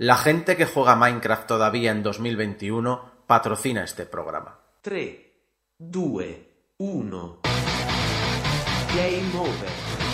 La 0.00 0.16
gente 0.16 0.56
que 0.56 0.64
juega 0.64 0.94
Minecraft 0.94 1.48
todavía 1.48 1.90
en 1.90 2.04
2021 2.04 3.24
patrocina 3.26 3.82
este 3.82 4.06
programa. 4.06 4.60
3, 4.80 5.18
2, 5.76 6.24
1. 6.78 7.40
Game 8.94 9.38
over. 9.40 10.07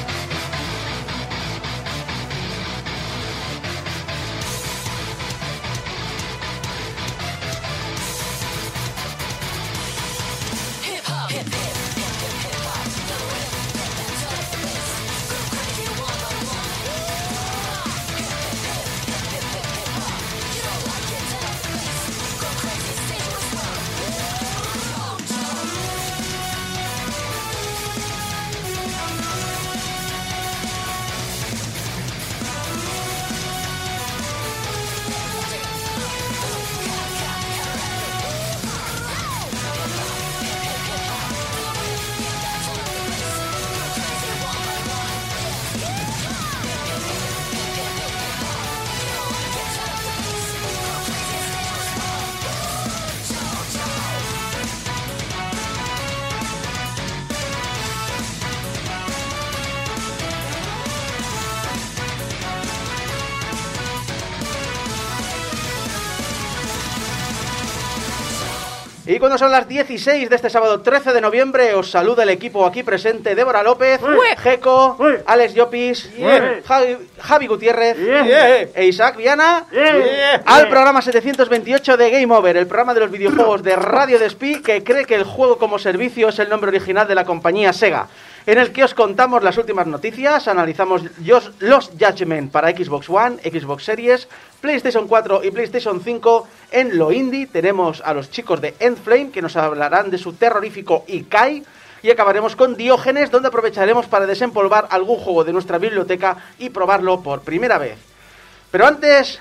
Cuando 69.24 69.38
son 69.38 69.52
las 69.52 69.66
16 69.66 70.28
de 70.28 70.36
este 70.36 70.50
sábado 70.50 70.82
13 70.82 71.14
de 71.14 71.20
noviembre, 71.22 71.72
os 71.72 71.90
saluda 71.90 72.24
el 72.24 72.28
equipo 72.28 72.66
aquí 72.66 72.82
presente: 72.82 73.34
Débora 73.34 73.62
López, 73.62 73.98
Jeco. 74.36 74.98
Alex 75.24 75.54
Llopis. 75.54 76.10
Javi, 76.66 76.98
Javi 77.20 77.46
Gutiérrez 77.46 77.96
e 78.74 78.84
Isaac 78.84 79.16
Viana. 79.16 79.64
Al 80.44 80.68
programa 80.68 81.00
728 81.00 81.96
de 81.96 82.10
Game 82.10 82.34
Over, 82.34 82.58
el 82.58 82.66
programa 82.66 82.92
de 82.92 83.00
los 83.00 83.10
videojuegos 83.10 83.62
de 83.62 83.76
Radio 83.76 84.18
Despí 84.18 84.60
que 84.60 84.84
cree 84.84 85.06
que 85.06 85.14
el 85.14 85.24
juego 85.24 85.56
como 85.56 85.78
servicio 85.78 86.28
es 86.28 86.38
el 86.38 86.50
nombre 86.50 86.68
original 86.68 87.08
de 87.08 87.14
la 87.14 87.24
compañía 87.24 87.72
Sega, 87.72 88.08
en 88.46 88.58
el 88.58 88.72
que 88.72 88.84
os 88.84 88.92
contamos 88.92 89.42
las 89.42 89.56
últimas 89.56 89.86
noticias, 89.86 90.48
analizamos 90.48 91.02
los, 91.24 91.50
los 91.60 91.90
Judgment 91.98 92.52
para 92.52 92.70
Xbox 92.72 93.08
One, 93.08 93.38
Xbox 93.38 93.84
Series, 93.84 94.28
PlayStation 94.60 95.08
4 95.08 95.44
y 95.44 95.50
PlayStation 95.50 96.02
5. 96.02 96.48
En 96.72 96.98
lo 96.98 97.10
indie 97.10 97.46
tenemos 97.46 98.02
a 98.02 98.12
los 98.12 98.30
chicos 98.30 98.60
de 98.60 98.74
Endflame 98.78 99.30
que 99.30 99.40
nos 99.40 99.56
hablarán 99.56 100.10
de 100.10 100.18
su 100.18 100.34
terrorífico 100.34 101.04
Ikai. 101.06 101.64
Y 102.02 102.10
acabaremos 102.10 102.54
con 102.54 102.76
Diógenes, 102.76 103.30
donde 103.30 103.48
aprovecharemos 103.48 104.04
para 104.06 104.26
desempolvar 104.26 104.88
algún 104.90 105.18
juego 105.18 105.42
de 105.42 105.54
nuestra 105.54 105.78
biblioteca 105.78 106.36
y 106.58 106.68
probarlo 106.68 107.22
por 107.22 107.40
primera 107.40 107.78
vez. 107.78 107.96
Pero 108.70 108.86
antes, 108.86 109.40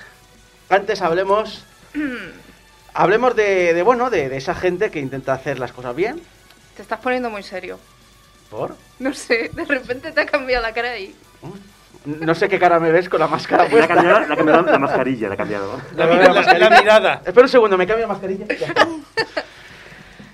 antes 0.70 1.02
hablemos, 1.02 1.62
hablemos 2.94 3.36
de, 3.36 3.74
de, 3.74 3.82
bueno, 3.82 4.08
de, 4.08 4.30
de 4.30 4.38
esa 4.38 4.54
gente 4.54 4.90
que 4.90 5.00
intenta 5.00 5.34
hacer 5.34 5.58
las 5.58 5.72
cosas 5.72 5.94
bien. 5.94 6.22
Te 6.74 6.80
estás 6.80 7.00
poniendo 7.00 7.28
muy 7.28 7.42
serio. 7.42 7.78
¿Por? 8.56 8.76
No 9.00 9.12
sé, 9.12 9.50
de 9.52 9.64
repente 9.64 10.12
te 10.12 10.20
ha 10.20 10.26
cambiado 10.26 10.62
la 10.62 10.72
cara 10.72 10.96
y... 10.98 11.14
No 12.04 12.34
sé 12.34 12.48
qué 12.48 12.58
cara 12.58 12.78
me 12.78 12.92
ves 12.92 13.08
con 13.08 13.18
la 13.18 13.26
máscara 13.26 13.64
La 13.64 13.70
puesta. 13.70 13.94
cambiado, 13.94 14.20
la 14.28 14.36
cambiado 14.36 14.62
la 14.62 14.78
mascarilla, 14.78 15.26
la 15.28 15.34
ha 15.34 15.36
cambiado. 15.36 15.80
La, 15.96 16.06
la- 16.06 16.58
la 16.58 16.70
mirada. 16.80 17.14
Espera 17.24 17.42
un 17.42 17.48
segundo, 17.48 17.76
me 17.78 17.86
cambio 17.86 18.06
la 18.06 18.12
mascarilla. 18.12 18.46
Ya 18.46 18.66
está. 18.66 18.86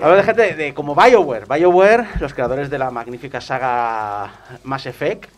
Hablo 0.00 0.16
de 0.16 0.22
gente 0.25 0.42
de, 0.42 0.54
de 0.54 0.75
como 0.75 0.94
BioWare. 0.94 1.47
BioWare, 1.47 2.06
los 2.20 2.34
creadores 2.34 2.70
de 2.70 2.78
la 2.78 2.91
magnífica 2.91 3.41
saga 3.41 4.32
Mass 4.64 4.86
Effect, 4.86 5.30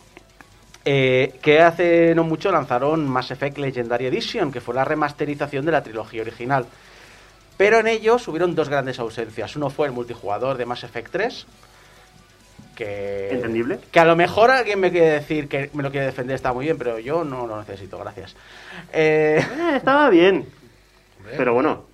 eh, 0.84 1.38
que 1.42 1.60
hace 1.60 2.14
no 2.14 2.24
mucho 2.24 2.50
lanzaron 2.50 3.06
Mass 3.06 3.30
Effect 3.30 3.58
Legendary 3.58 4.06
Edition, 4.06 4.50
que 4.50 4.60
fue 4.60 4.74
la 4.74 4.84
remasterización 4.84 5.66
de 5.66 5.72
la 5.72 5.82
trilogía 5.82 6.22
original. 6.22 6.66
Pero 7.58 7.78
en 7.80 7.86
ellos 7.88 8.26
hubieron 8.28 8.54
dos 8.54 8.68
grandes 8.68 8.98
ausencias. 8.98 9.54
Uno 9.54 9.68
fue 9.68 9.86
el 9.86 9.92
multijugador 9.92 10.56
de 10.56 10.64
Mass 10.64 10.82
Effect 10.84 11.12
3, 11.12 11.46
que... 12.84 13.30
¿Entendible? 13.32 13.78
Que 13.90 14.00
a 14.00 14.04
lo 14.04 14.16
mejor 14.16 14.50
alguien 14.50 14.80
me 14.80 14.90
quiere 14.90 15.10
decir 15.10 15.48
que 15.48 15.70
me 15.74 15.82
lo 15.82 15.90
quiere 15.90 16.06
defender, 16.06 16.34
está 16.34 16.52
muy 16.52 16.64
bien, 16.66 16.78
pero 16.78 16.98
yo 16.98 17.24
no 17.24 17.46
lo 17.46 17.58
necesito, 17.58 17.98
gracias. 17.98 18.34
Eh, 18.92 19.40
Eh, 19.40 19.76
estaba 19.76 20.08
bien. 20.10 20.46
Pero 21.36 21.54
bueno, 21.54 21.84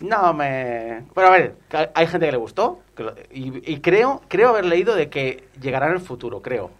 no 0.00 0.32
me. 0.32 1.02
Pero 1.14 1.26
a 1.26 1.30
ver, 1.30 1.54
hay 1.94 2.06
gente 2.06 2.26
que 2.26 2.32
le 2.32 2.38
gustó. 2.38 2.80
que 2.96 3.02
lo- 3.02 3.14
y, 3.32 3.72
y 3.72 3.80
creo, 3.80 4.22
creo 4.28 4.48
haber 4.50 4.64
leído 4.64 4.94
de 4.94 5.08
que 5.10 5.44
llegará 5.60 5.86
en 5.86 5.92
el 5.92 6.00
futuro, 6.00 6.40
creo. 6.42 6.70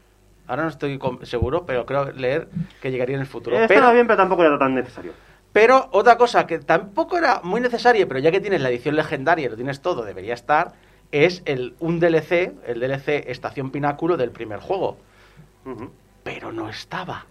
Ahora 0.47 0.63
no 0.65 0.69
estoy 0.71 0.99
seguro, 1.23 1.65
pero 1.67 1.87
creo 1.87 2.11
leer 2.13 2.49
que 2.83 2.91
llegaría 2.91 3.15
en 3.17 3.21
el 3.21 3.27
futuro. 3.29 3.57
eh, 3.57 3.63
estaba 3.65 3.81
Pero, 3.81 3.93
bien, 3.93 4.07
pero 4.07 4.17
tampoco 4.17 4.43
era 4.45 4.59
tan 4.59 4.75
necesario. 4.75 5.13
pero 5.53 5.89
otra 5.93 6.17
cosa 6.17 6.47
que 6.47 6.59
tampoco 6.59 7.19
era 7.19 7.41
muy 7.45 7.61
necesaria, 7.61 8.07
pero 8.09 8.19
ya 8.21 8.31
que 8.33 8.41
tienes 8.41 8.61
la 8.61 8.71
edición 8.71 8.97
legendaria 8.97 9.47
y 9.47 9.49
lo 9.51 9.57
tienes 9.57 9.81
todo, 9.81 10.03
debería 10.05 10.35
estar, 10.35 10.73
es 11.13 11.43
el, 11.45 11.75
un 11.81 12.01
DLC, 12.01 12.53
el 12.67 12.81
DLC 12.81 13.29
Estación 13.29 13.71
Pináculo 13.71 14.17
del 14.17 14.31
primer 14.31 14.61
juego. 14.61 14.99
Pero 16.23 16.53
no 16.53 16.69
estaba. 16.69 17.27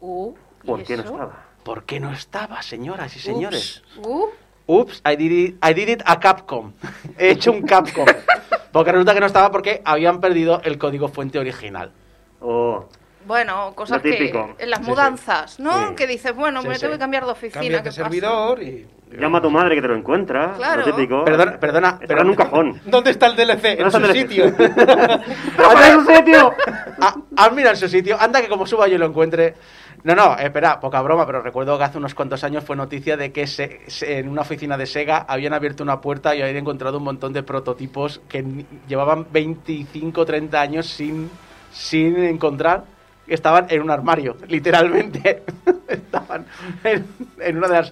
Uh, 0.00 0.34
¿y 0.62 0.66
¿Por 0.66 0.82
qué 0.84 0.96
no 0.96 1.02
estaba? 1.02 1.44
¿Por 1.62 1.84
qué 1.84 2.00
no 2.00 2.12
estaba, 2.12 2.62
señoras 2.62 3.16
y 3.16 3.18
señores? 3.20 3.82
Uh, 3.96 4.26
Ups, 4.66 5.02
I 5.06 5.16
did 5.16 5.30
it, 5.30 5.56
I 5.64 5.74
did 5.74 5.88
it 5.88 6.02
a 6.06 6.18
Capcom. 6.18 6.72
He 7.18 7.30
hecho 7.30 7.52
un 7.52 7.62
Capcom. 7.62 8.06
Porque 8.72 8.90
resulta 8.90 9.14
que 9.14 9.20
no 9.20 9.26
estaba 9.26 9.52
porque 9.52 9.82
habían 9.84 10.20
perdido 10.20 10.60
el 10.64 10.78
código 10.78 11.06
fuente 11.06 11.38
original. 11.38 11.92
Oh, 12.40 12.86
bueno, 13.26 13.72
cosas 13.74 14.00
que... 14.02 14.28
En 14.58 14.70
las 14.70 14.78
Sí, 14.80 14.84
sí. 14.84 14.90
mudanzas, 14.90 15.60
¿no? 15.60 15.88
Sí. 15.90 15.94
Que 15.96 16.06
dices, 16.06 16.34
bueno, 16.34 16.62
Sí, 16.62 16.68
me 16.68 16.74
sí. 16.74 16.80
tengo 16.82 16.92
que 16.94 16.98
cambiar 16.98 17.24
de 17.24 17.32
oficina. 17.32 17.60
¿qué 17.62 17.70
de 17.70 17.78
pasa? 17.78 17.92
servidor 17.92 18.62
y... 18.62 18.86
llama 19.18 19.38
a 19.38 19.42
tu 19.42 19.50
madre 19.50 19.74
que 19.76 19.82
te 19.82 19.88
lo 19.88 19.96
encuentra. 19.96 20.54
Claro. 20.56 20.82
Lo 20.86 20.94
típico. 20.94 21.24
Perdona, 21.24 21.58
perdona, 21.58 21.98
en 22.08 22.26
un 22.28 22.34
cajón. 22.34 22.80
¿Dónde 22.86 23.10
está 23.10 23.26
el 23.26 23.36
DLC? 23.36 23.64
En 23.80 23.88
¿Dónde 23.88 24.08
su 24.08 24.14
sitio. 24.14 24.44
¡Anda 24.56 25.88
en 25.92 26.00
su 26.04 26.12
sitio! 26.14 26.52
Ah, 27.00 27.14
ah, 27.36 27.50
mira 27.54 27.70
en 27.70 27.76
su 27.76 27.88
sitio. 27.88 28.16
Anda 28.20 28.40
que 28.40 28.48
como 28.48 28.66
suba 28.66 28.88
yo 28.88 28.98
lo 28.98 29.06
encuentre. 29.06 29.54
No, 30.02 30.14
no, 30.14 30.36
espera, 30.36 30.78
poca 30.80 31.00
broma, 31.00 31.24
pero 31.24 31.40
recuerdo 31.40 31.78
que 31.78 31.84
hace 31.84 31.96
unos 31.96 32.14
cuantos 32.14 32.44
años 32.44 32.62
fue 32.62 32.76
noticia 32.76 33.16
de 33.16 33.32
que 33.32 33.46
se- 33.46 33.80
se- 33.86 34.18
en 34.18 34.28
una 34.28 34.42
oficina 34.42 34.76
de 34.76 34.84
Sega 34.84 35.24
habían 35.26 35.54
abierto 35.54 35.82
una 35.82 36.02
puerta 36.02 36.34
y 36.34 36.42
habían 36.42 36.58
encontrado 36.58 36.98
un 36.98 37.04
montón 37.04 37.32
de 37.32 37.42
prototipos 37.42 38.20
que 38.28 38.44
llevaban 38.86 39.26
25 39.32 40.26
30 40.26 40.60
años 40.60 40.86
sin, 40.88 41.30
sin 41.72 42.22
encontrar. 42.22 42.84
Estaban 43.26 43.66
en 43.70 43.82
un 43.82 43.90
armario, 43.90 44.36
literalmente. 44.48 45.42
Estaban 45.88 46.46
en, 46.82 47.06
en 47.40 47.56
una 47.56 47.68
de 47.68 47.74
las... 47.74 47.88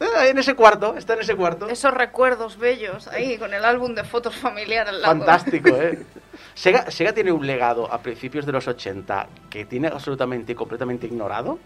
eh, 0.00 0.28
En 0.28 0.38
ese 0.38 0.54
cuarto, 0.54 0.94
está 0.96 1.14
en 1.14 1.20
ese 1.20 1.34
cuarto. 1.34 1.68
Esos 1.68 1.92
recuerdos 1.94 2.58
bellos 2.58 3.08
ahí 3.08 3.38
con 3.38 3.54
el 3.54 3.64
álbum 3.64 3.94
de 3.94 4.04
fotos 4.04 4.36
familiar 4.36 4.88
al 4.88 5.00
lado. 5.00 5.16
Fantástico, 5.16 5.68
¿eh? 5.70 5.98
Sega, 6.54 6.90
Sega 6.90 7.12
tiene 7.12 7.32
un 7.32 7.46
legado 7.46 7.90
a 7.92 7.98
principios 8.02 8.44
de 8.44 8.52
los 8.52 8.66
80 8.68 9.28
que 9.48 9.64
tiene 9.64 9.88
absolutamente 9.88 10.52
y 10.52 10.54
completamente 10.54 11.06
ignorado, 11.06 11.58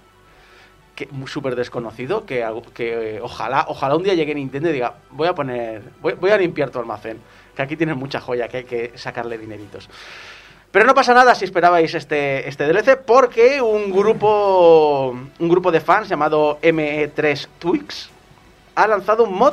que 0.95 1.09
súper 1.27 1.57
desconocido, 1.57 2.27
que, 2.27 2.47
que 2.75 3.17
eh, 3.17 3.21
ojalá, 3.21 3.65
ojalá 3.69 3.97
un 3.97 4.03
día 4.03 4.15
llegue 4.15 4.35
Nintendo 4.35 4.69
y 4.69 4.75
diga, 4.75 4.95
voy 5.11 5.29
a 5.29 5.35
poner, 5.35 5.83
voy, 6.01 6.13
voy 6.15 6.31
a 6.31 6.37
limpiar 6.37 6.71
tu 6.71 6.79
almacén, 6.79 7.19
que 7.57 7.63
aquí 7.63 7.77
tienes 7.77 7.97
mucha 7.97 8.21
joya, 8.21 8.49
que 8.49 8.59
hay 8.59 8.65
que 8.65 8.93
sacarle 8.99 9.39
dineritos. 9.39 9.89
Pero 10.73 10.87
no 10.87 10.95
pasa 10.95 11.13
nada 11.13 11.35
si 11.35 11.45
esperabais 11.45 11.93
este, 11.93 12.49
este 12.49 12.65
DLC, 12.67 12.97
porque 12.97 13.61
un 13.61 13.93
grupo, 13.93 15.11
un 15.39 15.49
grupo 15.49 15.71
de 15.71 15.81
fans 15.81 16.09
llamado 16.09 16.59
ME3 16.63 17.47
Twix 17.59 18.09
ha 18.75 18.87
lanzado 18.87 19.25
un 19.25 19.35
mod 19.35 19.53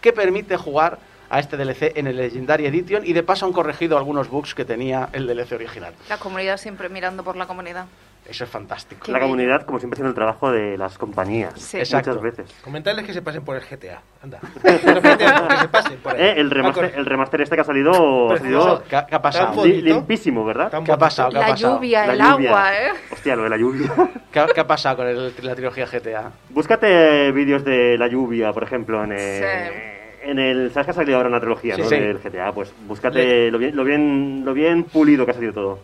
que 0.00 0.14
permite 0.14 0.56
jugar 0.56 0.98
a 1.28 1.38
este 1.38 1.58
DLC 1.58 1.92
en 1.96 2.06
el 2.06 2.16
Legendary 2.16 2.64
Edition 2.64 3.02
y 3.04 3.12
de 3.12 3.22
paso 3.22 3.44
han 3.44 3.52
corregido 3.52 3.98
algunos 3.98 4.30
bugs 4.30 4.54
que 4.54 4.64
tenía 4.64 5.10
el 5.12 5.26
DLC 5.26 5.52
original. 5.52 5.92
La 6.08 6.16
comunidad 6.16 6.56
siempre 6.56 6.88
mirando 6.88 7.24
por 7.24 7.36
la 7.36 7.46
comunidad. 7.46 7.84
Eso 8.26 8.44
es 8.44 8.50
fantástico. 8.50 9.02
Qué 9.04 9.12
La 9.12 9.20
comunidad, 9.20 9.66
como 9.66 9.78
siempre, 9.78 9.96
haciendo 9.96 10.08
el 10.08 10.14
trabajo 10.14 10.50
de 10.50 10.78
las 10.78 10.96
compañías. 10.96 11.52
Sí. 11.60 11.76
Exacto. 11.78 12.10
Muchas 12.10 12.22
veces. 12.22 12.54
Comentarles 12.62 13.04
que 13.04 13.12
se 13.12 13.20
pasen 13.20 13.44
por 13.44 13.54
el 13.56 13.62
GTA. 13.62 14.00
Anda. 14.22 14.40
GTA, 14.62 15.48
que 15.48 15.56
se 15.58 15.68
pasen 15.68 15.98
por 15.98 16.14
ahí. 16.14 16.22
Eh, 16.22 16.34
el, 16.38 16.50
remaster, 16.50 16.92
el 16.96 17.04
remaster 17.04 17.42
este 17.42 17.54
que 17.54 17.60
ha 17.60 17.64
salido, 17.64 18.32
ha 18.32 18.38
salido 18.38 18.82
¿Qué, 18.88 18.96
ha- 18.96 19.06
qué 19.06 19.14
ha 19.14 19.20
pasado? 19.22 19.46
Tan 19.48 19.64
li- 19.66 19.72
bonito. 19.72 19.86
limpísimo, 19.86 20.44
¿verdad? 20.44 20.70
¿Qué 20.84 20.92
ha 20.92 20.96
pasado? 20.96 21.30
¿Qué 21.30 21.36
ha 21.36 21.40
La 21.40 21.46
pasado? 21.48 21.74
lluvia, 21.76 22.06
La 22.06 22.12
el 22.14 22.18
lluvia. 22.18 22.48
agua, 22.50 22.74
¿eh? 22.74 22.90
Hostia, 23.12 23.36
lo 23.36 23.42
de 23.42 23.48
la 23.50 23.56
lluvia. 23.58 23.92
¿Qué, 24.32 24.40
ha- 24.40 24.46
qué 24.46 24.60
ha 24.60 24.66
pasado 24.66 24.96
con 24.96 25.06
el- 25.06 25.32
la 25.42 25.54
trilogía 25.54 25.86
GTA? 25.86 26.32
Búscate 26.48 27.30
vídeos 27.32 27.62
de 27.64 27.98
la 27.98 28.08
lluvia, 28.08 28.52
por 28.54 28.62
ejemplo, 28.62 29.04
en 29.04 29.12
el, 29.12 29.18
Sí. 29.18 30.30
en 30.30 30.38
el... 30.38 30.70
¿Sabes 30.72 30.86
que 30.86 30.90
ha 30.92 30.94
salido 30.94 31.18
ahora 31.18 31.28
una 31.28 31.40
trilogía, 31.40 31.74
Sí, 31.76 31.82
no? 31.82 31.88
sí. 31.88 31.96
Del 31.96 32.18
GTA. 32.20 32.52
Pues 32.52 32.72
búscate 32.86 33.50
lo 33.50 33.58
bien, 33.58 33.76
lo, 33.76 33.84
bien, 33.84 34.42
lo 34.46 34.54
bien 34.54 34.84
pulido 34.84 35.26
que 35.26 35.32
ha 35.32 35.34
salido 35.34 35.52
todo. 35.52 35.78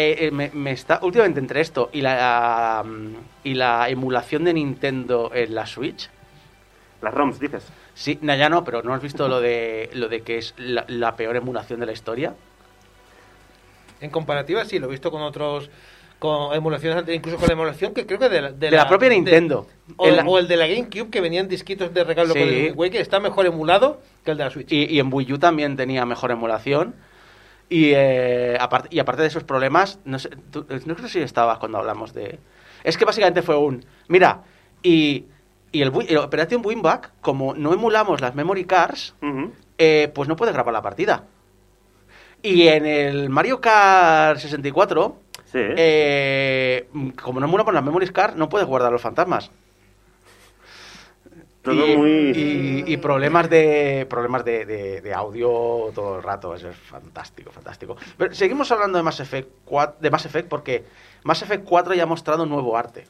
Eh, 0.00 0.26
eh, 0.26 0.30
me, 0.30 0.48
me 0.54 0.70
está 0.70 1.00
últimamente 1.02 1.40
entre 1.40 1.60
esto 1.60 1.90
y 1.92 2.02
la 2.02 2.84
mm, 2.86 3.14
y 3.42 3.54
la 3.54 3.88
emulación 3.88 4.44
de 4.44 4.52
Nintendo 4.54 5.32
en 5.34 5.52
la 5.56 5.66
Switch. 5.66 6.08
Las 7.02 7.12
ROMs, 7.12 7.40
dices. 7.40 7.64
Sí, 7.94 8.16
no, 8.22 8.32
ya 8.36 8.48
no, 8.48 8.62
pero 8.62 8.80
¿no 8.84 8.94
has 8.94 9.02
visto 9.02 9.26
lo 9.26 9.40
de 9.40 9.90
lo 9.94 10.06
de 10.08 10.20
que 10.22 10.38
es 10.38 10.54
la, 10.56 10.84
la 10.86 11.16
peor 11.16 11.34
emulación 11.34 11.80
de 11.80 11.86
la 11.86 11.92
historia? 11.92 12.34
En 14.00 14.10
comparativa, 14.10 14.64
sí, 14.64 14.78
lo 14.78 14.86
he 14.86 14.90
visto 14.90 15.10
con 15.10 15.22
otros. 15.22 15.68
Con 16.20 16.52
emulaciones, 16.54 17.04
incluso 17.14 17.38
con 17.38 17.46
la 17.48 17.52
emulación 17.54 17.94
que 17.94 18.04
creo 18.06 18.18
que 18.20 18.28
de 18.28 18.40
la, 18.42 18.50
De 18.52 18.70
la 18.72 18.88
propia 18.88 19.08
Nintendo. 19.08 19.66
o, 19.96 20.06
En 20.08 20.16
la- 20.16 20.24
o 20.24 20.38
el 20.38 20.46
de 20.48 20.56
la 20.56 20.66
GameCube 20.68 21.10
que 21.10 21.20
venían 21.20 21.46
disquitos 21.48 21.92
de 21.94 22.02
regalo 22.04 22.34
Sí. 22.34 22.38
con 22.40 22.48
el 22.48 22.54
Wind 22.66 22.76
Waker, 22.78 23.00
está 23.00 23.18
mejor 23.20 23.46
emulado 23.46 24.00
que 24.24 24.32
el 24.32 24.38
de 24.38 24.44
la 24.44 24.50
Switch. 24.50 24.70
Y, 24.72 24.84
y 24.86 24.98
en 25.00 25.12
Wii 25.12 25.32
U 25.32 25.38
también 25.38 25.76
tenía 25.76 26.04
mejor 26.06 26.30
emulación. 26.32 26.94
Y, 27.70 27.92
eh, 27.94 28.56
aparte, 28.60 28.88
y 28.90 28.98
aparte 28.98 29.22
de 29.22 29.28
esos 29.28 29.44
problemas, 29.44 29.98
no 30.04 30.18
sé, 30.18 30.30
tú- 30.50 30.66
no 30.86 30.96
creo 30.96 31.08
si 31.08 31.20
estabas 31.20 31.58
cuando 31.58 31.78
hablamos 31.78 32.14
de... 32.14 32.38
Es 32.84 32.96
que 32.96 33.04
básicamente 33.04 33.42
fue 33.42 33.56
un... 33.58 33.84
Mira, 34.08 34.42
y, 34.82 35.26
y 35.72 35.82
el, 35.82 35.92
el 36.08 36.16
Operation 36.18 36.62
Winback, 36.64 37.12
como 37.20 37.52
no 37.54 37.74
emulamos 37.74 38.20
las 38.22 38.34
memory 38.34 38.64
cards, 38.64 39.14
eh, 39.76 40.10
pues 40.14 40.28
no 40.28 40.36
puedes 40.36 40.54
grabar 40.54 40.72
la 40.72 40.80
partida. 40.82 41.24
Y 42.42 42.68
en 42.68 42.86
el 42.86 43.28
Mario 43.30 43.60
Kart 43.60 44.38
64, 44.38 45.16
Sí. 45.44 45.58
eh, 45.60 46.88
como 47.22 47.40
no 47.40 47.46
emulamos 47.46 47.74
las 47.74 47.82
memory 47.84 48.08
cards, 48.08 48.36
no 48.36 48.48
puedes 48.48 48.66
guardar 48.68 48.92
los 48.92 49.02
fantasmas. 49.02 49.50
Todo 51.62 51.86
y, 51.86 51.96
muy... 51.96 52.10
y- 52.34 52.84
y 52.86 52.96
problemas 52.98 53.50
de 53.50 54.06
problemas 54.08 54.44
de, 54.44 54.64
de- 54.64 55.00
de 55.00 55.14
audio 55.14 55.90
todo 55.94 56.16
el 56.16 56.22
rato 56.22 56.54
eso 56.54 56.70
es 56.70 56.76
fantástico 56.76 57.50
fantástico 57.50 57.96
pero 58.16 58.32
seguimos 58.34 58.70
hablando 58.72 58.96
de 58.96 59.02
Mass 59.04 59.20
Effect 59.20 59.48
4, 59.64 59.96
de 60.00 60.10
Mass 60.10 60.24
Effect 60.26 60.48
porque 60.48 60.84
Mass 61.24 61.42
Effect 61.42 61.64
4 61.64 61.94
ya 61.94 62.04
ha 62.04 62.06
mostrado 62.06 62.46
nuevo 62.46 62.76
arte 62.76 63.04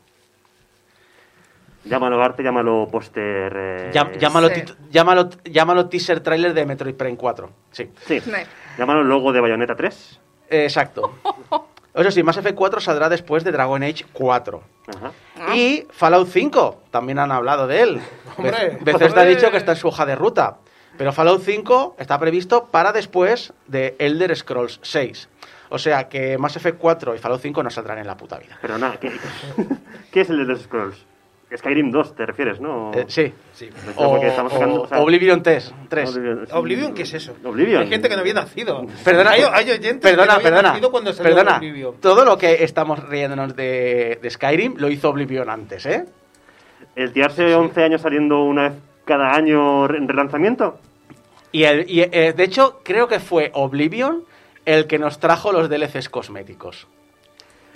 Llámalo 1.84 2.22
arte, 2.22 2.42
llámalo 2.42 2.88
póster... 2.90 3.52
eh, 3.56 3.90
Llam- 3.94 4.18
llámalo, 4.18 4.48
Sí. 4.48 4.62
llámalo, 4.90 5.30
llámalo 5.44 5.88
teaser 5.88 6.20
trailer 6.20 6.52
de 6.52 6.66
Metroid 6.66 6.94
Prime 6.94 7.16
4 7.16 7.50
sí 7.70 7.90
Sí. 8.04 8.20
Sí. 8.20 8.30
Llámalo 8.76 9.04
logo 9.04 9.32
de 9.32 9.40
Bayonetta 9.40 9.74
3. 9.76 10.20
Eh, 10.50 10.64
exacto 10.64 11.14
eso 12.00 12.10
sí 12.10 12.22
Mass 12.22 12.36
Effect 12.36 12.56
4 12.56 12.80
saldrá 12.80 13.08
después 13.08 13.44
de 13.44 13.52
Dragon 13.52 13.82
Age 13.82 14.04
4 14.12 14.62
Ajá. 14.96 15.12
Ah. 15.40 15.56
y 15.56 15.86
Fallout 15.90 16.28
5 16.28 16.82
también 16.90 17.18
han 17.18 17.32
hablado 17.32 17.66
de 17.66 17.80
él 17.82 18.00
Hombre, 18.36 18.78
Be- 18.82 18.92
Bethesda 18.92 19.22
ha 19.22 19.24
dicho 19.24 19.50
que 19.50 19.56
está 19.56 19.72
en 19.72 19.78
su 19.78 19.88
hoja 19.88 20.06
de 20.06 20.14
ruta 20.16 20.58
pero 20.96 21.12
Fallout 21.12 21.42
5 21.42 21.96
está 21.98 22.18
previsto 22.18 22.66
para 22.66 22.92
después 22.92 23.52
de 23.66 23.94
Elder 23.98 24.34
Scrolls 24.36 24.80
6 24.82 25.28
o 25.70 25.78
sea 25.78 26.08
que 26.08 26.38
Mass 26.38 26.56
Effect 26.56 26.78
4 26.78 27.14
y 27.14 27.18
Fallout 27.18 27.40
5 27.42 27.62
no 27.62 27.70
saldrán 27.70 27.98
en 27.98 28.06
la 28.06 28.16
puta 28.16 28.38
vida 28.38 28.58
Pero 28.62 28.78
nada, 28.78 28.96
¿qué, 28.98 29.12
¿qué 30.10 30.20
es 30.22 30.30
el 30.30 30.38
de 30.38 30.44
los 30.44 30.62
Scrolls? 30.62 30.96
Skyrim 31.56 31.90
2 31.90 32.14
te 32.14 32.26
refieres, 32.26 32.60
¿no? 32.60 32.92
Eh, 32.94 33.04
sí 33.08 33.32
Sí. 33.52 33.70
O, 33.96 34.10
porque 34.10 34.28
estamos 34.28 34.52
sacando, 34.52 34.82
o 34.82 34.84
o 34.84 34.88
sea, 34.88 35.00
Oblivion 35.00 35.42
3, 35.42 35.74
3. 35.88 36.10
Oblivion, 36.10 36.46
sí. 36.46 36.52
Oblivion, 36.54 36.94
¿qué 36.94 37.02
es 37.02 37.14
eso? 37.14 37.34
Oblivion. 37.42 37.82
Hay 37.82 37.88
gente 37.88 38.08
que 38.08 38.14
no 38.14 38.20
había 38.20 38.34
nacido. 38.34 38.86
Perdona, 39.04 39.30
hay, 39.30 39.42
hay 39.50 39.70
oyentes 39.70 39.94
que 39.94 39.98
perdona, 39.98 40.34
no 40.34 40.40
perdona, 40.40 40.62
nacido 40.62 40.90
cuando 40.90 41.12
salió 41.12 41.34
perdona. 41.34 41.56
Oblivion. 41.56 41.94
Todo 42.00 42.24
lo 42.24 42.36
que 42.36 42.62
estamos 42.62 43.02
riéndonos 43.08 43.56
de, 43.56 44.18
de 44.20 44.30
Skyrim 44.30 44.74
lo 44.76 44.90
hizo 44.90 45.08
Oblivion 45.08 45.48
antes, 45.48 45.86
¿eh? 45.86 46.04
El 46.94 47.12
tirarse 47.12 47.54
11 47.54 47.82
años 47.82 48.02
saliendo 48.02 48.42
una 48.42 48.68
vez 48.68 48.78
cada 49.04 49.32
año 49.34 49.86
en 49.86 50.06
relanzamiento. 50.06 50.78
Y, 51.50 51.64
el, 51.64 51.90
y 51.90 52.02
eh, 52.02 52.34
de 52.36 52.44
hecho, 52.44 52.80
creo 52.84 53.08
que 53.08 53.20
fue 53.20 53.50
Oblivion 53.54 54.24
el 54.64 54.86
que 54.86 54.98
nos 54.98 55.18
trajo 55.18 55.50
los 55.50 55.70
DLCs 55.70 56.10
cosméticos. 56.10 56.86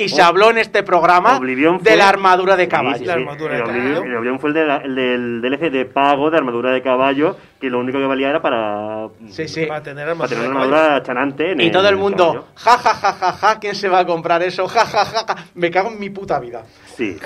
Y 0.04 0.08
se 0.08 0.20
Oh. 0.22 0.24
habló 0.26 0.50
en 0.50 0.58
este 0.58 0.82
programa 0.82 1.36
Oblivion 1.38 1.78
de 1.78 1.90
fue- 1.90 1.96
la 1.96 2.08
armadura 2.08 2.56
de 2.56 2.64
Sí, 2.64 2.68
caballo. 2.70 2.98
sí, 2.98 3.04
La 3.04 3.14
sí. 3.14 3.20
armadura 3.20 3.56
el, 3.56 3.62
de 3.64 3.70
Oblivion, 3.70 3.92
caballo. 3.94 4.10
el 4.10 4.16
Oblivion 4.16 4.40
fue 4.40 4.48
el, 4.50 4.54
de 4.54 4.66
la- 4.66 4.76
el 4.78 4.94
del 4.94 5.40
DLC 5.42 5.70
de 5.70 5.84
pago 5.84 6.30
de 6.30 6.36
armadura 6.38 6.70
de 6.72 6.82
caballo, 6.82 7.36
que 7.60 7.70
lo 7.70 7.78
único 7.78 7.98
que 7.98 8.06
valía 8.06 8.30
era 8.30 8.40
para, 8.42 9.08
Sí, 9.28 9.46
sí. 9.48 9.66
Para 9.66 9.82
tener 9.82 10.04
para 10.06 10.10
armadura 10.12 10.28
tener 10.28 10.44
de 10.44 10.50
una 10.50 10.60
caballo. 10.60 10.74
armadura 10.76 11.02
chanante. 11.04 11.52
En 11.52 11.60
Y 11.60 11.70
todo 11.70 11.88
el 11.88 11.96
mundo, 11.96 12.48
ja, 12.56 12.78
ja, 12.78 12.94
ja, 12.94 13.12
ja, 13.12 13.32
ja, 13.32 13.58
¿quién 13.60 13.74
se 13.74 13.88
va 13.88 14.00
a 14.00 14.06
comprar 14.06 14.42
eso? 14.42 14.66
Ja, 14.68 14.84
ja, 14.86 15.04
ja, 15.04 15.24
ja. 15.26 15.36
Me 15.54 15.70
cago 15.70 15.90
en 15.90 15.98
mi 16.00 16.10
puta 16.10 16.38
vida. 16.40 16.62
Sí. 16.96 17.16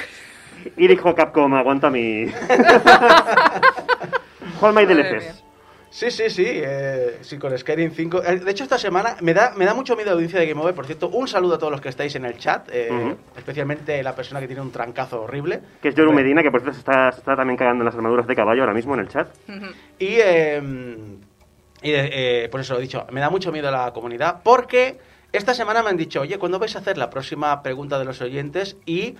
Y 0.76 0.86
dijo 0.88 1.14
Capcom, 1.14 1.54
aguanta 1.54 1.90
mi... 1.90 2.26
Madre 4.60 4.86
DLCs. 4.86 5.44
Sí, 5.96 6.10
sí, 6.10 6.28
sí, 6.28 6.44
eh, 6.46 7.20
sí, 7.22 7.38
con 7.38 7.56
Skyrim 7.56 7.90
5. 7.90 8.22
Eh, 8.22 8.36
De 8.40 8.50
hecho, 8.50 8.64
esta 8.64 8.76
semana 8.76 9.16
me 9.22 9.32
da, 9.32 9.54
me 9.56 9.64
da 9.64 9.72
mucho 9.72 9.96
miedo 9.96 10.10
la 10.10 10.12
audiencia 10.16 10.38
de 10.38 10.46
Game 10.46 10.60
Over. 10.60 10.74
Por 10.74 10.84
cierto, 10.84 11.08
un 11.08 11.26
saludo 11.26 11.54
a 11.54 11.58
todos 11.58 11.70
los 11.70 11.80
que 11.80 11.88
estáis 11.88 12.14
en 12.16 12.26
el 12.26 12.36
chat, 12.36 12.68
eh, 12.70 13.14
especialmente 13.34 14.02
la 14.02 14.14
persona 14.14 14.38
que 14.40 14.46
tiene 14.46 14.60
un 14.60 14.70
trancazo 14.70 15.22
horrible. 15.22 15.60
Que 15.80 15.88
es 15.88 15.94
Yoru 15.94 16.12
Medina, 16.12 16.42
que 16.42 16.50
por 16.50 16.60
cierto 16.60 16.74
se 16.74 16.80
está, 16.80 17.10
se 17.12 17.20
está 17.20 17.34
también 17.34 17.56
cagando 17.56 17.80
en 17.80 17.86
las 17.86 17.94
armaduras 17.94 18.26
de 18.26 18.36
caballo 18.36 18.60
ahora 18.60 18.74
mismo 18.74 18.92
en 18.92 19.00
el 19.00 19.08
chat. 19.08 19.28
Y, 19.98 20.16
eh, 20.22 20.60
y 21.80 21.90
de- 21.92 22.44
eh, 22.44 22.48
por 22.50 22.60
eso 22.60 22.74
lo 22.74 22.80
he 22.80 22.82
dicho, 22.82 23.06
me 23.10 23.20
da 23.20 23.30
mucho 23.30 23.50
miedo 23.50 23.70
la 23.70 23.90
comunidad, 23.94 24.42
porque 24.42 24.98
esta 25.32 25.54
semana 25.54 25.82
me 25.82 25.88
han 25.88 25.96
dicho, 25.96 26.20
oye, 26.20 26.36
¿cuándo 26.38 26.58
vais 26.58 26.76
a 26.76 26.80
hacer 26.80 26.98
la 26.98 27.08
próxima 27.08 27.62
pregunta 27.62 27.98
de 27.98 28.04
los 28.04 28.20
oyentes? 28.20 28.76
Y 28.84 29.16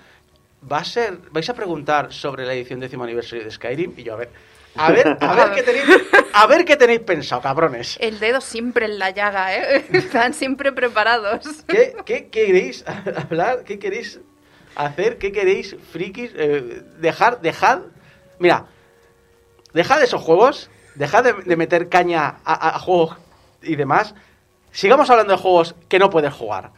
va 0.70 0.80
a 0.80 0.84
ser, 0.84 1.16
vais 1.30 1.48
a 1.48 1.54
preguntar 1.54 2.12
sobre 2.12 2.44
la 2.44 2.52
edición 2.52 2.80
décimo 2.80 3.04
aniversario 3.04 3.44
de 3.46 3.50
Skyrim. 3.50 3.94
Y 3.96 4.02
yo, 4.02 4.12
a 4.12 4.16
ver, 4.16 4.28
a 4.76 4.90
ver, 4.92 5.16
a 5.20 5.34
ver 5.34 5.52
qué 5.54 5.62
tenéis, 5.62 5.84
a 6.32 6.46
ver 6.46 6.64
qué 6.64 6.76
tenéis 6.76 7.00
pensado, 7.00 7.40
cabrones. 7.42 7.96
El 8.00 8.18
dedo 8.18 8.40
siempre 8.40 8.86
en 8.86 8.98
la 8.98 9.10
llaga, 9.10 9.54
¿eh? 9.56 9.86
Están 9.92 10.34
siempre 10.34 10.72
preparados. 10.72 11.46
¿Qué, 11.66 11.96
qué 12.04 12.28
queréis 12.28 12.84
hablar? 13.28 13.64
¿Qué 13.64 13.78
queréis 13.78 14.20
hacer? 14.74 15.18
¿Qué 15.18 15.32
queréis, 15.32 15.76
frikis? 15.92 16.30
Eh, 16.34 16.82
dejar, 16.98 17.40
dejad. 17.40 17.80
Mira, 18.38 18.66
dejad 19.72 20.02
esos 20.02 20.22
juegos. 20.22 20.70
Dejad 20.94 21.24
de, 21.24 21.32
de 21.34 21.56
meter 21.56 21.88
caña 21.90 22.36
a, 22.44 22.54
a- 22.54 22.76
a 22.76 22.78
juegos 22.78 23.16
y 23.62 23.76
demás. 23.76 24.14
Sigamos 24.72 25.08
hablando 25.10 25.32
de 25.34 25.38
juegos 25.38 25.74
que 25.88 25.98
no 25.98 26.08
puedes 26.10 26.32
jugar. 26.32 26.70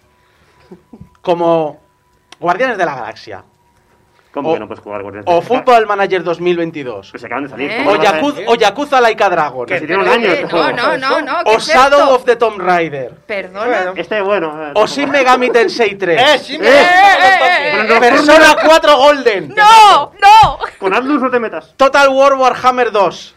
Como 1.23 1.81
Guardianes 2.41 2.79
de 2.79 2.85
la 2.85 2.95
Galaxia. 2.95 3.45
¿Cómo 4.39 4.51
O- 4.51 4.55
que 4.55 4.61
no 4.61 4.67
puedes 4.69 4.83
jugar 4.83 5.03
Guardianes? 5.03 5.25
O 5.31 5.41
Football 5.43 5.87
Manager 5.87 6.23
2022. 6.25 7.11
Pues 7.11 7.21
se 7.21 7.27
acaban 7.27 7.45
de 7.45 7.51
salir. 7.51 7.71
¿Eh? 7.71 7.77
¿cómo 7.79 7.91
O, 7.91 7.97
no 7.97 8.03
Yakuza, 8.03 8.41
o 8.47 8.55
Yakuza 8.55 9.01
Laika 9.01 9.31
Dragon. 9.31 9.67
Que 9.67 9.79
si 9.81 9.87
tiene 9.87 10.03
un 10.03 10.09
año 10.09 10.27
eh, 10.29 10.33
este 10.33 10.43
no, 10.45 10.49
juego. 10.51 10.77
no, 10.77 10.97
no, 10.97 11.21
no. 11.21 11.45
¿qué 11.45 11.51
O 11.51 11.57
es 11.57 11.67
Shadow 11.67 12.01
esto? 12.01 12.15
of 12.15 12.25
the 12.25 12.37
Tomb 12.37 12.59
Raider. 12.61 13.15
Perdona. 13.27 13.67
Bueno. 13.67 13.93
Este, 13.97 14.21
bueno. 14.23 14.67
eh, 14.69 14.73
O 14.75 14.87
Shin 14.87 15.11
Megami 15.11 15.51
Tensei 15.51 15.95
3. 15.97 16.21
¡Eh, 16.21 16.39
sí, 16.39 16.59
me 16.59 16.67
Eh, 16.69 16.71
eh, 16.73 16.83
eh, 16.83 17.87
eh, 17.97 18.01
Persona 18.01 18.57
4 18.65 18.97
Golden. 18.97 19.49
¡No! 19.55 20.13
¡No! 20.21 20.59
Con 20.79 20.95
Atlus 20.95 21.21
no 21.21 21.31
te 21.31 21.39
metas. 21.41 21.75
Total 21.77 22.09
War 22.09 22.35
Warhammer 22.35 22.91
2. 22.93 23.35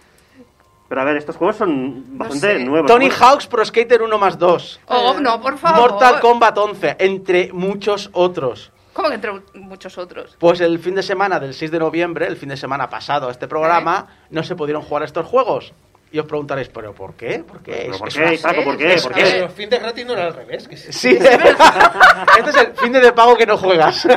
Pero 0.90 1.02
a 1.02 1.04
ver, 1.06 1.16
estos 1.16 1.38
juegos 1.38 1.56
son 1.56 2.18
bastante 2.18 2.58
sé. 2.58 2.64
nuevos. 2.66 2.86
Tony 2.92 3.10
Hawk's 3.10 3.48
Pro 3.48 3.64
Skater 3.64 4.02
1 4.02 4.18
más 4.18 4.38
2. 4.38 4.82
Oh, 4.88 5.14
no, 5.22 5.40
por 5.42 5.58
favor. 5.58 5.80
Mortal 5.92 6.20
Kombat 6.20 6.58
11, 6.58 6.96
entre 7.00 7.50
muchos 7.54 8.10
otros. 8.12 8.72
¿Cómo 8.94 9.10
que 9.10 9.16
entre 9.16 9.32
muchos 9.54 9.98
otros? 9.98 10.36
Pues 10.38 10.60
el 10.62 10.80
fin 10.80 10.96
de 10.96 11.04
semana 11.04 11.40
del 11.40 11.54
6 11.54 11.72
de 11.72 11.80
noviembre, 11.80 12.28
el 12.28 12.36
fin 12.36 12.50
de 12.50 12.58
semana 12.58 12.90
pasado 12.90 13.30
a 13.30 13.32
este 13.32 13.48
programa, 13.48 14.08
no 14.30 14.44
se 14.44 14.56
pudieron 14.56 14.82
jugar 14.84 15.04
estos 15.04 15.26
juegos. 15.26 15.74
Y 16.12 16.20
os 16.20 16.26
preguntaréis, 16.26 16.68
¿pero 16.68 16.94
por 16.94 17.14
qué? 17.14 17.40
¿Por 17.40 17.64
qué? 17.64 17.84
¿Pero 17.86 17.98
por 17.98 18.10
qué, 18.12 18.34
Isaaco? 18.34 18.66
¿Por 18.66 18.78
qué? 18.78 18.98
¿Por 19.02 19.14
qué? 19.14 19.40
los 19.40 19.54
fines 19.54 19.70
de 19.70 19.80
gratis 19.80 20.06
no 20.06 20.14
era 20.14 20.26
al 20.26 20.34
revés. 20.34 20.68
que 20.68 20.76
sí. 20.76 20.92
Sí, 20.92 21.10
este 22.38 22.50
es 22.50 22.56
el 22.58 22.74
fin 22.74 22.92
de 22.92 23.14
pago 23.14 23.38
que 23.38 23.46
no 23.46 23.58
juegas. 23.58 24.06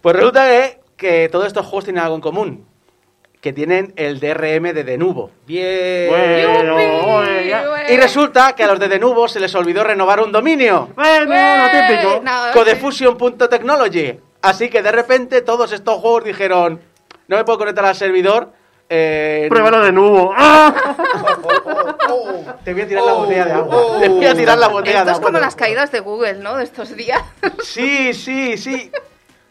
pues 0.00 0.16
resulta 0.16 0.46
que, 0.48 0.80
que 0.96 1.28
todos 1.28 1.46
estos 1.46 1.66
juegos 1.66 1.84
tienen 1.84 2.02
algo 2.02 2.14
en 2.14 2.22
común. 2.22 2.71
Que 3.42 3.52
tienen 3.52 3.92
el 3.96 4.20
DRM 4.20 4.72
de 4.72 4.84
Denuvo. 4.84 5.30
Bien. 5.46 6.08
Y 7.88 7.96
resulta 7.96 8.54
que 8.54 8.62
a 8.62 8.68
los 8.68 8.78
de 8.78 8.86
Denuvo 8.88 9.26
se 9.26 9.40
les 9.40 9.52
olvidó 9.56 9.82
renovar 9.84 10.20
un 10.20 10.30
dominio. 10.30 10.90
Bueno, 10.94 11.24
lo 11.24 11.70
típico. 11.70 12.16
Bueno, 12.20 12.30
Codefusion.technology. 12.54 14.20
Así 14.42 14.70
que 14.70 14.80
de 14.80 14.92
repente 14.92 15.42
todos 15.42 15.72
estos 15.72 15.96
juegos 16.00 16.24
dijeron, 16.24 16.80
no 17.28 17.36
me 17.36 17.44
puedo 17.44 17.58
conectar 17.58 17.84
al 17.84 17.96
servidor 17.96 18.52
Eh, 18.88 19.46
Pruébalo 19.48 19.80
de 19.82 19.90
nuevo. 19.92 20.32
¡Ah! 20.36 20.72
Te 22.64 22.72
voy 22.74 22.82
a 22.82 22.86
tirar 22.88 23.04
la 23.04 23.12
Oh, 23.14 23.18
botella 23.24 23.44
de 23.46 23.52
agua. 23.52 23.76
oh. 23.76 24.00
Te 24.00 24.08
voy 24.08 24.26
a 24.26 24.34
tirar 24.34 24.58
la 24.58 24.68
botella 24.68 24.98
Esto 24.98 25.04
de 25.06 25.10
es 25.12 25.16
agua. 25.18 25.26
como 25.30 25.38
las 25.40 25.56
caídas 25.56 25.90
de 25.90 26.00
Google, 26.00 26.34
¿no? 26.34 26.56
De 26.56 26.64
estos 26.64 26.94
días. 26.94 27.20
Sí, 27.64 28.12
sí, 28.12 28.56
sí. 28.58 28.90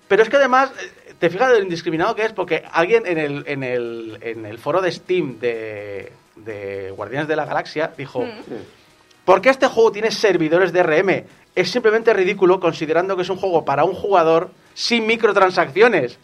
Pero 0.07 0.24
es 0.24 0.29
que 0.29 0.36
además, 0.38 0.71
eh, 0.79 0.91
te 1.22 1.30
fijas 1.30 1.51
de 1.51 1.60
lo 1.60 1.63
indiscriminado 1.63 2.16
que 2.16 2.24
es, 2.25 2.34
porque 2.34 2.63
alguien 2.74 3.06
en 3.06 3.18
el, 3.18 3.44
en 3.48 3.63
el, 3.63 4.18
en 4.22 4.46
el 4.46 4.58
foro 4.58 4.82
de 4.82 4.92
Steam 4.92 5.40
de, 5.40 6.12
de 6.36 6.92
Guardianes 6.92 7.28
de 7.30 7.36
la 7.36 7.46
Galaxia 7.46 7.94
dijo: 7.96 8.25
¿Por 9.24 9.40
qué 9.40 9.50
este 9.50 9.68
juego 9.68 9.92
tiene 9.92 10.10
servidores 10.12 10.74
de 10.74 10.82
RM? 10.84 11.24
Es 11.56 11.70
simplemente 11.70 12.12
ridículo 12.13 12.60
considerando 12.60 13.16
que 13.16 13.22
es 13.22 13.30
un 13.30 13.38
juego 13.38 13.63
para 13.63 13.84
un 13.84 13.94
jugador 13.94 14.50
sin 14.74 15.06
microtransacciones. 15.06 16.18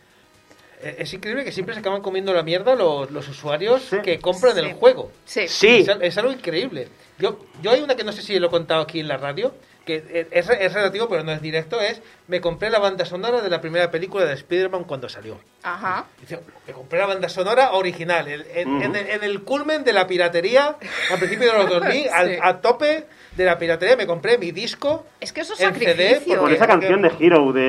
Eh, 0.82 0.96
Es 1.00 1.13
increíble 1.13 1.44
que 1.44 1.51
siempre 1.51 1.74
se 1.75 1.82
acaban 1.82 2.01
comiendo 2.01 2.34
la 2.34 2.42
mierda 2.44 2.75
los, 2.75 3.12
los 3.12 3.27
usuarios 3.27 3.84
Sí. 3.84 3.98
que 4.04 4.20
compran 4.20 4.54
Sí. 4.56 4.60
el 4.62 4.74
juego. 4.74 5.12
Sí. 5.25 5.48
Sí. 5.48 5.86
Es, 5.88 5.89
es 6.01 6.18
algo 6.18 6.32
increíble. 6.32 6.88
Yo, 7.20 7.39
yo 7.62 7.72
hay 7.72 7.82
una 7.82 7.96
que 7.96 8.04
no 8.04 8.12
sé 8.12 8.22
si 8.24 8.39
lo 8.39 8.48
he 8.48 8.50
contado 8.50 8.82
aquí 8.82 9.00
en 9.00 9.08
la 9.08 9.18
radio, 9.18 9.54
que 9.88 10.03
eh, 10.10 10.27
es, 10.29 10.48
es 10.50 10.74
relativo 10.74 11.10
pero 11.10 11.24
no 11.24 11.32
es 11.32 11.41
directo, 11.41 11.82
es 11.82 12.00
me 12.27 12.39
compré 12.41 12.70
la 12.70 12.77
banda 12.77 13.06
sonora 13.06 13.41
de 13.41 13.50
la 13.50 13.60
primera 13.62 13.89
película 13.89 14.25
de 14.25 14.34
Spider-Man 14.34 14.84
cuando 14.84 15.10
salió. 15.10 15.39
Ajá. 15.63 16.06
Dice, 16.22 16.39
me 16.67 16.74
compré 16.74 17.00
la 17.00 17.08
banda 17.08 17.29
sonora 17.29 17.72
original, 17.72 18.27
el- 18.27 18.46
en, 18.53 18.75
Ujú. 18.75 18.84
en 18.86 18.96
el, 18.96 19.10
en 19.10 19.24
el 19.24 19.41
culmen 19.44 19.84
de 19.84 19.94
la 19.94 20.06
piratería, 20.06 20.75
al 21.12 21.17
principio 21.17 21.51
de 21.51 21.58
los 21.58 21.70
2000, 21.70 22.10
al- 22.13 22.27
Sí. 22.29 22.38
a 22.44 22.58
tope 22.58 23.06
de 23.36 23.46
la 23.46 23.58
piratería, 23.58 23.96
me 23.96 24.06
compré 24.08 24.38
mi 24.38 24.51
disco. 24.51 25.06
Es 25.22 25.32
que 25.32 25.41
eso 25.41 25.53
es 25.53 25.62
En 25.62 25.74
CD, 25.75 26.10
sacrificio. 26.10 26.39
Por 26.39 26.51
esa 26.51 26.67
canción 26.67 27.01
de 27.01 27.12
Hero 27.20 27.51
de, 27.53 27.62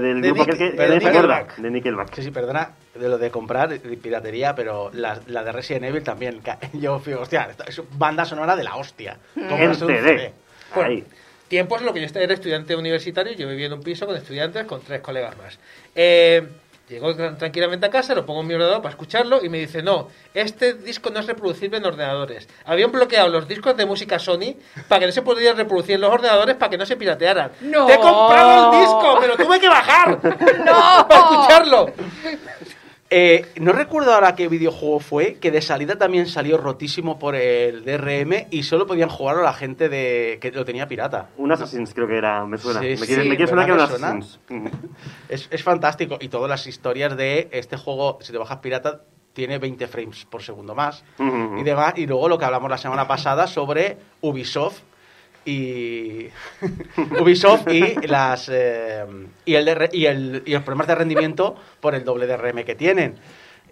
del 0.00 0.20
De 0.22 0.28
grupo 0.32 0.44
Nick- 0.44 0.56
que 0.58 0.70
de 0.72 0.88
de 0.88 0.98
Nickelback. 0.98 1.56
de 1.56 1.70
Nickelback. 1.70 2.14
Sí, 2.14 2.22
sí, 2.22 2.30
perdona 2.30 2.70
de 2.94 3.08
lo 3.08 3.18
de 3.18 3.30
comprar 3.30 3.68
de 3.68 3.78
piratería, 3.78 4.54
pero 4.54 4.90
la, 4.92 5.18
la 5.26 5.44
de 5.44 5.52
Resident 5.52 5.84
Evil 5.84 6.02
también. 6.02 6.40
Yo 6.72 6.98
fui, 6.98 7.12
hostia, 7.12 7.48
es 7.66 7.80
banda 7.92 8.24
sonora 8.24 8.56
de 8.56 8.64
la 8.64 8.76
hostia. 8.76 9.18
En 9.36 9.48
Comprarse 9.48 9.84
un 9.84 9.90
CD. 9.96 10.32
Bueno, 10.74 10.90
Ahí. 10.90 11.04
Tiempos 11.52 11.80
en 11.80 11.86
lo 11.86 11.92
que 11.92 12.00
yo 12.00 12.06
era 12.18 12.32
estudiante 12.32 12.74
universitario, 12.74 13.34
yo 13.34 13.46
vivía 13.46 13.66
en 13.66 13.74
un 13.74 13.82
piso 13.82 14.06
con 14.06 14.16
estudiantes, 14.16 14.64
con 14.64 14.80
tres 14.80 15.02
colegas 15.02 15.36
más. 15.36 15.58
Eh, 15.94 16.48
llego 16.88 17.14
tran- 17.14 17.36
tranquilamente 17.36 17.84
a 17.84 17.90
casa, 17.90 18.14
lo 18.14 18.24
pongo 18.24 18.40
en 18.40 18.46
mi 18.46 18.54
ordenador 18.54 18.80
para 18.80 18.92
escucharlo 18.92 19.44
y 19.44 19.50
me 19.50 19.58
dice, 19.58 19.82
no, 19.82 20.08
este 20.32 20.72
disco 20.72 21.10
no 21.10 21.20
es 21.20 21.26
reproducible 21.26 21.76
en 21.76 21.84
ordenadores. 21.84 22.48
Habían 22.64 22.90
bloqueado 22.90 23.28
los 23.28 23.46
discos 23.46 23.76
de 23.76 23.84
música 23.84 24.18
Sony 24.18 24.54
para 24.88 25.00
que 25.00 25.06
no 25.08 25.12
se 25.12 25.20
pudieran 25.20 25.58
reproducir 25.58 25.96
en 25.96 26.00
los 26.00 26.10
ordenadores 26.10 26.56
para 26.56 26.70
que 26.70 26.78
no 26.78 26.86
se 26.86 26.96
piratearan. 26.96 27.52
¡No! 27.60 27.84
¡Te 27.84 27.92
he 27.92 27.98
comprado 27.98 28.72
el 28.72 28.80
disco! 28.80 29.20
¡Me 29.20 29.26
lo 29.26 29.36
tuve 29.36 29.60
que 29.60 29.68
bajar! 29.68 30.18
¡No! 30.64 31.06
¡Para 31.06 31.20
escucharlo! 31.20 31.92
Eh, 33.14 33.44
no 33.60 33.72
recuerdo 33.72 34.14
ahora 34.14 34.34
qué 34.34 34.48
videojuego 34.48 34.98
fue, 34.98 35.34
que 35.34 35.50
de 35.50 35.60
salida 35.60 35.96
también 35.96 36.26
salió 36.26 36.56
rotísimo 36.56 37.18
por 37.18 37.34
el 37.34 37.84
DRM 37.84 38.46
y 38.50 38.62
solo 38.62 38.86
podían 38.86 39.10
jugarlo 39.10 39.42
la 39.42 39.52
gente 39.52 39.90
de 39.90 40.38
que 40.40 40.50
lo 40.50 40.64
tenía 40.64 40.88
pirata. 40.88 41.28
Un 41.36 41.52
Assassin's 41.52 41.92
creo 41.92 42.08
que 42.08 42.16
era, 42.16 42.46
me 42.46 42.56
suena. 42.56 42.80
Sí, 42.80 42.86
me 42.86 42.96
sí, 42.96 43.06
quiere, 43.06 43.24
me 43.24 43.36
quiere 43.36 43.50
sonar 43.50 43.66
que 43.66 43.72
era 43.72 43.84
un 43.84 43.90
¿verdad 43.90 44.08
que 44.08 44.24
Assassin's. 44.24 44.40
Es, 45.28 45.46
es 45.50 45.62
fantástico. 45.62 46.16
Y 46.22 46.28
todas 46.28 46.48
las 46.48 46.66
historias 46.66 47.14
de 47.14 47.50
este 47.52 47.76
juego, 47.76 48.16
si 48.22 48.32
te 48.32 48.38
bajas 48.38 48.60
pirata, 48.60 49.02
tiene 49.34 49.58
20 49.58 49.86
frames 49.88 50.24
por 50.24 50.42
segundo 50.42 50.74
más. 50.74 51.04
Y, 51.18 51.62
demás. 51.62 51.92
y 51.96 52.06
luego 52.06 52.30
lo 52.30 52.38
que 52.38 52.46
hablamos 52.46 52.70
la 52.70 52.78
semana 52.78 53.06
pasada 53.06 53.46
sobre 53.46 53.98
Ubisoft 54.22 54.80
y 55.44 56.28
Ubisoft 57.18 57.68
y 57.68 57.94
las 58.06 58.48
eh, 58.52 59.04
y 59.44 59.54
el, 59.54 59.64
DR 59.64 59.88
y 59.92 60.06
el 60.06 60.42
y 60.46 60.52
los 60.52 60.62
problemas 60.62 60.86
de 60.86 60.94
rendimiento 60.94 61.56
por 61.80 61.94
el 61.94 62.04
doble 62.04 62.26
DRM 62.26 62.64
que 62.64 62.74
tienen 62.74 63.16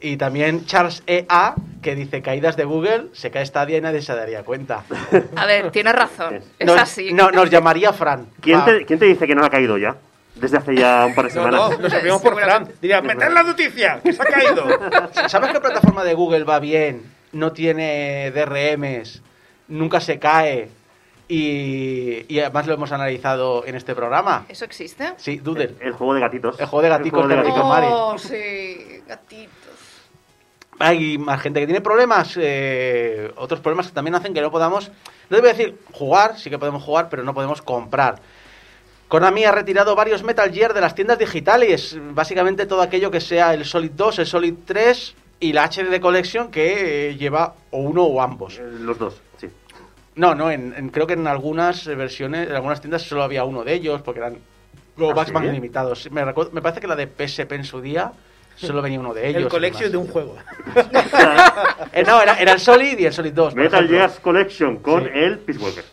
y 0.01 0.17
también 0.17 0.67
Charles 0.67 1.03
EA 1.07 1.55
que 1.83 1.95
dice 1.95 2.23
caídas 2.23 2.57
de 2.57 2.65
Google 2.65 3.09
se 3.13 3.31
cae 3.31 3.45
Stadia 3.47 3.79
y 3.79 3.81
nadie 3.81 4.03
se 4.03 4.15
daría 4.15 4.43
cuenta 4.43 4.85
A 5.37 5.47
ver, 5.47 5.71
tienes 5.71 5.95
razón. 5.95 6.41
Es 6.59 6.67
nos, 6.67 6.79
así. 6.79 7.13
no, 7.13 7.31
nos 7.31 7.51
llamaría 7.51 7.93
Fran 7.93 8.29
¿Quién, 8.41 8.65
te, 8.65 8.85
¿Quién 8.87 8.99
te 8.99 9.05
dice 9.05 9.27
que 9.27 9.35
no 9.35 9.45
ha 9.45 9.51
caído 9.51 9.79
ya? 9.79 9.97
Desde 10.35 10.57
hace 10.57 10.75
ya 10.75 11.05
un 11.07 11.15
par 11.15 11.27
de 11.27 11.31
semanas. 11.33 11.71
no, 11.71 11.79
lo 11.79 11.91
sabíamos 11.91 12.23
por 12.23 12.35
Fran. 12.41 12.69
Diría, 12.81 13.03
meter 13.03 13.31
la 13.31 13.43
noticia, 13.43 14.01
que 14.03 14.13
se 14.13 14.23
ha 14.23 14.25
caído. 14.25 14.65
¿Sabes 15.29 15.51
qué 15.53 15.61
plataforma 15.61 16.03
de 16.03 16.15
Google 16.15 16.45
va 16.45 16.61
bien? 16.61 17.03
No 17.33 17.53
tiene 17.53 18.31
DRMs, 18.31 19.23
nunca 19.69 20.01
se 20.01 20.19
cae 20.19 20.71
y, 21.31 22.27
y 22.29 22.41
además 22.41 22.67
lo 22.67 22.75
hemos 22.75 22.91
analizado 22.91 23.65
en 23.65 23.77
este 23.77 23.95
programa. 23.95 24.47
¿Eso 24.49 24.65
existe? 24.65 25.15
Sí, 25.17 25.37
Doodle. 25.39 25.77
El 25.81 25.93
juego 25.93 26.13
de 26.15 26.21
gatitos. 26.21 26.59
El 26.59 26.67
juego 26.67 26.83
de 26.83 26.89
gaticos 26.89 27.21
juego 27.21 27.29
de 27.29 27.37
Gatico 27.37 27.65
Mari. 27.69 27.87
Oh, 27.89 28.19
sí, 28.19 29.01
gatitos. 29.07 29.55
Hay 30.81 31.19
más 31.19 31.41
gente 31.41 31.61
que 31.61 31.67
tiene 31.67 31.81
problemas, 31.83 32.37
eh, 32.41 33.31
otros 33.37 33.61
problemas 33.61 33.87
que 33.87 33.93
también 33.93 34.15
hacen 34.17 34.35
que 34.35 34.41
no 34.41 34.51
podamos, 34.51 34.89
no 35.29 35.37
te 35.37 35.41
voy 35.41 35.51
a 35.51 35.53
decir 35.53 35.79
jugar, 35.93 36.37
sí 36.37 36.51
que 36.51 36.59
podemos 36.59 36.83
jugar, 36.83 37.09
pero 37.09 37.23
no 37.23 37.33
podemos 37.33 37.63
comprar. 37.63 38.17
Konami 39.07 39.45
ha 39.45 39.53
retirado 39.53 39.95
varios 39.95 40.25
Metal 40.25 40.51
Gear 40.53 40.75
de 40.75 40.81
las 40.81 40.95
tiendas 40.95 41.19
digitales, 41.19 41.97
básicamente 42.13 42.67
todo 42.67 42.81
aquello 42.83 43.11
que 43.11 43.21
sea 43.21 43.55
el 43.55 43.65
Solid 43.67 43.91
2, 43.93 44.21
el 44.21 44.27
Solid 44.27 44.55
3 44.65 45.15
y 45.41 45.53
la 45.53 45.65
HD 45.69 46.01
Collection 46.01 46.51
que 46.51 47.11
eh, 47.11 47.17
lleva 47.17 47.55
o 47.71 47.79
uno 47.79 48.05
o 48.05 48.21
ambos. 48.21 48.59
Eh, 48.59 48.63
Los 48.81 48.99
dos. 48.99 49.21
No, 50.17 50.35
no, 50.35 50.51
en, 50.51 50.75
en- 50.77 50.89
creo 50.91 51.07
que 51.07 51.15
en 51.15 51.27
algunas 51.27 51.87
versiones, 51.87 52.49
en 52.49 52.55
algunas 52.55 52.81
tiendas 52.81 53.03
solo 53.03 53.23
había 53.23 53.45
uno 53.45 53.65
de 53.65 53.73
ellos, 53.75 54.03
porque 54.03 54.21
eran 54.21 54.37
Go 54.97 55.13
¿Ah, 55.19 55.25
sí? 55.25 55.33
más 55.33 55.45
limitados. 55.45 56.11
Me, 56.11 56.25
recuerdo- 56.25 56.51
me 56.53 56.61
parece 56.61 56.81
que 56.81 56.87
la 56.87 56.97
de 56.97 57.07
PSP 57.07 57.53
en 57.53 57.65
su 57.65 57.81
día 57.81 58.13
solo 58.57 58.83
venía 58.83 59.01
uno 59.01 59.15
de 59.15 59.29
ellos. 59.29 59.43
El 59.45 59.49
collection 59.49 59.91
de 59.91 59.97
un 59.97 60.09
juego. 60.09 60.37
Eh, 61.93 62.05
no, 62.07 62.21
era, 62.23 62.35
era 62.39 62.53
el 62.53 62.61
Solid 62.61 62.99
y 62.99 63.07
el 63.07 63.13
Solid 63.13 63.33
2. 63.33 63.55
por 63.55 63.63
Metal. 63.63 63.89
Gear 63.89 64.11
Collection 64.23 64.77
con 64.77 65.05
Sí. 65.05 65.11
el 65.13 65.39
Peace 65.41 65.59
Walker. 65.61 65.85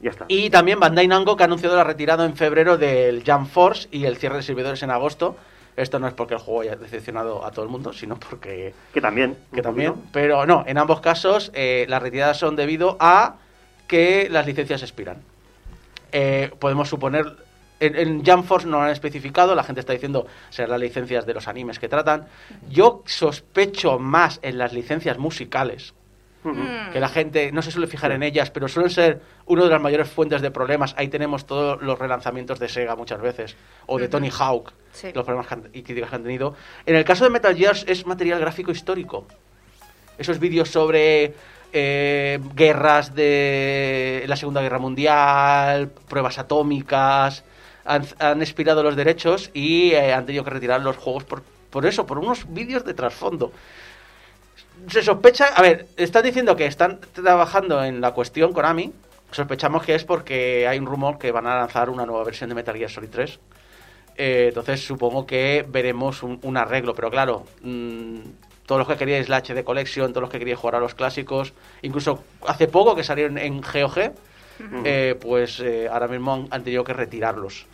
Ya 0.00 0.10
está. 0.10 0.24
Y 0.28 0.50
también 0.50 0.80
Bandai 0.80 1.06
Namco 1.06 1.36
que 1.36 1.44
ha 1.44 1.46
anunciado 1.46 1.76
la 1.76 1.84
retirada 1.84 2.24
en 2.24 2.36
febrero 2.36 2.76
del 2.76 3.22
Jump 3.26 3.48
Force 3.48 3.88
y 3.92 4.04
el 4.06 4.16
cierre 4.16 4.36
de 4.36 4.42
servidores 4.42 4.82
en 4.82 4.90
agosto. 4.90 5.36
Esto 5.76 5.98
no 5.98 6.08
es 6.08 6.14
porque 6.14 6.34
el 6.34 6.40
juego 6.40 6.62
haya 6.62 6.76
decepcionado 6.76 7.44
a 7.44 7.50
todo 7.50 7.64
el 7.64 7.70
mundo, 7.70 7.92
sino 7.92 8.18
porque 8.18 8.74
Que 8.92 9.00
también. 9.00 9.36
que 9.54 9.62
también. 9.62 9.92
poquito. 9.92 10.08
Pero 10.12 10.46
no, 10.46 10.64
en 10.66 10.78
ambos 10.78 11.00
casos 11.00 11.50
eh, 11.54 11.86
las 11.88 12.02
retiradas 12.02 12.38
son 12.38 12.56
debido 12.56 12.96
a 12.98 13.36
que 13.86 14.28
las 14.30 14.46
licencias 14.46 14.82
expiran. 14.82 15.18
Eh, 16.12 16.50
podemos 16.58 16.88
suponer. 16.88 17.24
En, 17.78 17.94
en 17.94 18.24
Jump 18.24 18.46
Force 18.46 18.66
no 18.66 18.78
lo 18.78 18.84
han 18.84 18.90
especificado, 18.90 19.54
la 19.54 19.62
gente 19.62 19.80
está 19.80 19.92
diciendo 19.92 20.26
serán 20.48 20.70
las 20.70 20.80
licencias 20.80 21.26
de 21.26 21.34
los 21.34 21.46
animes 21.46 21.78
que 21.78 21.88
tratan. 21.88 22.26
Yo 22.70 23.02
sospecho 23.04 23.98
más 23.98 24.38
en 24.42 24.56
las 24.58 24.72
licencias 24.72 25.18
musicales. 25.18 25.92
Mm. 26.44 26.92
que 26.92 27.00
la 27.00 27.08
gente 27.08 27.50
no 27.50 27.60
se 27.60 27.72
suele 27.72 27.88
fijar 27.88 28.12
en 28.12 28.22
ellas, 28.22 28.52
pero 28.52 28.68
suelen 28.68 28.88
ser 28.88 29.20
una 29.46 29.64
de 29.64 29.70
las 29.70 29.80
mayores 29.82 30.08
fuentes 30.08 30.40
de 30.42 30.52
problemas. 30.52 30.94
Ahí 30.96 31.08
tenemos 31.08 31.44
todos 31.44 31.82
los 31.82 31.98
relanzamientos 31.98 32.60
de 32.60 32.68
Sega 32.68 32.94
muchas 32.94 33.20
veces, 33.20 33.56
o 33.86 33.98
de. 33.98 34.06
Tony 34.06 34.30
Hawk, 34.30 34.72
Sí. 34.92 35.08
los 35.12 35.24
problemas 35.24 35.48
que 35.48 35.54
han- 35.54 35.68
y 35.72 35.82
críticas 35.82 36.08
que 36.10 36.14
han 36.16 36.22
tenido. 36.22 36.54
En 36.86 36.94
el 36.94 37.04
caso 37.04 37.24
de 37.24 37.30
Metal 37.30 37.56
Gear 37.56 37.74
es 37.88 38.06
material 38.06 38.38
gráfico 38.38 38.70
histórico. 38.70 39.26
Esos 40.18 40.38
vídeos 40.38 40.68
sobre 40.70 41.34
eh, 41.78 42.40
guerras 42.54 43.14
de 43.14 44.24
la 44.26 44.36
Segunda 44.36 44.62
Guerra 44.62 44.78
Mundial, 44.78 45.90
pruebas 46.08 46.38
atómicas, 46.38 47.44
han, 47.84 48.40
expirado 48.40 48.82
los 48.82 48.96
derechos 48.96 49.50
y 49.52 49.92
eh, 49.92 50.14
han 50.14 50.24
tenido 50.24 50.42
que 50.42 50.50
retirar 50.50 50.80
los 50.80 50.96
juegos 50.96 51.24
por, 51.24 51.42
por 51.70 51.84
eso, 51.84 52.06
por 52.06 52.18
unos 52.18 52.50
vídeos 52.52 52.84
de 52.84 52.94
trasfondo 52.94 53.52
se 54.88 55.02
sospecha, 55.02 55.46
a 55.46 55.62
ver, 55.62 55.88
están 55.96 56.22
diciendo 56.22 56.56
que 56.56 56.66
están 56.66 57.00
trabajando 57.12 57.82
en 57.82 58.00
la 58.00 58.12
cuestión 58.12 58.52
Konami. 58.52 58.92
Sospechamos 59.32 59.84
que 59.84 59.94
es 59.94 60.04
porque 60.04 60.68
hay 60.68 60.78
un 60.78 60.86
rumor 60.86 61.18
que 61.18 61.32
van 61.32 61.46
a 61.46 61.56
lanzar 61.56 61.90
una 61.90 62.06
nueva 62.06 62.24
versión 62.24 62.48
de 62.48 62.54
Metal 62.54 62.76
Gear 62.76 62.90
Solid 62.90 63.08
3. 63.10 63.40
Eh, 64.16 64.46
entonces 64.48 64.80
supongo 64.80 65.26
que 65.26 65.64
veremos 65.68 66.22
un, 66.22 66.38
un 66.42 66.56
arreglo, 66.56 66.94
pero 66.94 67.10
claro, 67.10 67.44
mm, 67.62 68.18
todos 68.66 68.80
los 68.80 68.88
que 68.88 68.96
queríais 68.96 69.28
la 69.28 69.38
HD 69.38 69.64
Collection, 69.64 70.12
todos 70.12 70.22
los 70.22 70.30
que 70.30 70.38
queríais 70.38 70.58
jugar 70.58 70.74
a 70.74 70.80
los 70.80 70.94
clásicos, 70.94 71.54
incluso 71.82 72.22
hace 72.46 72.68
poco 72.68 72.94
que 72.94 73.04
salieron 73.04 73.38
en 73.38 73.60
GOG, 73.60 74.12
eh, 74.84 75.14
pues 75.20 75.60
eh, 75.60 75.88
ahora 75.88 76.08
mismo 76.08 76.34
han, 76.34 76.48
han 76.50 76.64
tenido 76.64 76.82
que 76.84 76.92
retirarlos. 76.92 77.66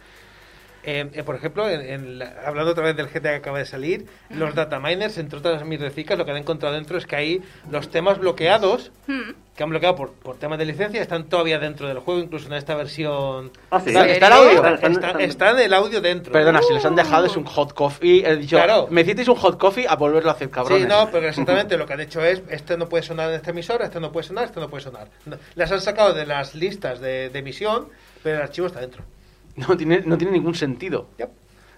Eh, 0.84 1.08
eh, 1.14 1.22
por 1.22 1.36
ejemplo, 1.36 1.68
en- 1.70 1.80
en 1.80 2.18
la- 2.18 2.34
hablando 2.44 2.72
otra 2.72 2.82
vez 2.82 2.96
del 2.96 3.06
GTA 3.06 3.30
que 3.30 3.36
acaba 3.36 3.58
de 3.58 3.66
salir, 3.66 4.06
los 4.30 4.52
dataminers, 4.54 5.16
entre 5.18 5.38
otras 5.38 5.64
mis 5.64 5.80
reciclas, 5.80 6.18
lo 6.18 6.24
que 6.24 6.32
han 6.32 6.38
encontrado 6.38 6.74
dentro 6.74 6.98
es 6.98 7.06
que 7.06 7.14
ahí 7.14 7.42
los 7.70 7.88
temas 7.90 8.18
bloqueados, 8.18 8.90
Mm. 9.06 9.30
que 9.56 9.62
han 9.62 9.70
bloqueado 9.70 9.94
por, 9.94 10.12
por 10.14 10.38
temas 10.38 10.58
de 10.58 10.64
licencia, 10.64 11.00
están 11.00 11.28
todavía 11.28 11.60
dentro 11.60 11.86
del 11.86 12.00
juego, 12.00 12.20
incluso 12.20 12.48
en 12.48 12.54
esta 12.54 12.74
versión. 12.74 13.52
Ah, 13.70 13.78
sí. 13.80 13.90
¿Está, 13.90 14.04
¿En 14.04 14.10
está 14.10 14.26
el 14.26 14.32
audio? 14.32 14.66
Está, 14.74 15.10
está 15.22 15.50
en 15.50 15.58
el 15.60 15.72
audio 15.74 16.00
dentro. 16.00 16.32
Perdona, 16.32 16.60
si 16.62 16.72
les 16.74 16.84
han 16.84 16.96
dejado 16.96 17.26
es 17.26 17.36
un 17.36 17.44
hot 17.44 17.74
coffee. 17.74 18.26
He 18.26 18.36
dicho, 18.38 18.56
Claro. 18.56 18.88
me 18.90 19.02
hicisteis 19.02 19.28
un 19.28 19.36
hot 19.36 19.58
coffee 19.60 19.86
a 19.86 19.94
volverlo 19.94 20.30
a 20.30 20.32
hacer, 20.32 20.50
cabrones. 20.50 20.82
Sí, 20.82 20.88
no, 20.88 21.10
pero 21.12 21.28
exactamente 21.28 21.76
lo 21.76 21.86
que 21.86 21.92
han 21.92 22.00
hecho 22.00 22.24
es, 22.24 22.42
este 22.48 22.76
no 22.76 22.88
puede 22.88 23.04
sonar 23.04 23.28
en 23.28 23.36
esta 23.36 23.50
emisora, 23.50 23.84
este 23.84 24.00
no 24.00 24.10
puede 24.10 24.26
sonar, 24.26 24.46
este 24.46 24.58
no 24.58 24.68
puede 24.68 24.82
sonar. 24.82 25.06
No, 25.26 25.36
las 25.54 25.70
han 25.70 25.80
sacado 25.80 26.12
de 26.12 26.26
las 26.26 26.56
listas 26.56 26.98
de, 27.00 27.28
de 27.28 27.38
emisión, 27.38 27.88
pero 28.24 28.36
el 28.38 28.42
archivo 28.42 28.66
está 28.66 28.80
dentro. 28.80 29.04
No 29.56 29.76
tiene, 29.76 30.00
no 30.00 30.16
tiene 30.16 30.32
ningún 30.32 30.54
sentido. 30.54 31.08
Yep. 31.18 31.28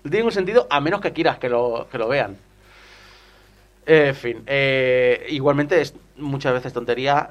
No 0.05 0.11
tiene 0.11 0.19
ningún 0.19 0.33
sentido 0.33 0.67
a 0.71 0.81
menos 0.81 1.01
que 1.01 1.13
quieras 1.13 1.39
que 1.39 1.49
lo, 1.49 1.89
que 1.91 1.99
lo 1.99 2.09
vean. 2.09 2.37
En 3.87 4.15
fin, 4.15 4.43
eh, 4.47 5.27
igualmente 5.31 5.81
es 5.81 5.95
muchas 6.17 6.55
veces 6.55 6.73
tontería 6.73 7.31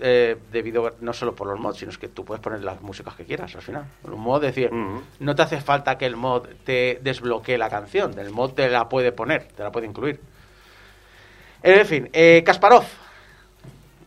eh, 0.00 0.36
debido 0.50 0.94
no 1.00 1.12
solo 1.12 1.34
por 1.34 1.48
los 1.48 1.58
mods, 1.58 1.78
sino 1.78 1.90
es 1.90 1.98
que 1.98 2.08
tú 2.08 2.24
puedes 2.24 2.42
poner 2.42 2.62
las 2.64 2.80
músicas 2.82 3.14
que 3.14 3.24
quieras 3.24 3.54
al 3.54 3.62
final. 3.62 3.84
Un 4.04 4.20
mod, 4.20 4.42
es 4.44 4.54
decir, 4.54 4.72
Ujú. 4.72 5.02
no 5.20 5.34
te 5.34 5.42
hace 5.42 5.60
falta 5.60 5.98
que 5.98 6.06
el 6.06 6.16
mod 6.16 6.48
te 6.64 6.98
desbloquee 7.02 7.58
la 7.58 7.68
canción, 7.68 8.18
el 8.18 8.30
mod 8.30 8.52
te 8.52 8.68
la 8.68 8.88
puede 8.88 9.12
poner, 9.12 9.44
te 9.56 9.62
la 9.62 9.70
puede 9.70 9.86
incluir. 9.86 10.20
En 11.62 11.86
fin, 11.86 12.08
eh, 12.12 12.42
Kasparov. 12.44 12.84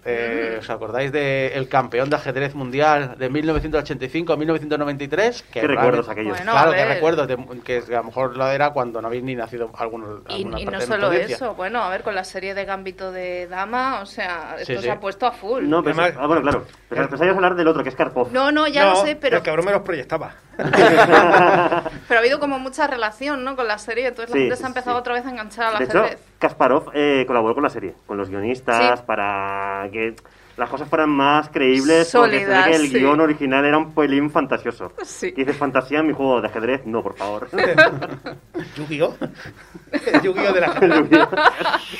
Eh, 0.07 0.57
¿Os 0.59 0.69
acordáis 0.69 1.11
del 1.11 1.67
campeón 1.67 2.11
de 2.11 2.15
ajedrez 2.15 2.53
mundial 2.53 3.15
de 3.17 3.27
1985 3.27 4.33
a 4.33 4.37
1993? 4.37 5.41
Que 5.51 5.61
¿Qué 5.61 5.67
recuerdos 5.67 6.07
aquellos? 6.09 6.37
Bueno, 6.37 6.51
claro, 6.51 6.71
a 6.71 6.75
que 6.75 6.85
recuerdos, 6.85 7.27
de- 7.27 7.61
que 7.63 7.77
a 7.89 7.97
lo 7.97 8.03
mejor 8.03 8.37
lo 8.37 8.47
era 8.47 8.69
cuando 8.69 9.01
no 9.01 9.07
habéis 9.07 9.23
ni 9.23 9.33
nacido 9.35 9.71
algunos. 9.77 10.21
Y, 10.29 10.41
y 10.41 10.45
no 10.45 10.79
de 10.79 10.81
solo 10.85 11.11
eso, 11.11 11.55
bueno, 11.55 11.81
a 11.81 11.89
ver, 11.89 12.03
con 12.03 12.13
la 12.13 12.23
serie 12.23 12.53
de 12.53 12.65
Gambito 12.65 13.11
de 13.11 13.47
Dama, 13.47 14.01
o 14.01 14.05
sea, 14.05 14.57
esto 14.59 14.73
Sí, 14.73 14.75
se 14.75 14.83
sí. 14.83 14.89
ha 14.89 14.99
puesto 14.99 15.25
a 15.25 15.31
full. 15.31 15.67
No, 15.67 15.81
pero, 15.83 15.99
Además- 15.99 16.19
ah, 16.21 16.27
bueno, 16.27 16.41
claro. 16.43 16.65
Pero 16.87 17.09
pensaba 17.09 17.31
hablar 17.31 17.55
del 17.55 17.67
otro, 17.67 17.81
que 17.81 17.89
es 17.89 17.95
Karpov. 17.95 18.31
no, 18.31 18.51
no, 18.51 18.67
ya 18.67 18.83
no, 18.85 18.89
lo 18.91 18.95
sé, 18.97 19.15
pero, 19.15 19.37
El 19.37 19.43
cabrón 19.43 19.65
me 19.65 19.71
los 19.71 19.81
proyectaba. 19.81 20.35
pero 20.57 22.19
ha 22.19 22.21
habido 22.21 22.39
como 22.39 22.59
mucha 22.59 22.87
relación, 22.87 23.43
¿no? 23.43 23.55
Con 23.55 23.67
la 23.67 23.77
serie, 23.77 24.07
entonces 24.07 24.29
la 24.29 24.35
Sí, 24.35 24.41
gente 24.43 24.55
se 24.55 24.63
ha 24.63 24.67
empezado 24.67 24.95
sí. 24.97 24.99
otra 24.99 25.13
vez 25.15 25.25
a 25.25 25.29
enganchar 25.31 25.73
al 25.73 25.79
De 25.79 25.85
hecho, 25.85 25.99
ajedrez. 25.99 26.21
Kasparov 26.39 26.91
eh, 26.93 27.23
colaboró 27.27 27.53
con 27.55 27.63
la 27.63 27.69
serie, 27.69 27.95
con 28.05 28.17
los 28.17 28.29
guionistas, 28.29 28.99
Sí. 28.99 29.05
para 29.05 29.87
que 29.95 30.15
las 30.57 30.69
cosas 30.69 30.87
fueran 30.87 31.09
más 31.09 31.49
creíbles. 31.49 32.09
porque 32.13 32.39
se 32.39 32.45
ve 32.45 32.51
Sólidas, 32.51 32.65
que 32.67 32.75
el 32.75 32.87
sí. 32.87 32.93
guion 32.99 33.19
original 33.19 33.65
era 33.65 33.77
un 33.77 33.93
pelín 33.93 34.29
fantasioso. 34.29 34.91
Sí. 35.03 35.27
Y 35.35 35.41
dices 35.41 35.57
fantasía 35.57 35.99
en 35.99 36.07
mi 36.07 36.13
juego 36.13 36.41
de 36.41 36.47
ajedrez, 36.47 36.85
no, 36.85 37.03
por 37.03 37.15
favor. 37.15 37.49
Yu-Gi-Oh! 38.77 39.15
Yu-Gi-Oh! 40.23 40.53
de 40.53 40.61
la 40.61 41.39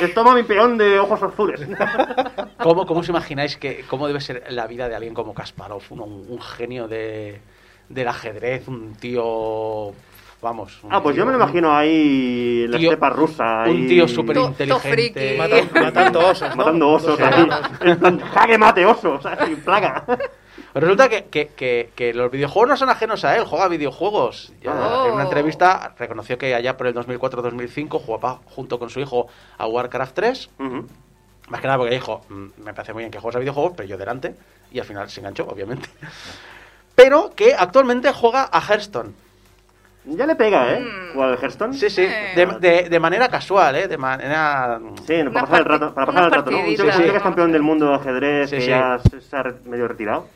Toma 0.16 0.34
mi 0.34 0.44
peón 0.44 0.78
de 0.78 1.00
ojos 1.00 1.22
azules. 1.24 1.62
¿Cómo, 2.62 2.86
¿Cómo 2.86 3.02
os 3.02 3.10
imagináis 3.10 3.58
que 3.58 3.84
cómo 3.90 4.08
debe 4.08 4.22
ser 4.22 4.44
la 4.50 4.68
vida 4.68 4.88
de 4.88 4.96
alguien 4.96 5.14
como 5.14 5.34
Kasparov? 5.34 5.82
Un, 5.90 6.26
un 6.30 6.42
genio 6.42 6.88
de, 6.88 7.42
del 7.90 8.08
ajedrez, 8.08 8.68
un 8.68 8.96
tío. 8.96 9.94
Vamos. 10.46 10.80
Ah, 10.92 11.02
pues 11.02 11.16
yo 11.16 11.26
me 11.26 11.32
lo 11.32 11.40
imagino 11.40 11.76
ahí 11.76 12.66
en 12.66 12.72
la 12.72 12.78
Tío- 12.78 12.92
estepa 12.92 13.10
rusa. 13.10 13.64
Un 13.64 13.78
ahí, 13.78 13.88
tío 13.88 14.08
súper 14.08 14.38
inteligente. 14.38 15.40
matando 15.82 16.20
osos. 16.20 16.50
¿no? 16.52 16.56
Matando 16.58 16.90
osos 16.92 17.20
¡Jaque 18.34 18.58
mate 18.60 18.86
osos! 18.86 19.24
Sin 19.44 19.56
plaga. 19.62 20.06
Resulta 20.76 21.10
que, 21.10 21.24
que- 21.26 21.48
que- 21.48 21.90
que 21.96 22.14
los 22.14 22.30
videojuegos 22.30 22.70
no 22.70 22.78
son 22.78 22.90
ajenos 22.92 23.26
a 23.26 23.36
él, 23.38 23.46
juega 23.46 23.68
videojuegos. 23.70 24.54
Ya 24.62 24.72
Oh. 24.74 25.08
En 25.08 25.14
una 25.14 25.24
entrevista 25.24 25.96
reconoció 25.98 26.38
que 26.38 26.54
allá 26.54 26.78
por 26.78 26.86
el 26.86 26.94
2004-2005 26.94 28.00
jugaba 28.00 28.42
junto 28.46 28.78
con 28.78 28.92
su 28.92 29.00
hijo 29.00 29.26
a 29.58 29.66
Warcraft 29.66 30.14
3. 30.14 30.50
Ujú. 30.60 30.86
Más 31.50 31.60
que 31.60 31.66
nada 31.66 31.80
porque 31.80 31.96
dijo, 31.96 32.22
"Mm, 32.30 32.46
me 32.64 32.74
parece 32.76 32.94
muy 32.94 33.02
bien 33.02 33.12
que 33.12 33.18
juegues 33.20 33.38
a 33.38 33.40
videojuegos, 33.40 33.74
pero 33.76 33.90
yo 33.90 33.98
delante. 33.98 34.36
Y 34.72 34.78
al 34.78 34.86
final 34.86 35.10
se 35.10 35.22
enganchó, 35.22 35.48
obviamente. 35.48 35.90
Pero 36.94 37.32
que 37.36 37.56
actualmente 37.56 38.12
juega 38.14 38.48
a 38.52 38.62
Hearthstone. 38.62 39.25
Ya 40.08 40.26
le 40.28 40.36
pega, 40.36 40.74
¿eh? 40.74 40.82
Mm. 40.82 41.14
Jugar 41.14 41.30
al 41.32 41.38
Hearthstone. 41.40 41.74
Sí, 41.74 41.90
sí, 41.90 42.04
de, 42.04 42.46
de- 42.60 42.90
de 42.90 43.00
manera 43.00 43.28
casual, 43.28 43.76
¿eh? 43.76 43.88
De 43.88 43.98
manera... 43.98 44.80
Sí, 45.08 45.16
para 45.34 45.42
pasar 45.48 45.60
el 45.60 45.66
rato, 45.66 45.94
para 45.94 46.06
pasar 46.06 46.24
el 46.26 46.32
rato, 46.32 46.52
¿no? 46.52 46.58
Que- 46.64 46.78
sí. 46.78 47.04
es 47.04 47.22
campeón 47.24 47.52
del 47.52 47.64
mundo 47.64 47.90
de 47.90 47.96
ajedrez, 47.96 48.50
Sí, 48.52 48.58
que 48.58 48.62
sí. 48.62 48.68
ya 48.70 49.00
se, 49.00 49.36
ha 49.36 49.44
medio 49.66 49.88
retirado. 49.88 50.28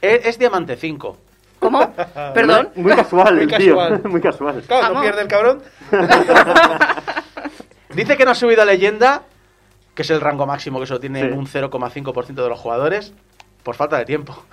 Es, 0.00 0.26
es 0.26 0.38
Diamante 0.38 0.76
5. 0.76 1.18
¿Cómo? 1.58 1.92
¿Perdón? 2.34 2.70
Muy 2.76 2.94
casual, 2.94 3.34
Muy 3.34 3.44
el 3.44 3.50
tío. 3.56 3.76
casual. 3.76 4.00
Muy 4.04 4.20
casual. 4.20 4.62
Claro, 4.66 4.94
no 4.94 5.00
pierde 5.02 5.22
el 5.22 5.28
cabrón. 5.28 5.62
Dice 7.94 8.16
que 8.16 8.24
no 8.24 8.32
ha 8.32 8.34
subido 8.34 8.62
a 8.62 8.64
leyenda, 8.64 9.22
que 9.94 10.02
es 10.02 10.10
el 10.10 10.20
rango 10.20 10.46
máximo 10.46 10.78
que 10.80 10.86
solo 10.86 11.00
tiene 11.00 11.22
Sí. 11.22 11.28
un 11.28 11.46
0,5% 11.46 12.34
de 12.42 12.48
los 12.48 12.58
jugadores, 12.58 13.12
por 13.62 13.74
falta 13.74 13.98
de 13.98 14.04
tiempo. 14.04 14.44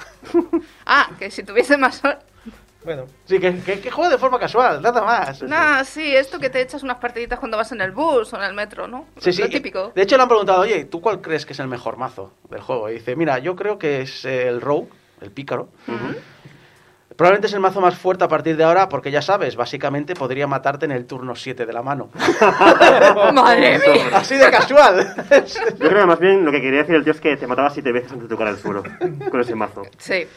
Ah, 0.86 1.10
que 1.20 1.30
si 1.32 1.44
tuviese 1.44 1.78
más 1.78 2.04
horas... 2.04 2.20
Bueno, 2.86 3.06
Sí, 3.26 3.40
que, 3.40 3.58
que, 3.60 3.80
que 3.82 3.92
juegue 3.92 4.12
de 4.12 4.18
forma 4.18 4.40
casual, 4.40 4.82
nada 4.82 5.02
más. 5.02 5.42
Nah, 5.44 5.84
sí, 5.84 6.16
esto 6.16 6.40
que 6.40 6.50
te 6.50 6.62
echas 6.62 6.84
unas 6.84 6.98
partiditas 6.98 7.40
cuando 7.40 7.58
vas 7.58 7.72
en 7.72 7.82
el 7.82 7.92
bus 7.92 8.32
o 8.34 8.38
en 8.38 8.44
el 8.44 8.54
metro, 8.54 8.88
¿no? 8.88 9.08
Sí, 9.20 9.34
sí. 9.34 9.42
Lo 9.42 9.50
típico. 9.50 9.92
De 9.96 10.04
hecho, 10.04 10.16
le 10.18 10.24
han 10.24 10.30
preguntado, 10.30 10.62
oye, 10.62 10.86
¿tú 10.86 11.02
cuál 11.02 11.20
crees 11.20 11.46
que 11.46 11.54
es 11.54 11.60
el 11.60 11.68
mejor 11.68 11.98
mazo 11.98 12.32
del 12.50 12.62
juego? 12.62 12.90
Y 12.90 12.94
dice, 12.94 13.16
mira, 13.16 13.40
yo 13.40 13.56
creo 13.56 13.78
que 13.80 14.02
es 14.02 14.24
el 14.26 14.62
Rogue, 14.62 14.88
el 15.22 15.32
pícaro. 15.32 15.70
Probablemente 17.16 17.48
es 17.48 17.54
el 17.54 17.62
mazo 17.62 17.80
más 17.80 17.98
fuerte 17.98 18.26
a 18.26 18.28
partir 18.28 18.58
de 18.58 18.66
ahora, 18.66 18.90
porque 18.90 19.10
ya 19.10 19.22
sabes, 19.22 19.56
básicamente 19.56 20.16
podría 20.16 20.48
matarte 20.48 20.84
en 20.84 20.92
el 20.92 21.06
turno 21.06 21.34
7 21.34 21.66
de 21.66 21.72
la 21.72 21.82
mano. 21.82 22.10
Madre 23.34 23.80
mía. 23.80 24.10
Así 24.14 24.36
de 24.36 24.52
casual. 24.52 25.16
Yo 25.80 25.88
creo 25.90 26.02
que 26.02 26.06
más 26.06 26.20
bien 26.20 26.44
lo 26.44 26.52
que 26.52 26.60
quería 26.60 26.80
decir 26.80 26.96
el 26.96 27.04
tío 27.06 27.14
es 27.14 27.22
que 27.22 27.38
te 27.38 27.48
mataba 27.48 27.70
siete 27.70 27.94
veces 27.94 28.12
antes 28.12 28.28
de 28.28 28.36
tocar 28.36 28.50
el 28.50 28.58
suelo 28.58 28.84
con 29.32 29.40
ese 29.40 29.56
mazo. 29.56 29.84
Sí. 29.98 30.28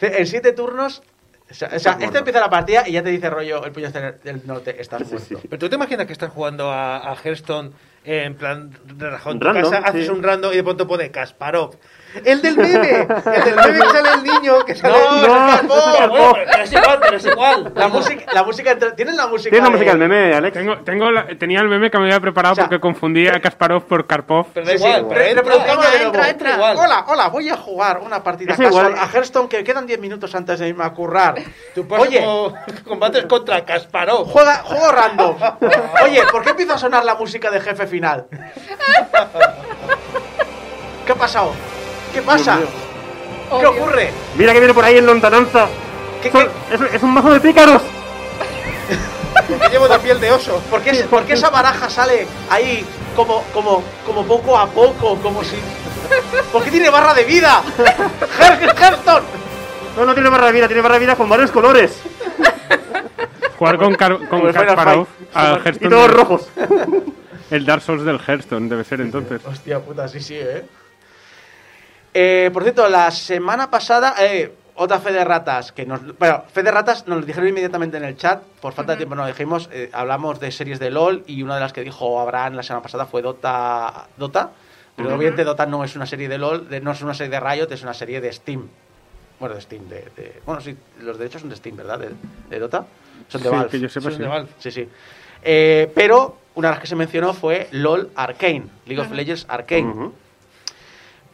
en 0.00 0.26
7 0.26 0.52
turnos. 0.52 1.02
O 1.50 1.54
sea, 1.54 1.70
o 1.74 1.78
sea, 1.78 1.92
muerto. 1.92 2.04
este 2.06 2.18
empieza 2.18 2.40
la 2.40 2.50
partida 2.50 2.86
y 2.86 2.92
ya 2.92 3.02
te 3.02 3.08
dice 3.10 3.30
rollo 3.30 3.64
el 3.64 3.72
puño 3.72 3.90
del 3.90 4.46
norte, 4.46 4.76
estás 4.80 5.00
Sí, 5.06 5.14
muerto. 5.14 5.38
sí. 5.40 5.48
pero 5.48 5.58
tú 5.58 5.68
te 5.68 5.76
imaginas 5.76 6.06
que 6.06 6.12
estás 6.12 6.30
jugando 6.30 6.70
a, 6.70 7.10
a 7.10 7.16
Hearthstone 7.16 7.70
en 8.04 8.34
plan 8.36 8.70
relajado 8.98 9.32
en 9.32 9.38
tu 9.40 9.46
Random, 9.46 9.70
casa, 9.72 9.86
haces 9.88 10.08
un 10.10 10.22
random 10.22 10.52
y 10.52 10.56
de 10.56 10.62
pronto 10.64 10.86
pone 10.86 11.10
Kasparov. 11.10 11.76
El 12.24 12.40
del 12.42 12.56
meme, 12.56 13.00
el 13.02 13.44
del 13.44 13.54
meme 13.56 13.78
que 13.80 13.88
sale 13.90 14.08
el 14.14 14.22
niño, 14.24 14.64
que 14.64 14.74
sale 14.74 14.94
No, 14.98 15.16
el... 15.16 15.28
no, 15.28 15.38
no, 15.38 15.62
no, 15.62 16.06
no, 16.06 16.08
bueno, 16.08 16.32
pero 16.50 16.62
es 16.62 16.72
igual, 16.72 16.98
pero 17.00 17.16
es 17.18 17.26
igual. 17.26 17.72
La 17.74 17.88
música, 17.88 18.24
la 18.32 18.42
música 18.44 18.70
entre- 18.70 18.92
¿Tienes 18.92 19.14
la 19.14 19.26
música? 19.26 19.50
¿Tienes 19.50 19.68
la 19.68 19.70
de- 19.70 19.76
música 19.76 19.90
del 19.98 20.08
meme, 20.08 20.34
Alex? 20.34 20.54
Tengo, 20.56 20.78
tengo 20.78 21.10
la- 21.10 21.26
tenía 21.38 21.60
el 21.60 21.68
meme 21.68 21.90
que 21.90 21.98
me 21.98 22.04
había 22.04 22.18
preparado 22.20 22.52
O 22.52 22.56
sea- 22.56 22.64
porque 22.64 22.80
confundía 22.80 23.32
a 23.36 23.40
Kasparov 23.40 23.84
por 23.84 24.06
Karpov. 24.06 24.46
Pero 24.54 24.66
da 24.66 24.72
Sí, 24.72 24.78
sí, 24.78 24.84
igual, 24.86 25.06
pero 25.08 25.20
entra. 25.22 25.42
de 25.42 25.74
nuevo. 25.76 25.82
entra, 26.06 26.28
entra. 26.30 26.54
Igual. 26.54 26.76
Hola, 26.78 27.04
hola, 27.08 27.28
voy 27.28 27.48
a 27.50 27.56
jugar 27.56 28.00
una 28.02 28.22
partida 28.22 28.54
Es 28.54 28.58
igual. 28.58 28.72
casual 28.92 28.94
a 28.98 29.06
Hearthstone 29.12 29.48
que 29.48 29.62
quedan 29.62 29.86
10 29.86 30.00
minutos 30.00 30.34
antes 30.34 30.58
de 30.58 30.68
irme 30.68 30.84
a 30.84 30.90
currar. 30.90 31.34
Tu 31.74 31.86
Oye, 31.90 32.24
combate 32.86 33.18
es 33.18 33.26
contra 33.26 33.64
Kasparov. 33.64 34.26
juega, 34.30 34.56
juego 34.64 34.90
random. 34.92 35.36
Oye, 36.02 36.22
¿por 36.32 36.42
qué 36.42 36.50
empieza 36.50 36.74
a 36.74 36.78
sonar 36.78 37.04
la 37.04 37.14
música 37.16 37.50
de 37.50 37.60
jefe 37.60 37.86
final? 37.86 38.26
¿Qué 41.06 41.12
ha 41.12 41.16
pasado? 41.16 41.52
¿Qué 42.12 42.22
pasa? 42.22 42.58
¿Qué 43.60 43.66
ocurre? 43.66 44.10
Mira 44.36 44.52
que 44.52 44.58
viene 44.60 44.74
por 44.74 44.84
ahí 44.84 44.98
en 44.98 45.06
lontananza. 45.06 45.66
¿Qué- 46.22 46.30
Son- 46.30 46.48
Es, 46.70 46.94
es 46.94 47.02
un 47.02 47.12
mazo 47.14 47.30
de 47.32 47.40
pícaros. 47.40 47.82
Que 49.48 49.68
llevo 49.70 49.88
de 49.88 49.98
piel 50.00 50.20
de 50.20 50.32
oso. 50.32 50.60
¿Por 50.70 50.80
qué, 50.82 50.92
por 51.04 51.22
qué 51.24 51.34
esa 51.34 51.48
baraja 51.48 51.88
sale 51.88 52.26
ahí 52.50 52.84
como, 53.14 53.42
como, 53.54 53.82
como 54.04 54.24
poco 54.26 54.58
a 54.58 54.66
poco? 54.66 55.16
Como 55.22 55.42
si... 55.44 55.56
¿Por 56.52 56.62
qué 56.64 56.70
tiene 56.70 56.90
barra 56.90 57.14
de 57.14 57.24
vida? 57.24 57.62
Her- 57.78 58.74
Hearthstone. 58.78 59.24
No, 59.96 60.04
no 60.06 60.14
tiene 60.14 60.28
barra 60.28 60.46
de 60.46 60.52
vida, 60.52 60.66
tiene 60.66 60.82
barra 60.82 60.94
de 60.94 61.00
vida 61.00 61.16
con 61.16 61.28
varios 61.28 61.50
colores. 61.50 61.92
Jugar 63.58 63.78
con, 63.78 63.94
Kar- 63.94 64.28
con 64.28 64.40
el 64.46 64.52
Final 64.52 64.66
Kasparov 64.66 65.06
Fight. 65.06 65.36
al 65.36 65.52
Y 65.58 65.62
Hearthstone. 65.64 65.90
todos 65.90 66.10
rojos. 66.10 66.48
El 67.50 67.64
Dark 67.64 67.80
Souls 67.82 68.04
del 68.04 68.20
Hearthstone 68.20 68.68
debe 68.68 68.84
ser 68.84 69.00
entonces. 69.00 69.40
Hostia 69.46 69.80
puta, 69.80 70.06
sí, 70.08 70.20
sí, 70.20 70.34
¿eh? 70.36 70.64
Eh, 72.14 72.50
por 72.52 72.62
cierto, 72.62 72.88
la 72.88 73.10
semana 73.10 73.70
pasada, 73.70 74.14
eh, 74.20 74.52
otra 74.74 74.98
fe 75.00 75.12
de 75.12 75.24
ratas, 75.24 75.72
que 75.72 75.84
nos... 75.86 76.16
Bueno, 76.18 76.44
fe 76.52 76.62
de 76.62 76.70
ratas 76.70 77.06
nos 77.06 77.20
lo 77.20 77.26
dijeron 77.26 77.48
inmediatamente 77.48 77.96
en 77.96 78.04
el 78.04 78.16
chat, 78.16 78.42
por 78.60 78.72
falta 78.72 78.92
de 78.92 78.98
tiempo 78.98 79.14
no 79.14 79.22
lo 79.22 79.28
dijimos, 79.28 79.68
eh, 79.72 79.90
hablamos 79.92 80.40
de 80.40 80.50
series 80.52 80.78
de 80.78 80.90
LOL 80.90 81.24
y 81.26 81.42
una 81.42 81.54
de 81.56 81.60
las 81.60 81.72
que 81.72 81.82
dijo 81.82 82.18
Abraham 82.20 82.54
la 82.54 82.62
semana 82.62 82.82
pasada 82.82 83.06
fue 83.06 83.22
Dota, 83.22 84.06
Dota 84.16 84.50
pero 84.96 85.14
obviamente 85.14 85.44
Dota 85.44 85.64
no 85.64 85.84
es 85.84 85.94
una 85.94 86.06
serie 86.06 86.28
de 86.28 86.38
LOL, 86.38 86.68
de- 86.68 86.80
no 86.80 86.90
es 86.90 87.00
una 87.02 87.14
serie 87.14 87.30
de 87.30 87.38
Riot, 87.38 87.70
es 87.70 87.82
una 87.84 87.94
serie 87.94 88.20
de 88.20 88.32
Steam. 88.32 88.68
Bueno, 89.38 89.54
de 89.54 89.60
Steam, 89.60 89.88
de... 89.88 90.08
de- 90.16 90.42
bueno, 90.44 90.60
sí, 90.60 90.76
los 91.02 91.16
derechos 91.18 91.40
son 91.42 91.50
de 91.50 91.54
Steam, 91.56 91.76
¿verdad? 91.76 92.00
De, 92.00 92.10
de 92.50 92.58
Dota. 92.58 92.84
Son 93.28 93.40
de 93.40 93.48
Sí, 93.48 93.54
Valve. 93.54 93.70
que 93.70 93.78
yo 93.78 93.88
sepa, 93.88 94.04
Son 94.10 94.14
sí. 94.14 94.18
de 94.22 94.26
Valve. 94.28 94.48
Sí, 94.58 94.70
sí. 94.72 94.88
Eh, 95.44 95.88
pero 95.94 96.38
una 96.56 96.68
de 96.68 96.74
las 96.74 96.80
que 96.80 96.88
se 96.88 96.96
mencionó 96.96 97.32
fue 97.32 97.68
LOL 97.70 98.10
Arcane, 98.16 98.64
League 98.86 99.00
of 99.00 99.12
Legends 99.12 99.46
Arcane. 99.48 100.10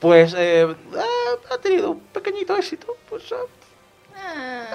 Pues 0.04 0.34
eh, 0.36 0.66
ha- 0.98 1.54
ha 1.54 1.58
tenido 1.58 1.92
un 1.92 2.00
pequeñito 2.00 2.54
éxito. 2.54 2.88
Pues 3.08 3.32
ha, 3.32 3.36
Ah, 4.14 4.66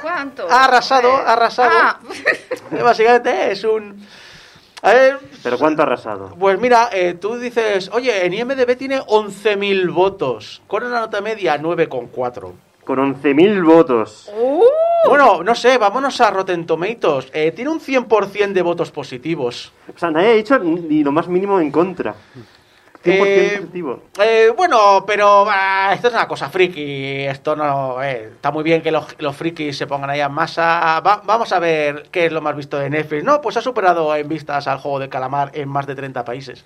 ¿Cuánto? 0.00 0.50
ha 0.50 0.64
arrasado, 0.64 1.12
ha 1.14 1.34
arrasado. 1.34 1.70
Ah, 1.74 2.00
Eh, 2.72 2.82
Básicamente 2.82 3.52
es 3.52 3.62
un... 3.64 4.06
A 4.80 4.92
ver, 4.94 5.18
Pero 5.42 5.58
¿cuánto 5.58 5.82
ha 5.82 5.84
arrasado? 5.84 6.34
pues 6.40 6.58
mira, 6.58 6.88
eh, 6.90 7.14
tú 7.20 7.36
dices, 7.38 7.90
oye, 7.92 8.24
en 8.24 8.32
IMDB 8.32 8.76
tiene 8.78 9.00
11.000 9.00 9.92
votos, 9.92 10.62
con 10.66 10.82
una 10.84 11.00
nota 11.00 11.20
media 11.20 11.60
9,4. 11.60 12.52
Con 12.84 12.98
11.000 12.98 13.62
votos. 13.62 14.30
uh, 14.34 14.62
Bueno, 15.06 15.42
no 15.44 15.54
sé, 15.54 15.76
vámonos 15.76 16.18
a 16.22 16.30
Rotten 16.30 16.64
Tomatoes. 16.66 17.28
Eh, 17.34 17.52
tiene 17.52 17.70
un 17.70 17.78
100% 17.80 18.52
de 18.54 18.62
votos 18.62 18.90
positivos. 18.90 19.70
O 19.94 19.98
sea, 19.98 20.10
nadie 20.10 20.30
ha 20.30 20.34
dicho 20.34 20.58
ni 20.58 21.04
lo 21.04 21.12
más 21.12 21.28
mínimo 21.28 21.60
en 21.60 21.70
contra. 21.70 22.14
100% 23.04 23.56
positivo. 23.60 24.02
eh, 24.22 24.52
bueno, 24.56 25.04
pero 25.06 25.46
ah, 25.48 25.90
esto 25.94 26.08
es 26.08 26.14
una 26.14 26.28
cosa 26.28 26.48
friki. 26.50 27.24
Esto 27.24 27.56
no. 27.56 28.02
eh, 28.02 28.30
está 28.34 28.50
muy 28.50 28.62
bien 28.64 28.82
que 28.82 28.90
los, 28.90 29.04
los 29.18 29.36
frikis 29.36 29.76
se 29.76 29.86
pongan 29.86 30.10
ahí 30.10 30.20
en 30.20 30.32
masa. 30.32 31.00
Va- 31.00 31.22
vamos 31.24 31.52
a 31.52 31.58
ver 31.58 32.08
qué 32.10 32.26
es 32.26 32.32
lo 32.32 32.40
más 32.40 32.54
visto 32.56 32.78
de 32.78 32.90
Netflix. 32.90 33.24
No, 33.24 33.40
pues 33.40 33.56
ha 33.56 33.60
superado 33.62 34.14
en 34.14 34.28
vistas 34.28 34.66
al 34.68 34.78
juego 34.78 34.98
de 34.98 35.08
calamar 35.08 35.50
en 35.54 35.68
más 35.68 35.86
de 35.86 35.94
30 35.94 36.24
países. 36.24 36.64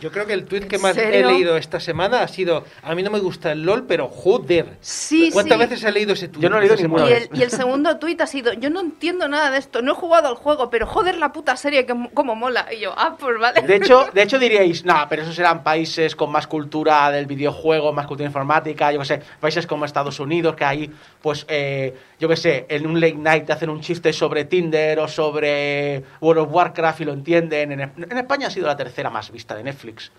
Yo 0.00 0.10
creo 0.10 0.26
que 0.26 0.32
el 0.32 0.44
tweet 0.44 0.62
que 0.66 0.76
¿En 0.76 0.82
más 0.82 0.96
he 0.96 1.00
serio? 1.00 1.28
leído 1.30 1.56
esta 1.56 1.80
semana 1.80 2.22
ha 2.22 2.28
sido: 2.28 2.64
A 2.82 2.94
mí 2.94 3.02
no 3.02 3.10
me 3.10 3.20
gusta 3.20 3.52
el 3.52 3.62
LOL, 3.62 3.84
pero 3.86 4.08
joder. 4.08 4.76
Sí, 4.80 5.30
¿Cuántas 5.32 5.56
sí. 5.58 5.64
veces 5.64 5.84
he 5.84 5.92
leído 5.92 6.12
ese 6.12 6.28
tweet? 6.28 6.42
Yo 6.42 6.50
no 6.50 6.56
he 6.58 6.60
leído 6.60 6.76
ninguna 6.76 7.08
Y 7.08 7.12
el, 7.12 7.28
y 7.32 7.42
el 7.42 7.50
segundo 7.50 7.98
tuit 7.98 8.20
ha 8.20 8.26
sido, 8.26 8.52
yo 8.52 8.68
no 8.70 8.80
entiendo 8.80 9.28
nada 9.28 9.50
de 9.50 9.58
esto, 9.58 9.80
no 9.80 9.92
he 9.92 9.94
jugado 9.94 10.28
al 10.28 10.34
juego, 10.34 10.70
pero 10.70 10.86
joder 10.86 11.16
la 11.18 11.32
puta 11.32 11.56
serie 11.56 11.86
que 11.86 11.94
mo- 11.94 12.10
como 12.12 12.34
mola. 12.34 12.66
Y 12.72 12.80
yo, 12.80 12.92
ah, 12.96 13.16
pues 13.18 13.38
vale. 13.38 13.62
De 13.62 13.76
hecho, 13.76 14.06
de 14.14 14.22
hecho 14.22 14.38
diríais, 14.38 14.84
no, 14.84 15.06
pero 15.08 15.22
esos 15.22 15.38
países 15.62 16.14
con 16.16 16.30
más 16.32 16.46
cultura 16.46 17.10
del 17.10 17.26
videojuego, 17.26 17.92
más 17.92 18.06
cultura 18.06 18.26
informática, 18.26 18.92
yo 18.92 18.98
qué 19.00 19.04
sé, 19.04 19.22
países 19.40 19.66
como 19.66 19.84
Estados 19.84 20.20
Unidos, 20.20 20.54
que 20.56 20.64
ahí, 20.64 20.90
pues, 21.20 21.44
eh, 21.48 21.94
yo 22.20 22.28
qué 22.28 22.36
sé, 22.36 22.66
en 22.68 22.86
un 22.86 23.00
late 23.00 23.14
night 23.14 23.44
te 23.46 23.52
hacen 23.52 23.70
un 23.70 23.80
chiste 23.80 24.12
sobre 24.12 24.44
Tinder 24.44 24.98
o 25.00 25.08
sobre 25.08 26.02
World 26.20 26.42
of 26.42 26.52
Warcraft 26.52 27.00
y 27.00 27.04
lo 27.04 27.12
entienden. 27.12 27.72
En, 27.72 27.80
en 27.80 28.18
España 28.18 28.46
ha 28.46 28.50
sido 28.50 28.66
la 28.66 28.76
tercera 28.76 29.10
más 29.10 29.30
vista 29.30 29.54
de 29.54 29.62
Netflix. 29.64 30.12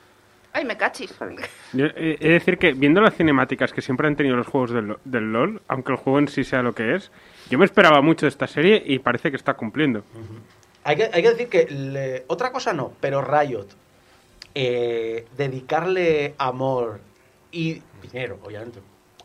Ay, 0.55 0.65
me 0.65 0.77
cachis. 0.77 1.11
Yo 1.73 1.85
he 1.87 2.15
he 2.19 2.27
de 2.27 2.33
decir 2.33 2.59
que 2.59 2.73
viendo 2.73 3.01
las 3.01 3.15
cinemáticas 3.15 3.73
que 3.73 3.81
siempre 3.81 4.07
han 4.07 4.15
tenido 4.15 4.35
los 4.35 4.45
juegos 4.45 4.69
del, 4.71 4.85
Lo- 4.85 4.99
del 5.03 5.33
LOL, 5.33 5.61
aunque 5.67 5.91
el 5.93 5.97
juego 5.97 6.19
en 6.19 6.27
sí 6.27 6.43
sea 6.43 6.61
lo 6.61 6.75
que 6.75 6.93
es, 6.95 7.11
yo 7.49 7.57
me 7.57 7.65
esperaba 7.65 8.01
mucho 8.03 8.27
de 8.27 8.29
esta 8.29 8.45
serie 8.45 8.83
y 8.85 8.99
parece 8.99 9.31
que 9.31 9.37
está 9.37 9.55
cumpliendo. 9.55 10.03
Hay 10.83 10.95
que, 10.97 11.09
hay 11.11 11.23
que 11.23 11.29
decir 11.31 11.49
que 11.49 11.65
le- 11.71 12.25
otra 12.27 12.51
cosa 12.51 12.71
no, 12.71 12.93
pero 12.99 13.21
Riot, 13.23 13.65
eh, 14.55 15.25
dedicarle 15.37 16.35
amor 16.37 16.99
y 17.51 17.81
dinero, 18.01 18.39
obviamente, 18.43 18.79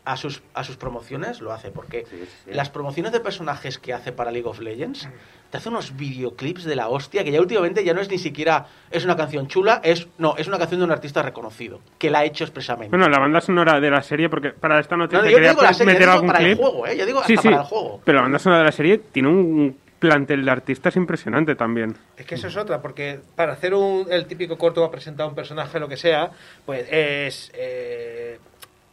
a 0.05 0.17
sus, 0.17 0.41
a 0.53 0.63
sus 0.63 0.75
promociones 0.77 1.39
lo 1.41 1.51
hace, 1.51 1.69
porque 1.71 2.05
Sí, 2.09 2.15
sí, 2.19 2.27
sí. 2.45 2.51
las 2.53 2.69
promociones 2.69 3.11
de 3.11 3.19
personajes 3.19 3.77
que 3.77 3.93
hace 3.93 4.11
para 4.11 4.31
League 4.31 4.47
of 4.47 4.59
Legends 4.59 5.07
te 5.51 5.57
hace 5.57 5.69
unos 5.69 5.95
videoclips 5.97 6.63
de 6.63 6.75
la 6.75 6.87
hostia 6.89 7.23
que 7.23 7.31
ya 7.31 7.39
últimamente 7.41 7.83
ya 7.83 7.93
no 7.93 8.01
es 8.01 8.09
ni 8.09 8.17
siquiera 8.17 8.67
es 8.91 9.03
una 9.03 9.15
canción 9.15 9.47
chula, 9.47 9.81
es 9.83 10.07
no, 10.17 10.35
es 10.37 10.47
una 10.47 10.57
canción 10.57 10.79
de 10.79 10.85
un 10.85 10.91
artista 10.91 11.21
reconocido, 11.21 11.79
que 11.99 12.09
la 12.09 12.19
ha 12.19 12.25
hecho 12.25 12.43
expresamente. 12.43 12.89
Bueno, 12.95 13.07
la 13.09 13.19
banda 13.19 13.41
sonora 13.41 13.79
de 13.79 13.89
la 13.91 14.01
serie, 14.01 14.29
porque 14.29 14.49
para 14.51 14.79
esta 14.79 14.95
noticia 14.97 15.19
No, 15.21 15.25
yo 15.29 15.35
quería 15.35 15.49
digo 15.51 15.61
la 15.61 15.73
serie, 15.73 15.93
meter 15.93 16.07
yo 16.07 16.11
digo 16.11 16.13
algún 16.13 16.27
para 16.27 16.39
el 16.39 16.45
clip. 16.45 16.59
juego, 16.59 16.87
¿eh? 16.87 16.97
Yo 16.97 17.05
digo 17.05 17.23
sí, 17.25 17.33
hasta 17.33 17.41
sí, 17.41 17.47
para 17.49 17.61
el 17.61 17.67
juego. 17.67 18.01
pero 18.05 18.15
la 18.17 18.21
banda 18.23 18.39
sonora 18.39 18.59
de 18.59 18.65
la 18.65 18.71
serie 18.71 18.97
tiene 19.11 19.27
un 19.29 19.77
plantel 19.99 20.45
de 20.45 20.51
artistas 20.51 20.95
impresionante 20.95 21.55
también. 21.55 21.95
Es 22.17 22.25
que 22.25 22.35
eso 22.35 22.47
es 22.47 22.57
otra, 22.57 22.81
porque 22.81 23.19
para 23.35 23.53
hacer 23.53 23.73
un, 23.73 24.07
el 24.09 24.25
típico 24.25 24.57
corto 24.57 24.81
para 24.81 24.91
presentar 24.91 25.27
un 25.27 25.35
personaje, 25.35 25.79
lo 25.79 25.87
que 25.87 25.97
sea, 25.97 26.31
pues 26.65 26.87
es. 26.89 27.51
eh, 27.53 28.39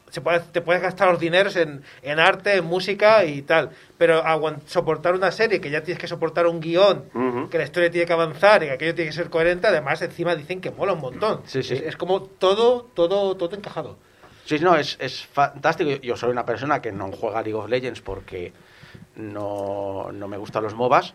se 0.09 0.21
puede, 0.23 0.40
te 0.40 0.61
puedes 0.62 0.81
gastar 0.81 1.09
los 1.11 1.19
dineros 1.21 1.57
en, 1.57 1.83
en 2.03 2.19
arte, 2.21 2.57
en 2.57 2.64
música 2.64 3.25
y 3.25 3.42
tal. 3.42 3.71
Pero 3.99 4.23
aguant- 4.25 4.61
soportar 4.66 5.14
una 5.14 5.31
serie 5.31 5.61
que 5.61 5.69
ya 5.69 5.83
tienes 5.83 6.01
que 6.01 6.07
soportar 6.07 6.47
un 6.47 6.61
guion, 6.61 7.05
que 7.51 7.59
la 7.59 7.64
historia 7.64 7.90
tiene 7.90 8.07
que 8.07 8.12
avanzar 8.12 8.62
y 8.62 8.66
que 8.66 8.73
aquello 8.73 8.95
tiene 8.95 9.11
que 9.11 9.16
ser 9.16 9.29
coherente, 9.29 9.66
además 9.66 10.01
encima 10.01 10.35
dicen 10.35 10.61
que 10.61 10.71
mola 10.71 10.92
un 10.95 11.01
montón. 11.01 11.42
Sí, 11.47 11.62
sí. 11.62 11.75
Es, 11.75 11.83
es 11.83 11.97
como 11.97 12.23
todo, 12.23 12.87
todo, 12.95 13.37
todo 13.37 13.57
encajado. 13.57 13.99
Sí, 14.47 14.59
no, 14.61 14.77
es, 14.77 14.97
es 15.01 15.27
fantástico. 15.27 15.90
Yo 16.01 16.16
soy 16.16 16.31
una 16.31 16.47
persona 16.47 16.81
que 16.81 16.92
no 16.92 17.11
juega 17.12 17.42
League 17.42 17.55
of 17.59 17.69
Legends 17.69 18.01
porque 18.01 18.53
no, 19.17 20.11
no 20.13 20.29
me 20.29 20.37
gustan 20.37 20.63
los 20.63 20.75
MOBAs. 20.75 21.15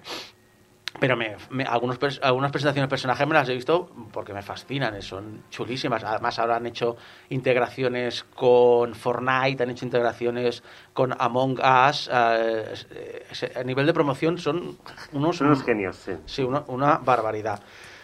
Pero 1.00 1.16
me, 1.16 1.38
me- 1.52 1.64
algunos, 1.64 1.98
algunas 2.22 2.52
presentaciones 2.52 2.88
de 2.88 2.90
personajes 2.90 3.26
me 3.26 3.34
las 3.34 3.48
he 3.48 3.54
visto 3.54 3.90
porque 4.12 4.34
me 4.34 4.42
fascinan, 4.42 4.94
eh, 4.96 5.02
son 5.02 5.44
chulísimas. 5.50 6.04
Además, 6.04 6.38
ahora 6.38 6.58
han 6.58 6.66
hecho 6.66 6.98
integraciones 7.30 8.26
con 8.36 8.94
Fortnite, 8.94 9.64
han 9.64 9.70
hecho 9.70 9.86
integraciones 9.86 10.62
con 10.94 11.16
Among 11.18 11.60
Us. 11.90 12.10
eh, 12.14 12.74
eh, 12.92 13.54
a 13.56 13.64
nivel 13.64 13.86
de 13.86 13.94
promoción 13.94 14.38
son 14.38 14.78
unos, 15.14 15.38
Son 15.38 15.48
unos 15.48 15.64
genios, 15.64 15.96
sí. 15.96 16.12
Sí, 16.26 16.44
una, 16.44 16.64
una 16.68 16.98
barbaridad. 16.98 17.62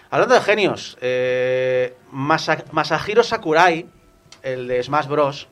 Hablando 0.09 0.35
de 0.35 0.41
genios, 0.41 0.97
eh, 1.01 1.97
Masa- 2.13 2.63
Masahiro 2.71 3.21
Sakurai, 3.21 3.85
el 4.41 4.65
de 4.69 4.81
Smash 4.81 5.07
Bros.. 5.07 5.49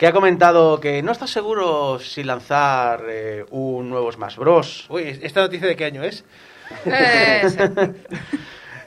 Que 0.00 0.06
ha 0.06 0.12
comentado 0.12 0.80
que 0.80 1.02
no 1.02 1.12
está 1.12 1.26
seguro 1.26 1.98
si 1.98 2.24
lanzar 2.24 3.04
eh, 3.06 3.44
un 3.50 3.90
nuevo 3.90 4.10
Smash 4.10 4.36
Bros. 4.36 4.86
Uy, 4.88 5.20
¿esta 5.20 5.42
noticia 5.42 5.68
de 5.68 5.76
qué 5.76 5.84
año 5.84 6.02
es? 6.02 6.24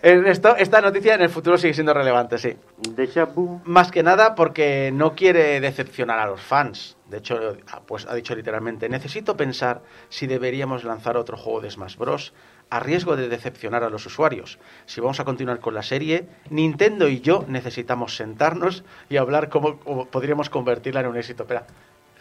Eh, 0.05 0.21
Esto, 0.25 0.57
esta 0.57 0.81
noticia 0.81 1.15
en 1.15 1.21
el 1.21 1.29
futuro 1.29 1.57
sigue 1.57 1.73
siendo 1.73 1.93
relevante, 1.93 2.37
sí. 2.37 2.57
Déjà 2.93 3.25
vu. 3.25 3.61
Más 3.63 3.89
que 3.89 4.03
nada 4.03 4.35
porque 4.35 4.91
no 4.91 5.15
quiere 5.15 5.61
decepcionar 5.61 6.19
a 6.19 6.25
los 6.25 6.41
fans. 6.41 6.97
De 7.07 7.19
hecho, 7.19 7.55
pues 7.87 8.05
ha 8.05 8.13
dicho 8.13 8.35
literalmente, 8.35 8.89
necesito 8.89 9.37
pensar 9.37 9.81
si 10.09 10.27
deberíamos 10.27 10.83
lanzar 10.83 11.15
otro 11.15 11.37
juego 11.37 11.61
de 11.61 11.71
Smash 11.71 11.95
Bros. 11.95 12.33
A 12.73 12.79
riesgo 12.79 13.15
de 13.15 13.29
decepcionar 13.29 13.83
a 13.83 13.89
los 13.91 14.03
usuarios. 14.07 14.57
Si 14.87 14.99
vamos 14.99 15.19
a 15.19 15.25
continuar 15.25 15.59
con 15.59 15.75
la 15.75 15.83
serie, 15.83 16.25
Nintendo 16.49 17.07
y 17.07 17.21
yo 17.21 17.45
necesitamos 17.47 18.15
sentarnos 18.15 18.83
y 19.09 19.17
hablar 19.17 19.49
cómo, 19.49 19.77
podríamos 20.07 20.49
convertirla 20.49 21.01
en 21.01 21.07
un 21.07 21.17
éxito. 21.17 21.43
Espera, 21.43 21.67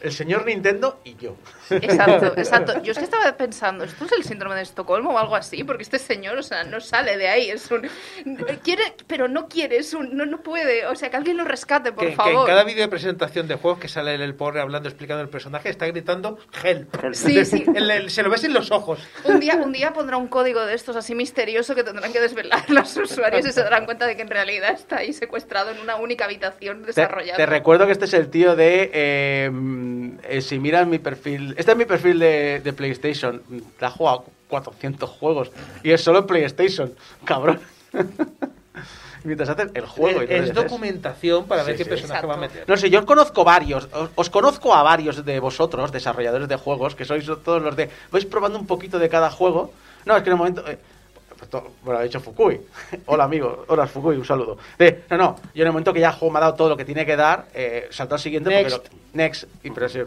el 0.02 0.12
señor 0.12 0.44
Nintendo 0.46 1.00
y 1.04 1.16
yo. 1.16 1.36
Exacto, 1.70 2.34
exacto. 2.36 2.82
Yo 2.82 2.92
es 2.92 2.98
que 2.98 3.04
estaba 3.04 3.36
pensando, 3.36 3.84
¿esto 3.84 4.04
es 4.04 4.12
el 4.12 4.24
síndrome 4.24 4.54
de 4.56 4.62
Estocolmo 4.62 5.10
o 5.10 5.18
algo 5.18 5.36
así? 5.36 5.64
Porque 5.64 5.82
este 5.82 5.98
señor, 5.98 6.36
o 6.38 6.42
sea, 6.42 6.64
no 6.64 6.80
sale 6.80 7.16
de 7.16 7.28
ahí. 7.28 7.50
Es 7.50 7.70
un. 7.70 7.88
Quiere, 8.62 8.82
pero 9.06 9.28
no 9.28 9.48
quiere, 9.48 9.76
es 9.78 9.94
un. 9.94 10.16
No, 10.16 10.26
no 10.26 10.42
puede. 10.42 10.86
O 10.86 10.94
sea, 10.96 11.10
que 11.10 11.16
alguien 11.16 11.36
lo 11.36 11.44
rescate, 11.44 11.92
por 11.92 12.04
que, 12.04 12.10
que 12.10 12.16
favor. 12.16 12.40
en 12.42 12.46
cada 12.46 12.64
vídeo 12.64 12.82
de 12.82 12.88
presentación 12.88 13.48
de 13.48 13.54
juegos 13.56 13.80
que 13.80 13.88
sale 13.88 14.14
el 14.14 14.34
pobre 14.34 14.60
hablando, 14.60 14.88
explicando 14.88 15.22
el 15.22 15.28
personaje, 15.28 15.68
está 15.70 15.86
gritando 15.86 16.38
help. 16.62 16.94
Sí, 17.14 17.44
sí. 17.44 17.64
El- 17.74 17.90
el- 17.90 18.10
se 18.10 18.22
lo 18.22 18.30
ves 18.30 18.44
en 18.44 18.52
los 18.52 18.70
ojos. 18.70 19.00
Un 19.24 19.40
día, 19.40 19.56
un 19.56 19.72
día 19.72 19.92
pondrá 19.92 20.16
un 20.16 20.28
código 20.28 20.64
de 20.66 20.74
estos 20.74 20.96
así 20.96 21.14
misterioso 21.14 21.74
que 21.74 21.84
tendrán 21.84 22.12
que 22.12 22.20
desvelar 22.20 22.68
los 22.70 22.96
usuarios 22.96 23.46
y 23.46 23.52
se 23.52 23.62
darán 23.62 23.84
cuenta 23.86 24.06
de 24.06 24.16
que 24.16 24.22
en 24.22 24.28
realidad 24.28 24.72
está 24.72 24.98
ahí 24.98 25.12
secuestrado 25.12 25.70
en 25.70 25.80
una 25.80 25.96
única 25.96 26.24
habitación 26.26 26.80
Te, 26.80 26.86
desarrollada. 26.88 27.36
te 27.36 27.46
recuerdo 27.46 27.86
que 27.86 27.92
este 27.92 28.04
es 28.06 28.14
el 28.14 28.28
tío 28.30 28.56
de. 28.56 28.90
eh, 28.92 29.50
eh, 30.24 30.40
si 30.40 30.58
miras 30.58 30.86
mi 30.86 30.98
perfil. 30.98 31.54
Este 31.56 31.72
es 31.72 31.76
mi 31.78 31.84
perfil 31.84 32.18
de, 32.18 32.60
de 32.62 32.72
PlayStation. 32.72 33.42
Te 33.78 33.84
ha 33.86 33.90
jugado 33.90 34.24
400 34.48 35.08
juegos. 35.10 35.50
Y 35.82 35.90
es 35.90 36.00
solo 36.02 36.20
en 36.20 36.26
PlayStation. 36.26 36.92
Cabrón. 37.24 37.60
Mientras 39.24 39.48
hacen 39.50 39.70
el 39.74 39.86
juego. 39.86 40.20
y 40.22 40.24
es, 40.24 40.30
entonces 40.30 40.48
es 40.48 40.54
documentación 40.54 41.44
para 41.46 41.62
Sí, 41.62 41.68
ver 41.68 41.76
qué 41.76 41.84
sí. 41.84 41.90
personaje 41.90 42.26
va 42.26 42.34
a 42.34 42.38
meter. 42.38 42.64
No 42.68 42.76
sé, 42.76 42.90
yo 42.90 42.98
os 42.98 43.04
conozco 43.04 43.44
varios, 43.44 43.88
os, 43.92 44.10
os 44.16 44.30
conozco 44.30 44.74
a 44.74 44.82
varios 44.82 45.24
de 45.24 45.38
vosotros, 45.38 45.92
desarrolladores 45.92 46.48
de 46.48 46.56
juegos, 46.56 46.96
que 46.96 47.04
sois 47.04 47.24
todos 47.24 47.62
los 47.62 47.76
de... 47.76 47.88
Vais 48.10 48.26
probando 48.26 48.58
un 48.58 48.66
poquito 48.66 48.98
de 48.98 49.08
cada 49.08 49.30
juego. 49.30 49.72
No, 50.06 50.16
es 50.16 50.22
que 50.24 50.30
en 50.30 50.32
el 50.32 50.38
momento... 50.38 50.68
eh, 50.68 50.76
bueno, 51.82 52.00
ha 52.00 52.02
dicho 52.02 52.20
Fukui. 52.20 52.60
Hola, 53.06 53.24
amigo. 53.24 53.64
Hola, 53.68 53.86
Fukui, 53.86 54.16
un 54.16 54.24
saludo. 54.24 54.58
De, 54.78 55.04
no, 55.10 55.16
no, 55.16 55.36
yo 55.54 55.62
en 55.62 55.66
el 55.66 55.72
momento 55.72 55.92
que 55.92 56.00
ya 56.00 56.10
el 56.10 56.14
juego 56.14 56.32
me 56.32 56.38
ha 56.38 56.42
dado 56.42 56.54
todo 56.54 56.68
lo 56.70 56.76
que 56.76 56.84
tiene 56.84 57.04
que 57.04 57.16
dar, 57.16 57.46
eh, 57.54 57.88
salto 57.90 58.14
al 58.14 58.20
siguiente 58.20 58.50
Next. 58.50 58.76
porque... 58.76 58.96
Lo, 58.96 59.02
next. 59.14 59.44
Y 59.62 59.70
pero 59.70 59.88
sí, 59.88 60.00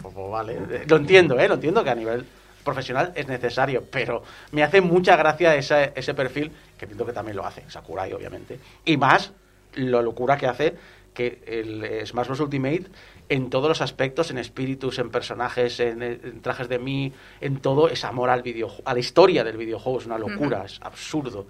pues, 0.00 0.14
pues, 0.14 0.30
vale. 0.30 0.86
Lo 0.86 0.96
entiendo, 0.96 1.38
¿eh? 1.38 1.48
Lo 1.48 1.54
entiendo 1.54 1.84
que 1.84 1.90
a 1.90 1.94
nivel 1.94 2.24
profesional 2.64 3.12
es 3.14 3.26
necesario, 3.26 3.84
pero 3.90 4.22
me 4.52 4.62
hace 4.62 4.80
mucha 4.80 5.16
gracia 5.16 5.54
ese, 5.54 5.92
ese 5.94 6.14
perfil, 6.14 6.52
que 6.78 6.84
entiendo 6.84 7.06
que 7.06 7.12
también 7.12 7.36
lo 7.36 7.46
hace, 7.46 7.64
Sakurai, 7.68 8.12
obviamente. 8.12 8.58
Y 8.84 8.96
más, 8.96 9.32
la 9.74 10.02
locura 10.02 10.36
que 10.36 10.46
hace 10.46 10.74
que 11.14 11.42
el 11.46 12.06
Smash 12.06 12.26
Bros. 12.26 12.40
Ultimate, 12.40 12.84
en 13.30 13.48
todos 13.48 13.68
los 13.68 13.80
aspectos, 13.80 14.30
en 14.30 14.36
espíritus, 14.38 14.98
en 14.98 15.08
personajes, 15.10 15.80
en, 15.80 16.02
en 16.02 16.42
trajes 16.42 16.68
de 16.68 16.78
mí, 16.78 17.12
en 17.40 17.60
todo, 17.60 17.88
es 17.88 18.04
amor 18.04 18.28
al 18.28 18.42
videojuego, 18.42 18.82
a 18.84 18.92
la 18.92 19.00
historia 19.00 19.42
del 19.44 19.56
videojuego, 19.56 20.00
es 20.00 20.06
una 20.06 20.18
locura, 20.18 20.64
es 20.66 20.78
absurdo. 20.82 21.46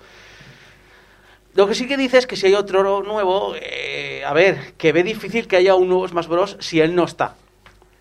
Lo 1.54 1.66
que 1.66 1.74
sí 1.74 1.88
que 1.88 1.96
dice 1.96 2.18
es 2.18 2.26
que 2.26 2.36
si 2.36 2.46
hay 2.46 2.54
otro 2.54 3.02
nuevo, 3.02 3.54
eh, 3.60 4.22
a 4.24 4.32
ver, 4.32 4.74
que 4.78 4.92
ve 4.92 5.02
difícil 5.02 5.48
que 5.48 5.56
haya 5.56 5.74
un 5.74 5.88
nuevo 5.88 6.06
Smash 6.06 6.28
Bros. 6.28 6.56
si 6.60 6.80
él 6.80 6.94
no 6.94 7.04
está. 7.04 7.34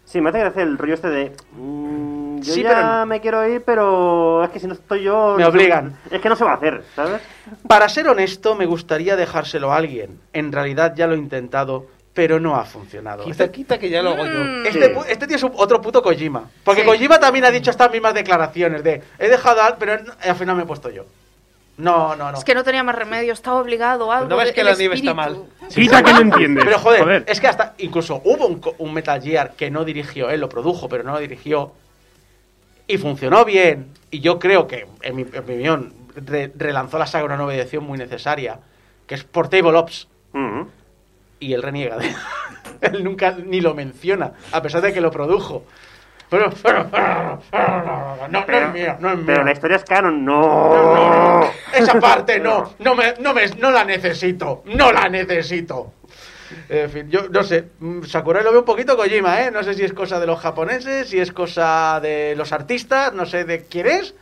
Sí, 0.06 0.22
me 0.22 0.30
hace 0.30 0.40
gracia 0.40 0.64
el 0.64 0.78
rollo 0.78 0.94
este 0.96 1.08
de. 1.10 1.32
mm, 1.54 2.42
yo 2.42 2.54
Sí, 2.54 2.64
ya 2.64 2.70
pero- 2.70 3.06
me 3.06 3.22
quiero 3.22 3.48
ir, 3.48 3.62
pero 3.64 4.44
es 4.44 4.50
que 4.52 4.60
si 4.60 4.68
no 4.68 4.74
estoy 4.74 5.04
yo. 5.04 5.36
Me 5.38 5.46
obligan. 5.46 5.98
Es 6.12 6.20
que 6.22 6.30
no 6.30 6.36
se 6.36 6.44
va 6.44 6.52
a 6.52 6.56
hacer, 6.56 6.84
¿sabes? 6.96 7.22
Para 7.68 7.88
ser 7.90 8.08
honesto, 8.08 8.56
me 8.56 8.66
gustaría 8.66 9.16
dejárselo 9.16 9.72
a 9.72 9.78
alguien. 9.78 10.20
En 10.34 10.52
realidad 10.52 10.94
ya 10.96 11.08
lo 11.08 11.14
he 11.14 11.18
intentado, 11.18 11.88
pero 12.14 12.40
no 12.40 12.56
ha 12.56 12.66
funcionado. 12.66 13.24
Quita, 13.24 13.44
Este, 13.46 13.56
quita 13.56 13.78
que 13.78 13.90
ya 13.90 14.02
lo 14.02 14.10
hago 14.12 14.26
yo. 14.26 14.40
Mm. 14.44 14.66
este, 14.66 14.88
Sí. 14.90 14.94
pu- 14.94 15.06
este 15.08 15.28
tío 15.28 15.36
es 15.38 15.44
un- 15.44 15.54
otro 15.56 15.82
puto 15.82 16.02
Kojima. 16.02 16.50
Porque 16.64 16.82
Sí. 16.82 16.88
Kojima 16.88 17.20
también 17.20 17.46
ha 17.46 17.52
dicho 17.52 17.72
estas 17.72 17.92
mismas 17.92 18.14
declaraciones 18.14 18.84
de 18.84 19.02
he 19.20 19.30
dejado 19.30 19.62
al, 19.62 19.78
pero 19.78 19.94
al 20.22 20.36
final 20.36 20.56
me 20.56 20.64
he 20.64 20.66
puesto 20.66 20.90
yo. 20.90 21.06
No, 21.78 22.14
no, 22.18 22.32
no. 22.34 22.38
Es 22.38 22.44
que 22.44 22.54
no 22.54 22.64
tenía 22.66 22.84
más 22.84 22.94
remedio, 22.96 23.32
estaba 23.32 23.58
obligado, 23.62 24.12
algo 24.12 24.28
no 24.28 24.36
ves 24.36 24.52
que 24.52 24.60
el 24.62 24.66
la 24.68 24.74
nieve 24.76 24.96
está 24.96 25.12
espíritu. 25.12 25.48
Quita 25.74 26.04
que 26.04 26.12
no 26.12 26.20
entiendes. 26.20 26.66
Pero 26.66 26.78
joder, 26.80 27.24
es 27.26 27.40
que 27.40 27.48
hasta 27.48 27.74
incluso 27.78 28.22
hubo 28.26 28.48
un, 28.48 28.60
co- 28.60 28.76
un 28.80 28.94
Metal 28.94 29.22
Gear 29.22 29.54
que 29.54 29.72
no 29.72 29.86
dirigió, 29.86 30.30
él 30.30 30.42
lo 30.42 30.50
produjo, 30.50 30.90
pero 30.90 31.04
no 31.04 31.14
lo 31.14 31.20
dirigió. 31.20 31.72
Y 32.86 32.98
funcionó 32.98 33.46
bien. 33.46 33.94
Y 34.12 34.20
yo 34.20 34.40
creo 34.40 34.68
que, 34.68 34.88
en 35.04 35.16
mi, 35.16 35.22
en 35.22 35.32
mi 35.32 35.38
opinión, 35.38 35.94
re- 36.16 36.52
relanzó 36.58 36.98
la 36.98 37.08
saga 37.08 37.24
una 37.26 37.38
nueva 37.38 37.56
edición 37.56 37.84
muy 37.86 37.98
necesaria. 37.98 38.60
que 39.08 39.16
es 39.16 39.24
Portable 39.24 39.76
Ops. 39.78 40.08
Ujú. 40.34 40.68
Y 41.40 41.54
él 41.54 41.62
reniega 41.62 41.98
de 41.98 42.14
Él 42.82 43.04
nunca 43.04 43.32
ni 43.32 43.62
lo 43.62 43.74
menciona, 43.74 44.34
a 44.52 44.62
pesar 44.62 44.82
de 44.82 44.94
que 44.94 45.02
lo 45.02 45.12
produjo. 45.12 45.66
Pero, 46.30 46.52
pero, 46.62 46.88
pero, 46.92 47.42
no, 47.52 48.28
no 48.30 48.40
es 48.40 48.74
mío, 48.74 48.98
no 49.00 49.10
es 49.10 49.16
mío. 49.18 49.26
Pero 49.26 49.44
la 49.44 49.52
historia 49.52 49.78
es 49.78 49.84
canon, 49.84 50.24
No, 50.24 50.42
no, 50.42 51.40
no. 51.40 51.52
Esa 51.74 52.00
parte 52.00 52.40
no, 52.40 52.74
no 52.80 52.94
me, 52.94 53.16
no 53.20 53.34
me, 53.34 53.48
no 53.58 53.72
la 53.72 53.84
necesito, 53.84 54.62
no 54.66 54.92
la 54.92 55.10
necesito. 55.10 55.94
En 56.68 56.90
fin, 56.90 57.10
yo 57.10 57.30
no 57.30 57.44
sé, 57.44 57.70
Sakurai 58.08 58.44
lo 58.44 58.52
veo 58.52 58.60
un 58.60 58.66
poquito 58.66 58.96
Kojima, 58.96 59.42
¿eh? 59.42 59.52
No 59.52 59.64
sé 59.64 59.74
si 59.74 59.84
es 59.84 59.94
cosa 59.94 60.20
de 60.20 60.28
los 60.28 60.40
japoneses, 60.40 61.10
si 61.10 61.20
es 61.20 61.32
cosa 61.32 62.00
de 62.02 62.36
los 62.36 62.52
artistas, 62.52 63.14
no 63.14 63.26
sé 63.26 63.44
de 63.44 63.66
quién 63.66 63.88
es, 63.88 64.16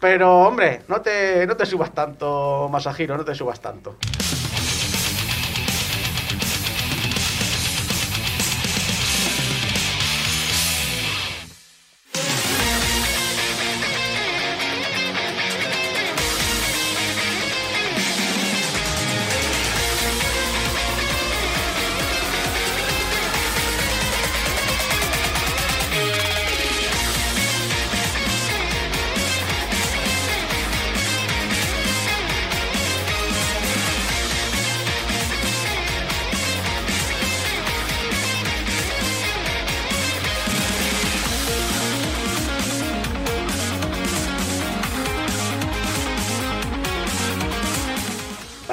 pero 0.00 0.40
hombre, 0.40 0.82
no 0.88 1.00
te, 1.00 1.46
no 1.46 1.56
te 1.56 1.66
subas 1.66 1.92
tanto, 1.94 2.68
Masahiro, 2.70 3.16
no 3.16 3.24
te 3.24 3.34
subas 3.34 3.60
tanto. 3.60 3.96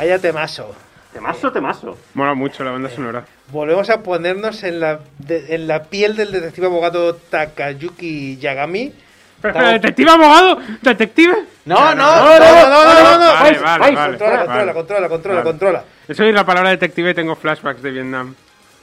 Vaya 0.02 0.18
temazo. 0.18 0.74
Temazo, 1.14 1.52
temazo. 1.52 1.96
Mola 2.16 2.34
mucho 2.34 2.64
la 2.64 2.72
banda 2.72 2.90
sonora. 2.90 3.24
Volvemos 3.52 3.88
a 3.92 4.02
ponernos 4.02 4.64
en 4.64 4.80
la, 4.80 5.00
de- 5.20 5.54
en 5.54 5.68
la 5.68 5.84
piel 5.84 6.16
del 6.16 6.32
detective 6.32 6.66
abogado 6.66 7.14
Takayuki 7.18 8.38
Yagami. 8.38 8.92
Pero, 9.44 9.54
pero, 9.54 9.68
detective 9.68 10.10
abogado, 10.10 10.58
detective. 10.82 11.36
No, 11.66 11.76
no, 11.76 11.96
No, 11.96 12.16
no, 12.16 12.40
no, 12.40 12.70
no, 12.70 13.04
no, 13.04 13.20
no. 13.20 13.34
Vale, 13.34 13.60
Vais, 13.60 13.62
vale, 13.62 13.80
vais, 13.80 13.96
vale, 13.96 14.18
controla, 14.18 14.40
controla, 14.48 14.74
controla, 14.74 15.08
controla, 15.10 15.38
Vale. 15.38 15.50
controla. 15.52 15.84
Eso 16.08 16.24
y 16.24 16.32
la 16.32 16.46
palabra 16.48 16.72
detective 16.72 17.14
tengo 17.14 17.36
flashbacks 17.36 17.84
de 17.84 17.92
Vietnam. 17.92 18.34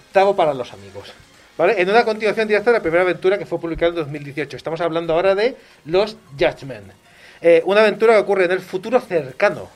Octavo 0.07 0.37
para 0.37 0.54
los 0.54 0.72
amigos. 0.72 1.12
¿Vale? 1.57 1.83
En 1.83 1.90
una 1.90 2.04
continuación 2.04 2.46
directa 2.46 2.70
de 2.70 2.76
la 2.78 2.83
primera 2.83 3.02
aventura 3.02 3.37
que 3.38 3.44
fue 3.44 3.59
publicada 3.59 3.90
en 3.90 3.96
2018. 3.96 4.57
Estamos 4.57 4.81
hablando 4.81 5.14
ahora 5.14 5.35
de 5.35 5.57
Los 5.85 6.16
Judgment. 6.38 6.92
Eh, 7.40 7.61
una 7.64 7.81
aventura 7.81 8.12
que 8.14 8.20
ocurre 8.20 8.44
en 8.44 8.52
el 8.52 8.61
futuro 8.61 9.00
cercano. 9.00 9.68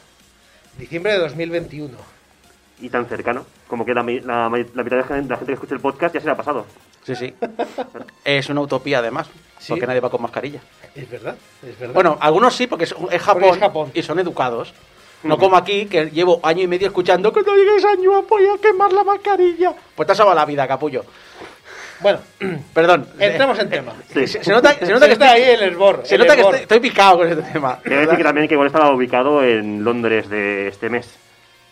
Diciembre 0.78 1.12
de 1.12 1.18
2021. 1.18 1.90
Y 2.80 2.88
tan 2.88 3.06
cercano. 3.06 3.44
Como 3.68 3.84
que 3.84 3.94
la, 3.94 4.02
la, 4.02 4.48
ma- 4.48 4.58
la 4.58 4.82
mitad 4.82 4.96
de 4.96 5.02
la 5.02 5.04
gente, 5.04 5.22
de 5.22 5.28
la 5.28 5.36
gente 5.36 5.46
que 5.46 5.54
escucha 5.54 5.74
el 5.74 5.80
podcast 5.80 6.14
ya 6.14 6.20
se 6.20 6.26
le 6.26 6.32
ha 6.32 6.36
pasado. 6.36 6.66
Sí, 7.04 7.14
sí. 7.14 7.34
Es 8.24 8.48
una 8.48 8.60
utopía 8.60 8.98
además, 8.98 9.28
Sí. 9.58 9.68
porque 9.72 9.86
nadie 9.86 10.00
va 10.00 10.10
con 10.10 10.22
mascarilla. 10.22 10.60
Es 10.94 11.08
verdad, 11.08 11.36
es 11.62 11.78
verdad. 11.78 11.94
Bueno, 11.94 12.18
algunos 12.20 12.54
sí, 12.54 12.66
porque 12.66 12.84
es, 12.84 12.94
es 13.10 13.22
Japón, 13.22 13.42
Porque 13.42 13.54
es 13.56 13.58
Japón. 13.60 13.90
y 13.94 14.02
son 14.02 14.18
educados. 14.18 14.72
No 15.22 15.38
como 15.38 15.56
aquí, 15.56 15.86
que 15.86 16.06
llevo 16.06 16.40
año 16.42 16.62
y 16.62 16.66
medio 16.66 16.88
escuchando 16.88 17.32
que 17.32 17.42
no 17.42 17.54
llegues 17.54 17.84
año 17.84 18.22
voy 18.22 18.44
a 18.48 18.60
quemar 18.60 18.92
la 18.92 19.04
mascarilla. 19.04 19.72
Pues 19.94 20.04
te 20.06 20.12
has 20.12 20.18
salvado 20.18 20.34
la 20.36 20.44
vida, 20.44 20.66
capullo. 20.66 21.04
Bueno, 22.02 22.18
Perdón. 22.74 23.08
entremos 23.18 23.58
en 23.58 23.70
tema. 23.70 23.94
Sí. 24.12 24.26
Se, 24.26 24.44
se 24.44 24.50
nota, 24.50 24.74
se 24.74 24.92
nota 24.92 25.06
que 25.06 25.12
está 25.12 25.26
estoy, 25.36 25.42
ahí 25.42 25.50
el 25.54 25.62
esbor. 25.70 26.02
se 26.04 26.14
el 26.16 26.20
nota 26.22 26.34
que 26.34 26.40
estoy, 26.42 26.60
estoy 26.60 26.80
picado 26.80 27.18
con 27.18 27.28
este 27.28 27.42
tema. 27.52 27.78
Quiero 27.82 28.00
decir 28.00 28.16
que 28.16 28.24
también 28.24 28.48
que 28.48 28.54
igual 28.54 28.66
estaba 28.66 28.92
ubicado 28.92 29.42
en 29.44 29.84
Londres 29.84 30.28
de 30.28 30.68
este 30.68 30.88
mes. 30.90 31.08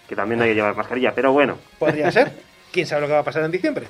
Que 0.09 0.17
también 0.17 0.41
hay 0.43 0.49
que 0.51 0.55
llevar 0.57 0.75
mascarilla. 0.77 1.13
Pero 1.15 1.33
bueno. 1.33 1.59
Podría 1.79 2.11
ser. 2.11 2.33
¿Quién 2.73 2.87
sabe 2.87 3.03
lo 3.03 3.07
que 3.09 3.13
va 3.15 3.21
a 3.21 3.25
pasar 3.25 3.43
en 3.45 3.51
diciembre? 3.51 3.87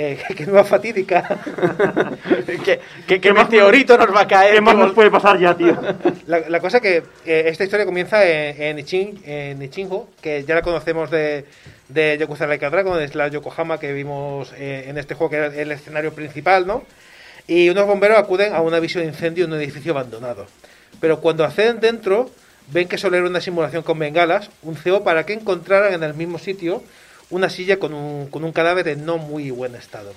Eh, 0.00 0.16
que 0.36 0.46
nueva 0.46 0.62
fatídica. 0.64 1.22
que, 2.64 2.80
que, 3.06 3.20
que 3.20 3.32
meteorito 3.32 3.98
nos 3.98 4.14
va 4.14 4.20
a 4.22 4.28
caer. 4.28 4.54
¿Qué 4.54 4.60
más 4.60 4.76
nos 4.76 4.92
puede 4.92 5.10
pasar 5.10 5.38
ya, 5.40 5.56
tío? 5.56 5.76
La, 6.28 6.40
la 6.48 6.60
cosa 6.60 6.78
que 6.80 7.02
eh, 7.26 7.44
esta 7.46 7.64
historia 7.64 7.84
comienza 7.86 8.24
en, 8.24 8.62
en, 8.62 8.78
Ichin- 8.78 9.20
en 9.24 9.60
Ichingo, 9.62 10.10
que 10.20 10.44
ya 10.44 10.54
la 10.54 10.62
conocemos 10.62 11.10
de, 11.10 11.46
de 11.88 12.16
Yakuza 12.18 12.46
Laika 12.46 12.70
Dragon, 12.70 13.00
es 13.02 13.14
la 13.14 13.28
Yokohama 13.28 13.80
que 13.80 13.92
vimos 13.92 14.52
eh, 14.56 14.84
en 14.88 14.98
este 14.98 15.14
juego, 15.14 15.30
que 15.30 15.36
era 15.36 15.46
el 15.46 15.72
escenario 15.72 16.12
principal, 16.12 16.66
¿no? 16.66 16.84
Y 17.46 17.70
unos 17.70 17.86
bomberos 17.86 18.18
acuden 18.18 18.54
a 18.54 18.60
un 18.60 18.74
aviso 18.74 18.98
de 18.98 19.06
incendio 19.06 19.46
en 19.46 19.52
un 19.54 19.58
edificio 19.60 19.92
abandonado. 19.92 20.46
Pero 21.00 21.20
cuando 21.20 21.44
acceden 21.44 21.80
dentro, 21.80 22.30
ven 22.70 22.86
que 22.88 22.98
solo 22.98 23.16
era 23.16 23.26
una 23.26 23.40
simulación 23.40 23.82
con 23.82 23.98
bengalas, 23.98 24.50
un 24.62 24.76
cebo 24.76 25.02
para 25.02 25.24
que 25.24 25.32
encontraran 25.32 25.94
en 25.94 26.02
el 26.02 26.12
mismo 26.14 26.38
sitio 26.38 26.82
una 27.30 27.48
silla 27.50 27.78
con 27.78 27.92
un, 27.94 28.28
con 28.28 28.44
un 28.44 28.52
cadáver 28.52 28.88
en 28.88 29.04
no 29.04 29.18
muy 29.18 29.50
buen 29.50 29.74
estado. 29.74 30.12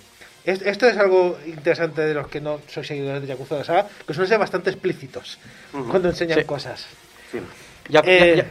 Es- 0.45 0.61
Esto 0.61 0.87
es 0.87 0.97
algo 0.97 1.37
interesante 1.45 2.01
de 2.01 2.13
los 2.13 2.27
que 2.27 2.41
no 2.41 2.59
sois 2.67 2.87
seguidores 2.87 3.21
de 3.21 3.27
Yakuza 3.27 3.57
de 3.57 3.63
saga, 3.63 3.87
que 4.07 4.13
suelen 4.13 4.29
ser 4.29 4.39
bastante 4.39 4.69
explícitos 4.69 5.37
cuando 5.71 6.09
enseñan 6.09 6.39
Sí. 6.39 6.45
cosas. 6.45 6.85
Sí. 7.31 7.39
Ya, 7.89 8.01
Eh. 8.05 8.35
ya, 8.37 8.49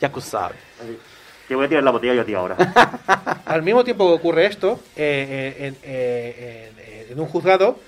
ya. 0.00 0.10
Que 1.48 1.54
voy 1.56 1.66
a 1.66 1.68
tirar 1.68 1.82
la 1.84 1.90
botella 1.90 2.14
yo 2.14 2.22
a 2.22 2.24
ti 2.24 2.34
ahora. 2.34 2.56
Al 3.46 3.62
mismo 3.62 3.82
tiempo 3.82 4.06
que 4.08 4.14
ocurre 4.14 4.46
esto, 4.46 4.80
eh, 4.96 5.56
eh, 5.58 5.66
en, 5.66 5.76
eh, 5.82 6.70
en- 7.08 7.12
en 7.12 7.20
un 7.20 7.26
juzgado, 7.26 7.80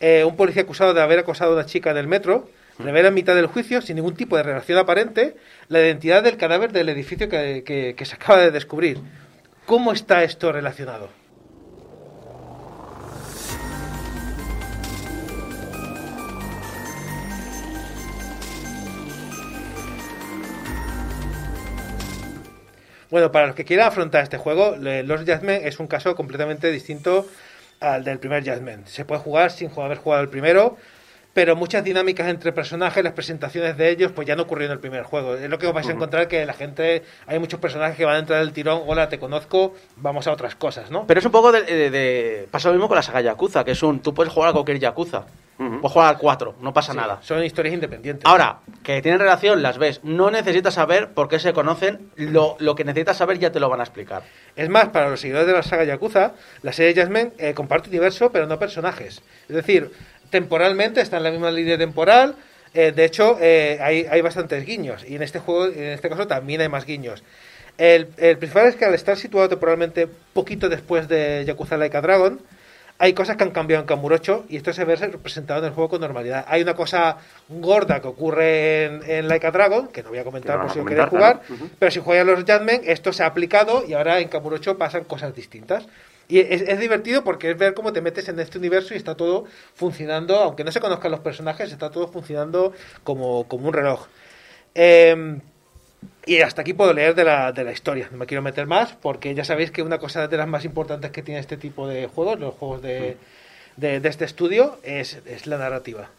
eh, 0.00 0.22
un 0.24 0.36
policía 0.36 0.62
acusado 0.62 0.94
de 0.94 1.02
haber 1.02 1.18
acosado 1.20 1.52
a 1.52 1.54
una 1.54 1.66
chica 1.66 1.90
en 1.90 1.96
el 1.96 2.06
metro 2.06 2.48
revela 2.78 3.08
en 3.08 3.14
mitad 3.14 3.34
del 3.34 3.46
juicio, 3.48 3.82
sin 3.82 3.96
ningún 3.96 4.14
tipo 4.14 4.36
de 4.36 4.44
relación 4.44 4.78
aparente, 4.78 5.34
la 5.68 5.80
identidad 5.80 6.22
del 6.22 6.36
cadáver 6.36 6.70
del 6.70 6.88
edificio 6.90 7.28
que, 7.28 7.64
que- 7.66 7.94
que 7.96 8.04
se 8.04 8.14
acaba 8.14 8.38
de 8.38 8.52
descubrir. 8.52 8.98
¿Cómo 9.68 9.92
está 9.92 10.24
esto 10.24 10.50
relacionado? 10.50 11.10
Bueno, 23.10 23.30
para 23.30 23.48
los 23.48 23.54
que 23.54 23.66
quieran 23.66 23.88
afrontar 23.88 24.22
este 24.22 24.38
juego, 24.38 24.74
los 24.78 25.20
Judgment 25.20 25.66
es 25.66 25.78
un 25.78 25.86
caso 25.86 26.16
completamente 26.16 26.70
distinto 26.70 27.26
al 27.80 28.04
del 28.04 28.18
primer 28.18 28.42
Judgment. 28.42 28.86
Se 28.86 29.04
puede 29.04 29.20
jugar 29.20 29.50
sin 29.50 29.70
haber 29.78 29.98
jugado 29.98 30.22
el 30.22 30.30
primero, 30.30 30.78
pero 31.38 31.54
muchas 31.54 31.84
dinámicas 31.84 32.26
entre 32.26 32.50
personajes, 32.52 33.04
las 33.04 33.12
presentaciones 33.12 33.76
de 33.76 33.90
ellos, 33.90 34.10
pues 34.10 34.26
ya 34.26 34.34
no 34.34 34.42
ocurrió 34.42 34.66
en 34.66 34.72
el 34.72 34.80
primer 34.80 35.04
juego. 35.04 35.36
Es 35.36 35.48
lo 35.48 35.56
que 35.56 35.68
os 35.68 35.72
vais 35.72 35.88
a 35.88 35.92
encontrar 35.92 36.26
que 36.26 36.44
la 36.44 36.52
gente, 36.52 37.04
hay 37.28 37.38
muchos 37.38 37.60
personajes 37.60 37.96
que 37.96 38.04
van 38.04 38.16
a 38.16 38.18
entrar 38.18 38.40
del 38.40 38.52
tirón, 38.52 38.82
hola, 38.88 39.08
te 39.08 39.20
conozco, 39.20 39.72
vamos 39.94 40.26
a 40.26 40.32
otras 40.32 40.56
cosas, 40.56 40.90
¿no? 40.90 41.06
Pero 41.06 41.20
es 41.20 41.26
un 41.26 41.30
poco 41.30 41.52
de, 41.52 41.62
de- 41.62 41.90
de- 41.90 42.48
Pasa 42.50 42.70
lo 42.70 42.74
mismo 42.74 42.88
con 42.88 42.96
la 42.96 43.02
saga 43.02 43.20
Yakuza, 43.20 43.62
que 43.64 43.70
es 43.70 43.82
un... 43.84 44.00
Tú 44.00 44.12
puedes 44.12 44.32
jugar 44.32 44.50
a 44.50 44.52
cualquier 44.52 44.80
Yakuza. 44.80 45.26
Ujú. 45.60 45.80
Puedes 45.80 45.92
jugar 45.92 46.08
al 46.08 46.18
4, 46.18 46.54
no 46.60 46.72
pasa 46.72 46.92
Sí, 46.92 46.98
nada. 46.98 47.18
Son 47.22 47.42
historias 47.44 47.74
independientes. 47.74 48.24
Ahora, 48.26 48.58
que 48.84 49.00
tienen 49.02 49.20
relación, 49.20 49.60
las 49.62 49.76
ves. 49.78 50.00
No 50.04 50.30
necesitas 50.32 50.74
saber 50.74 51.10
por 51.14 51.28
qué 51.28 51.38
se 51.40 51.52
conocen. 51.52 52.10
Lo, 52.16 52.56
lo 52.60 52.74
que 52.76 52.84
necesitas 52.84 53.16
saber 53.16 53.38
ya 53.38 53.50
te 53.52 53.58
lo 53.60 53.68
van 53.68 53.78
a 53.80 53.82
explicar. 53.84 54.22
Es 54.56 54.68
más, 54.68 54.88
para 54.90 55.08
los 55.10 55.20
seguidores 55.20 55.46
de 55.48 55.52
la 55.52 55.62
saga 55.64 55.82
Yakuza, 55.84 56.32
la 56.62 56.72
serie 56.72 56.94
Jasmine 57.00 57.32
eh, 57.38 57.54
comparte 57.54 57.88
universo, 57.90 58.30
pero 58.32 58.46
no 58.46 58.56
personajes. 58.58 59.20
Es 59.48 59.54
decir, 59.56 59.90
temporalmente 60.30 61.00
está 61.00 61.16
en 61.18 61.22
la 61.24 61.30
misma 61.30 61.50
línea 61.50 61.78
temporal. 61.78 62.34
eh, 62.74 62.92
de 62.92 63.04
hecho, 63.04 63.38
eh, 63.40 63.78
hay, 63.80 64.06
hay 64.10 64.20
bastantes 64.20 64.64
guiños. 64.64 65.04
Y 65.08 65.16
en 65.16 65.22
este 65.22 65.38
juego, 65.38 65.66
en 65.66 65.92
este 65.92 66.08
caso, 66.08 66.26
también 66.26 66.60
hay 66.60 66.68
más 66.68 66.84
guiños. 66.84 67.22
El, 67.78 68.08
el 68.16 68.36
principal 68.38 68.66
es 68.66 68.76
que 68.76 68.84
al 68.84 68.94
estar 68.94 69.16
situado 69.16 69.48
temporalmente 69.48 70.08
poquito 70.32 70.68
después 70.68 71.08
de 71.08 71.44
Yakuza 71.46 71.76
Laika 71.76 72.00
Dragon, 72.00 72.40
hay 73.00 73.12
cosas 73.12 73.36
que 73.36 73.44
han 73.44 73.52
cambiado 73.52 73.82
en 73.82 73.86
Kamurocho 73.86 74.44
y 74.48 74.56
esto 74.56 74.72
se 74.72 74.84
ve 74.84 74.96
representado 74.96 75.60
en 75.60 75.66
el 75.66 75.70
juego 75.72 75.88
con 75.88 76.00
normalidad. 76.00 76.44
Hay 76.48 76.62
una 76.62 76.74
cosa 76.74 77.18
gorda 77.48 78.00
que 78.00 78.08
ocurre 78.08 78.86
en, 78.86 79.02
en 79.06 79.28
Laika 79.28 79.52
Dragon, 79.52 79.86
que 79.86 80.02
no 80.02 80.08
voy 80.08 80.18
a 80.18 80.24
comentar 80.24 80.60
por 80.60 80.72
si 80.72 80.80
lo 80.80 80.84
queréis 80.84 81.08
jugar, 81.08 81.42
claro. 81.46 81.70
Pero 81.78 81.90
si 81.92 82.00
juegas 82.00 82.26
los 82.26 82.44
Jadmen, 82.44 82.82
esto 82.84 83.12
se 83.12 83.22
ha 83.22 83.26
aplicado 83.26 83.84
y 83.86 83.92
ahora 83.94 84.18
en 84.18 84.26
Kamurocho 84.26 84.76
pasan 84.76 85.04
cosas 85.04 85.32
distintas. 85.36 85.86
Y 86.28 86.40
es, 86.40 86.60
es 86.62 86.78
divertido 86.78 87.24
porque 87.24 87.50
es 87.50 87.56
ver 87.58 87.72
cómo 87.74 87.92
te 87.92 88.02
metes 88.02 88.28
en 88.28 88.38
este 88.38 88.58
universo 88.58 88.92
y 88.92 88.98
está 88.98 89.14
todo 89.14 89.46
funcionando, 89.74 90.36
aunque 90.36 90.62
no 90.62 90.70
se 90.70 90.80
conozcan 90.80 91.10
los 91.10 91.20
personajes, 91.20 91.72
está 91.72 91.90
todo 91.90 92.06
funcionando 92.08 92.72
como, 93.02 93.48
como 93.48 93.68
un 93.68 93.72
reloj. 93.72 94.06
Eh, 94.74 95.38
y 96.26 96.40
hasta 96.42 96.60
aquí 96.60 96.74
puedo 96.74 96.92
leer 96.92 97.14
de 97.14 97.24
la, 97.24 97.52
de 97.52 97.64
la 97.64 97.72
historia. 97.72 98.08
No 98.12 98.18
me 98.18 98.26
quiero 98.26 98.42
meter 98.42 98.66
más 98.66 98.92
porque 98.92 99.34
ya 99.34 99.44
sabéis 99.44 99.70
que 99.70 99.82
una 99.82 99.98
cosa 99.98 100.28
de 100.28 100.36
las 100.36 100.46
más 100.46 100.64
importantes 100.66 101.10
que 101.10 101.22
tiene 101.22 101.40
este 101.40 101.56
tipo 101.56 101.88
de 101.88 102.06
juegos, 102.06 102.38
los 102.38 102.54
juegos 102.54 102.82
de, 102.82 103.16
de, 103.76 104.00
de 104.00 104.08
este 104.08 104.26
estudio, 104.26 104.78
es, 104.82 105.18
es 105.26 105.46
la 105.46 105.56
narrativa. 105.56 106.10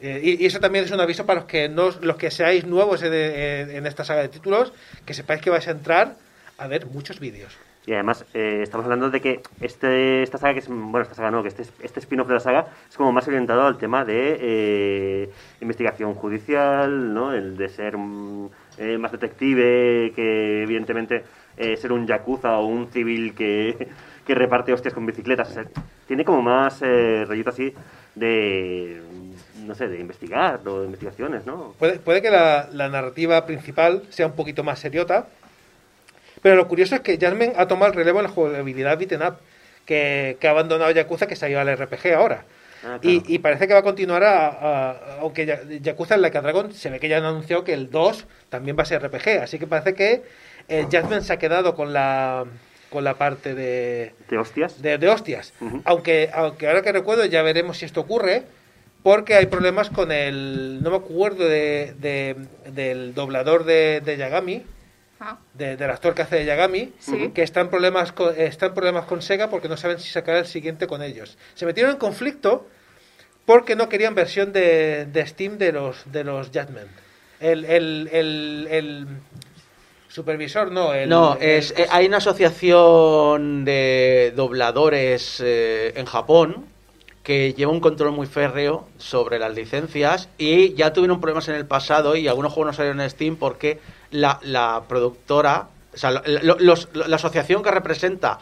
Eh, 0.00 0.20
y, 0.22 0.42
y 0.42 0.46
eso 0.46 0.60
también 0.60 0.84
es 0.84 0.90
un 0.92 1.00
aviso 1.00 1.26
para 1.26 1.40
los 1.40 1.48
que 1.48 1.68
no, 1.68 1.90
los 2.00 2.16
que 2.16 2.30
seáis 2.30 2.64
nuevos 2.64 3.02
en, 3.02 3.12
en- 3.12 3.70
en 3.70 3.86
esta 3.86 4.04
saga 4.04 4.22
de 4.22 4.28
títulos, 4.28 4.72
que 5.04 5.14
sepáis 5.14 5.42
que 5.42 5.50
vais 5.50 5.66
a 5.66 5.72
entrar 5.72 6.14
a 6.58 6.66
ver 6.68 6.86
muchos 6.86 7.18
vídeos. 7.18 7.52
Y 7.84 7.94
además, 7.94 8.24
eh, 8.32 8.60
estamos 8.62 8.84
hablando 8.84 9.10
de 9.10 9.20
que 9.20 9.40
este, 9.60 10.22
esta 10.22 10.38
saga, 10.38 10.54
que 10.54 10.60
es, 10.60 10.68
bueno, 10.68 11.00
esta 11.00 11.16
saga 11.16 11.32
no, 11.32 11.42
que 11.42 11.48
este, 11.48 11.64
este 11.82 11.98
spin-off 11.98 12.28
de 12.28 12.34
la 12.34 12.40
saga 12.40 12.66
es 12.88 12.96
como 12.96 13.10
más 13.10 13.26
orientado 13.26 13.66
al 13.66 13.76
tema 13.76 14.04
de 14.04 14.38
eh, 14.40 15.30
investigación 15.60 16.14
judicial, 16.14 17.12
¿no? 17.12 17.32
El 17.32 17.56
de 17.56 17.68
ser 17.68 17.96
eh, 18.78 18.98
más 18.98 19.10
detective, 19.10 20.12
que 20.14 20.62
evidentemente 20.62 21.24
eh, 21.56 21.76
ser 21.76 21.90
un 21.90 22.06
yakuza 22.06 22.56
o 22.58 22.66
un 22.66 22.86
civil 22.86 23.34
que, 23.34 23.88
que 24.24 24.34
reparte 24.34 24.72
hostias 24.72 24.94
con 24.94 25.04
bicicletas. 25.04 25.58
Tiene 26.06 26.24
como 26.24 26.40
más 26.40 26.80
eh, 26.82 27.24
rollito 27.26 27.50
así 27.50 27.74
de, 28.14 29.02
no 29.66 29.74
sé, 29.74 29.88
de 29.88 29.98
investigar 29.98 30.60
o 30.68 30.80
de 30.80 30.86
investigaciones, 30.86 31.46
¿no? 31.46 31.74
Puede, 31.80 31.98
puede 31.98 32.22
que 32.22 32.30
la 32.30 32.88
narrativa 32.88 33.44
principal 33.44 34.04
sea 34.10 34.26
un 34.26 34.36
poquito 34.36 34.62
más 34.62 34.78
seriota, 34.78 35.26
pero 36.42 36.56
lo 36.56 36.68
curioso 36.68 36.94
es 36.96 37.00
que 37.00 37.18
Jasmine 37.18 37.52
ha 37.56 37.66
tomado 37.68 37.92
el 37.92 37.96
relevo 37.96 38.18
en 38.18 38.24
la 38.24 38.30
jugabilidad 38.30 38.98
beaten 38.98 39.22
up, 39.22 39.36
que, 39.86 40.36
que 40.40 40.48
ha 40.48 40.50
abandonado 40.50 40.90
Yakuza, 40.90 41.26
que 41.26 41.36
se 41.36 41.46
ha 41.46 41.48
ido 41.48 41.60
al 41.60 41.76
RPG 41.76 42.12
ahora. 42.14 42.44
Ah, 42.84 42.98
claro. 43.00 43.00
y, 43.02 43.22
y 43.34 43.38
parece 43.38 43.68
que 43.68 43.74
va 43.74 43.78
a 43.80 43.84
continuar 43.84 44.24
a, 44.24 44.48
a- 44.48 45.18
aunque 45.20 45.46
Ya- 45.46 45.60
Yakuza 45.80 46.16
Like 46.16 46.36
a 46.38 46.40
Dragon 46.42 46.72
se 46.72 46.90
ve 46.90 46.98
que 46.98 47.08
ya 47.08 47.18
han 47.18 47.24
anunciado 47.24 47.62
que 47.62 47.72
el 47.74 47.90
2 47.90 48.26
también 48.48 48.76
va 48.76 48.82
a 48.82 48.86
ser 48.86 49.00
RPG, 49.02 49.40
así 49.42 49.58
que 49.60 49.66
parece 49.68 49.94
que 49.94 50.22
eh, 50.68 50.86
Jasmine 50.90 51.20
se 51.22 51.32
ha 51.32 51.38
quedado 51.38 51.74
con 51.76 51.92
la 51.92 52.44
con 52.90 53.04
la 53.04 53.14
parte 53.14 53.54
de, 53.54 54.12
¿De 54.28 54.36
hostias? 54.36 54.82
de, 54.82 54.98
de 54.98 55.08
hostias. 55.08 55.54
Aunque, 55.84 56.28
aunque 56.34 56.68
ahora 56.68 56.82
que 56.82 56.92
recuerdo 56.92 57.24
ya 57.24 57.40
veremos 57.42 57.78
si 57.78 57.86
esto 57.86 58.00
ocurre, 58.02 58.42
porque 59.02 59.34
hay 59.34 59.46
problemas 59.46 59.88
con 59.88 60.12
el... 60.12 60.80
No 60.82 60.90
me 60.90 60.96
acuerdo 60.98 61.48
de, 61.48 61.94
de- 61.98 62.36
del 62.70 63.14
doblador 63.14 63.64
de, 63.64 64.02
de 64.04 64.16
Yagami, 64.18 64.62
Ah, 65.24 65.38
de- 65.54 65.76
del 65.76 65.88
actor 65.88 66.14
que 66.14 66.22
hace 66.22 66.34
de 66.36 66.44
Yagami, 66.46 66.92
Sí. 66.98 67.30
que 67.32 67.42
está 67.44 67.60
en, 67.60 67.68
problemas 67.70 68.10
con, 68.10 68.34
está 68.36 68.66
en 68.66 68.74
problemas 68.74 69.04
con 69.06 69.22
Sega 69.22 69.48
porque 69.50 69.68
no 69.68 69.76
saben 69.76 70.00
si 70.00 70.10
sacar 70.10 70.34
el 70.34 70.46
siguiente 70.46 70.88
con 70.88 71.00
ellos. 71.00 71.38
Se 71.54 71.64
metieron 71.64 71.92
en 71.92 71.98
conflicto 71.98 72.66
porque 73.46 73.76
no 73.76 73.88
querían 73.88 74.16
versión 74.16 74.52
de, 74.52 75.06
de 75.06 75.26
Steam 75.26 75.58
de 75.58 75.70
los, 75.72 76.10
de 76.10 76.24
los 76.24 76.50
Jetman. 76.50 76.88
El, 77.38 77.64
el, 77.64 78.08
el, 78.12 78.68
el 78.70 79.06
supervisor, 80.08 80.70
no, 80.72 80.92
el... 80.92 81.08
No, 81.08 81.36
es, 81.40 81.72
eh, 81.76 81.86
hay 81.90 82.06
una 82.06 82.16
asociación 82.18 83.64
de 83.64 84.32
dobladores 84.36 85.40
eh, 85.44 85.92
en 85.96 86.06
Japón 86.06 86.66
que 87.22 87.54
lleva 87.54 87.70
un 87.70 87.80
control 87.80 88.10
muy 88.12 88.26
férreo 88.26 88.88
sobre 88.98 89.38
las 89.38 89.54
licencias 89.54 90.28
y 90.38 90.74
ya 90.74 90.92
tuvieron 90.92 91.20
problemas 91.20 91.48
en 91.48 91.54
el 91.54 91.66
pasado 91.66 92.16
y 92.16 92.26
algunos 92.26 92.52
juegos 92.52 92.72
no 92.72 92.76
salieron 92.76 93.00
en 93.00 93.08
Steam 93.10 93.36
porque 93.36 93.78
la, 94.12 94.38
la 94.42 94.82
productora, 94.88 95.66
o 95.92 95.96
sea, 95.96 96.10
lo- 96.12 96.22
lo- 96.24 96.56
los- 96.60 96.88
la 96.94 97.16
asociación 97.16 97.62
que 97.62 97.70
representa 97.70 98.38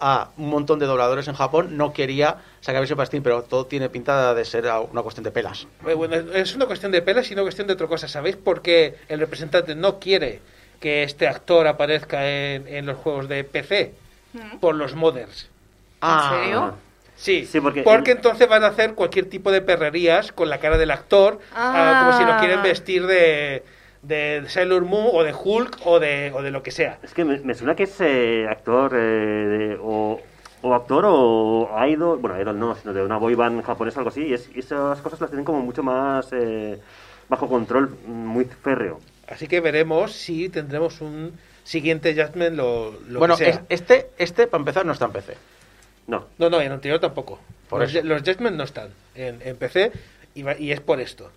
a 0.00 0.28
un 0.36 0.50
montón 0.50 0.78
de 0.78 0.86
dobladores 0.86 1.28
en 1.28 1.34
Japón 1.34 1.76
no 1.76 1.92
quería 1.92 2.36
sacar 2.60 2.86
para 2.88 3.06
Steam, 3.06 3.22
pero 3.22 3.42
todo 3.42 3.66
tiene 3.66 3.88
pinta 3.88 4.34
de 4.34 4.44
ser 4.44 4.64
una 4.90 5.02
cuestión 5.02 5.24
de 5.24 5.30
pelas. 5.30 5.66
Eh, 5.86 5.94
Bueno, 5.94 6.16
es 6.16 6.54
una 6.54 6.66
cuestión 6.66 6.92
de 6.92 7.00
pelas 7.02 7.30
y 7.30 7.34
una 7.34 7.42
cuestión 7.42 7.66
de 7.66 7.74
otra 7.74 7.86
cosa. 7.86 8.08
¿Sabéis 8.08 8.36
por 8.36 8.60
qué 8.62 8.96
el 9.08 9.20
representante 9.20 9.74
no 9.74 9.98
quiere 10.00 10.40
que 10.80 11.02
este 11.04 11.26
actor 11.28 11.66
aparezca 11.66 12.28
en, 12.28 12.66
en 12.68 12.86
los 12.86 12.96
juegos 12.98 13.28
de 13.28 13.44
PC? 13.44 13.94
mm. 14.32 14.58
Por 14.58 14.74
los 14.74 14.94
modders. 14.94 15.48
Ah, 16.00 16.32
¿En 16.34 16.40
serio? 16.44 16.74
Sí, 17.16 17.46
Sí, 17.46 17.60
porque 17.60 17.82
porque, 17.84 18.10
entonces 18.10 18.48
van 18.48 18.64
a 18.64 18.66
hacer 18.66 18.94
cualquier 18.94 19.26
tipo 19.30 19.52
de 19.52 19.62
perrerías 19.62 20.32
con 20.32 20.50
la 20.50 20.58
cara 20.58 20.76
del 20.76 20.90
actor, 20.90 21.38
ah, 21.54 22.00
como 22.04 22.18
si 22.18 22.24
lo 22.30 22.36
quieren 22.40 22.58
Ah. 22.58 22.62
vestir 22.62 23.06
de, 23.06 23.62
de 24.04 24.44
Sailor 24.48 24.84
Moon 24.84 25.08
o 25.12 25.22
de 25.22 25.32
Hulk 25.34 25.78
o 25.84 25.98
de, 26.00 26.30
o 26.34 26.42
de 26.42 26.50
lo 26.50 26.62
que 26.62 26.70
sea. 26.70 26.98
Es 27.02 27.14
que 27.14 27.24
me, 27.24 27.38
me 27.38 27.54
suena 27.54 27.74
que 27.74 27.84
es 27.84 27.96
eh, 28.00 28.46
actor 28.48 28.92
eh, 28.94 28.98
de- 28.98 29.78
o, 29.80 30.20
o 30.62 30.74
actor 30.74 31.04
o 31.06 31.70
idol, 31.86 32.18
bueno, 32.18 32.40
idol 32.40 32.58
no, 32.58 32.74
sino 32.74 32.92
de 32.92 33.02
una 33.02 33.16
boy 33.18 33.34
band 33.34 33.62
japonesa 33.64 33.98
o 33.98 34.00
algo 34.00 34.10
así, 34.10 34.22
y, 34.26 34.34
es- 34.34 34.50
y 34.54 34.60
esas 34.60 35.00
cosas 35.00 35.20
las 35.20 35.30
tienen 35.30 35.44
como 35.44 35.60
mucho 35.60 35.82
más 35.82 36.28
eh, 36.32 36.78
bajo 37.28 37.48
control, 37.48 37.96
muy 38.06 38.44
férreo. 38.44 39.00
Así 39.28 39.46
que 39.48 39.60
veremos 39.60 40.12
si 40.12 40.48
tendremos 40.50 41.00
un 41.00 41.32
siguiente 41.64 42.14
Jasmine 42.14 42.50
lo, 42.50 42.92
lo 43.08 43.18
bueno, 43.18 43.36
que 43.38 43.44
sea. 43.44 43.54
es- 43.54 43.80
este, 43.80 44.10
este 44.18 44.46
para 44.46 44.60
empezar 44.60 44.84
no 44.84 44.92
está 44.92 45.06
en 45.06 45.12
PC. 45.12 45.34
No, 46.06 46.26
No, 46.38 46.50
no, 46.50 46.60
en 46.60 46.66
el 46.66 46.72
anterior 46.72 47.00
tampoco. 47.00 47.38
Por 47.70 47.80
los, 47.80 47.94
eso. 47.94 48.04
Los 48.06 48.22
Jetmen 48.22 48.56
no 48.58 48.64
están 48.64 48.90
en, 49.14 49.40
en 49.42 49.56
PC 49.56 49.90
y, 50.34 50.42
va- 50.42 50.58
y 50.58 50.70
es 50.72 50.80
por 50.80 51.00
esto. 51.00 51.30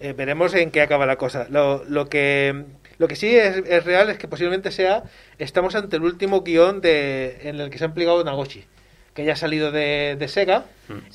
Eh, 0.00 0.12
veremos 0.12 0.54
en 0.54 0.70
qué 0.70 0.80
acaba 0.82 1.06
la 1.06 1.16
cosa. 1.16 1.46
Lo, 1.50 1.84
lo 1.84 2.08
que 2.08 2.64
lo 2.98 3.08
que 3.08 3.16
sí 3.16 3.34
es, 3.36 3.56
es 3.66 3.84
real 3.84 4.10
es 4.10 4.18
que 4.18 4.28
posiblemente 4.28 4.70
sea 4.70 5.02
estamos 5.38 5.74
ante 5.74 5.96
el 5.96 6.02
último 6.02 6.42
guion 6.42 6.80
de, 6.80 7.38
en 7.42 7.60
el 7.60 7.70
que 7.70 7.78
se 7.78 7.84
ha 7.84 7.88
implicado 7.88 8.22
Nagoshi, 8.24 8.64
que 9.14 9.24
ya 9.24 9.32
ha 9.34 9.36
salido 9.36 9.70
de, 9.72 10.16
de 10.18 10.28
Sega 10.28 10.64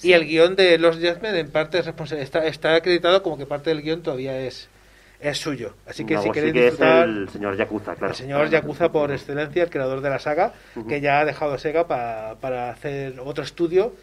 y 0.02 0.14
el 0.14 0.26
guion 0.26 0.56
de 0.56 0.78
los 0.78 0.98
Jetmen 1.00 1.36
en 1.36 1.50
parte 1.52 1.80
es 1.80 1.86
responsable, 1.86 2.24
está, 2.24 2.46
está 2.46 2.76
acreditado 2.76 3.22
como 3.24 3.38
que 3.38 3.46
parte 3.46 3.70
del 3.70 3.82
guion 3.82 4.02
todavía 4.02 4.38
es 4.40 4.70
es 5.20 5.40
suyo. 5.40 5.74
Así 5.88 6.06
que 6.06 6.16
si 6.20 6.30
queréis 6.30 6.54
que 6.54 6.60
es 6.60 6.66
disfrutar 6.74 7.08
el 7.08 7.28
señor 7.30 7.58
Yakuza, 7.58 7.96
claro. 7.96 8.12
el 8.14 8.16
señor 8.18 8.50
Yakuza 8.52 8.92
por 8.92 9.12
excelencia, 9.12 9.64
el 9.64 9.70
creador 9.72 10.02
de 10.02 10.10
la 10.12 10.20
saga, 10.20 10.54
que 10.88 11.02
ya 11.02 11.20
ha 11.22 11.26
dejado 11.26 11.58
Sega 11.58 11.88
pa- 11.88 12.36
para 12.40 12.70
hacer 12.70 13.20
otro 13.20 13.44
estudio. 13.44 13.96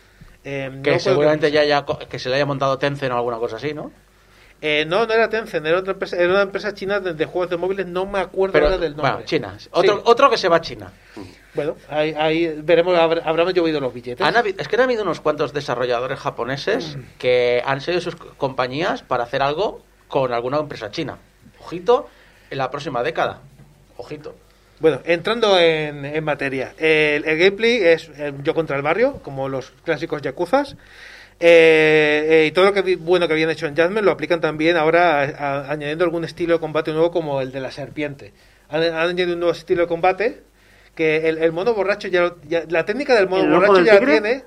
eh, 0.44 0.80
Que 0.82 0.98
seguramente 0.98 1.50
ya 1.52 1.60
haya, 1.60 1.84
co- 1.84 1.98
que 2.00 2.18
se 2.18 2.28
le 2.30 2.34
haya 2.34 2.46
montado 2.46 2.78
Tencent 2.78 3.12
o 3.12 3.16
alguna 3.16 3.38
cosa 3.38 3.56
así, 3.56 3.72
¿no? 3.74 3.92
Eh, 4.66 4.86
no, 4.86 5.04
no 5.06 5.12
era 5.12 5.28
Tencent, 5.28 5.66
era, 5.66 5.78
otra 5.80 5.92
empresa, 5.92 6.16
era 6.16 6.32
una 6.32 6.40
empresa 6.40 6.72
china 6.72 6.98
de, 6.98 7.12
de 7.12 7.26
juegos 7.26 7.50
de 7.50 7.58
móviles, 7.58 7.86
no 7.86 8.06
me 8.06 8.18
acuerdo 8.18 8.54
Pero, 8.54 8.64
ahora 8.66 8.78
del 8.78 8.92
nombre. 8.96 9.12
bueno, 9.12 9.26
China. 9.26 9.58
Otro, 9.72 9.96
Sí. 9.96 10.02
otro 10.06 10.30
que 10.30 10.38
se 10.38 10.48
va 10.48 10.56
a 10.56 10.60
China. 10.62 10.90
Bueno, 11.52 11.76
ahí, 11.90 12.14
ahí 12.16 12.60
veremos, 12.62 12.96
habrá- 12.96 13.22
habrán 13.26 13.50
llovido 13.52 13.78
los 13.78 13.92
billetes. 13.92 14.26
Han 14.26 14.34
es 14.46 14.66
que 14.66 14.76
han 14.76 14.82
habido 14.82 15.02
unos 15.02 15.20
cuantos 15.20 15.52
desarrolladores 15.52 16.18
japoneses 16.18 16.96
que 17.18 17.62
han 17.66 17.82
sido 17.82 18.00
sus 18.00 18.16
compañías 18.16 19.02
para 19.02 19.24
hacer 19.24 19.42
algo 19.42 19.82
con 20.08 20.32
alguna 20.32 20.56
empresa 20.60 20.90
china. 20.90 21.18
Ojito, 21.60 22.08
en 22.50 22.56
la 22.56 22.70
próxima 22.70 23.02
década. 23.02 23.42
Ojito. 23.98 24.34
Bueno, 24.80 25.00
entrando 25.04 25.58
en, 25.60 26.04
en 26.06 26.24
materia, 26.24 26.74
el, 26.78 27.24
el 27.26 27.38
gameplay 27.38 27.76
es 27.82 28.10
eh, 28.16 28.32
yo 28.42 28.54
contra 28.54 28.76
el 28.76 28.82
barrio, 28.82 29.20
como 29.22 29.48
los 29.50 29.70
clásicos 29.84 30.22
Yakuzas. 30.22 30.74
Eh, 31.40 32.26
eh, 32.28 32.46
y 32.46 32.52
todo 32.52 32.66
lo 32.66 32.72
que 32.72 32.96
bueno 32.96 33.26
que 33.26 33.32
habían 33.34 33.50
hecho 33.50 33.66
en 33.66 33.74
Jasmine 33.76 34.02
lo 34.02 34.12
aplican 34.12 34.40
también 34.40 34.76
ahora 34.76 35.20
a- 35.20 35.24
a- 35.24 35.70
añadiendo 35.72 36.04
algún 36.04 36.24
estilo 36.24 36.54
de 36.54 36.60
combate 36.60 36.92
nuevo 36.92 37.10
como 37.10 37.40
el 37.40 37.50
de 37.52 37.60
la 37.60 37.70
serpiente. 37.70 38.32
Han, 38.70 38.82
han 38.82 38.94
añadido 38.94 39.34
un 39.34 39.40
nuevo 39.40 39.52
estilo 39.52 39.82
de 39.82 39.88
combate 39.88 40.40
que 40.94 41.28
el, 41.28 41.38
el 41.38 41.52
mono 41.52 41.74
borracho 41.74 42.06
ya, 42.08 42.22
lo- 42.22 42.36
ya- 42.48 42.62
la 42.68 42.84
técnica 42.86 43.14
del 43.14 43.28
mono 43.28 43.42
¿El 43.44 43.50
ojo 43.52 43.56
borracho 43.60 43.74
del 43.74 43.86
ya 43.86 43.94
la 43.94 44.00
tiene. 44.06 44.44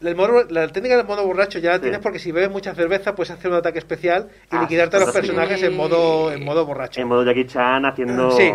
El 0.00 0.14
mono- 0.14 0.44
la 0.48 0.68
técnica 0.68 0.96
del 0.98 1.06
mono 1.06 1.24
borracho 1.24 1.58
ya 1.58 1.70
la 1.70 1.76
Sí. 1.76 1.82
tienes 1.82 1.98
porque 2.00 2.18
si 2.18 2.30
bebes 2.30 2.50
mucha 2.50 2.74
cerveza 2.74 3.14
puedes 3.16 3.30
hacer 3.32 3.50
un 3.50 3.56
ataque 3.56 3.78
especial 3.78 4.28
y 4.52 4.56
Ah, 4.56 4.60
liquidarte 4.62 4.96
a 4.96 5.00
los 5.00 5.08
sí. 5.08 5.14
personajes 5.14 5.62
en 5.62 5.74
modo 5.76 6.30
en 6.30 6.44
modo 6.44 6.64
borracho. 6.66 7.00
En 7.00 7.08
modo 7.08 7.24
Jackie 7.24 7.46
Chan 7.46 7.84
haciendo 7.86 8.30
Sí. 8.32 8.42
el 8.44 8.52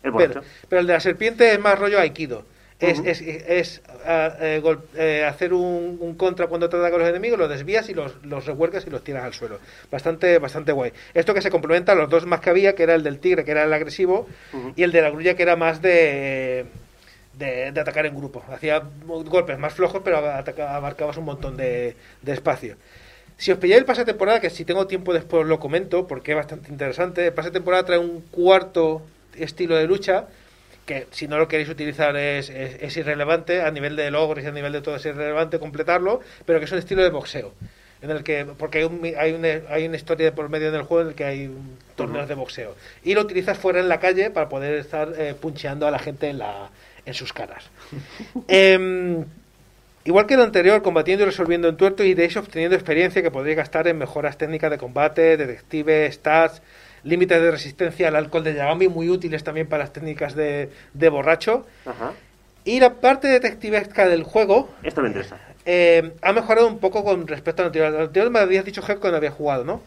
Pero, 0.00 0.12
borracho. 0.12 0.42
pero 0.68 0.80
el 0.80 0.86
de 0.86 0.92
la 0.92 1.00
serpiente 1.00 1.52
es 1.52 1.58
más 1.60 1.76
rollo 1.78 1.98
aikido. 2.00 2.44
Es, 2.78 2.98
es, 3.06 3.20
es, 3.22 3.80
ah, 4.04 4.36
eh, 4.38 4.60
gol- 4.62 4.82
eh, 4.96 5.24
hacer 5.26 5.54
un, 5.54 5.96
un 5.98 6.14
contra 6.14 6.46
cuando 6.46 6.68
te 6.68 6.76
atacan 6.76 6.98
los 6.98 7.08
enemigos, 7.08 7.38
los 7.38 7.48
desvías 7.48 7.88
y 7.88 7.94
los, 7.94 8.22
los 8.22 8.44
revuelcas 8.44 8.86
y 8.86 8.90
los 8.90 9.02
tiras 9.02 9.24
al 9.24 9.32
suelo. 9.32 9.58
Bastante, 9.90 10.38
bastante 10.38 10.72
guay. 10.72 10.92
Esto 11.14 11.32
que 11.32 11.40
se 11.40 11.50
complementa 11.50 11.92
a 11.92 11.94
los 11.94 12.10
dos 12.10 12.26
más 12.26 12.40
que 12.40 12.50
había, 12.50 12.74
que 12.74 12.82
era 12.82 12.94
el 12.94 13.02
del 13.02 13.18
tigre, 13.18 13.44
que 13.46 13.52
era 13.52 13.64
el 13.64 13.72
agresivo, 13.72 14.28
y 14.76 14.82
el 14.82 14.92
de 14.92 15.00
la 15.00 15.08
grulla, 15.08 15.34
que 15.34 15.42
era 15.42 15.56
más 15.56 15.80
de, 15.80 16.66
de, 17.32 17.72
de 17.72 17.80
atacar 17.80 18.04
en 18.04 18.14
grupo. 18.14 18.44
Hacía 18.52 18.82
golpes 19.06 19.58
más 19.58 19.72
flojos, 19.72 20.02
pero 20.04 20.18
ataca- 20.18 20.76
abarcabas 20.76 21.16
un 21.16 21.24
montón 21.24 21.56
de, 21.56 21.96
de 22.20 22.32
espacio. 22.32 22.76
Si 23.38 23.52
os 23.52 23.58
pilláis 23.58 23.80
el 23.80 23.86
pase 23.86 24.02
de 24.02 24.12
temporada, 24.12 24.40
que 24.40 24.50
si 24.50 24.66
tengo 24.66 24.86
tiempo 24.86 25.14
después 25.14 25.46
lo 25.46 25.58
comento, 25.58 26.06
porque 26.06 26.32
es 26.32 26.36
bastante 26.36 26.70
interesante, 26.70 27.26
el 27.26 27.32
pase 27.32 27.48
de 27.48 27.54
temporada 27.54 27.84
trae 27.86 27.98
un 27.98 28.20
cuarto 28.30 29.00
estilo 29.34 29.76
de 29.76 29.86
lucha, 29.86 30.26
que 30.86 31.06
si 31.10 31.28
no 31.28 31.36
lo 31.36 31.48
queréis 31.48 31.68
utilizar 31.68 32.16
es, 32.16 32.48
es, 32.48 32.76
es 32.80 32.96
irrelevante, 32.96 33.60
a 33.60 33.70
nivel 33.70 33.96
de 33.96 34.10
logros 34.10 34.44
y 34.44 34.46
a 34.46 34.52
nivel 34.52 34.72
de 34.72 34.80
todo 34.80 34.96
es 34.96 35.04
irrelevante 35.04 35.58
completarlo, 35.58 36.20
pero 36.46 36.58
que 36.58 36.64
es 36.64 36.72
un 36.72 36.78
estilo 36.78 37.02
de 37.02 37.10
boxeo. 37.10 37.52
En 38.02 38.10
el 38.10 38.22
que, 38.22 38.46
porque 38.56 38.78
hay, 38.78 38.84
un, 38.84 39.02
hay, 39.18 39.32
una, 39.32 39.48
hay 39.68 39.86
una 39.86 39.96
historia 39.96 40.26
de 40.26 40.32
por 40.32 40.48
medio 40.48 40.68
en 40.68 40.74
el 40.74 40.82
juego 40.82 41.02
en 41.02 41.08
el 41.08 41.14
que 41.14 41.24
hay 41.24 41.50
torneos 41.96 42.28
de 42.28 42.34
boxeo. 42.34 42.76
Y 43.02 43.14
lo 43.14 43.22
utilizas 43.22 43.58
fuera 43.58 43.80
en 43.80 43.88
la 43.88 44.00
calle 44.00 44.30
para 44.30 44.48
poder 44.48 44.74
estar 44.74 45.12
eh, 45.18 45.34
puncheando 45.34 45.86
a 45.86 45.90
la 45.90 45.98
gente 45.98 46.28
en, 46.28 46.38
la, 46.38 46.70
en 47.04 47.14
sus 47.14 47.32
caras. 47.32 47.64
Em, 48.48 49.24
Igual 50.06 50.26
que 50.26 50.34
el 50.34 50.40
anterior, 50.40 50.82
combatiendo 50.82 51.24
y 51.24 51.26
resolviendo 51.26 51.66
en 51.66 51.76
tuerto 51.76 52.04
y 52.04 52.14
de 52.14 52.24
hecho 52.24 52.38
obteniendo 52.38 52.76
experiencia 52.76 53.22
que 53.22 53.32
podréis 53.32 53.56
gastar 53.56 53.88
en 53.88 53.98
mejoras 53.98 54.38
técnicas 54.38 54.70
de 54.70 54.78
combate, 54.78 55.36
detective, 55.36 56.12
stats, 56.12 56.62
límites 57.06 57.40
de 57.40 57.50
resistencia 57.50 58.08
al 58.08 58.16
alcohol 58.16 58.44
de 58.44 58.54
Yagami, 58.54 58.88
muy 58.88 59.08
útiles 59.08 59.42
también 59.44 59.66
para 59.68 59.84
las 59.84 59.92
técnicas 59.92 60.34
de, 60.34 60.70
de 60.92 61.08
borracho. 61.08 61.64
Ajá. 61.86 62.12
Y 62.64 62.80
la 62.80 62.94
parte 62.94 63.28
detectivesca 63.28 64.08
del 64.08 64.24
juego, 64.24 64.68
Esto 64.82 65.00
me 65.02 65.08
interesa. 65.08 65.38
eh, 65.64 66.12
ha 66.20 66.32
mejorado 66.32 66.66
un 66.66 66.78
poco 66.80 67.04
con 67.04 67.26
respecto 67.26 67.62
al 67.62 67.66
anterior. 67.66 67.94
Al 67.94 68.02
anterior 68.06 68.30
me 68.30 68.40
habías 68.40 68.64
dicho 68.64 68.82
que 68.82 69.10
no 69.10 69.16
había 69.16 69.30
jugado, 69.30 69.64
¿no? 69.64 69.80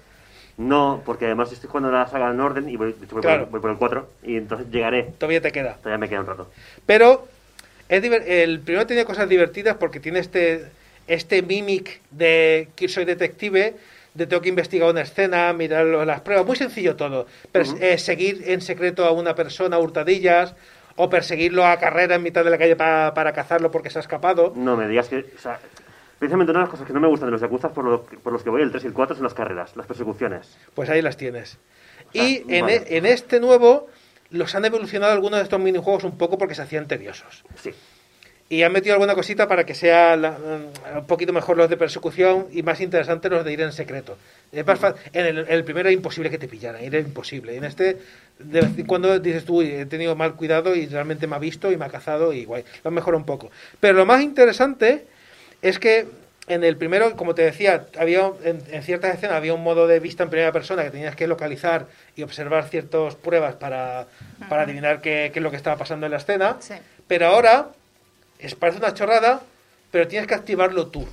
No, 0.57 1.01
porque 1.05 1.26
además 1.26 1.51
estoy 1.51 1.70
jugando 1.70 1.91
la 1.91 2.07
saga 2.07 2.32
en 2.32 2.39
orden 2.39 2.67
y 2.70 2.76
voy, 2.76 2.93
voy, 3.11 3.22
Claro. 3.22 3.43
por, 3.43 3.51
voy 3.51 3.61
por 3.61 3.72
el 3.72 3.78
4 3.78 4.09
y 4.24 4.36
entonces 4.38 4.67
llegaré. 4.72 5.03
Todavía 5.17 5.41
te 5.41 5.51
queda. 5.51 5.76
Todavía 5.76 5.97
me 5.97 6.09
queda 6.09 6.20
un 6.22 6.28
rato. 6.28 6.49
Pero 6.86 7.28
es 7.88 8.03
el 8.03 8.59
primero 8.59 8.86
tenía 8.86 9.05
cosas 9.05 9.28
divertidas 9.30 9.78
porque 9.78 9.99
tiene 9.99 10.20
este, 10.20 10.65
este 11.07 11.41
mimic 11.41 12.01
de 12.11 12.67
que 12.76 12.88
soy 12.89 13.05
detective, 13.05 13.76
de 14.20 14.28
tengo 14.28 14.41
que 14.43 14.49
investigar 14.49 14.89
una 14.91 15.01
escena, 15.01 15.51
mirar 15.53 15.86
las 15.86 16.22
pruebas, 16.22 16.45
muy 16.45 16.55
sencillo 16.55 16.95
todo. 16.95 17.26
Pers- 17.51 17.76
eh, 17.82 17.97
seguir 17.97 18.43
en 18.45 18.61
secreto 18.61 19.05
a 19.05 19.11
una 19.11 19.34
persona 19.34 19.80
hurtadillas 19.80 20.53
o 20.95 21.09
perseguirlo 21.09 21.65
a 21.65 21.78
carrera 21.78 22.15
en 22.15 22.24
mitad 22.24 22.43
de 22.43 22.49
la 22.51 22.57
calle 22.57 22.76
pa- 22.76 23.13
para 23.13 23.34
cazarlo 23.34 23.72
porque 23.72 23.89
se 23.89 23.97
ha 23.99 24.01
escapado. 24.01 24.53
No 24.55 24.76
me 24.78 24.88
digas 24.88 25.07
que. 25.07 25.26
O 25.36 25.39
sea, 25.39 25.59
precisamente 26.20 26.51
una 26.51 26.59
de 26.59 26.63
las 26.65 26.70
cosas 26.72 26.86
que 26.86 26.93
no 26.93 26.99
me 26.99 27.07
gustan 27.07 27.28
de 27.28 27.32
los 27.32 27.41
Yakuza 27.41 27.70
por, 27.70 27.86
lo- 27.86 28.03
por 28.03 28.34
los 28.34 28.43
que 28.43 28.49
voy 28.49 28.61
el 28.61 28.70
3 28.72 28.84
y 28.84 28.88
el 28.88 28.93
4 28.93 29.15
son 29.15 29.24
las 29.24 29.34
carreras, 29.34 29.76
las 29.78 29.88
persecuciones. 29.88 30.57
Pues 30.76 30.89
ahí 30.89 31.01
las 31.01 31.15
tienes. 31.17 31.57
sea, 32.13 32.24
Y 32.24 32.43
en, 32.49 32.70
e- 32.70 32.84
en 32.89 33.05
este 33.05 33.39
nuevo 33.39 33.88
los 34.30 34.53
han 34.53 34.65
evolucionado 34.65 35.13
algunos 35.13 35.39
de 35.39 35.43
estos 35.43 35.59
minijuegos 35.59 36.03
un 36.03 36.17
poco 36.17 36.38
porque 36.38 36.53
se 36.55 36.61
hacían 36.61 36.88
tediosos. 36.88 37.43
Sí. 37.55 37.72
Y 38.52 38.64
han 38.64 38.72
metido 38.72 38.95
alguna 38.95 39.14
cosita 39.14 39.47
para 39.47 39.64
que 39.64 39.76
sea 39.76 40.16
la- 40.16 40.32
mm, 40.32 40.97
un 40.97 41.06
poquito 41.06 41.32
mejor 41.32 41.56
los 41.56 41.70
de 41.70 41.78
persecución 41.78 42.47
y 42.52 42.64
más 42.64 42.82
interesantes 42.82 43.30
los 43.32 43.45
de 43.45 43.54
ir 43.54 43.62
en 43.62 43.72
secreto. 43.72 44.18
Es 44.52 44.66
más 44.66 44.80
en 45.14 45.26
el, 45.28 45.38
el 45.47 45.64
primero 45.64 45.88
era 45.88 45.93
imposible 45.93 46.32
que 46.32 46.39
te 46.39 46.47
pillaran, 46.47 46.82
era 46.84 46.97
imposible. 46.97 47.56
En 47.56 47.64
este, 47.64 47.97
de 48.39 48.62
vez 48.62 48.72
en 48.78 48.88
cuando 48.88 49.20
dices 49.20 49.45
tú, 49.45 49.58
"Uy, 49.60 49.72
he 49.72 49.86
tenido 49.86 50.16
mal 50.16 50.34
cuidado 50.34 50.76
y 50.76 50.88
realmente 50.88 51.28
me 51.28 51.36
ha 51.36 51.39
visto 51.39 51.72
y 51.72 51.78
me 51.78 51.86
ha 51.86 51.89
cazado 51.89 52.34
y 52.34 52.45
guay. 52.45 52.64
Lo 52.84 52.88
han 52.88 52.95
mejorado 52.95 53.20
un 53.20 53.26
poco. 53.26 53.52
Pero 53.80 53.93
lo 53.93 54.06
más 54.08 54.22
interesante 54.24 55.06
es 55.62 55.78
que 55.78 56.08
en 56.47 56.64
el 56.64 56.76
primero, 56.76 57.16
como 57.16 57.36
te 57.36 57.43
decía, 57.43 57.86
había 58.00 58.32
en, 58.43 58.64
en 58.72 58.82
ciertas 58.82 59.14
escenas 59.14 59.36
había 59.36 59.54
un 59.54 59.62
modo 59.62 59.86
de 59.86 60.00
vista 60.00 60.24
en 60.24 60.32
primera 60.32 60.52
persona 60.52 60.84
que 60.84 60.89
tenías 60.89 61.16
que 61.16 61.28
localizar 61.28 61.86
y 62.16 62.24
observar 62.24 62.68
ciertas 62.68 63.14
pruebas 63.14 63.54
para, 63.58 64.08
para 64.50 64.64
adivinar 64.64 65.02
qué, 65.02 65.30
qué 65.32 65.38
es 65.38 65.43
lo 65.43 65.52
que 65.52 65.58
estaba 65.58 65.78
pasando 65.78 66.08
en 66.08 66.14
la 66.14 66.18
escena. 66.18 66.58
Sí. 66.60 66.74
Pero 67.08 67.28
ahora 67.28 67.68
es, 68.39 68.55
parece 68.55 68.79
una 68.79 68.93
chorrada, 68.93 69.41
pero 69.91 70.07
tienes 70.07 70.27
que 70.27 70.33
activarlo 70.33 70.87
tú. 70.87 71.05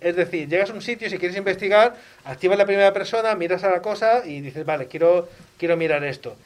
Es 0.00 0.14
decir, 0.14 0.48
llegas 0.48 0.70
a 0.70 0.74
un 0.74 0.82
sitio, 0.82 1.08
si 1.10 1.18
quieres 1.18 1.36
investigar, 1.36 1.96
activas 2.24 2.58
la 2.58 2.66
primera 2.66 2.92
persona, 2.92 3.34
miras 3.34 3.64
a 3.64 3.70
la 3.70 3.82
cosa 3.82 4.24
y 4.24 4.40
dices, 4.40 4.64
vale, 4.64 4.86
quiero, 4.86 5.28
quiero 5.56 5.76
mirar 5.76 6.04
esto. 6.04 6.36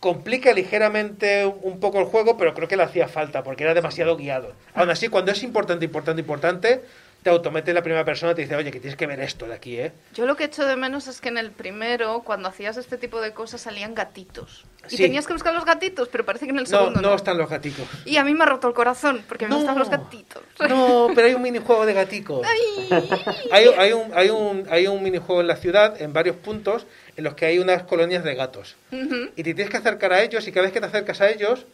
Complica 0.00 0.52
ligeramente 0.52 1.46
un 1.46 1.80
poco 1.80 2.00
el 2.00 2.04
juego, 2.04 2.36
pero 2.36 2.52
creo 2.52 2.68
que 2.68 2.76
le 2.76 2.82
hacía 2.82 3.08
falta 3.08 3.42
porque 3.42 3.64
era 3.64 3.72
demasiado 3.72 4.16
guiado. 4.16 4.52
Aún 4.74 4.90
así, 4.90 5.08
cuando 5.08 5.32
es 5.32 5.42
importante, 5.42 5.86
importante, 5.86 6.20
importante, 6.20 6.82
te 7.24 7.30
automete 7.30 7.72
la 7.72 7.82
primera 7.82 8.04
persona 8.04 8.32
y 8.32 8.34
te 8.34 8.42
dice, 8.42 8.54
oye, 8.54 8.70
que 8.70 8.78
tienes 8.80 8.96
que 8.98 9.06
ver 9.06 9.18
esto 9.18 9.46
de 9.46 9.54
aquí, 9.54 9.78
¿eh? 9.80 9.92
Yo 10.12 10.26
lo 10.26 10.36
que 10.36 10.44
echo 10.44 10.66
de 10.66 10.76
menos 10.76 11.08
es 11.08 11.22
que 11.22 11.30
en 11.30 11.38
el 11.38 11.50
primero, 11.52 12.20
cuando 12.22 12.50
hacías 12.50 12.76
este 12.76 12.98
tipo 12.98 13.18
de 13.22 13.32
cosas, 13.32 13.62
salían 13.62 13.94
gatitos. 13.94 14.66
Y 14.90 14.98
Sí. 14.98 15.02
tenías 15.04 15.26
que 15.26 15.32
buscar 15.32 15.54
los 15.54 15.64
gatitos, 15.64 16.08
pero 16.08 16.26
parece 16.26 16.44
que 16.44 16.50
en 16.52 16.58
el 16.58 16.66
segundo 16.66 17.00
no 17.00 17.08
no. 17.08 17.14
están 17.16 17.38
los 17.38 17.48
gaticos. 17.48 17.86
Y 18.04 18.18
a 18.18 18.24
mí 18.24 18.34
me 18.34 18.44
ha 18.44 18.46
roto 18.46 18.68
el 18.68 18.74
corazón, 18.74 19.24
porque 19.26 19.46
me 19.46 19.52
No. 19.52 19.56
gustan 19.56 19.78
los 19.78 19.88
gatitos. 19.88 20.42
No, 20.68 21.08
pero 21.14 21.26
hay 21.28 21.32
un 21.32 21.40
minijuego 21.40 21.86
de 21.86 21.94
gaticos. 21.94 22.46
Ay. 22.90 23.02
Hay, 23.50 23.66
hay, 23.78 23.92
un, 23.94 24.12
hay, 24.14 24.28
un, 24.28 24.66
hay 24.70 24.86
un 24.86 25.02
minijuego 25.02 25.40
en 25.40 25.46
la 25.46 25.56
ciudad, 25.56 25.98
en 26.02 26.12
varios 26.12 26.36
puntos, 26.36 26.86
en 27.16 27.24
los 27.24 27.32
que 27.34 27.46
hay 27.46 27.58
unas 27.58 27.84
colonias 27.84 28.22
de 28.22 28.34
gatos. 28.34 28.76
Y 28.90 29.42
te 29.42 29.54
tienes 29.54 29.70
que 29.70 29.78
acercar 29.78 30.12
a 30.12 30.22
ellos 30.22 30.46
y 30.46 30.52
cada 30.52 30.64
vez 30.64 30.72
que 30.74 30.80
te 30.80 30.86
acercas 30.86 31.22
a 31.22 31.30
ellos, 31.30 31.64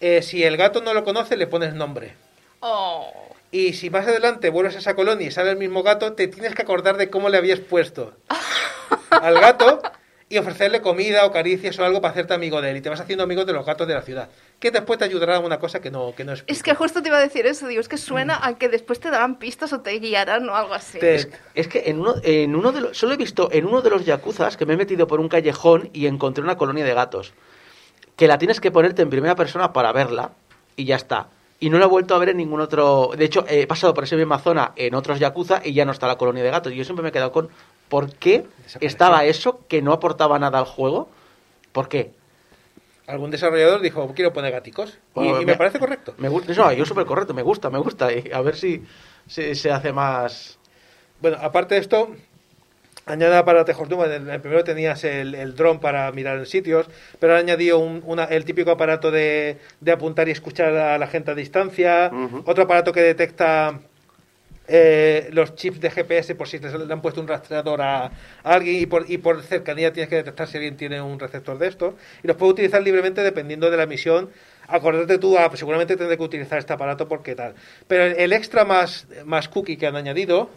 eh, 0.00 0.22
si 0.22 0.42
el 0.42 0.56
gato 0.56 0.80
no 0.80 0.94
lo 0.94 1.04
conoce, 1.04 1.36
le 1.36 1.46
pones 1.46 1.74
nombre. 1.74 2.14
Oh. 2.60 3.12
Y 3.50 3.72
si 3.74 3.90
más 3.90 4.06
adelante 4.06 4.50
vuelves 4.50 4.74
a 4.76 4.78
esa 4.78 4.94
colonia 4.94 5.26
y 5.26 5.30
sale 5.30 5.50
el 5.50 5.56
mismo 5.56 5.82
gato, 5.82 6.12
te 6.14 6.28
tienes 6.28 6.54
que 6.54 6.62
acordar 6.62 6.96
de 6.96 7.08
cómo 7.10 7.28
le 7.28 7.38
habías 7.38 7.60
puesto 7.60 8.12
al 9.10 9.34
gato 9.40 9.80
y 10.28 10.38
ofrecerle 10.38 10.80
comida 10.82 11.24
o 11.24 11.30
caricias 11.30 11.78
o 11.78 11.84
algo 11.84 12.00
para 12.00 12.10
hacerte 12.10 12.34
amigo 12.34 12.60
de 12.60 12.70
él. 12.72 12.76
Y 12.78 12.80
te 12.80 12.88
vas 12.88 12.98
haciendo 13.00 13.22
amigo 13.22 13.44
de 13.44 13.52
los 13.52 13.64
gatos 13.64 13.86
de 13.86 13.94
la 13.94 14.02
ciudad. 14.02 14.28
Que 14.58 14.72
después 14.72 14.98
te 14.98 15.04
ayudará 15.04 15.36
a 15.36 15.38
una 15.38 15.60
cosa 15.60 15.80
que 15.80 15.92
no, 15.92 16.12
que 16.16 16.24
no 16.24 16.32
Es 16.32 16.40
explico. 16.40 16.64
que 16.64 16.74
justo 16.74 17.00
te 17.02 17.08
iba 17.08 17.18
a 17.18 17.20
decir 17.20 17.46
eso, 17.46 17.68
digo, 17.68 17.80
es 17.80 17.88
que 17.88 17.96
suena 17.96 18.40
a 18.44 18.58
que 18.58 18.68
después 18.68 18.98
te 18.98 19.10
darán 19.10 19.38
pistas 19.38 19.72
o 19.72 19.80
te 19.82 19.92
guiarán 20.00 20.48
o 20.48 20.56
algo 20.56 20.74
así. 20.74 20.98
Te- 20.98 21.30
Es 21.54 21.68
que 21.68 21.84
en 21.86 22.00
uno, 22.00 22.16
en 22.24 22.56
uno 22.56 22.72
de 22.72 22.80
los, 22.80 22.98
solo 22.98 23.14
he 23.14 23.16
visto 23.16 23.48
en 23.52 23.66
uno 23.66 23.80
de 23.82 23.90
los 23.90 24.04
yakuzas 24.04 24.56
que 24.56 24.66
me 24.66 24.74
he 24.74 24.76
metido 24.76 25.06
por 25.06 25.20
un 25.20 25.28
callejón 25.28 25.90
y 25.92 26.06
encontré 26.06 26.42
una 26.42 26.56
colonia 26.56 26.84
de 26.84 26.94
gatos. 26.94 27.32
Que 28.16 28.26
la 28.26 28.38
tienes 28.38 28.60
que 28.60 28.72
ponerte 28.72 29.02
en 29.02 29.10
primera 29.10 29.36
persona 29.36 29.72
para 29.72 29.92
verla 29.92 30.32
y 30.74 30.86
ya 30.86 30.96
está. 30.96 31.28
Y 31.58 31.70
no 31.70 31.78
la 31.78 31.86
he 31.86 31.88
vuelto 31.88 32.14
a 32.14 32.18
ver 32.18 32.30
en 32.30 32.36
ningún 32.36 32.60
otro. 32.60 33.10
De 33.16 33.24
hecho, 33.24 33.44
he 33.48 33.66
pasado 33.66 33.94
por 33.94 34.04
esa 34.04 34.16
misma 34.16 34.38
zona 34.38 34.72
en 34.76 34.94
otros 34.94 35.18
yakuza 35.18 35.62
y 35.64 35.72
ya 35.72 35.84
no 35.84 35.92
está 35.92 36.06
la 36.06 36.18
colonia 36.18 36.42
de 36.44 36.50
gatos. 36.50 36.72
Y 36.72 36.76
yo 36.76 36.84
siempre 36.84 37.02
me 37.02 37.08
he 37.08 37.12
quedado 37.12 37.32
con 37.32 37.48
¿por 37.88 38.12
qué 38.14 38.46
estaba 38.80 39.24
eso 39.24 39.60
que 39.68 39.80
no 39.80 39.92
aportaba 39.92 40.38
nada 40.38 40.58
al 40.58 40.66
juego? 40.66 41.08
¿Por 41.72 41.88
qué? 41.88 42.10
Algún 43.06 43.30
desarrollador 43.30 43.80
dijo, 43.80 44.12
quiero 44.14 44.32
poner 44.32 44.52
gaticos. 44.52 44.98
Y, 45.14 45.20
me 45.20 45.44
me- 45.44 45.56
parece 45.56 45.78
correcto. 45.78 46.14
Me 46.18 46.28
gusta, 46.28 46.52
no, 46.52 46.72
yo 46.72 46.84
súper 46.84 47.06
correcto, 47.06 47.34
me 47.34 47.42
gusta, 47.42 47.70
me 47.70 47.78
gusta. 47.78 48.12
Y 48.12 48.30
a 48.32 48.40
ver 48.42 48.56
si, 48.56 48.82
si 49.28 49.54
se 49.54 49.70
hace 49.70 49.92
más. 49.92 50.58
Bueno, 51.20 51.38
aparte 51.40 51.76
de 51.76 51.80
esto, 51.80 52.08
añade 53.06 53.36
aparatos 53.36 53.76
Hortuma. 53.78 54.06
En 54.12 54.28
el 54.28 54.40
primero 54.40 54.64
tenías 54.64 55.02
el, 55.04 55.34
el 55.34 55.54
dron 55.54 55.78
para 55.80 56.10
mirar 56.12 56.38
en 56.38 56.46
sitios, 56.46 56.86
pero 57.20 57.34
han 57.34 57.40
añadido 57.40 57.78
un- 57.78 58.02
una- 58.04 58.24
el 58.24 58.44
típico 58.44 58.72
aparato 58.72 59.10
de, 59.12 59.58
de 59.80 59.92
apuntar 59.92 60.28
y 60.28 60.32
escuchar 60.32 60.74
a 60.74 60.98
la 60.98 61.06
gente 61.06 61.30
a 61.30 61.34
distancia. 61.34 62.10
Otro 62.44 62.64
aparato 62.64 62.92
que 62.92 63.02
detecta 63.02 63.78
eh, 64.68 65.28
los 65.32 65.54
chips 65.54 65.80
de 65.80 65.90
GPS 65.90 66.34
por 66.34 66.48
si 66.48 66.58
le 66.58 66.92
han 66.92 67.00
puesto 67.00 67.20
un 67.20 67.28
rastreador 67.28 67.80
a, 67.80 68.06
a 68.06 68.10
alguien 68.42 68.82
y 68.82 68.86
por, 68.86 69.08
y 69.08 69.18
por 69.18 69.40
cercanía 69.44 69.92
tienes 69.92 70.10
que 70.10 70.16
detectar 70.16 70.48
si 70.48 70.56
alguien 70.56 70.76
tiene 70.76 71.00
un 71.00 71.20
receptor 71.20 71.56
de 71.58 71.68
esto. 71.68 71.94
Y 72.24 72.26
los 72.26 72.36
puedes 72.36 72.54
utilizar 72.54 72.82
libremente 72.82 73.22
dependiendo 73.22 73.70
de 73.70 73.76
la 73.76 73.86
misión. 73.86 74.30
Acordate 74.66 75.18
tú, 75.18 75.38
ah, 75.38 75.46
pues 75.48 75.60
seguramente 75.60 75.96
tendré 75.96 76.16
que 76.16 76.24
utilizar 76.24 76.58
este 76.58 76.72
aparato 76.72 77.06
porque 77.06 77.36
tal. 77.36 77.54
Pero 77.86 78.02
el, 78.06 78.14
el 78.16 78.32
extra 78.32 78.64
más, 78.64 79.06
más 79.24 79.48
cookie 79.48 79.76
que 79.76 79.86
han 79.86 79.94
añadido 79.94 80.50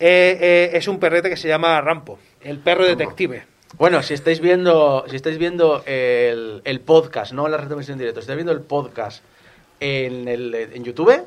eh, 0.00 0.38
eh, 0.40 0.70
es 0.74 0.88
un 0.88 0.98
perrete 0.98 1.28
que 1.30 1.36
se 1.36 1.46
llama 1.48 1.80
Rampo, 1.80 2.18
el 2.42 2.58
perro 2.58 2.84
detective. 2.84 3.44
Bueno, 3.78 4.02
si 4.02 4.14
estáis 4.14 4.40
viendo, 4.40 5.04
si 5.08 5.14
estáis 5.16 5.38
viendo 5.38 5.84
el, 5.86 6.60
el 6.64 6.80
podcast, 6.80 7.32
no 7.32 7.46
la 7.48 7.56
retransmisión 7.56 7.94
en 7.94 7.98
directo, 8.00 8.20
si 8.20 8.24
estáis 8.24 8.36
viendo 8.36 8.52
el 8.52 8.62
podcast 8.62 9.22
en, 9.78 10.26
el, 10.26 10.54
en 10.54 10.82
YouTube, 10.84 11.22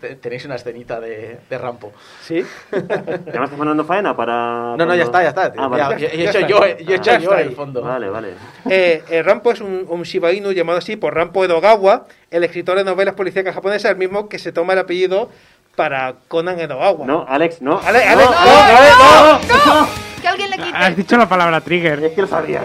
te- 0.00 0.16
tenéis 0.16 0.44
una 0.44 0.56
escenita 0.56 0.98
de, 1.00 1.38
de 1.48 1.58
Rampo. 1.58 1.92
¿Sí? 2.22 2.42
¿Ya 2.72 3.38
me 3.38 3.44
estás 3.44 3.56
mandando 3.58 3.84
faena 3.84 4.16
para.? 4.16 4.74
No, 4.76 4.86
no, 4.86 4.94
ya 4.94 5.04
está, 5.04 5.22
ya 5.22 5.28
está. 5.28 5.44
Ah, 5.44 5.52
Ya- 5.56 5.68
vale. 5.68 6.00
ya- 6.00 6.08
ya 6.08 6.14
he 6.14 6.16
Ya 6.24 6.30
hecho 6.30 6.38
está. 6.40 6.48
yo, 6.48 6.58
yo 6.58 6.64
he 6.64 6.96
hecho 6.96 7.04
Ya 7.04 7.18
yo 7.18 7.30
está 7.30 7.40
el 7.42 7.48
ahí. 7.50 7.54
fondo. 7.54 7.80
Vale, 7.82 8.08
vale. 8.10 8.28
Eh, 8.68 9.02
eh, 9.08 9.22
Rampo 9.22 9.52
es 9.52 9.60
un, 9.60 9.86
un 9.88 10.02
Shiba 10.02 10.32
Inu 10.32 10.50
llamado 10.52 10.78
así 10.78 10.96
por 10.96 11.14
Rampo 11.14 11.44
Edogawa, 11.44 12.06
el 12.30 12.42
escritor 12.44 12.76
de 12.76 12.84
novelas 12.84 13.14
policíacas 13.14 13.54
japonesas, 13.54 13.92
el 13.92 13.98
mismo 13.98 14.28
que 14.28 14.38
se 14.38 14.50
toma 14.52 14.72
el 14.72 14.80
apellido 14.80 15.30
para 15.74 16.14
Conan 16.28 16.58
Edogawa. 16.60 17.06
No, 17.06 17.24
Alex, 17.28 17.60
no. 17.62 17.80
Ale- 17.84 18.04
No, 18.04 18.12
Alex, 18.12 18.30
no, 18.30 18.44
no, 18.44 18.76
Alex, 18.76 18.96
no. 18.98 19.80
¡No! 19.82 19.88
Que 20.22 20.28
alguien 20.28 20.50
le 20.50 20.56
quite. 20.58 20.76
Has 20.76 20.96
dicho 20.96 21.16
la 21.16 21.28
palabra 21.28 21.60
trigger. 21.60 22.02
Es 22.04 22.12
que 22.12 22.20
lo 22.22 22.26
sabía. 22.26 22.64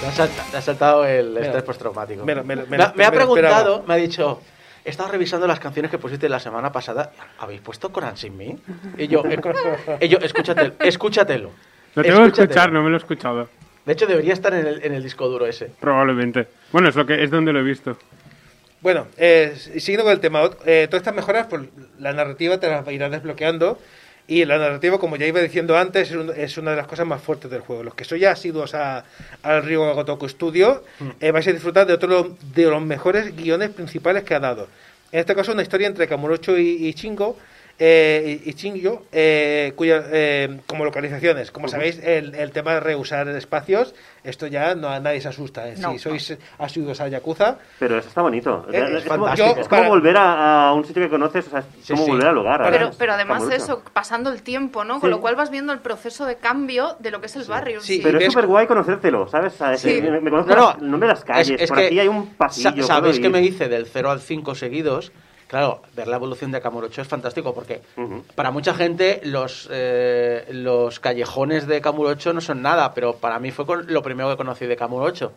Te 0.00 0.06
ha 0.06 0.12
salta- 0.12 0.42
te 0.50 0.56
ha 0.56 0.62
saltado 0.62 1.04
el 1.06 1.36
estrés 1.36 1.62
postraumático. 1.62 2.24
me 2.24 2.34
me 2.34 2.56
me 2.56 2.66
Me 2.66 3.04
ha- 3.04 3.10
preguntado, 3.10 3.84
me 3.86 3.94
ha 3.94 3.96
dicho, 3.96 4.40
he 4.84 4.90
estado 4.90 5.10
revisando 5.10 5.46
las 5.46 5.60
canciones 5.60 5.90
que 5.90 5.98
pusiste 5.98 6.28
la 6.28 6.40
semana 6.40 6.72
pasada. 6.72 7.12
¿Habéis 7.38 7.60
puesto 7.60 7.90
Conan 7.90 8.16
sin 8.16 8.36
mí? 8.36 8.56
Y 8.98 9.06
yo, 9.08 9.22
y 10.00 10.08
yo 10.08 10.18
escúchatelo, 10.18 10.74
escúchatelo. 10.80 11.50
Lo 11.94 12.02
tengo 12.02 12.22
que 12.22 12.28
escuchar, 12.42 12.72
no 12.72 12.82
me 12.82 12.90
lo 12.90 12.96
he 12.96 12.98
escuchado. 12.98 13.48
De 13.86 13.92
hecho, 13.92 14.06
debería 14.06 14.32
estar 14.32 14.52
en 14.54 14.66
el, 14.66 14.84
en 14.84 14.94
el 14.94 15.02
disco 15.02 15.28
duro 15.28 15.46
ese. 15.46 15.66
Probablemente. 15.78 16.48
Bueno, 16.72 16.88
es 16.88 16.96
lo 16.96 17.06
que 17.06 17.22
es 17.22 17.30
donde 17.30 17.52
lo 17.52 17.60
he 17.60 17.62
visto. 17.62 17.96
Bueno, 18.84 19.06
eh, 19.16 19.54
siguiendo 19.78 20.04
con 20.04 20.12
el 20.12 20.20
tema, 20.20 20.42
eh, 20.66 20.86
todas 20.90 21.00
estas 21.00 21.14
mejoras, 21.14 21.46
pues 21.48 21.62
la 21.98 22.12
narrativa 22.12 22.60
te 22.60 22.68
las 22.68 22.86
irás 22.92 23.10
desbloqueando. 23.10 23.78
Y 24.28 24.44
la 24.44 24.58
narrativa, 24.58 24.98
como 24.98 25.16
ya 25.16 25.24
iba 25.26 25.40
diciendo 25.40 25.74
antes, 25.78 26.10
es, 26.10 26.16
un- 26.16 26.32
es 26.36 26.58
una 26.58 26.72
de 26.72 26.76
las 26.76 26.86
cosas 26.86 27.06
más 27.06 27.22
fuertes 27.22 27.50
del 27.50 27.62
juego. 27.62 27.82
Los 27.82 27.94
que 27.94 28.04
sois 28.04 28.20
ya 28.20 28.32
asiduos 28.32 28.74
a, 28.74 29.04
al 29.42 29.62
Ryo 29.64 29.94
Gotoku 29.94 30.28
Studio, 30.28 30.84
eh, 31.20 31.30
vais 31.30 31.46
a 31.48 31.52
disfrutar 31.52 31.86
de 31.86 31.94
otro 31.94 32.36
de 32.54 32.64
los 32.64 32.82
mejores 32.82 33.34
guiones 33.34 33.70
principales 33.70 34.22
que 34.24 34.34
ha 34.34 34.40
dado. 34.40 34.68
En 35.12 35.20
este 35.20 35.34
caso, 35.34 35.52
una 35.52 35.62
historia 35.62 35.86
entre 35.86 36.06
Kamurocho 36.06 36.58
y, 36.58 36.86
y 36.86 36.92
Shingo, 36.92 37.38
eh, 37.78 38.40
y, 38.44 38.52
Shingyo, 38.52 39.02
eh, 39.10 39.72
cuya, 39.74 40.04
eh, 40.12 40.60
como 40.66 40.84
localizaciones. 40.84 41.50
Como 41.50 41.66
sabéis, 41.68 41.98
el, 42.02 42.34
el 42.34 42.52
tema 42.52 42.74
de 42.74 42.80
reusar 42.80 43.26
espacios, 43.28 43.94
esto 44.22 44.46
ya 44.46 44.74
no 44.74 44.88
a 44.88 45.00
nadie 45.00 45.20
se 45.20 45.28
asusta. 45.28 45.68
eh. 45.68 45.74
No. 45.78 45.92
Si 45.92 45.98
sois 45.98 46.38
asiduos 46.58 47.00
a 47.00 47.08
Yakuza, 47.08 47.56
Pero 47.80 47.98
eso 47.98 48.08
está 48.08 48.22
bonito. 48.22 48.66
Eh, 48.72 48.78
es, 48.78 49.02
es 49.02 49.04
como, 49.10 49.26
fantástico. 49.26 49.60
es 49.60 49.68
como 49.68 49.80
Para- 49.82 49.88
volver 49.88 50.16
a, 50.16 50.68
a 50.68 50.72
un 50.74 50.84
sitio 50.84 51.02
que 51.02 51.08
conoces, 51.10 51.46
o 51.48 51.50
sea, 51.50 51.58
es 51.60 51.66
Sí, 51.82 51.92
como 51.92 52.04
sí. 52.04 52.10
volver 52.12 52.26
al 52.28 52.38
hogar. 52.38 52.62
Pero, 52.62 52.76
además. 52.76 52.96
pero 52.98 53.12
además 53.14 53.42
eso, 53.52 53.82
pasando 53.92 54.30
el 54.30 54.42
tiempo, 54.42 54.84
¿no? 54.84 55.00
Con 55.00 55.10
Sí. 55.10 55.14
lo 55.14 55.20
cual 55.20 55.34
vas 55.34 55.50
viendo 55.50 55.72
el 55.72 55.80
proceso 55.80 56.26
de 56.26 56.36
cambio 56.36 56.96
de 57.00 57.10
lo 57.10 57.20
que 57.20 57.26
es 57.26 57.36
el 57.36 57.44
barrio. 57.44 57.80
Sí, 57.80 58.00
Pero 58.02 58.18
es 58.18 58.26
súper 58.32 58.46
guay 58.46 58.66
conocértelo, 58.66 59.26
¿sabes? 59.28 59.54
Es 59.60 59.84
me, 60.02 60.20
me 60.20 60.30
conozco 60.30 60.54
No, 60.54 60.74
no, 60.74 60.76
el 60.80 60.90
nombre 60.90 61.08
de 61.08 61.14
las 61.14 61.24
calles, 61.24 61.50
es- 61.50 61.62
es 61.62 61.68
por 61.70 61.78
que 61.78 61.86
aquí 61.86 61.98
hay 62.00 62.08
un 62.08 62.34
pasillo. 62.34 62.82
sa- 62.86 62.94
¿Sabéis 62.94 63.18
ir. 63.18 63.30
me 63.30 63.42
hice 63.42 63.68
del 63.68 63.86
0 63.86 64.10
al 64.12 64.20
5 64.20 64.54
seguidos? 64.54 65.12
Claro, 65.54 65.82
ver 65.94 66.08
la 66.08 66.16
evolución 66.16 66.50
de 66.50 66.60
Kamurocho 66.60 67.00
es 67.00 67.06
fantástico 67.06 67.54
porque 67.54 67.80
para 68.34 68.50
mucha 68.50 68.74
gente 68.74 69.20
los, 69.24 69.68
eh, 69.70 70.44
los 70.50 70.98
callejones 70.98 71.68
de 71.68 71.80
Kamurocho 71.80 72.32
no 72.32 72.40
son 72.40 72.60
nada, 72.60 72.92
pero 72.92 73.14
para 73.16 73.38
mí 73.38 73.52
fue 73.52 73.64
con- 73.64 73.86
lo 73.92 74.02
primero 74.02 74.28
que 74.30 74.36
conocí 74.36 74.66
de 74.66 74.76
Kamurocho. 74.76 75.30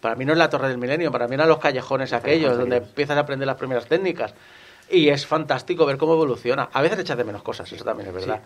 Para 0.00 0.14
mí 0.14 0.24
no 0.24 0.32
es 0.32 0.38
la 0.38 0.48
Torre 0.48 0.68
del 0.68 0.78
Milenio, 0.78 1.10
para 1.10 1.26
mí 1.26 1.34
eran 1.34 1.48
los 1.48 1.58
callejones 1.58 2.12
aquellos 2.12 2.52
donde 2.56 2.76
empiezas 2.76 3.16
a 3.16 3.20
aprender 3.20 3.46
las 3.48 3.56
primeras 3.56 3.86
técnicas. 3.86 4.32
Y 4.90 5.08
es 5.08 5.26
fantástico 5.26 5.86
ver 5.86 5.96
cómo 5.96 6.12
evoluciona. 6.12 6.68
A 6.72 6.80
veces 6.82 6.98
echas 7.00 7.16
de 7.16 7.24
menos 7.24 7.42
cosas, 7.42 7.72
eso 7.72 7.84
también 7.84 8.10
es 8.10 8.14
verdad. 8.14 8.40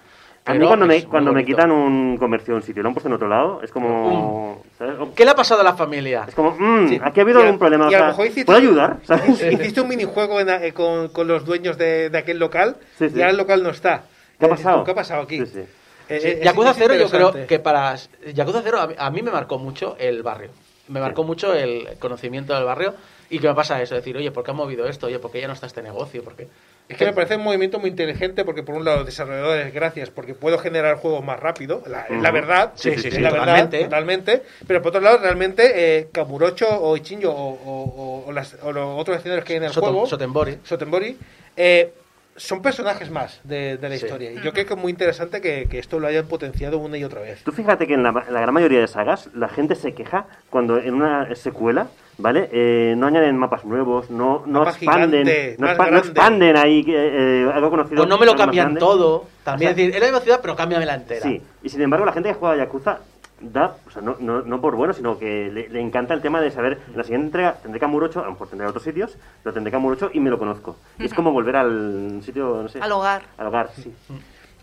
A 0.48 0.54
mí 0.54 0.66
cuando 0.66 0.86
me, 0.86 1.04
cuando 1.04 1.32
me 1.32 1.44
quitan 1.44 1.70
un 1.70 2.16
comercio 2.16 2.54
de 2.54 2.56
un 2.60 2.62
sitio 2.62 2.80
y 2.80 2.82
lo 2.82 2.88
han 2.88 2.94
puesto 2.94 3.08
en 3.08 3.14
otro 3.14 3.28
lado, 3.28 3.60
es 3.62 3.70
como... 3.70 4.62
¿sabes? 4.78 4.94
¿Qué 5.14 5.24
le 5.24 5.30
ha 5.30 5.34
pasado 5.34 5.60
a 5.60 5.64
la 5.64 5.74
familia? 5.74 6.24
Es 6.26 6.34
como, 6.34 6.52
mm, 6.58 6.88
Sí. 6.88 7.00
aquí 7.02 7.20
ha 7.20 7.22
habido 7.22 7.40
Y 7.40 7.42
a- 7.42 7.44
algún 7.46 7.58
problema. 7.58 7.90
y 7.90 7.94
a 7.94 7.98
o 7.98 8.00
lo 8.00 8.06
mejor 8.08 8.26
hiciste- 8.26 8.46
¿Puedo 8.46 8.58
ayudar? 8.58 8.96
¿sabes? 9.04 9.42
Hiciste 9.42 9.80
un 9.80 9.88
minijuego 9.88 10.40
en- 10.40 10.48
eh, 10.48 10.72
con, 10.72 11.08
con 11.08 11.28
los 11.28 11.44
dueños 11.44 11.76
de, 11.76 12.08
de 12.10 12.18
aquel 12.18 12.38
local 12.38 12.76
Sí, 12.98 13.08
sí. 13.10 13.16
y 13.16 13.20
ahora 13.20 13.30
el 13.32 13.36
local 13.36 13.62
no 13.62 13.70
está. 13.70 14.04
¿Qué 14.38 14.46
ha 14.46 14.48
Eh, 14.48 14.50
pasado? 14.50 14.84
¿Qué 14.84 14.90
ha 14.90 14.94
pasado 14.94 15.22
aquí? 15.22 15.38
Sí, 15.38 15.46
sí. 15.46 15.60
Eh, 16.08 16.20
Sí, 16.22 16.28
eh, 16.28 16.40
Yakuza 16.44 16.72
0 16.74 16.94
yo 16.94 17.08
creo 17.10 17.46
que 17.46 17.58
para... 17.58 17.94
Yakuza 18.32 18.62
0 18.64 18.80
a 18.80 18.86
mí, 18.86 18.94
a 18.96 19.10
mí 19.10 19.20
me 19.22 19.30
marcó 19.30 19.58
mucho 19.58 19.96
el 19.98 20.22
barrio. 20.22 20.48
Me 20.88 21.00
marcó 21.00 21.22
mucho 21.24 21.52
el 21.52 21.86
conocimiento 21.98 22.54
del 22.54 22.64
barrio 22.64 22.94
y 23.28 23.38
que 23.38 23.46
me 23.48 23.54
pasa 23.54 23.82
eso, 23.82 23.94
decir, 23.94 24.16
oye, 24.16 24.30
¿por 24.30 24.42
qué 24.42 24.52
ha 24.52 24.54
movido 24.54 24.86
esto? 24.86 25.08
Oye, 25.08 25.18
¿por 25.18 25.30
qué 25.30 25.42
ya 25.42 25.46
no 25.46 25.52
está 25.52 25.66
este 25.66 25.82
negocio? 25.82 26.24
¿Por 26.24 26.34
qué? 26.34 26.48
Es 26.88 26.96
que 26.96 27.04
me 27.04 27.12
parece 27.12 27.36
un 27.36 27.42
movimiento 27.44 27.78
muy 27.78 27.90
inteligente 27.90 28.44
porque 28.44 28.62
por 28.62 28.74
un 28.74 28.84
lado 28.84 29.04
desarrolladores 29.04 29.74
gracias 29.74 30.08
porque 30.10 30.32
puedo 30.34 30.58
generar 30.58 30.96
juegos 30.96 31.22
más 31.22 31.38
rápido, 31.38 31.82
la, 31.86 32.06
es 32.06 32.20
la 32.22 32.30
verdad, 32.30 32.72
Sí, 32.76 32.90
sí, 32.96 33.08
es 33.08 33.14
sí, 33.14 33.20
la 33.20 33.30
verdad, 33.30 33.46
totalmente. 33.68 33.84
totalmente, 33.84 34.42
pero 34.66 34.80
por 34.80 34.88
otro 34.90 35.00
lado 35.02 35.18
realmente 35.18 35.98
eh, 35.98 36.08
Kamurocho 36.12 36.66
o 36.68 36.96
Ichinjo 36.96 37.30
o, 37.30 37.34
o- 37.34 37.84
o- 37.84 38.24
o 38.28 38.32
las- 38.32 38.56
o 38.62 38.72
los 38.72 38.98
otros 39.00 39.18
escenarios 39.18 39.44
que 39.44 39.52
hay 39.52 39.56
en 39.58 39.64
el 39.64 39.72
juego, 39.72 40.06
Sotenbori. 40.06 40.58
Sotenbori, 40.64 41.18
eh, 41.56 41.92
son 42.38 42.62
personajes 42.62 43.10
más 43.10 43.40
de, 43.44 43.76
de 43.76 43.88
la 43.88 43.96
Sí. 43.96 44.04
historia. 44.06 44.32
Y 44.32 44.36
yo 44.40 44.52
creo 44.52 44.64
que 44.66 44.74
es 44.74 44.78
muy 44.80 44.90
interesante 44.90 45.40
que, 45.40 45.66
que 45.68 45.78
esto 45.78 46.00
lo 46.00 46.06
hayan 46.06 46.26
potenciado 46.26 46.78
una 46.78 46.96
y 46.96 47.04
otra 47.04 47.20
vez. 47.20 47.42
Tú 47.44 47.52
fíjate 47.52 47.86
que 47.86 47.94
en 47.94 48.02
la, 48.02 48.10
en 48.26 48.32
la 48.32 48.40
gran 48.40 48.54
mayoría 48.54 48.80
de 48.80 48.86
sagas 48.88 49.28
la 49.34 49.48
gente 49.48 49.74
se 49.74 49.92
queja 49.94 50.26
cuando 50.48 50.78
en 50.78 50.94
una 50.94 51.34
secuela, 51.34 51.88
¿vale? 52.16 52.48
Eh, 52.52 52.94
no 52.96 53.06
añaden 53.06 53.36
mapas 53.36 53.64
nuevos, 53.64 54.08
no, 54.10 54.42
no 54.46 54.60
Mapa 54.60 54.70
expanden, 54.70 55.26
gigante, 55.26 55.56
no, 55.58 55.66
expa- 55.66 55.76
no 55.76 55.84
grande. 55.90 55.98
expanden 56.08 56.56
ahí 56.56 56.84
eh, 56.88 57.44
eh, 57.46 57.50
algo 57.52 57.70
conocido. 57.70 57.96
Pues 57.98 58.08
no 58.08 58.18
me 58.18 58.26
lo 58.26 58.34
cambian 58.36 58.76
todo. 58.76 59.26
También 59.44 59.70
O 59.72 59.74
sea, 59.74 59.84
es 59.84 59.90
decir, 59.90 59.94
es 59.94 60.00
la 60.00 60.06
misma 60.06 60.20
ciudad, 60.20 60.38
pero 60.42 60.56
cámbiame 60.56 60.86
la 60.86 60.94
entera. 60.94 61.22
Sí, 61.22 61.42
y 61.62 61.68
sin 61.68 61.82
embargo 61.82 62.06
la 62.06 62.12
gente 62.12 62.28
que 62.30 62.34
juega 62.34 62.54
a 62.54 62.58
Yakuza 62.58 62.98
da, 63.40 63.76
o 63.86 63.90
sea, 63.90 64.02
no, 64.02 64.16
no, 64.18 64.42
no 64.42 64.60
por 64.60 64.74
bueno, 64.76 64.92
sino 64.92 65.18
que 65.18 65.50
le, 65.52 65.68
le 65.68 65.80
encanta 65.80 66.14
el 66.14 66.20
tema 66.22 66.40
de 66.40 66.50
saber, 66.50 66.78
en 66.88 66.96
la 66.96 67.04
siguiente 67.04 67.26
entrega 67.26 67.54
tendré 67.62 67.78
Kamurocho, 67.80 68.20
a 68.20 68.24
lo 68.24 68.32
mejor 68.32 68.48
tendré 68.48 68.66
otros 68.66 68.82
sitios, 68.82 69.16
pero 69.42 69.52
tendré 69.54 69.70
Kamurocho 69.70 70.10
y 70.12 70.20
me 70.20 70.30
lo 70.30 70.38
conozco. 70.38 70.76
Y 70.98 71.04
es 71.06 71.14
como 71.14 71.30
volver 71.32 71.56
al 71.56 72.20
sitio, 72.24 72.62
no 72.62 72.68
sé. 72.68 72.80
Al 72.80 72.92
hogar. 72.92 73.22
Al 73.36 73.46
hogar, 73.46 73.70
sí. 73.76 73.92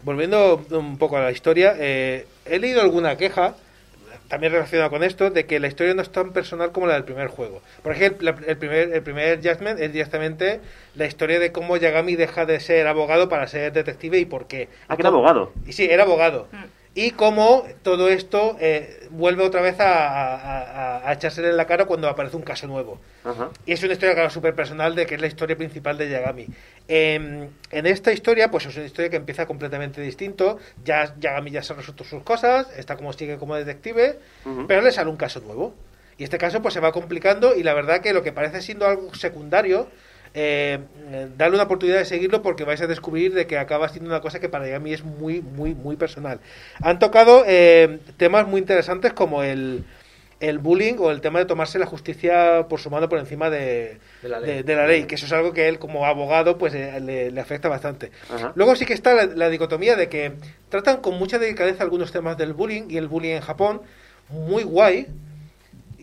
Volviendo 0.04 0.62
un 0.72 0.98
poco 0.98 1.18
a 1.18 1.22
la 1.22 1.32
historia, 1.32 1.74
eh, 1.78 2.28
he 2.46 2.60
leído 2.60 2.82
alguna 2.82 3.18
queja, 3.18 3.56
también 4.28 4.52
relacionada 4.54 4.90
con 4.90 5.04
esto, 5.04 5.30
de 5.30 5.46
que 5.46 5.60
la 5.60 5.68
historia 5.68 5.94
no 5.94 6.02
es 6.02 6.12
tan 6.12 6.32
personal 6.34 6.72
como 6.72 6.86
la 6.88 6.94
del 6.96 7.04
primer 7.06 7.28
juego. 7.28 7.62
Por 7.82 7.92
ejemplo, 7.94 8.32
la- 8.32 8.46
el 8.48 8.58
primer, 8.58 8.92
el 8.94 9.02
primer 9.04 9.38
Judgment 9.38 9.80
es 9.80 9.92
directamente 9.94 10.62
la 10.96 11.06
historia 11.06 11.40
de 11.40 11.52
cómo 11.52 11.78
Yagami 11.78 12.16
deja 12.16 12.46
de 12.46 12.60
ser 12.60 12.88
abogado 12.88 13.30
para 13.30 13.48
ser 13.48 13.72
detective 13.74 14.20
y 14.20 14.26
por 14.26 14.48
qué. 14.48 14.68
Ah, 14.88 14.96
que 14.96 15.02
era 15.02 15.10
abogado. 15.10 15.52
Y 15.66 15.74
sí, 15.74 15.88
era 15.90 16.04
abogado. 16.04 16.48
Y 16.98 17.12
cómo 17.12 17.66
todo 17.84 18.08
esto 18.08 18.56
eh, 18.62 19.10
vuelve 19.12 19.44
otra 19.44 19.62
vez 19.62 19.78
a, 19.82 21.08
a, 21.08 21.12
echársele 21.12 21.50
en 21.50 21.58
la 21.58 21.68
cara 21.68 21.86
cuando 21.86 22.08
aparece 22.08 22.38
un 22.38 22.42
caso 22.42 22.68
nuevo. 22.68 23.02
Ajá. 23.26 23.50
Y 23.66 23.74
es 23.74 23.84
una 23.84 23.92
historia, 23.92 24.16
claro, 24.16 24.30
súper 24.30 24.56
personal 24.56 24.96
de 24.96 25.06
que 25.06 25.16
es 25.16 25.22
la 25.22 25.28
historia 25.28 25.58
principal 25.58 25.98
de 25.98 26.10
Yagami. 26.10 26.48
Eh, 26.88 27.50
en 27.70 27.86
esta 27.86 28.14
historia, 28.14 28.50
pues 28.50 28.66
es 28.66 28.78
una 28.78 28.86
historia 28.86 29.10
que 29.10 29.18
empieza 29.18 29.46
completamente 29.46 30.00
distinto. 30.00 30.58
Ya 30.86 31.14
Yagami 31.20 31.52
ya 31.52 31.64
se 31.64 31.74
ha 31.74 31.76
resuelto 31.76 32.06
sus 32.06 32.24
cosas, 32.24 32.68
está 32.78 32.96
como 32.96 33.12
sigue 33.12 33.38
como 33.38 33.56
detective, 33.56 34.18
pero 34.66 34.82
le 34.82 34.94
sale 34.94 35.10
un 35.10 35.18
caso 35.18 35.42
nuevo. 35.42 35.76
Y 36.18 36.24
este 36.24 36.38
caso 36.38 36.62
pues 36.62 36.74
se 36.74 36.80
va 36.80 36.94
complicando 36.94 37.56
y 37.56 37.64
la 37.64 37.74
verdad 37.74 38.00
que 38.00 38.14
lo 38.14 38.24
que 38.24 38.32
parece 38.32 38.62
siendo 38.62 38.86
algo 38.86 39.14
secundario, 39.14 39.90
eh, 40.36 40.80
darle 41.38 41.56
una 41.56 41.64
oportunidad 41.64 41.98
de 42.00 42.06
seguirlo 42.06 42.42
porque 42.42 42.64
vais 42.66 42.82
a 42.82 42.88
descubrir 42.88 43.34
de 43.34 43.48
que 43.48 43.58
acaba 43.58 43.88
siendo 43.90 44.10
una 44.10 44.20
cosa 44.22 44.40
que 44.40 44.50
para 44.50 44.66
Yagami 44.66 44.94
es 44.94 45.04
muy, 45.04 45.42
muy, 45.42 45.74
muy 45.74 45.96
personal. 45.96 46.40
Han 46.82 47.00
tocado 47.00 47.44
eh, 47.48 48.00
temas 48.18 48.46
muy 48.48 48.60
interesantes 48.60 49.14
como 49.14 49.44
el, 49.44 49.86
el 50.42 50.60
bullying 50.60 50.96
o 51.00 51.10
el 51.12 51.22
tema 51.22 51.40
de 51.40 51.46
tomarse 51.46 51.80
la 51.80 51.86
justicia 51.86 52.68
por 52.68 52.82
su 52.82 52.90
mano 52.90 53.08
por 53.08 53.18
encima 53.20 53.50
de, 53.50 53.98
De 54.22 54.28
la 54.30 54.40
ley. 54.42 54.56
de- 54.58 54.64
de 54.64 54.76
la 54.76 54.86
ley, 54.88 55.06
que 55.06 55.16
eso 55.16 55.26
es 55.26 55.32
algo 55.32 55.54
que 55.54 55.70
él 55.70 55.80
como 55.80 56.06
abogado 56.06 56.58
pues 56.58 56.74
eh, 56.76 57.00
le, 57.00 57.32
le 57.32 57.42
afecta 57.42 57.70
bastante. 57.70 58.12
Ajá. 58.30 58.52
Luego 58.56 58.76
sí 58.76 58.86
que 58.86 58.94
está 58.94 59.14
la, 59.14 59.26
la 59.28 59.50
dicotomía 59.50 59.96
de 59.96 60.10
que 60.10 60.34
tratan 60.68 60.98
con 60.98 61.18
mucha 61.18 61.40
delicadeza 61.40 61.82
algunos 61.84 62.12
temas 62.12 62.38
del 62.38 62.52
bullying 62.54 62.84
y 62.90 62.98
el 62.98 63.08
bullying 63.08 63.36
en 63.36 63.42
Japón, 63.42 63.82
muy 64.30 64.64
guay, 64.64 65.08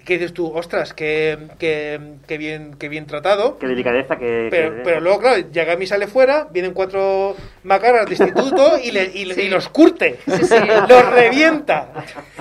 que 0.04 0.14
dices 0.14 0.32
tú, 0.34 0.52
ostras, 0.54 0.92
que, 0.94 1.38
que 1.58 2.38
bien, 2.38 2.74
que 2.78 2.88
bien 2.88 3.06
tratado. 3.06 3.58
Qué 3.58 3.66
delicadeza 3.66 4.16
que... 4.16 4.48
Pero, 4.50 4.82
pero 4.82 5.00
luego, 5.00 5.20
claro, 5.20 5.42
Yagami 5.52 5.86
sale 5.86 6.06
fuera, 6.06 6.48
vienen 6.50 6.72
cuatro 6.72 7.36
macaras 7.64 8.06
de 8.06 8.12
instituto 8.14 8.78
y, 8.82 8.90
le- 8.90 9.10
y, 9.14 9.30
y 9.30 9.48
los 9.48 9.68
curte, 9.68 10.18
Sí, 10.26 10.44
sí. 10.44 10.54
los 10.88 11.10
revienta. 11.12 11.88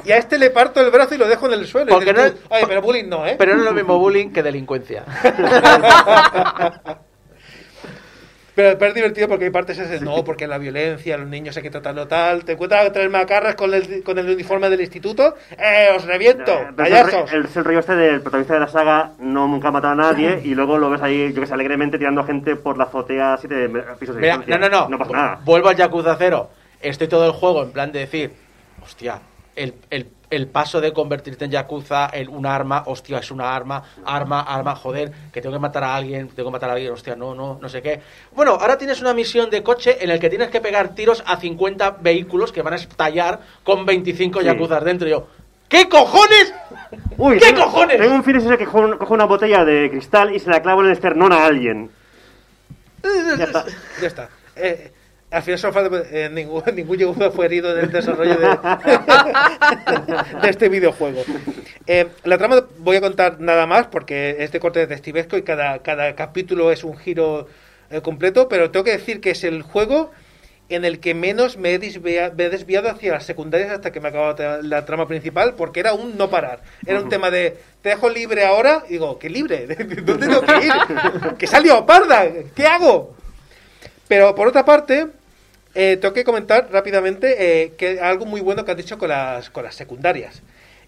Y 0.06 0.12
a 0.12 0.18
este 0.18 0.40
le 0.40 0.50
parto 0.50 0.82
el 0.82 0.90
brazo 0.92 1.16
y 1.16 1.18
lo 1.18 1.28
dejo 1.28 1.48
en 1.48 1.54
el 1.54 1.68
suelo. 1.68 1.92
Porque 1.92 2.14
no- 2.14 2.32
tú, 2.32 2.38
Oye, 2.50 2.64
pero 2.68 2.82
bullying 2.82 3.10
no, 3.10 3.26
¿eh? 3.28 3.36
Pero 3.38 3.54
no 3.56 3.60
es 3.60 3.66
lo 3.66 3.74
mismo 3.74 4.00
bullying 4.00 4.30
que 4.32 4.44
delincuencia. 4.44 5.04
Pero, 8.54 8.78
pero 8.78 8.90
es 8.90 8.96
divertido 8.96 9.28
porque 9.30 9.46
hay 9.46 9.50
partes 9.52 10.02
no, 10.02 10.24
porque 10.24 10.46
la 10.46 10.58
violencia, 10.58 11.18
los 11.18 11.28
niños 11.28 11.56
hay 11.56 11.64
que 11.64 11.70
tratarlo 11.72 12.08
tal. 12.08 12.44
Te 12.44 12.54
encuentras 12.54 12.86
a 12.88 12.92
tres 12.92 13.10
macarras 13.10 13.56
con 13.56 13.74
el, 13.74 14.04
con 14.04 14.18
el 14.20 14.30
uniforme 14.30 14.70
del 14.70 14.82
instituto, 14.82 15.36
¡eh, 15.58 15.88
os 15.96 16.06
reviento! 16.06 16.52
Eh, 16.52 16.68
pero 16.76 16.88
es 16.88 16.92
el, 16.92 17.02
¡Payasos! 17.06 17.34
el- 17.34 17.46
es 17.46 17.56
el 17.58 17.64
rollo 17.64 17.80
este 17.80 17.96
del 17.96 18.22
protagonista 18.22 18.54
de 18.56 18.60
la 18.60 18.68
saga 18.68 19.12
no 19.20 19.48
nunca 19.48 19.70
ha 19.70 19.72
matado 19.72 19.94
a 19.94 19.96
nadie 19.96 20.42
y 20.44 20.54
luego 20.54 20.78
lo 20.78 20.90
ves 20.90 21.02
ahí, 21.02 21.32
yo 21.34 21.40
que 21.42 21.48
sé, 21.48 21.54
alegremente 21.54 21.98
tirando 21.98 22.24
gente 22.26 22.56
por 22.58 22.78
la 22.78 22.84
azotea 22.86 23.34
a 23.34 23.38
siete 23.38 23.68
me- 23.70 23.82
pisos 24.00 24.16
de 24.16 24.22
Mira, 24.22 24.38
no, 24.46 24.58
no, 24.58 24.70
no. 24.70 24.90
No 24.90 24.98
pasa 24.98 25.12
nada. 25.14 25.40
Vuelvo 25.46 25.70
al 25.70 25.76
Yakuza 25.78 26.16
0. 26.18 26.50
Estoy 26.82 27.08
todo 27.08 27.26
el 27.28 27.32
juego 27.32 27.64
en 27.64 27.72
plan 27.72 27.92
de 27.92 28.00
decir, 28.00 28.32
hostia, 28.84 29.20
el, 29.56 29.76
el, 29.90 30.08
el 30.32 30.48
paso 30.48 30.82
de 30.82 30.92
convertirte 30.94 31.46
en 31.46 31.52
Yakuza 31.52 32.10
en 32.14 32.30
un 32.30 32.46
arma, 32.46 32.84
hostia, 32.88 33.20
es 33.20 33.30
una 33.32 33.54
arma, 33.56 33.84
arma, 34.06 34.42
arma, 34.42 34.76
joder, 34.76 35.12
que 35.32 35.42
tengo 35.42 35.54
que 35.54 35.60
matar 35.60 35.84
a 35.84 35.96
alguien, 35.96 36.30
tengo 36.30 36.50
que 36.50 36.54
matar 36.54 36.70
a 36.70 36.74
alguien, 36.74 36.92
hostia, 36.94 37.16
no, 37.16 37.36
no, 37.36 37.60
no 37.62 37.70
sé 37.70 37.82
qué. 37.82 38.02
Bueno, 38.34 38.54
ahora 38.54 38.78
tienes 38.78 39.02
una 39.02 39.14
misión 39.14 39.50
de 39.50 39.62
coche 39.62 39.98
en 40.04 40.10
el 40.10 40.20
que 40.20 40.30
tienes 40.30 40.50
que 40.50 40.62
pegar 40.62 40.96
tiros 40.96 41.22
a 41.28 41.38
50 41.38 41.98
vehículos 42.02 42.52
que 42.52 42.62
van 42.62 42.74
a 42.74 42.78
estallar 42.78 43.40
con 43.64 43.86
25 43.86 44.40
Sí. 44.40 44.46
Yakuzas 44.46 44.84
dentro. 44.84 45.08
Y 45.08 45.12
yo, 45.12 45.28
¿qué 45.68 45.88
cojones? 45.90 46.54
Uy, 47.18 47.38
¿Qué 47.38 47.48
tengo- 47.48 47.66
cojones? 47.66 47.98
Tengo 48.00 48.16
un 48.16 48.58
que 48.58 48.66
cojo, 48.66 48.98
cojo 48.98 49.14
una 49.14 49.26
botella 49.26 49.64
de 49.66 49.90
cristal 49.90 50.34
y 50.34 50.40
se 50.40 50.50
la 50.50 50.62
clavo 50.62 50.82
en 50.82 50.88
el 50.88 50.94
esternón 50.94 51.34
a 51.34 51.46
alguien. 51.46 51.92
Ya 53.38 53.44
está. 53.46 53.66
Ya 54.02 54.08
está. 54.08 54.30
Eh, 54.56 54.92
al 55.32 55.42
final 55.44 55.60
solo 55.60 55.74
falta- 55.74 56.04
eh, 56.12 56.30
ningún, 56.32 56.62
ningún 56.76 57.32
fue 57.32 57.46
herido 57.46 57.72
en 57.78 57.86
el 57.86 57.92
desarrollo 57.92 58.36
de, 58.38 58.48
de 60.42 60.50
este 60.50 60.70
videojuego. 60.70 61.24
Eh, 61.88 62.08
la 62.24 62.38
trama 62.38 62.64
voy 62.78 62.98
a 62.98 63.02
contar 63.02 63.40
nada 63.40 63.66
más 63.66 63.88
porque 63.88 64.38
es 64.40 64.52
de 64.52 64.60
corte 64.60 64.80
detectivesco 64.80 65.38
y 65.38 65.42
cada, 65.44 65.80
cada 65.80 66.16
capítulo 66.16 66.72
es 66.72 66.84
un 66.84 66.98
giro 66.98 67.48
eh, 67.90 68.02
completo, 68.02 68.48
pero 68.48 68.72
tengo 68.72 68.84
que 68.84 68.92
decir 68.92 69.22
que 69.22 69.32
es 69.32 69.44
el 69.44 69.62
juego 69.64 70.12
en 70.70 70.86
el 70.86 71.00
que 71.02 71.14
menos 71.14 71.58
me 71.58 71.74
he, 71.74 71.80
desvia- 71.80 72.32
me 72.34 72.46
he 72.46 72.50
desviado 72.50 72.90
hacia 72.90 73.12
las 73.12 73.26
secundarias 73.26 73.72
hasta 73.72 73.92
que 73.92 74.00
me 74.00 74.08
acaba 74.08 74.36
la 74.62 74.86
trama 74.86 75.06
principal, 75.06 75.56
porque 75.56 75.82
era 75.82 75.94
un 75.94 76.18
no 76.18 76.30
parar. 76.30 76.62
Era 76.86 77.02
un 77.02 77.10
tema 77.10 77.30
de, 77.30 77.58
te 77.82 77.90
dejo 77.90 78.10
libre 78.10 78.46
ahora, 78.46 78.84
y 78.88 78.94
digo, 78.94 79.20
¿qué 79.20 79.30
libre? 79.30 79.66
¿Dónde 80.06 80.28
tengo 80.28 80.42
que 80.42 80.66
ir? 80.66 80.72
¿Que 81.38 81.46
salió 81.48 81.86
parda? 81.86 82.24
¿Qué 82.56 82.66
hago? 82.66 83.16
Pero 84.08 84.34
por 84.34 84.48
otra 84.48 84.64
parte, 84.64 85.08
eh, 85.76 85.98
tengo 86.00 86.14
que 86.14 86.24
comentar 86.24 86.70
rápidamente 86.72 87.64
eh, 87.64 87.74
que 87.78 88.00
algo 88.00 88.26
muy 88.26 88.42
bueno 88.42 88.66
que 88.66 88.72
han 88.72 88.78
dicho 88.78 88.98
con 88.98 89.10
las, 89.10 89.50
con 89.50 89.64
las 89.64 89.76
secundarias. 89.76 90.42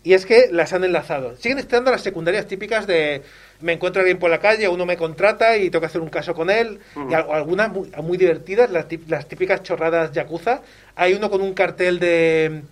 Y 0.06 0.14
es 0.14 0.26
que 0.26 0.50
las 0.52 0.74
han 0.74 0.84
enlazado. 0.84 1.38
Siguen 1.38 1.60
estando 1.60 1.90
las 1.90 2.02
secundarias 2.02 2.46
típicas 2.46 2.86
de 2.88 3.22
me 3.62 3.72
encuentro 3.72 4.02
a 4.02 4.04
alguien 4.04 4.20
por 4.20 4.30
la 4.30 4.40
calle, 4.40 4.68
uno 4.68 4.86
me 4.86 4.98
contrata 4.98 5.56
y 5.56 5.70
tengo 5.70 5.80
que 5.80 5.86
hacer 5.86 6.02
un 6.02 6.10
caso 6.10 6.34
con 6.34 6.50
él. 6.50 6.80
Y 7.10 7.14
al- 7.14 7.32
algunas 7.32 7.72
muy, 7.72 7.90
muy 8.04 8.18
divertidas, 8.18 8.70
las, 8.70 8.88
típicas 9.30 9.64
chorradas 9.64 10.12
yakuza. 10.12 10.62
Hay 10.96 11.14
uno 11.14 11.30
con 11.30 11.40
un 11.42 11.54
cartel 11.54 12.00
de, 12.00 12.64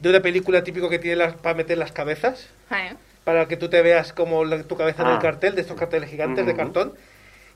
de 0.00 0.08
una 0.10 0.20
película 0.20 0.64
típico 0.64 0.88
que 0.88 0.98
tiene 0.98 1.16
las, 1.16 1.34
para 1.34 1.54
meter 1.54 1.78
las 1.78 1.92
cabezas, 1.92 2.48
Eh. 2.72 2.94
para 3.22 3.46
que 3.46 3.56
tú 3.56 3.68
te 3.68 3.80
veas 3.80 4.12
como 4.12 4.44
la- 4.44 4.64
tu 4.64 4.76
cabeza 4.76 5.02
en 5.02 5.10
el 5.10 5.14
Ah. 5.18 5.20
cartel, 5.20 5.54
de 5.54 5.60
estos 5.60 5.76
carteles 5.78 6.10
gigantes 6.10 6.44
de 6.44 6.50
Ujú. 6.52 6.60
cartón, 6.60 6.94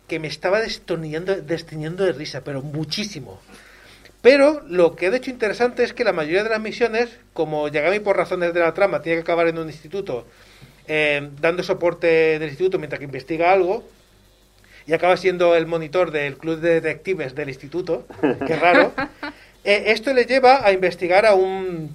que 0.06 0.20
me 0.20 0.28
estaba 0.28 0.60
destornillando, 0.60 1.34
desteniendo 1.34 2.04
de 2.04 2.12
risa, 2.12 2.42
pero 2.44 2.62
muchísimo. 2.62 3.40
Pero 4.26 4.60
lo 4.68 4.96
que 4.96 5.06
he 5.06 5.14
hecho 5.16 5.30
interesante 5.30 5.84
es 5.84 5.92
que 5.92 6.02
la 6.02 6.12
mayoría 6.12 6.42
de 6.42 6.50
las 6.50 6.58
misiones, 6.60 7.10
como 7.32 7.68
Yagami 7.68 8.00
por 8.00 8.16
razones 8.16 8.52
de 8.52 8.58
la 8.58 8.74
trama 8.74 9.00
tiene 9.00 9.18
que 9.18 9.22
acabar 9.22 9.46
en 9.46 9.56
un 9.56 9.68
instituto, 9.68 10.26
eh, 10.88 11.28
dando 11.40 11.62
soporte 11.62 12.08
del 12.40 12.48
instituto 12.48 12.76
mientras 12.80 12.98
que 12.98 13.04
investiga 13.04 13.52
algo, 13.52 13.84
y 14.84 14.94
acaba 14.94 15.16
siendo 15.16 15.54
el 15.54 15.66
monitor 15.66 16.10
del 16.10 16.38
club 16.38 16.58
de 16.58 16.80
detectives 16.80 17.36
del 17.36 17.50
instituto, 17.50 18.04
qué 18.48 18.56
raro. 18.56 18.92
Eh, 19.68 19.92
esto 19.92 20.12
le 20.14 20.24
lleva 20.26 20.64
a 20.66 20.70
investigar 20.72 21.24
a 21.26 21.34
un 21.34 21.94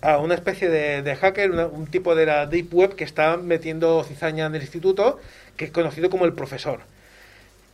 a 0.00 0.18
una 0.18 0.34
especie 0.34 0.68
de, 0.68 1.02
de 1.02 1.16
hacker, 1.16 1.50
una- 1.52 1.66
un 1.66 1.86
tipo 1.86 2.14
de 2.16 2.26
la 2.26 2.46
deep 2.46 2.72
web 2.74 2.94
que 2.96 3.04
está 3.04 3.36
metiendo 3.36 4.02
cizaña 4.04 4.46
en 4.46 4.54
el 4.56 4.60
instituto, 4.62 5.20
que 5.56 5.64
es 5.66 5.70
conocido 5.72 6.08
como 6.10 6.24
el 6.24 6.32
profesor. 6.34 6.80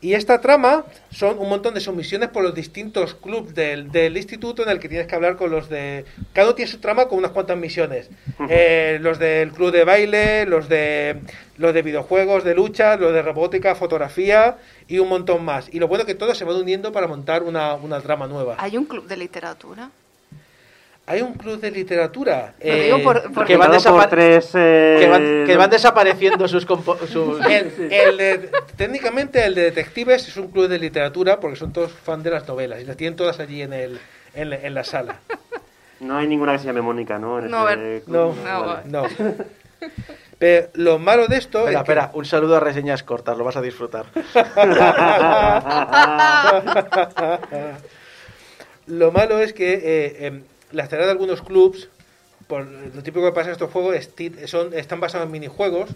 Y 0.02 0.14
esta 0.14 0.40
trama 0.40 0.84
son 1.10 1.38
un 1.38 1.48
montón 1.48 1.74
de 1.74 1.80
sumisiones 1.80 2.30
por 2.30 2.42
los 2.42 2.54
distintos 2.54 3.14
clubes 3.14 3.54
del, 3.54 3.92
del 3.92 4.16
instituto 4.16 4.62
en 4.62 4.70
el 4.70 4.78
que 4.78 4.88
tienes 4.88 5.06
que 5.06 5.14
hablar 5.14 5.36
con 5.36 5.50
los 5.50 5.68
de... 5.68 6.06
Cada 6.32 6.48
uno 6.48 6.54
tiene 6.54 6.70
su 6.70 6.78
trama 6.78 7.06
con 7.06 7.18
unas 7.18 7.32
cuantas 7.32 7.58
misiones. 7.58 8.08
Eh, 8.48 8.98
los 9.02 9.18
del 9.18 9.52
club 9.52 9.72
de 9.72 9.84
baile, 9.84 10.46
los 10.46 10.70
de, 10.70 11.20
los 11.58 11.74
de 11.74 11.82
videojuegos, 11.82 12.44
de 12.44 12.54
lucha, 12.54 12.96
los 12.96 13.12
de 13.12 13.20
robótica, 13.20 13.74
fotografía 13.74 14.56
y 14.88 14.98
un 15.00 15.08
montón 15.08 15.44
más. 15.44 15.68
Y 15.70 15.78
lo 15.78 15.88
bueno 15.88 16.06
que 16.06 16.14
todos 16.14 16.38
se 16.38 16.44
van 16.44 16.56
uniendo 16.56 16.92
para 16.92 17.06
montar 17.06 17.42
una, 17.42 17.74
una 17.74 18.00
trama 18.00 18.26
nueva. 18.26 18.56
¿Hay 18.58 18.78
un 18.78 18.86
club 18.86 19.06
de 19.06 19.18
literatura? 19.18 19.90
Hay 21.10 21.22
un 21.22 21.34
club 21.34 21.60
de 21.60 21.72
literatura. 21.72 22.54
Lo 22.62 22.72
eh, 22.72 22.84
digo 22.84 23.02
por- 23.02 23.32
porque 23.32 23.54
que 23.54 23.56
van 23.56 23.70
Presentado 23.70 23.96
por 23.98 24.06
tres, 24.08 24.50
eh, 24.54 24.96
Que 25.00 25.08
van, 25.08 25.44
que 25.44 25.56
van 25.56 25.68
desapareciendo 25.70 26.46
sus, 26.46 26.62
sus- 27.12 27.44
El- 27.46 27.72
el 27.92 28.16
de- 28.16 28.50
técnicamente 28.76 29.44
el 29.44 29.56
de 29.56 29.62
detectives 29.62 30.28
es 30.28 30.36
un 30.36 30.52
club 30.52 30.68
de 30.68 30.78
literatura 30.78 31.40
porque 31.40 31.56
son 31.56 31.72
todos 31.72 31.90
fan 31.90 32.22
de 32.22 32.30
las 32.30 32.46
novelas 32.46 32.80
y 32.80 32.84
las 32.84 32.96
tienen 32.96 33.16
todas 33.16 33.40
allí 33.40 33.60
en, 33.60 33.72
el, 33.72 33.98
en, 34.34 34.50
la- 34.50 34.56
en 34.56 34.72
la 34.72 34.84
sala. 34.84 35.16
No 35.98 36.16
hay 36.16 36.28
ninguna 36.28 36.52
que 36.52 36.60
se 36.60 36.66
llame 36.66 36.80
Mónica, 36.80 37.18
¿no? 37.18 37.40
En 37.40 37.50
No, 37.50 37.68
No, 37.68 38.00
club. 38.04 38.36
No, 38.44 38.66
Vale. 38.66 38.82
no. 38.86 39.02
Pero 40.38 40.68
lo 40.74 41.00
malo 41.00 41.26
de 41.26 41.38
esto 41.38 41.58
Espera, 41.58 41.80
es 41.80 41.84
que- 41.86 41.92
espera, 41.92 42.10
un 42.14 42.24
saludo 42.24 42.56
a 42.56 42.60
reseñas 42.60 43.02
cortas, 43.02 43.36
lo 43.36 43.42
vas 43.42 43.56
a 43.56 43.62
disfrutar. 43.62 44.06
Lo 48.86 49.12
malo 49.12 49.38
es 49.40 49.52
que 49.52 49.74
eh, 49.74 50.26
em, 50.26 50.42
las 50.72 50.88
tareas 50.88 51.06
de 51.06 51.12
algunos 51.12 51.42
clubs, 51.42 51.88
por 52.46 52.66
lo 52.66 53.02
típico 53.02 53.24
que 53.26 53.32
pasa 53.32 53.48
en 53.48 53.52
estos 53.52 53.70
juegos, 53.70 53.96
son, 54.46 54.74
están 54.74 55.00
basados 55.00 55.26
en 55.26 55.32
minijuegos 55.32 55.90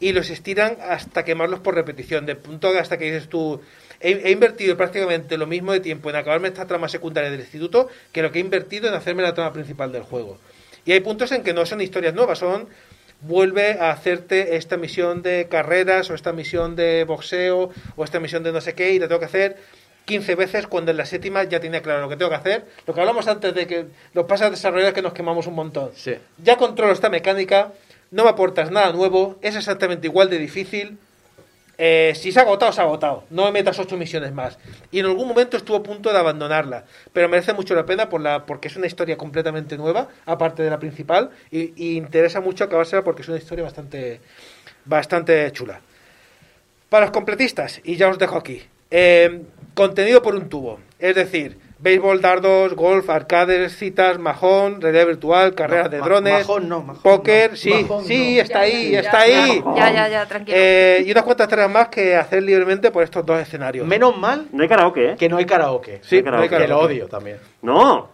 y 0.00 0.12
los 0.12 0.30
estiran 0.30 0.76
hasta 0.80 1.24
quemarlos 1.24 1.60
por 1.60 1.74
repetición. 1.74 2.26
De 2.26 2.36
punto 2.36 2.68
hasta 2.68 2.98
que 2.98 3.06
dices 3.06 3.28
tú, 3.28 3.60
he, 4.00 4.12
he 4.12 4.30
invertido 4.30 4.76
prácticamente 4.76 5.36
lo 5.36 5.46
mismo 5.46 5.72
de 5.72 5.80
tiempo 5.80 6.10
en 6.10 6.16
acabarme 6.16 6.48
esta 6.48 6.66
trama 6.66 6.88
secundaria 6.88 7.30
del 7.30 7.40
instituto 7.40 7.88
que 8.12 8.22
lo 8.22 8.30
que 8.30 8.38
he 8.38 8.42
invertido 8.42 8.88
en 8.88 8.94
hacerme 8.94 9.22
la 9.22 9.34
trama 9.34 9.52
principal 9.52 9.92
del 9.92 10.02
juego. 10.02 10.38
Y 10.84 10.92
hay 10.92 11.00
puntos 11.00 11.32
en 11.32 11.42
que 11.42 11.52
no 11.52 11.66
son 11.66 11.80
historias 11.80 12.14
nuevas, 12.14 12.38
son 12.38 12.68
vuelve 13.20 13.72
a 13.72 13.90
hacerte 13.90 14.56
esta 14.56 14.76
misión 14.76 15.22
de 15.22 15.48
carreras 15.50 16.10
o 16.10 16.14
esta 16.14 16.32
misión 16.32 16.76
de 16.76 17.04
boxeo 17.04 17.70
o 17.96 18.04
esta 18.04 18.20
misión 18.20 18.42
de 18.42 18.52
no 18.52 18.60
sé 18.60 18.74
qué 18.74 18.92
y 18.92 18.98
la 18.98 19.08
tengo 19.08 19.18
que 19.18 19.26
hacer 19.26 19.56
15 20.08 20.34
veces 20.34 20.66
cuando 20.66 20.90
en 20.90 20.96
la 20.96 21.04
séptima 21.06 21.44
ya 21.44 21.60
tiene 21.60 21.80
claro 21.82 22.00
lo 22.00 22.08
que 22.08 22.16
tengo 22.16 22.30
que 22.30 22.36
hacer. 22.36 22.64
Lo 22.86 22.94
que 22.94 23.00
hablamos 23.00 23.28
antes 23.28 23.54
de 23.54 23.66
que 23.66 23.86
los 24.14 24.24
pasas 24.24 24.50
desarrolladores 24.50 24.94
que 24.94 25.02
nos 25.02 25.12
quemamos 25.12 25.46
un 25.46 25.54
montón. 25.54 25.90
Sí. 25.94 26.14
Ya 26.42 26.56
controlo 26.56 26.92
esta 26.92 27.10
mecánica, 27.10 27.72
no 28.10 28.24
me 28.24 28.30
aportas 28.30 28.70
nada 28.70 28.90
nuevo, 28.92 29.38
es 29.42 29.54
exactamente 29.54 30.06
igual 30.08 30.30
de 30.30 30.38
difícil. 30.38 30.98
Eh, 31.80 32.12
si 32.16 32.32
se 32.32 32.40
ha 32.40 32.42
agotado, 32.42 32.72
se 32.72 32.80
ha 32.80 32.84
agotado. 32.84 33.24
No 33.30 33.44
me 33.44 33.52
metas 33.52 33.78
ocho 33.78 33.96
misiones 33.96 34.32
más. 34.32 34.58
Y 34.90 34.98
en 34.98 35.06
algún 35.06 35.28
momento 35.28 35.56
estuvo 35.56 35.76
a 35.76 35.82
punto 35.82 36.10
de 36.12 36.18
abandonarla. 36.18 36.84
Pero 37.12 37.28
merece 37.28 37.52
mucho 37.52 37.74
la 37.76 37.86
pena 37.86 38.08
por 38.08 38.20
la, 38.20 38.46
porque 38.46 38.66
es 38.66 38.76
una 38.76 38.86
historia 38.88 39.16
completamente 39.16 39.76
nueva, 39.76 40.08
aparte 40.26 40.62
de 40.64 40.70
la 40.70 40.80
principal. 40.80 41.30
Y, 41.52 41.74
y 41.76 41.96
interesa 41.96 42.40
mucho 42.40 42.64
acabársela 42.64 43.04
porque 43.04 43.22
es 43.22 43.28
una 43.28 43.36
historia 43.38 43.62
bastante, 43.62 44.20
bastante 44.86 45.52
chula. 45.52 45.80
Para 46.88 47.04
los 47.04 47.12
completistas, 47.12 47.80
y 47.84 47.96
ya 47.96 48.08
os 48.08 48.18
dejo 48.18 48.36
aquí. 48.38 48.62
eh, 48.90 49.42
contenido 49.78 50.20
por 50.22 50.34
un 50.34 50.48
tubo. 50.48 50.78
Es 50.98 51.14
decir, 51.14 51.58
béisbol, 51.78 52.20
dardos, 52.20 52.74
golf, 52.74 53.08
arcades, 53.08 53.76
citas, 53.76 54.18
majón, 54.18 54.80
realidad 54.80 55.06
virtual, 55.06 55.54
carreras 55.54 55.84
No, 55.86 55.90
de 55.90 55.98
ma- 56.00 56.04
drones, 56.06 56.38
majón 56.48 56.68
no, 56.68 56.82
majón 56.82 57.02
póker, 57.02 57.50
no. 57.52 57.56
sí, 57.56 57.70
Majón 57.70 58.04
sí, 58.04 58.34
no. 58.36 58.42
está 58.42 58.54
Ya, 58.54 58.60
ahí, 58.64 58.90
ya, 58.90 59.00
está 59.00 59.26
ya, 59.28 59.44
ahí. 59.44 59.62
Ya, 59.76 59.90
ya, 59.92 60.08
ya, 60.08 60.26
tranquilo. 60.26 60.56
Eh, 60.60 61.04
y 61.06 61.10
unas 61.12 61.22
cuantas 61.22 61.48
tareas 61.48 61.70
más 61.70 61.88
que 61.88 62.16
hacer 62.16 62.42
libremente 62.42 62.90
por 62.90 63.04
estos 63.04 63.24
dos 63.24 63.40
escenarios. 63.40 63.86
Menos 63.86 64.16
mal 64.16 64.46
No 64.52 64.62
hay 64.62 64.68
karaoke, 64.68 65.12
¿eh? 65.12 65.16
que 65.16 65.28
no 65.28 65.36
hay 65.36 65.46
karaoke. 65.46 66.00
Sí, 66.02 66.20
no 66.22 66.32
no 66.32 66.36
hay 66.38 66.42
hay 66.42 66.48
que 66.48 66.54
lo 66.56 66.60
karaoke. 66.62 66.84
odio 66.86 67.06
también. 67.08 67.38
No. 67.62 68.08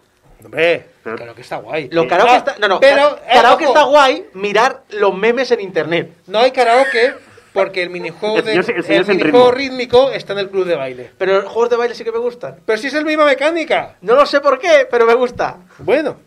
Hombre, 0.44 0.84
Pero- 1.02 1.34
que 1.34 1.40
está 1.40 1.56
guay. 1.56 1.88
Lo 1.90 2.02
Eh, 2.02 2.06
karaoke 2.06 2.32
ah, 2.32 2.36
está, 2.36 2.56
no, 2.58 2.68
no, 2.68 2.78
pero, 2.80 3.16
eh, 3.16 3.20
karaoke 3.32 3.64
ojo, 3.64 3.72
está 3.74 3.86
guay 3.86 4.26
mirar 4.34 4.82
los 4.90 5.16
memes 5.16 5.50
en 5.52 5.60
internet. 5.60 6.10
No 6.26 6.38
hay 6.40 6.50
karaoke 6.50 7.14
porque 7.54 7.82
el 7.82 7.88
minijuego, 7.88 8.36
El 8.38 8.44
de- 8.44 8.52
señor- 8.62 8.70
el 8.70 8.76
el 8.76 8.84
señor 8.84 9.06
minijuego 9.08 9.50
rítmico 9.52 10.10
está 10.10 10.34
en 10.34 10.40
el 10.40 10.50
club 10.50 10.66
de 10.66 10.74
baile. 10.74 11.10
Pero 11.16 11.40
los 11.40 11.44
juegos 11.50 11.70
de 11.70 11.76
baile 11.76 11.94
sí 11.94 12.04
que 12.04 12.12
me 12.12 12.18
gustan. 12.18 12.56
Pero 12.66 12.76
si 12.78 12.88
es 12.88 12.92
la 12.92 13.02
misma 13.02 13.24
mecánica. 13.24 13.96
No 14.02 14.14
lo 14.14 14.26
sé 14.26 14.40
por 14.40 14.58
qué, 14.58 14.86
pero 14.90 15.06
me 15.06 15.14
gusta. 15.14 15.58
Bueno, 15.78 16.18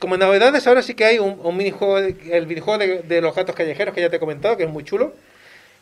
como 0.00 0.16
novedades 0.16 0.66
ahora 0.66 0.82
sí 0.82 0.94
que 0.94 1.04
hay 1.04 1.18
un, 1.18 1.38
un 1.42 1.56
minijuego, 1.56 1.98
el 1.98 2.46
minijuego 2.46 2.78
de, 2.78 3.02
de 3.02 3.20
los 3.20 3.34
gatos 3.36 3.54
callejeros 3.54 3.94
que 3.94 4.00
ya 4.00 4.10
te 4.10 4.16
he 4.16 4.20
comentado, 4.20 4.56
que 4.56 4.64
es 4.64 4.70
muy 4.70 4.82
chulo. 4.82 5.12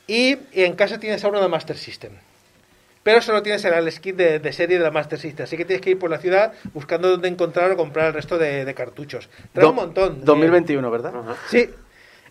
Y 0.08 0.36
en 0.52 0.74
casa 0.74 0.98
tienes 0.98 1.22
ahora 1.24 1.38
una 1.38 1.48
Master 1.48 1.76
System. 1.78 2.12
Pero 3.04 3.22
solo 3.22 3.42
tienes 3.42 3.64
el, 3.64 3.72
el 3.74 3.92
skin 3.92 4.16
de, 4.16 4.38
de 4.38 4.52
serie 4.52 4.76
de 4.78 4.84
la 4.84 4.90
Master 4.90 5.18
System. 5.18 5.44
Así 5.44 5.56
que 5.56 5.64
tienes 5.64 5.82
que 5.82 5.90
ir 5.90 5.98
por 5.98 6.10
la 6.10 6.18
ciudad 6.18 6.52
buscando 6.74 7.08
dónde 7.10 7.28
encontrar 7.28 7.70
o 7.70 7.76
comprar 7.76 8.08
el 8.08 8.14
resto 8.14 8.38
de, 8.38 8.64
de 8.64 8.74
cartuchos. 8.74 9.28
Trae 9.52 9.62
Do- 9.64 9.70
un 9.70 9.76
montón. 9.76 10.24
2021, 10.24 10.90
¿verdad? 10.90 11.12
Ajá. 11.14 11.36
Sí. 11.48 11.70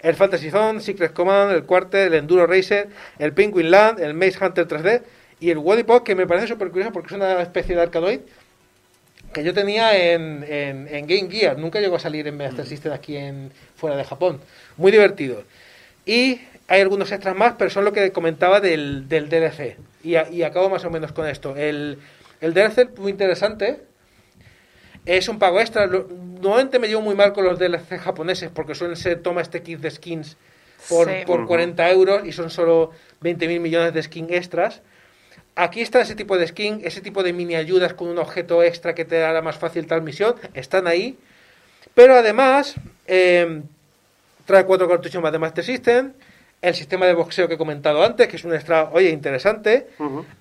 El 0.01 0.15
Fantasy 0.15 0.49
Zone, 0.51 0.79
Secret 0.81 1.13
Command, 1.13 1.51
el 1.53 1.63
Quarter, 1.63 2.07
el 2.07 2.13
Enduro 2.13 2.45
Racer, 2.47 2.87
el 3.19 3.33
Penguin 3.33 3.71
Land, 3.71 3.99
el 3.99 4.13
Maze 4.13 4.43
Hunter 4.43 4.67
3D 4.67 5.01
y 5.39 5.49
el 5.51 5.57
Wally 5.57 5.83
Pop, 5.83 6.03
que 6.03 6.15
me 6.15 6.25
parece 6.27 6.47
súper 6.47 6.69
curioso 6.69 6.91
porque 6.91 7.07
es 7.07 7.13
una 7.13 7.41
especie 7.41 7.75
de 7.75 7.81
arcadoid 7.81 8.19
que 9.33 9.43
yo 9.43 9.53
tenía 9.53 9.95
en, 10.13 10.43
en, 10.47 10.87
en 10.87 11.05
Game 11.07 11.29
Gear. 11.29 11.57
Nunca 11.57 11.79
llegó 11.79 11.97
a 11.97 11.99
salir 11.99 12.27
en 12.27 12.37
Master 12.37 12.65
System 12.65 12.93
aquí 12.93 13.17
en 13.17 13.51
fuera 13.75 13.95
de 13.95 14.03
Japón. 14.03 14.39
Muy 14.77 14.91
divertido. 14.91 15.43
Y 16.05 16.41
hay 16.67 16.81
algunos 16.81 17.11
extras 17.11 17.35
más, 17.35 17.55
pero 17.57 17.69
son 17.69 17.85
lo 17.85 17.91
que 17.93 18.11
comentaba 18.11 18.59
del, 18.61 19.07
del 19.09 19.29
DLC. 19.29 19.77
Y, 20.03 20.15
a- 20.15 20.29
y 20.29 20.43
acabo 20.43 20.69
más 20.69 20.85
o 20.85 20.89
menos 20.89 21.11
con 21.11 21.27
esto. 21.27 21.55
El, 21.55 21.99
el 22.41 22.53
DLC 22.53 22.97
muy 22.97 23.11
interesante. 23.11 23.81
Es 25.07 25.29
un 25.29 25.39
pago 25.39 25.59
extra. 25.61 25.87
Normalmente 25.87 26.79
me 26.79 26.87
llevo 26.89 27.01
muy 27.01 27.15
mal 27.15 27.31
con 27.31 27.45
los 27.45 27.57
DLC 27.57 27.97
japoneses 27.97 28.51
porque 28.53 28.75
suelen 28.75 28.97
ser 28.97 29.21
toma 29.21 29.41
este 29.41 29.63
kit 29.63 29.79
de 29.79 29.89
skins 29.89 30.35
por, 30.89 31.07
Sí. 31.07 31.13
por 31.25 31.39
Ujú. 31.39 31.47
40 31.47 31.89
euros 31.89 32.25
y 32.25 32.33
son 32.33 32.49
solo 32.49 32.91
20.000 33.21 33.61
millones 33.61 33.93
de 33.93 34.03
skins 34.03 34.31
extras. 34.33 34.81
Aquí 35.55 35.81
está 35.81 36.01
ese 36.01 36.13
tipo 36.13 36.37
de 36.37 36.45
skin, 36.45 36.81
ese 36.83 36.99
tipo 37.01 37.23
de 37.23 37.31
mini 37.33 37.55
ayudas 37.55 37.93
con 37.93 38.09
un 38.09 38.17
objeto 38.19 38.61
extra 38.61 38.93
que 38.93 39.05
te 39.05 39.23
hará 39.23 39.41
más 39.41 39.57
fácil 39.57 39.87
tal 39.87 40.01
misión. 40.01 40.35
Están 40.53 40.85
ahí. 40.87 41.17
Pero 41.95 42.13
además, 42.15 42.75
eh, 43.07 43.61
trae 44.45 44.65
cuatro 44.65 44.87
cartuchos 44.89 45.23
más 45.23 45.31
de 45.31 45.39
Master 45.39 45.63
System. 45.63 46.11
El 46.59 46.73
sistema 46.73 47.05
de 47.05 47.13
boxeo 47.13 47.47
que 47.47 47.53
he 47.53 47.57
comentado 47.57 48.03
antes, 48.03 48.27
que 48.27 48.35
es 48.35 48.43
un 48.43 48.51
extra, 48.53 48.89
oye, 48.91 49.11
interesante. 49.11 49.87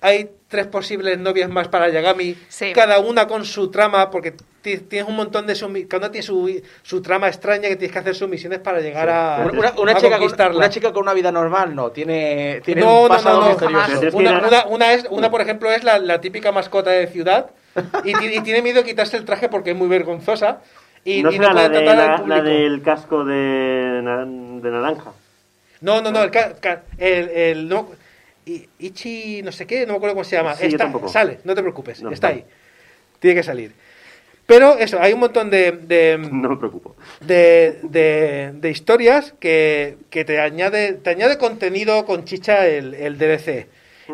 Hay 0.01 0.29
tres 0.47 0.65
posibles 0.65 1.19
novias 1.19 1.47
más 1.47 1.67
para 1.67 1.89
Yagami, 1.89 2.35
Sí. 2.47 2.73
cada 2.73 2.97
una 2.99 3.27
con 3.27 3.45
su 3.45 3.69
trama, 3.69 4.09
porque 4.09 4.33
ti- 4.63 4.79
tienes 4.79 5.07
un 5.07 5.15
montón 5.15 5.45
de 5.45 5.53
cada 5.87 6.05
una 6.07 6.11
tiene 6.11 6.23
su, 6.25 6.59
su 6.81 7.01
trama 7.03 7.27
extraña 7.27 7.67
que 7.69 7.75
tienes 7.75 7.91
que 7.93 7.99
hacer 7.99 8.15
sus 8.15 8.27
misiones 8.27 8.57
para 8.59 8.79
llegar 8.79 9.07
a, 9.09 9.47
Una, 9.53 9.73
una- 9.77 9.91
a 9.91 9.95
chica 9.95 10.09
con, 10.09 10.19
conquistarla. 10.21 10.57
una 10.57 10.69
chica 10.71 10.91
con 10.91 11.03
una 11.03 11.13
vida 11.13 11.31
normal 11.31 11.75
no, 11.75 11.91
tiene, 11.91 12.61
tiene 12.65 12.81
No, 12.81 13.03
un 13.03 13.03
no, 13.03 13.07
pasado 13.09 13.35
no, 13.41 13.45
no, 13.69 13.77
misterioso. 13.77 14.17
Una, 14.17 14.39
una, 14.47 14.65
una 14.65 14.93
es, 14.93 15.05
una, 15.11 15.29
por 15.29 15.41
ejemplo, 15.41 15.69
es 15.71 15.83
la, 15.83 15.99
la 15.99 16.19
típica 16.19 16.51
mascota 16.51 16.89
de 16.89 17.05
ciudad 17.07 17.51
y, 18.03 18.13
ti- 18.13 18.37
y 18.37 18.41
tiene 18.41 18.63
miedo 18.63 18.81
de 18.81 18.85
quitarse 18.89 19.17
el 19.17 19.23
traje 19.25 19.49
porque 19.49 19.71
es 19.71 19.77
muy 19.77 19.87
vergonzosa 19.87 20.61
y 21.05 21.21
no 21.21 21.29
y 21.31 21.37
será 21.37 21.53
la, 21.53 21.69
de, 21.69 21.85
la, 21.85 22.23
la 22.25 22.41
del 22.41 22.81
casco 22.81 23.23
de, 23.23 23.35
de 23.35 24.71
naranja. 24.71 25.11
No, 25.81 26.01
no, 26.01 26.11
no, 26.11 26.23
el, 26.23 26.31
el, 26.97 27.29
el- 27.29 27.69
no, 27.69 27.89
Ichi, 28.79 29.41
no 29.43 29.51
sé 29.51 29.65
qué, 29.67 29.85
no 29.85 29.93
me 29.93 29.97
acuerdo 29.97 30.15
cómo 30.15 30.23
se 30.23 30.35
llama. 30.37 30.55
Sí, 30.55 30.67
Está- 30.67 30.91
sale, 31.09 31.39
no 31.43 31.53
te 31.53 31.61
preocupes, 31.61 32.01
No, 32.01 32.11
está 32.11 32.29
no. 32.29 32.35
ahí. 32.35 32.45
Tiene 33.19 33.35
que 33.35 33.43
salir. 33.43 33.73
Pero 34.45 34.77
eso, 34.77 34.97
hay 35.01 35.11
un 35.11 35.19
montón 35.19 35.49
de, 35.49 35.73
de, 35.73 36.17
No 36.17 36.49
me 36.49 36.55
preocupo. 36.57 36.95
de, 37.19 37.79
de- 37.83 38.51
de 38.53 38.69
historias 38.71 39.33
que, 39.39 39.97
que 40.09 40.23
te 40.23 40.39
añade 40.39 40.93
te 40.93 41.09
añade 41.09 41.37
contenido 41.37 42.05
con 42.05 42.23
chicha 42.23 42.65
el, 42.67 42.93
el 42.93 43.17
DLC. 43.17 43.67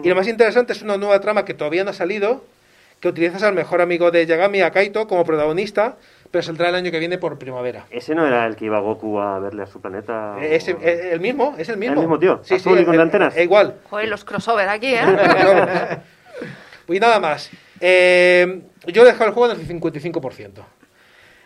Y 0.03 0.09
lo 0.09 0.15
más 0.15 0.27
interesante 0.27 0.73
es 0.73 0.81
una 0.81 0.97
nueva 0.97 1.19
trama 1.21 1.45
que 1.45 1.53
todavía 1.53 1.83
no 1.83 1.91
ha 1.91 1.93
salido, 1.93 2.43
que 2.99 3.09
utilizas 3.09 3.43
al 3.43 3.53
mejor 3.53 3.79
amigo 3.79 4.09
de 4.09 4.25
Yagami, 4.25 4.61
a 4.61 4.71
Kaito, 4.71 5.07
como 5.07 5.23
protagonista, 5.23 5.97
pero 6.33 6.41
saldrá 6.41 6.69
el 6.69 6.73
año 6.75 6.89
que 6.89 6.97
viene 6.97 7.19
por 7.19 7.37
primavera. 7.37 7.85
¿Ese 7.91 8.15
no 8.15 8.25
era 8.25 8.47
el 8.47 8.55
que 8.55 8.65
iba 8.65 8.79
Goku 8.79 9.19
a 9.19 9.37
verle 9.37 9.61
a 9.61 9.67
su 9.67 9.79
planeta? 9.79 10.35
Eh, 10.41 10.55
Es 10.55 10.67
el, 10.67 10.77
el 10.81 11.19
mismo, 11.19 11.53
es 11.59 11.69
el 11.69 11.77
mismo. 11.77 12.01
mismo 12.01 12.17
tío? 12.17 12.39
Sí, 12.43 12.57
sí, 12.57 12.71
y 12.71 12.83
con 12.85 12.95
eh, 12.95 13.01
antenas. 13.03 13.37
eh, 13.37 13.43
igual. 13.43 13.75
Joder, 13.87 14.07
los 14.09 14.25
crossover 14.25 14.67
aquí, 14.67 14.95
¿eh? 14.95 15.99
Y 16.87 16.99
nada 16.99 17.19
más. 17.19 17.51
Eh, 17.79 18.61
yo 18.87 19.03
he 19.03 19.05
dejado 19.05 19.25
el 19.27 19.33
juego 19.33 19.53
en 19.53 19.59
el 19.61 19.67
55%. 19.67 20.49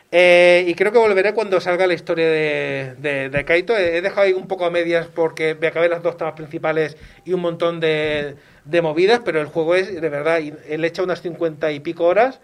Eh, 0.09 0.63
y 0.65 0.73
creo 0.75 0.93
que 0.93 0.99
volveré 0.99 1.33
cuando 1.33 1.59
salga 1.59 1.85
la 1.85 1.93
historia 1.93 2.25
de, 2.29 2.95
de, 2.97 3.29
de 3.29 3.43
Kaito. 3.43 3.75
He 3.75 3.97
he 3.97 4.01
dejado 4.01 4.21
ahí 4.21 4.31
un 4.31 4.47
poco 4.47 4.63
a 4.65 4.71
medias 4.71 5.07
porque 5.07 5.53
me 5.59 5.67
acabé 5.67 5.89
las 5.89 6.01
dos 6.01 6.15
tramas 6.15 6.35
principales 6.35 6.95
y 7.25 7.33
un 7.33 7.41
montón 7.41 7.81
de, 7.81 8.35
de 8.63 8.81
movidas, 8.81 9.19
pero 9.25 9.41
el 9.41 9.47
juego 9.47 9.75
es, 9.75 9.99
de 9.99 10.07
verdad, 10.09 10.39
y 10.39 10.53
él 10.69 10.85
echa 10.85 11.03
unas 11.03 11.21
50 11.21 11.73
y 11.73 11.81
pico 11.81 12.05
horas 12.05 12.39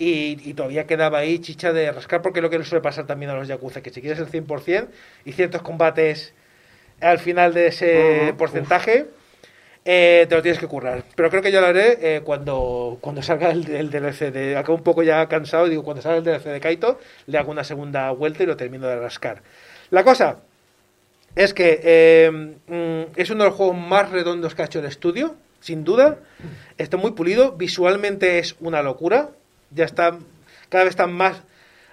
y, 0.00 0.38
y 0.48 0.54
todavía 0.54 0.86
quedaba 0.86 1.18
ahí 1.18 1.38
chicha 1.40 1.74
de 1.74 1.92
rascar 1.92 2.22
porque 2.22 2.38
es 2.38 2.42
lo 2.42 2.48
que 2.48 2.58
le 2.58 2.64
suele 2.64 2.80
pasar 2.80 3.06
también 3.06 3.30
a 3.30 3.34
los 3.34 3.46
Yakuza, 3.46 3.82
que 3.82 3.90
si 3.90 4.00
quieres 4.00 4.18
el 4.18 4.28
100% 4.28 4.88
y 5.26 5.32
ciertos 5.32 5.60
combates 5.60 6.32
al 7.00 7.18
final 7.18 7.52
de 7.52 7.66
ese 7.66 8.34
porcentaje, 8.38 9.08
eh, 9.84 10.24
te 10.26 10.34
lo 10.34 10.40
tienes 10.40 10.58
que 10.58 10.66
currar. 10.66 11.04
Pero 11.14 11.28
creo 11.28 11.42
que 11.42 11.52
ya 11.52 11.60
lo 11.60 11.66
haré 11.66 11.98
eh, 12.00 12.20
cuando, 12.22 12.96
cuando 13.02 13.20
salga 13.20 13.50
el, 13.50 13.68
el 13.70 13.90
DLC. 13.90 14.32
De, 14.32 14.56
acabo 14.56 14.78
un 14.78 14.84
poco 14.84 15.02
ya 15.02 15.26
cansado 15.28 15.66
y 15.66 15.70
digo, 15.70 15.82
cuando 15.82 16.00
salga 16.02 16.18
el 16.18 16.24
DLC 16.24 16.44
de 16.44 16.60
Kaito, 16.60 16.98
le 17.26 17.36
hago 17.36 17.50
una 17.50 17.64
segunda 17.64 18.10
vuelta 18.10 18.42
y 18.42 18.46
lo 18.46 18.56
termino 18.56 18.86
de 18.86 18.98
rascar. 18.98 19.42
La 19.90 20.02
cosa 20.02 20.38
es 21.34 21.52
que 21.52 21.80
eh, 21.82 22.30
mm, 22.30 23.12
es 23.16 23.28
uno 23.28 23.44
de 23.44 23.50
los 23.50 23.56
juegos 23.56 23.76
más 23.76 24.10
redondos 24.10 24.54
que 24.54 24.62
ha 24.62 24.64
hecho 24.64 24.78
el 24.78 24.86
estudio, 24.86 25.36
sin 25.60 25.84
duda. 25.84 26.18
Está 26.78 26.96
muy 26.96 27.10
pulido, 27.10 27.52
visualmente 27.52 28.38
es 28.38 28.56
una 28.60 28.82
locura. 28.82 29.30
Ya 29.70 29.84
está, 29.84 30.18
cada 30.68 30.84
vez 30.84 30.90
están 30.90 31.12
más, 31.12 31.42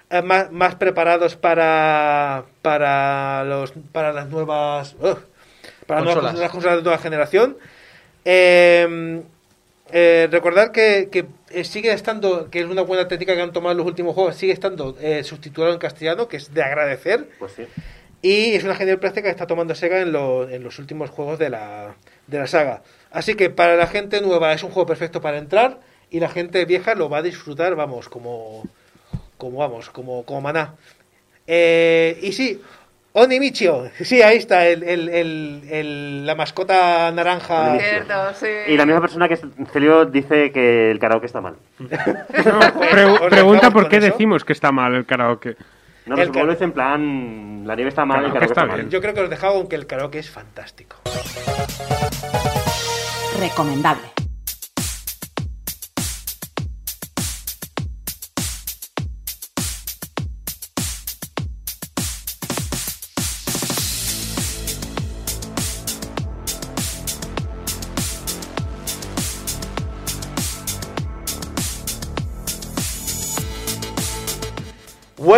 eh, 0.10 0.22
más, 0.22 0.52
más 0.52 0.76
preparados 0.76 1.36
para, 1.36 2.46
para, 2.62 3.44
los, 3.44 3.74
para 3.92 4.12
las 4.14 4.28
nuevas... 4.30 4.96
ugh, 5.00 5.20
para 5.86 6.02
las 6.02 6.06
nuevas 6.06 6.16
Consolas. 6.16 6.40
las 6.40 6.52
consolas 6.52 6.78
de 6.78 6.84
nueva 6.84 6.98
generación. 6.98 7.58
Eh, 8.26 9.22
eh, 9.92 10.28
recordar 10.30 10.72
que, 10.74 11.08
que, 11.12 11.26
eh, 11.50 11.64
sigue 11.64 11.94
estando, 11.94 12.50
que 12.50 12.60
es 12.60 12.66
una 12.66 12.82
buena 12.82 13.08
técnica 13.08 13.36
que 13.36 13.42
han 13.42 13.54
tomado 13.54 13.72
en 13.72 13.78
los 13.78 13.88
últimos 13.88 14.14
juegos, 14.16 14.36
sigue 14.36 14.52
estando 14.52 14.98
eh, 15.00 15.24
subtitulado 15.24 15.74
en 15.74 15.80
castellano, 15.80 16.28
que 16.28 16.38
es 16.38 16.54
de 16.54 16.62
agradecer. 16.62 17.30
Pues 17.40 17.54
sí. 17.54 17.66
Y 18.22 18.56
es 18.56 18.64
una 18.66 18.76
genial 18.76 19.00
práctica 19.00 19.28
que 19.28 19.32
está 19.32 19.48
tomando 19.48 19.76
Sega 19.76 20.02
en, 20.02 20.12
lo- 20.12 20.50
en 20.50 20.64
los 20.64 20.80
últimos 20.80 21.10
juegos 21.10 21.40
de 21.40 21.50
la, 21.50 21.96
de 22.26 22.40
la 22.40 22.48
saga. 22.48 22.82
Así 23.12 23.36
que 23.36 23.50
para 23.50 23.76
la 23.78 23.88
gente 23.88 24.20
nueva 24.22 24.52
es 24.52 24.64
un 24.64 24.72
juego 24.72 24.88
perfecto 24.88 25.22
para 25.22 25.38
entrar 25.38 25.80
y 26.10 26.20
la 26.20 26.30
gente 26.30 26.64
vieja 26.66 26.96
lo 26.96 27.10
va 27.10 27.18
a 27.20 27.22
disfrutar, 27.22 27.76
vamos, 27.76 28.10
como, 28.10 28.64
como 29.38 29.58
vamos, 29.60 29.90
como, 29.90 30.24
como 30.26 30.42
maná. 30.42 30.76
Eh, 31.48 32.18
y 32.22 32.32
sí, 32.34 32.62
Onimichio, 33.14 33.90
sí, 34.04 34.22
ahí 34.22 34.38
está, 34.38 34.68
el, 34.68 34.84
el- 34.84 35.10
el- 35.10 35.62
el- 35.72 36.26
la 36.26 36.36
mascota 36.36 37.12
naranja. 37.12 37.70
Onimichio. 37.72 37.90
Cierto, 37.90 38.14
sí. 38.36 38.48
Y 38.68 38.78
la 38.78 38.86
misma 38.86 39.02
persona 39.02 39.28
que 39.28 39.34
es 39.36 39.42
Celio 39.74 40.06
dice 40.06 40.52
que 40.52 40.92
el 40.92 41.00
karaoke 41.00 41.26
está 41.26 41.42
mal. 41.42 41.56
Pregunta 43.30 43.72
por 43.72 43.84
con 43.84 43.90
qué 43.90 43.98
eso. 43.98 44.06
decimos 44.08 44.44
que 44.46 44.54
está 44.54 44.72
mal 44.72 44.94
el 44.94 45.06
karaoke. 45.06 45.56
No, 46.06 46.16
pero 46.16 46.28
supongo 46.28 46.46
que 46.46 46.52
dice 46.54 46.64
en 46.64 46.72
plan, 46.72 47.64
la 47.68 47.76
nieve 47.76 47.90
está 47.90 48.06
mal, 48.06 48.20
el 48.24 48.32
Karaoke 48.32 48.46
está, 48.46 48.62
está 48.62 48.66
mal. 48.66 48.78
bien. 48.78 48.90
Yo 48.90 49.02
creo 49.02 49.14
que 49.14 49.22
os 49.22 49.30
dejaba 49.30 49.56
aunque 49.56 49.76
el 49.76 49.88
karaoke 49.88 50.20
es 50.20 50.30
fantástico. 50.30 50.96
Recomendable. 53.40 54.08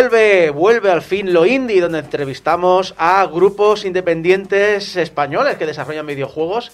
Vuelve, 0.04 0.50
vuelve 0.52 0.92
al 0.92 1.02
fin 1.02 1.34
lo 1.34 1.46
indie, 1.46 1.82
donde 1.82 2.00
entrevistamos 2.00 2.96
a 2.98 3.26
grupos 3.26 3.84
independientes 3.84 4.96
españoles 4.96 5.58
que 5.58 5.66
desarrollan 5.66 6.06
videojuegos 6.06 6.72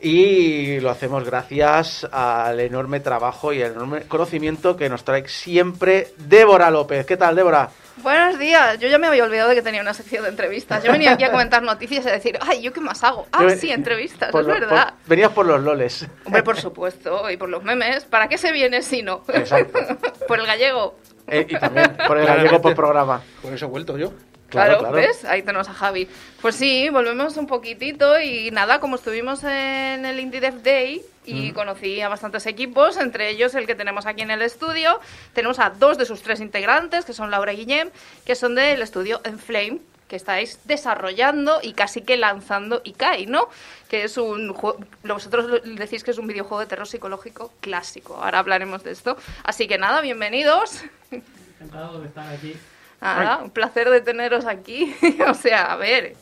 y 0.00 0.80
lo 0.80 0.90
hacemos 0.90 1.22
gracias 1.24 2.04
al 2.10 2.58
enorme 2.58 2.98
trabajo 2.98 3.52
y 3.52 3.62
el 3.62 3.70
enorme 3.70 4.02
conocimiento 4.08 4.76
que 4.76 4.88
nos 4.88 5.04
trae 5.04 5.28
siempre 5.28 6.08
Débora 6.16 6.68
López. 6.72 7.06
¿Qué 7.06 7.16
tal, 7.16 7.36
Débora? 7.36 7.70
Buenos 7.98 8.40
días. 8.40 8.76
Yo 8.80 8.88
ya 8.88 8.98
me 8.98 9.06
había 9.06 9.22
olvidado 9.22 9.50
de 9.50 9.54
que 9.54 9.62
tenía 9.62 9.80
una 9.80 9.94
sección 9.94 10.24
de 10.24 10.30
entrevistas. 10.30 10.82
Yo 10.82 10.90
venía 10.90 11.12
aquí 11.12 11.22
a 11.22 11.30
comentar 11.30 11.62
noticias 11.62 12.04
y 12.04 12.08
a 12.08 12.12
decir, 12.12 12.36
ay, 12.40 12.60
¿yo 12.60 12.72
qué 12.72 12.80
más 12.80 13.04
hago? 13.04 13.28
Ah, 13.30 13.44
ven- 13.44 13.56
sí, 13.56 13.70
entrevistas, 13.70 14.32
por 14.32 14.40
es 14.40 14.48
lo- 14.48 14.54
verdad. 14.54 14.94
por- 14.98 15.08
venías 15.10 15.30
por 15.30 15.46
los 15.46 15.62
loles. 15.62 16.04
Hombre, 16.24 16.42
por 16.42 16.56
supuesto, 16.56 17.30
y 17.30 17.36
por 17.36 17.48
los 17.50 17.62
memes. 17.62 18.04
¿Para 18.04 18.26
qué 18.28 18.36
se 18.36 18.50
viene 18.50 18.82
si 18.82 19.02
no? 19.02 19.22
Exacto. 19.28 19.78
por 20.26 20.40
el 20.40 20.46
gallego. 20.46 20.96
Eh, 21.26 21.46
y 21.48 21.58
también 21.58 21.96
por 22.06 22.18
el 22.18 22.26
gallego 22.26 22.60
por 22.60 22.74
programa. 22.74 23.22
Por 23.42 23.52
eso 23.52 23.66
he 23.66 23.68
vuelto 23.68 23.96
yo. 23.96 24.12
Claro, 24.48 24.78
Claro, 24.78 24.78
claro. 24.78 24.96
¿ves? 24.96 25.24
Ahí 25.24 25.42
tenemos 25.42 25.68
a 25.68 25.74
Javi. 25.74 26.08
Pues 26.40 26.54
sí, 26.54 26.88
volvemos 26.90 27.36
un 27.36 27.46
poquitito 27.46 28.20
y 28.20 28.50
nada, 28.50 28.78
como 28.78 28.96
estuvimos 28.96 29.42
en 29.42 30.04
el 30.04 30.20
Indie 30.20 30.40
Dev 30.40 30.62
Day 30.62 31.02
y 31.24 31.52
conocí 31.52 32.00
a 32.02 32.08
bastantes 32.08 32.46
equipos, 32.46 32.98
entre 32.98 33.30
ellos 33.30 33.54
el 33.54 33.66
que 33.66 33.74
tenemos 33.74 34.06
aquí 34.06 34.22
en 34.22 34.30
el 34.30 34.42
estudio, 34.42 35.00
tenemos 35.32 35.58
a 35.58 35.70
dos 35.70 35.96
de 35.96 36.04
sus 36.04 36.22
tres 36.22 36.40
integrantes, 36.40 37.04
que 37.04 37.14
son 37.14 37.30
Laura 37.30 37.52
y 37.52 37.56
Guillem, 37.56 37.90
que 38.26 38.34
son 38.34 38.54
del 38.54 38.82
estudio 38.82 39.20
Enflame, 39.24 39.78
que 40.14 40.18
estáis 40.18 40.60
desarrollando 40.64 41.58
y 41.60 41.72
casi 41.72 42.02
que 42.02 42.16
lanzando 42.16 42.80
Ikai, 42.84 43.26
¿no? 43.26 43.48
Que 43.88 44.04
es 44.04 44.16
un 44.16 44.54
juego, 44.54 44.78
vosotros 45.02 45.60
decís 45.64 46.04
que 46.04 46.12
es 46.12 46.18
un 46.18 46.28
videojuego 46.28 46.60
de 46.60 46.66
terror 46.66 46.86
psicológico 46.86 47.50
clásico. 47.60 48.14
Ahora 48.14 48.38
hablaremos 48.38 48.84
de 48.84 48.92
esto. 48.92 49.16
Así 49.42 49.66
que 49.66 49.76
nada, 49.76 50.00
bienvenidos. 50.02 50.84
Encantado 51.10 52.00
de 52.00 52.06
estar 52.06 52.32
aquí. 52.32 52.56
Nada, 53.00 53.38
un 53.38 53.50
placer 53.50 53.90
de 53.90 54.02
teneros 54.02 54.46
aquí. 54.46 54.94
o 55.28 55.34
sea, 55.34 55.72
a 55.72 55.76
ver, 55.76 56.14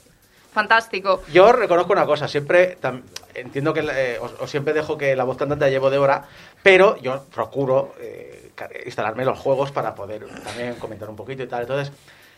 fantástico. 0.55 1.23
Yo 1.31 1.53
reconozco 1.53 1.93
una 1.93 2.07
cosa, 2.07 2.27
siempre 2.29 2.79
entiendo 3.35 3.75
que 3.75 3.81
eh, 3.81 4.19
os, 4.19 4.33
os 4.41 4.51
siempre 4.51 4.73
dejo 4.73 4.97
que 4.97 5.15
la 5.15 5.25
voz 5.25 5.37
cantante 5.37 5.67
la 5.67 5.71
llevo 5.71 5.91
Débora, 5.91 6.25
pero 6.63 6.97
yo 6.97 7.27
procuro 7.27 7.95
eh, 8.01 8.53
instalarme 8.87 9.27
los 9.27 9.39
juegos 9.39 9.71
para 9.71 9.95
poder 9.95 10.27
también 10.45 10.77
comentar 10.77 11.11
un 11.11 11.17
poquito 11.17 11.43
y 11.43 11.47
tal. 11.47 11.61
Entonces, 11.61 11.93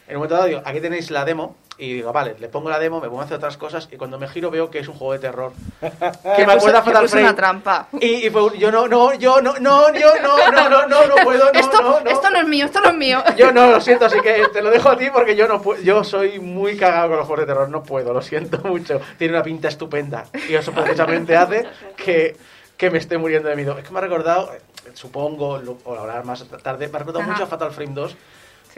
en 0.07 0.17
un 0.17 0.21
momento 0.21 0.35
dado 0.35 0.47
digo, 0.47 0.63
aquí 0.65 0.81
tenéis 0.81 1.11
la 1.11 1.25
demo 1.25 1.57
y 1.77 1.95
digo, 1.95 2.13
vale, 2.13 2.37
le 2.39 2.49
pongo 2.49 2.69
la 2.71 2.79
demo, 2.79 3.01
me 3.01 3.09
pongo 3.09 3.23
a 3.23 3.25
hacer 3.25 3.37
otras 3.39 3.57
cosas 3.57 3.89
y 3.91 3.97
cuando 3.97 4.17
me 4.19 4.29
giro 4.29 4.49
veo 4.51 4.71
que 4.71 4.79
es 4.79 4.87
un 4.87 4.95
juego 4.95 5.13
de 5.15 5.19
terror. 5.19 5.53
que 5.81 6.47
me 6.47 6.53
acuerda 6.53 6.83
Fatal 6.83 7.09
Frame. 7.09 7.25
una 7.25 7.35
trampa. 7.35 7.89
Y, 8.01 8.27
y 8.27 8.31
fue 8.31 8.57
yo 8.59 8.71
no, 8.71 8.87
no, 8.87 9.15
yo 9.15 9.41
no, 9.41 9.55
no, 9.59 9.93
yo 9.93 10.13
no, 10.23 10.37
no, 10.53 10.69
no, 10.69 10.87
no, 10.87 11.07
no 11.07 11.15
puedo, 11.25 11.53
no, 11.53 11.59
esto, 11.59 11.83
no, 11.83 12.01
no. 12.01 12.11
esto 12.11 12.31
no 12.31 12.39
es 12.39 12.47
mío, 12.47 12.67
esto 12.67 12.81
no 12.81 12.91
es 12.91 12.97
mío. 12.97 13.23
Yo 13.37 13.51
no, 13.53 13.71
lo 13.71 13.81
siento, 13.81 14.05
así 14.05 14.21
que 14.21 14.47
te 14.53 14.63
lo 14.63 14.71
dejo 14.71 14.91
a 14.91 14.97
ti 14.97 15.09
porque 15.13 15.35
yo 15.35 15.49
no 15.49 15.61
puedo, 15.61 15.83
yo 15.83 16.05
soy 16.05 16.39
muy 16.39 16.77
cagado 16.77 17.09
con 17.09 17.17
los 17.19 17.27
juegos 17.27 17.47
de 17.47 17.53
terror, 17.53 17.69
no 17.69 17.83
puedo, 17.83 18.13
lo 18.13 18.23
siento 18.23 18.59
mucho. 18.59 19.01
Tiene 19.19 19.35
una 19.35 19.43
pinta 19.43 19.67
estupenda 19.69 20.27
y 20.49 20.55
eso 20.55 20.71
precisamente 20.73 21.35
hace 21.37 21.67
que, 21.97 22.37
que 22.77 22.91
me 22.91 22.99
esté 22.99 23.19
muriendo 23.19 23.49
de 23.49 23.57
miedo. 23.57 23.77
Es 23.79 23.85
que 23.85 23.91
me 23.91 23.99
ha 23.99 24.03
recordado, 24.03 24.51
supongo, 24.93 25.59
lo- 25.59 25.79
o 25.85 25.95
hablar 25.99 26.25
más 26.25 26.45
tarde, 26.63 26.87
me 26.89 26.97
ha 26.97 26.99
recordado 27.01 27.23
Ajá. 27.23 27.33
mucho 27.33 27.45
a 27.45 27.47
Fatal 27.47 27.73
Frame 27.73 27.95
2 27.95 28.17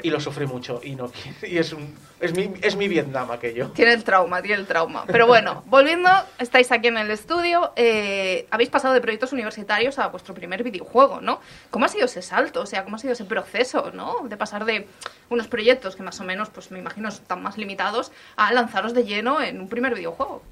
y 0.02 0.10
lo 0.10 0.20
sufrí 0.20 0.46
mucho 0.46 0.80
y 0.82 0.94
no 0.94 1.10
y 1.42 1.58
es 1.58 1.72
un 1.72 1.94
es 2.20 2.34
mi 2.34 2.52
es 2.62 2.76
mi 2.76 2.88
Vietnam 2.88 3.30
aquello. 3.30 3.70
Tiene 3.70 3.92
el 3.92 4.04
trauma, 4.04 4.40
tiene 4.40 4.60
el 4.60 4.66
trauma. 4.66 5.04
Pero 5.06 5.26
bueno, 5.26 5.62
volviendo, 5.66 6.08
estáis 6.38 6.72
aquí 6.72 6.88
en 6.88 6.98
el 6.98 7.10
estudio, 7.10 7.72
eh, 7.76 8.46
habéis 8.50 8.70
pasado 8.70 8.94
de 8.94 9.00
proyectos 9.00 9.32
universitarios 9.32 9.98
a 9.98 10.08
vuestro 10.08 10.34
primer 10.34 10.62
videojuego, 10.62 11.20
¿no? 11.20 11.40
¿Cómo 11.70 11.84
ha 11.84 11.88
sido 11.88 12.06
ese 12.06 12.22
salto? 12.22 12.62
O 12.62 12.66
sea, 12.66 12.84
¿cómo 12.84 12.96
ha 12.96 12.98
sido 12.98 13.12
ese 13.12 13.24
proceso, 13.24 13.90
¿no? 13.92 14.26
De 14.28 14.36
pasar 14.36 14.64
de 14.64 14.88
unos 15.28 15.48
proyectos 15.48 15.96
que 15.96 16.02
más 16.02 16.18
o 16.20 16.24
menos, 16.24 16.48
pues 16.50 16.70
me 16.70 16.78
imagino, 16.78 17.08
están 17.08 17.42
más 17.42 17.58
limitados, 17.58 18.12
a 18.36 18.52
lanzaros 18.52 18.94
de 18.94 19.04
lleno 19.04 19.42
en 19.42 19.60
un 19.60 19.68
primer 19.68 19.94
videojuego. 19.94 20.42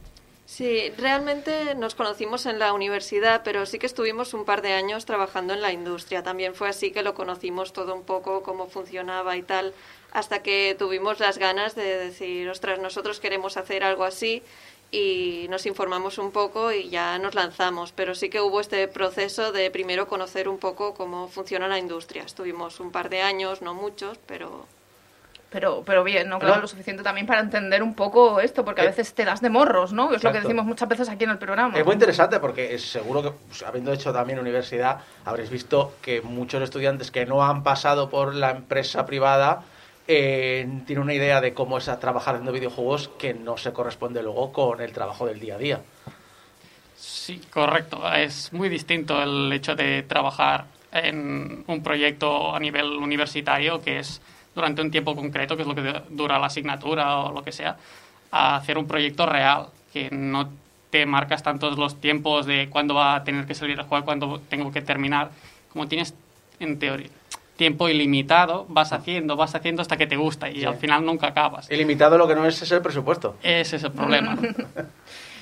Sí, 0.47 0.90
realmente 0.99 1.74
nos 1.74 1.95
conocimos 1.95 2.45
en 2.45 2.59
la 2.59 2.74
universidad, 2.74 3.42
pero 3.45 3.64
sí 3.64 3.78
que 3.78 3.86
estuvimos 3.86 4.34
un 4.34 4.45
par 4.45 4.61
de 4.61 4.74
años 4.74 5.07
trabajando 5.07 5.55
en 5.55 5.62
la 5.62 5.72
industria. 5.72 6.22
También 6.22 6.55
fue 6.55 6.68
así 6.68 6.90
que 6.92 7.03
lo 7.03 7.14
conocimos 7.14 7.72
todo 7.72 7.95
un 7.95 8.05
poco, 8.05 8.42
cómo 8.42 8.66
funcionaba 8.66 9.36
y 9.38 9.42
tal, 9.42 9.72
hasta 10.12 10.42
que 10.42 10.76
tuvimos 10.78 11.18
las 11.18 11.38
ganas 11.38 11.74
de 11.74 11.97
decir, 11.97 12.49
ostras, 12.51 12.78
nosotros 12.78 13.20
queremos 13.20 13.57
hacer 13.57 13.84
algo 13.84 14.05
así 14.05 14.42
y 14.90 15.47
nos 15.49 15.64
informamos 15.66 16.18
un 16.18 16.30
poco 16.30 16.72
y 16.72 16.90
ya 16.90 17.18
nos 17.18 17.34
lanzamos. 17.34 17.92
Pero 17.92 18.14
sí 18.14 18.28
que 18.28 18.42
hubo 18.42 18.61
este 18.61 18.86
proceso 18.86 19.51
de 19.51 19.70
primero 19.70 20.09
conocer 20.09 20.49
un 20.49 20.59
poco 20.59 20.95
cómo 20.95 21.28
funciona 21.28 21.68
la 21.68 21.78
industria. 21.78 22.22
Estuvimos 22.22 22.80
un 22.80 22.92
par 22.92 23.09
de 23.09 23.22
años, 23.22 23.62
no 23.62 23.72
muchos, 23.72 24.18
pero 24.26 24.66
Pero, 25.55 25.84
pero 25.86 26.02
bien, 26.02 26.28
¿no? 26.28 26.40
Claro, 26.40 26.62
lo 26.62 26.66
suficiente 26.66 27.05
también 27.05 27.28
para 27.28 27.38
entender 27.38 27.80
un 27.80 27.94
poco 27.94 28.40
esto, 28.40 28.64
porque 28.64 28.80
a 28.80 28.84
Eh, 28.84 28.88
veces 28.88 29.14
te 29.14 29.24
das 29.24 29.40
de 29.40 29.50
morros, 29.50 29.92
¿no? 29.92 30.09
Que 30.09 30.16
es 30.16 30.24
lo 30.24 30.32
que 30.32 30.40
decimos 30.40 30.64
muchas 30.64 30.88
veces 30.88 31.09
aquí 31.09 31.22
en 31.22 31.30
el 31.30 31.38
programa. 31.38 31.78
Es 31.78 31.84
muy 31.86 31.92
interesante 31.92 32.40
porque 32.40 32.76
seguro 32.80 33.22
que, 33.22 33.30
pues, 33.30 33.62
habiendo 33.62 33.92
hecho 33.92 34.12
también 34.12 34.40
universidad, 34.40 34.98
habréis 35.24 35.50
visto 35.50 35.94
que 36.02 36.22
muchos 36.22 36.61
estudiantes 36.61 37.12
que 37.12 37.24
no 37.24 37.44
han 37.44 37.62
pasado 37.62 38.11
por 38.11 38.34
la 38.34 38.50
empresa 38.50 39.07
privada 39.07 39.62
eh, 40.09 40.66
tienen 40.86 41.05
una 41.05 41.14
idea 41.14 41.40
de 41.40 41.55
cómo 41.55 41.78
es 41.78 41.88
a 41.88 42.00
trabajar 42.00 42.34
haciendo 42.34 42.50
videojuegos 42.50 43.09
que 43.16 43.32
no 43.32 43.57
se 43.57 43.72
corresponde 43.72 44.24
luego 44.24 44.52
con 44.52 44.80
el 44.80 44.90
trabajo 44.90 45.24
del 45.24 45.38
día 45.38 45.55
a 45.55 45.59
día. 45.59 45.80
Sí, 46.96 47.40
correcto. 47.48 48.02
Es 48.12 48.52
muy 48.52 48.68
distinto 48.68 49.22
el 49.22 49.52
hecho 49.52 49.76
de 49.76 50.02
trabajar 50.02 50.64
en 50.90 51.62
un 51.68 51.80
proyecto 51.82 52.52
a 52.55 52.59
nivel 52.59 52.86
universitario, 52.86 53.80
que 53.80 54.00
es 54.00 54.20
durante 54.55 54.82
un 54.82 54.90
tiempo 54.90 55.14
concreto, 55.16 55.57
que 55.57 55.62
es 55.62 55.68
lo 55.68 55.74
que 55.74 55.82
du- 55.82 56.00
dura 56.11 56.38
la 56.38 56.46
asignatura 56.46 57.18
o 57.18 57.32
lo 57.32 57.42
que 57.42 57.52
sea, 57.52 57.76
a 58.30 58.57
hacer 58.57 58.78
un 58.78 58.86
proyecto 58.86 59.26
real, 59.26 59.66
que 59.92 60.11
no 60.11 60.48
te 60.90 61.07
marcas 61.07 61.42
tantos 61.42 61.76
los 61.78 62.00
tiempos 62.00 62.46
de 62.46 62.68
cuándo 62.70 62.94
va 62.94 63.16
a 63.16 63.24
tener 63.24 63.46
que 63.46 63.55
salir 63.55 63.80
a 63.80 63.84
jugar, 63.84 64.05
cuándo 64.05 64.40
tengo 64.48 64.70
que 64.72 64.80
terminar. 64.80 65.30
Como 65.72 65.88
tienes, 65.88 66.14
en 66.61 66.78
teoría, 66.78 67.09
tiempo 67.57 67.88
ilimitado, 67.88 68.64
vas 68.68 68.92
haciendo, 68.92 69.34
vas 69.36 69.55
haciendo 69.55 69.82
hasta 69.82 69.96
que 69.96 70.07
te 70.07 70.16
gusta 70.16 70.48
y 70.50 70.64
al 70.64 70.76
final 70.76 71.05
nunca 71.05 71.28
acabas. 71.28 71.70
Ilimitado 71.70 72.16
lo 72.18 72.26
que 72.28 72.34
no 72.36 72.46
es 72.46 72.61
es 72.62 72.70
el 72.72 72.80
presupuesto. 72.82 73.36
Ese 73.42 73.76
es 73.76 73.82
el 73.84 73.92
problema. 73.92 74.36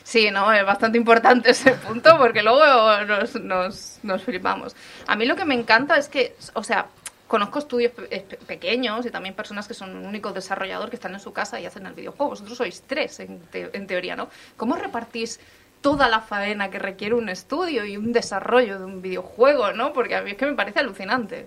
Sí, 0.04 0.30
no, 0.32 0.52
es 0.52 0.66
bastante 0.66 0.98
importante 0.98 1.50
ese 1.52 1.72
punto 1.74 2.18
porque 2.18 2.42
luego 2.42 2.60
nos, 3.06 3.36
nos, 3.36 3.98
nos 4.02 4.22
flipamos. 4.24 4.74
A 5.06 5.14
mí 5.14 5.26
lo 5.26 5.36
que 5.36 5.44
me 5.44 5.54
encanta 5.54 5.96
es 5.96 6.08
que, 6.08 6.34
o 6.54 6.64
sea, 6.64 6.86
conozco 7.35 7.59
estudios 7.61 7.93
pe- 7.93 8.09
pe- 8.28 8.37
pequeños 8.53 9.07
y 9.07 9.11
también 9.11 9.35
personas 9.35 9.66
que 9.68 9.72
son 9.80 9.97
un 9.97 10.05
único 10.07 10.33
desarrollador 10.33 10.91
que 10.91 10.97
están 10.97 11.14
en 11.14 11.20
su 11.26 11.33
casa 11.33 11.59
y 11.59 11.64
hacen 11.66 11.87
el 11.87 11.95
videojuego. 11.95 12.30
Vosotros 12.35 12.59
sois 12.59 12.83
tres, 12.87 13.20
en, 13.20 13.41
te- 13.53 13.70
en 13.78 13.87
teoría, 13.87 14.14
¿no? 14.16 14.28
¿Cómo 14.59 14.76
repartís 14.76 15.41
toda 15.80 16.09
la 16.14 16.20
faena 16.20 16.70
que 16.70 16.78
requiere 16.78 17.14
un 17.14 17.28
estudio 17.30 17.85
y 17.87 17.97
un 17.97 18.12
desarrollo 18.12 18.78
de 18.78 18.85
un 18.85 19.01
videojuego, 19.01 19.72
¿no? 19.72 19.93
Porque 19.95 20.14
a 20.14 20.22
mí 20.22 20.33
es 20.33 20.37
que 20.37 20.47
me 20.47 20.55
parece 20.55 20.80
alucinante. 20.80 21.47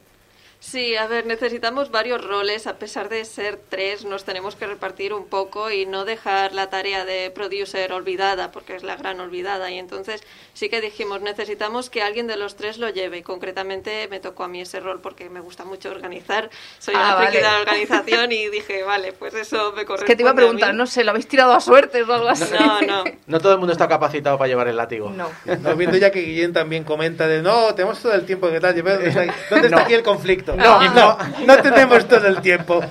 Sí, 0.67 0.95
a 0.95 1.05
ver, 1.05 1.27
necesitamos 1.27 1.91
varios 1.91 2.25
roles. 2.25 2.65
A 2.65 2.79
pesar 2.79 3.07
de 3.07 3.23
ser 3.23 3.59
tres, 3.69 4.03
nos 4.03 4.23
tenemos 4.25 4.55
que 4.55 4.65
repartir 4.65 5.13
un 5.13 5.27
poco 5.27 5.69
y 5.69 5.85
no 5.85 6.05
dejar 6.05 6.53
la 6.53 6.71
tarea 6.71 7.05
de 7.05 7.29
producer 7.29 7.93
olvidada, 7.93 8.51
porque 8.51 8.75
es 8.75 8.81
la 8.81 8.95
gran 8.95 9.19
olvidada. 9.19 9.69
Y 9.69 9.77
entonces 9.77 10.23
sí 10.53 10.67
que 10.69 10.81
dijimos, 10.81 11.21
necesitamos 11.21 11.91
que 11.91 12.01
alguien 12.01 12.25
de 12.25 12.35
los 12.35 12.55
tres 12.55 12.79
lo 12.79 12.89
lleve. 12.89 13.19
Y 13.19 13.21
concretamente 13.21 14.07
me 14.09 14.19
tocó 14.19 14.43
a 14.43 14.47
mí 14.47 14.59
ese 14.59 14.79
rol 14.79 15.01
porque 15.01 15.29
me 15.29 15.39
gusta 15.39 15.65
mucho 15.65 15.91
organizar. 15.91 16.49
Soy 16.79 16.95
Ah, 16.97 17.13
una 17.15 17.25
vale. 17.25 17.37
de 17.37 17.43
la 17.43 17.59
organización 17.59 18.31
y 18.31 18.49
dije, 18.49 18.81
vale, 18.81 19.13
pues 19.13 19.35
eso 19.35 19.71
me 19.75 19.81
Es 19.81 19.87
corresponde 19.87 20.05
que 20.11 20.15
te 20.15 20.23
iba 20.23 20.31
a 20.31 20.35
preguntar, 20.35 20.73
no 20.73 20.87
sé, 20.87 21.03
¿lo 21.03 21.11
habéis 21.11 21.27
tirado 21.27 21.53
a 21.53 21.59
suertes 21.59 22.09
o 22.09 22.13
algo 22.13 22.27
así? 22.29 22.51
No, 22.59 22.81
no. 22.81 23.03
No 23.27 23.39
todo 23.39 23.51
el 23.53 23.59
mundo 23.59 23.71
está 23.73 23.87
capacitado 23.87 24.39
para 24.39 24.47
llevar 24.47 24.67
el 24.67 24.77
látigo. 24.77 25.11
No. 25.11 25.29
No, 25.61 25.75
viendo 25.75 25.95
ya 25.97 26.09
que 26.11 26.21
Guillén 26.21 26.53
también 26.53 26.83
comenta 26.83 27.27
de 27.27 27.43
no, 27.43 27.75
tenemos 27.75 27.99
todo 28.01 28.13
el 28.13 28.25
tiempo 28.25 28.49
que 28.49 28.59
tal, 28.59 28.75
¿dónde 28.75 29.07
está, 29.09 29.25
dónde 29.51 29.67
está 29.67 29.77
No. 29.77 29.83
aquí 29.83 29.93
el 29.93 30.01
conflicto? 30.03 30.54
No. 30.57 30.81
no, 30.93 31.17
no 31.45 31.57
tenemos 31.61 32.07
todo 32.07 32.27
el 32.27 32.41
tiempo. 32.41 32.81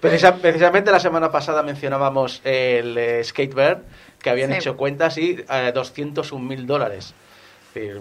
Precisa- 0.00 0.36
precisamente 0.36 0.90
la 0.90 1.00
semana 1.00 1.30
pasada 1.30 1.62
mencionábamos 1.62 2.40
el 2.44 2.96
eh, 2.98 3.22
Skatebird, 3.24 3.78
que 4.20 4.30
habían 4.30 4.50
Sí. 4.52 4.56
hecho 4.58 4.76
cuentas 4.76 5.18
y 5.18 5.44
eh, 5.48 5.72
201 5.74 6.44
mil 6.44 6.66
dólares. 6.66 7.14
Es 7.68 7.74
decir, 7.74 8.00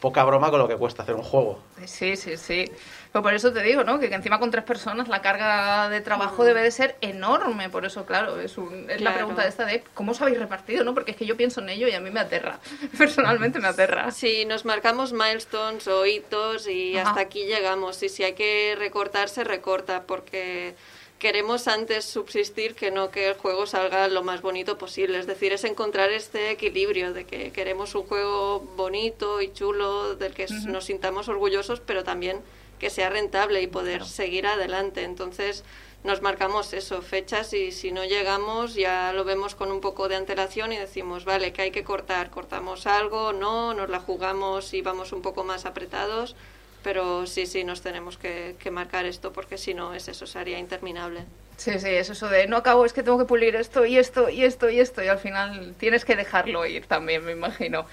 poca 0.00 0.24
broma 0.24 0.50
con 0.50 0.58
lo 0.60 0.68
que 0.68 0.76
cuesta 0.76 1.02
hacer 1.02 1.14
un 1.14 1.22
juego. 1.22 1.60
Sí, 1.84 2.16
sí, 2.16 2.36
sí. 2.36 2.70
Pero 3.12 3.24
por 3.24 3.34
eso 3.34 3.52
te 3.52 3.60
digo, 3.62 3.82
¿no? 3.82 3.98
Que, 3.98 4.08
que 4.08 4.14
encima 4.14 4.38
con 4.38 4.52
tres 4.52 4.62
personas 4.62 5.08
la 5.08 5.20
carga 5.20 5.88
de 5.88 6.00
trabajo 6.00 6.44
debe 6.44 6.62
de 6.62 6.70
ser 6.70 6.94
enorme. 7.00 7.68
Por 7.68 7.84
eso, 7.84 8.06
claro, 8.06 8.38
es, 8.40 8.56
un- 8.56 8.88
es 8.88 9.00
la 9.00 9.12
pregunta 9.14 9.44
esta 9.48 9.64
de 9.64 9.82
cómo 9.94 10.12
os 10.12 10.20
habéis 10.20 10.38
repartido, 10.38 10.84
¿no? 10.84 10.94
Porque 10.94 11.10
es 11.10 11.16
que 11.16 11.26
yo 11.26 11.36
pienso 11.36 11.60
en 11.60 11.70
ello 11.70 11.88
y 11.88 11.92
a 11.92 12.00
mí 12.00 12.10
me 12.10 12.20
aterra. 12.20 12.60
Personalmente 12.98 13.58
me 13.58 13.66
aterra. 13.66 14.12
Sí, 14.12 14.44
nos 14.44 14.64
marcamos 14.64 15.12
milestones 15.12 15.88
o 15.88 16.06
hitos 16.06 16.68
y 16.68 16.96
Ajá. 16.96 17.08
hasta 17.10 17.22
aquí 17.22 17.46
llegamos. 17.46 18.00
Y 18.04 18.08
si 18.08 18.22
hay 18.22 18.34
que 18.34 18.76
recortar, 18.78 19.28
se 19.28 19.42
recorta, 19.42 20.04
porque 20.04 20.76
queremos 21.18 21.66
antes 21.68 22.04
subsistir 22.04 22.74
que 22.76 22.90
no 22.92 23.10
que 23.10 23.28
el 23.28 23.34
juego 23.34 23.66
salga 23.66 24.06
lo 24.06 24.22
más 24.22 24.40
bonito 24.40 24.78
posible. 24.78 25.18
Es 25.18 25.26
decir, 25.26 25.52
es 25.52 25.64
encontrar 25.64 26.10
este 26.12 26.50
equilibrio 26.52 27.12
de 27.12 27.24
que 27.24 27.50
queremos 27.50 27.94
un 27.96 28.04
juego 28.04 28.60
bonito 28.76 29.40
y 29.40 29.52
chulo, 29.52 30.14
del 30.14 30.32
que 30.32 30.46
nos 30.66 30.84
sintamos 30.84 31.28
orgullosos, 31.28 31.80
pero 31.80 32.04
también 32.04 32.40
que 32.80 32.90
sea 32.90 33.10
rentable 33.10 33.62
y 33.62 33.68
poder 33.68 34.04
seguir 34.04 34.48
adelante. 34.48 35.04
Entonces 35.04 35.62
nos 36.02 36.22
marcamos 36.22 36.72
eso, 36.72 37.02
fechas 37.02 37.52
y 37.52 37.72
si 37.72 37.92
no 37.92 38.04
llegamos 38.04 38.74
ya 38.74 39.12
lo 39.12 39.24
vemos 39.24 39.54
con 39.54 39.70
un 39.70 39.80
poco 39.80 40.08
de 40.08 40.16
antelación 40.16 40.72
y 40.72 40.78
decimos, 40.78 41.24
vale, 41.24 41.52
que 41.52 41.62
hay 41.62 41.70
que 41.70 41.84
cortar, 41.84 42.30
cortamos 42.30 42.86
algo, 42.86 43.32
no, 43.34 43.74
nos 43.74 43.90
la 43.90 44.00
jugamos 44.00 44.72
y 44.72 44.80
vamos 44.80 45.12
un 45.12 45.20
poco 45.20 45.44
más 45.44 45.66
apretados, 45.66 46.34
pero 46.82 47.26
sí, 47.26 47.46
sí, 47.46 47.64
nos 47.64 47.82
tenemos 47.82 48.16
que, 48.16 48.56
que 48.58 48.70
marcar 48.70 49.06
esto 49.06 49.32
porque 49.32 49.58
si 49.58 49.74
no 49.74 49.94
es 49.94 50.08
eso, 50.08 50.26
sería 50.26 50.58
interminable. 50.58 51.24
Sí, 51.60 51.78
sí, 51.78 51.88
es 51.88 52.08
eso 52.08 52.30
de 52.30 52.46
no 52.46 52.56
acabo, 52.56 52.86
es 52.86 52.94
que 52.94 53.02
tengo 53.02 53.18
que 53.18 53.26
pulir 53.26 53.54
esto 53.54 53.84
y 53.84 53.98
esto 53.98 54.30
y 54.30 54.44
esto 54.44 54.70
y 54.70 54.80
esto 54.80 55.02
y 55.04 55.08
al 55.08 55.18
final 55.18 55.74
tienes 55.76 56.06
que 56.06 56.16
dejarlo 56.16 56.64
ir 56.64 56.86
también, 56.86 57.22
me 57.22 57.32
imagino. 57.32 57.84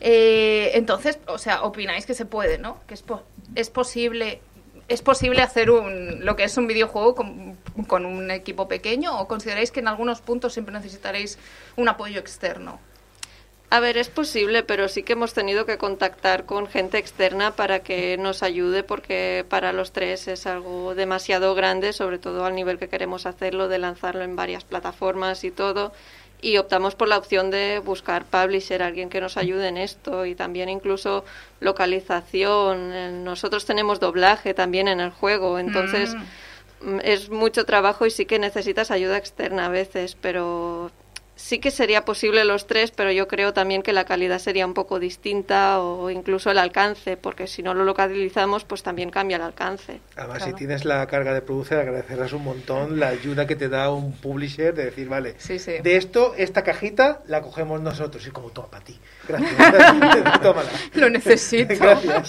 Eh, 0.00 0.72
entonces, 0.74 1.20
o 1.28 1.38
sea, 1.38 1.62
opináis 1.62 2.04
que 2.04 2.14
se 2.14 2.24
puede, 2.24 2.58
¿no? 2.58 2.80
Que 2.88 2.94
es, 2.94 3.04
es 3.54 3.70
posible 3.70 4.40
es 4.88 5.02
posible 5.02 5.40
hacer 5.40 5.70
un 5.70 6.24
lo 6.24 6.34
que 6.34 6.42
es 6.42 6.56
un 6.56 6.66
videojuego 6.66 7.14
con 7.14 8.06
un 8.06 8.30
equipo 8.32 8.66
pequeño 8.66 9.16
o 9.16 9.28
consideráis 9.28 9.70
que 9.70 9.78
en 9.78 9.86
algunos 9.86 10.20
puntos 10.20 10.52
siempre 10.52 10.74
necesitaréis 10.74 11.38
un 11.76 11.88
apoyo 11.88 12.18
externo. 12.18 12.80
A 13.72 13.80
ver, 13.80 13.96
es 13.96 14.10
posible, 14.10 14.62
pero 14.62 14.86
sí 14.86 15.02
que 15.02 15.14
hemos 15.14 15.32
tenido 15.32 15.64
que 15.64 15.78
contactar 15.78 16.44
con 16.44 16.66
gente 16.66 16.98
externa 16.98 17.52
para 17.56 17.78
que 17.78 18.18
nos 18.18 18.42
ayude, 18.42 18.82
porque 18.82 19.46
para 19.48 19.72
los 19.72 19.92
tres 19.92 20.28
es 20.28 20.46
algo 20.46 20.94
demasiado 20.94 21.54
grande, 21.54 21.94
sobre 21.94 22.18
todo 22.18 22.44
al 22.44 22.54
nivel 22.54 22.78
que 22.78 22.90
queremos 22.90 23.24
hacerlo, 23.24 23.68
de 23.68 23.78
lanzarlo 23.78 24.24
en 24.24 24.36
varias 24.36 24.64
plataformas 24.64 25.42
y 25.44 25.50
todo. 25.50 25.94
Y 26.42 26.58
optamos 26.58 26.94
por 26.96 27.08
la 27.08 27.16
opción 27.16 27.50
de 27.50 27.78
buscar 27.78 28.26
publisher, 28.26 28.82
alguien 28.82 29.08
que 29.08 29.22
nos 29.22 29.38
ayude 29.38 29.68
en 29.68 29.78
esto 29.78 30.26
y 30.26 30.34
también 30.34 30.68
incluso 30.68 31.24
localización. 31.60 33.24
Nosotros 33.24 33.64
tenemos 33.64 34.00
doblaje 34.00 34.52
también 34.52 34.86
en 34.86 35.00
el 35.00 35.12
juego, 35.12 35.58
entonces 35.58 36.14
Mm. 36.82 36.96
mm, 36.96 37.00
es 37.04 37.30
mucho 37.30 37.64
trabajo 37.64 38.04
y 38.04 38.10
sí 38.10 38.26
que 38.26 38.38
necesitas 38.38 38.90
ayuda 38.90 39.16
externa 39.16 39.64
a 39.64 39.68
veces, 39.70 40.14
pero 40.20 40.90
sí 41.34 41.58
que 41.58 41.70
sería 41.70 42.04
posible 42.04 42.44
los 42.44 42.66
tres, 42.66 42.90
pero 42.90 43.10
yo 43.10 43.26
creo 43.26 43.52
también 43.52 43.82
que 43.82 43.92
la 43.92 44.04
calidad 44.04 44.38
sería 44.38 44.66
un 44.66 44.74
poco 44.74 44.98
distinta 45.00 45.80
o 45.80 46.10
incluso 46.10 46.50
el 46.50 46.58
alcance, 46.58 47.16
porque 47.16 47.46
si 47.46 47.62
no 47.62 47.74
lo 47.74 47.84
localizamos, 47.84 48.64
pues 48.64 48.82
también 48.82 49.10
cambia 49.10 49.36
el 49.36 49.42
alcance. 49.42 50.00
Además, 50.16 50.38
Claro. 50.38 50.52
si 50.52 50.58
tienes 50.58 50.84
la 50.84 51.06
carga 51.06 51.32
de 51.34 51.42
producer, 51.42 51.78
agradecerás 51.78 52.32
un 52.32 52.44
montón 52.44 53.00
la 53.00 53.08
ayuda 53.08 53.46
que 53.46 53.56
te 53.56 53.68
da 53.68 53.90
un 53.90 54.12
publisher 54.12 54.74
de 54.74 54.84
decir, 54.86 55.08
vale, 55.08 55.34
Sí, 55.38 55.58
sí. 55.58 55.72
de 55.82 55.96
esto, 55.96 56.34
esta 56.36 56.62
cajita 56.62 57.22
la 57.26 57.40
cogemos 57.42 57.80
nosotros. 57.80 58.26
Y 58.26 58.30
como, 58.30 58.50
toma 58.50 58.68
para 58.68 58.84
ti. 58.84 58.98
Gracias. 59.26 59.52
Tómala. 60.42 60.70
Lo 60.94 61.10
necesito. 61.10 61.74
Gracias. 61.78 62.28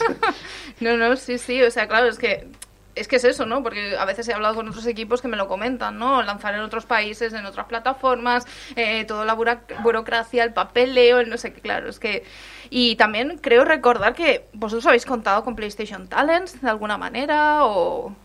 No, 0.79 0.97
no, 0.97 1.15
sí, 1.17 1.37
sí, 1.37 1.61
o 1.61 1.69
sea, 1.71 1.87
claro, 1.87 2.07
es 2.07 2.17
que 2.17 2.47
es 2.95 3.07
que 3.07 3.15
es 3.17 3.23
eso, 3.23 3.45
¿no? 3.45 3.63
Porque 3.63 3.95
a 3.97 4.05
veces 4.05 4.27
he 4.27 4.33
hablado 4.33 4.55
con 4.55 4.67
otros 4.67 4.85
equipos 4.85 5.21
que 5.21 5.27
me 5.27 5.37
lo 5.37 5.47
comentan, 5.47 5.97
¿no? 5.97 6.21
Lanzar 6.21 6.53
en 6.53 6.61
otros 6.61 6.85
países, 6.85 7.33
en 7.33 7.45
otras 7.45 7.65
plataformas, 7.67 8.45
eh, 8.75 9.05
toda 9.05 9.25
la 9.25 9.33
burocracia, 9.33 10.43
el 10.43 10.53
papeleo, 10.53 11.19
el 11.19 11.29
no 11.29 11.37
sé 11.37 11.53
qué, 11.53 11.61
claro, 11.61 11.89
es 11.89 11.99
que... 11.99 12.23
Y 12.69 12.95
también 12.95 13.37
creo 13.39 13.65
recordar 13.65 14.13
que 14.13 14.45
vosotros 14.53 14.85
habéis 14.87 15.05
contado 15.05 15.43
con 15.43 15.55
PlayStation 15.55 16.07
Talents 16.07 16.61
de 16.61 16.69
alguna 16.69 16.97
manera 16.97 17.65
o... 17.65 18.15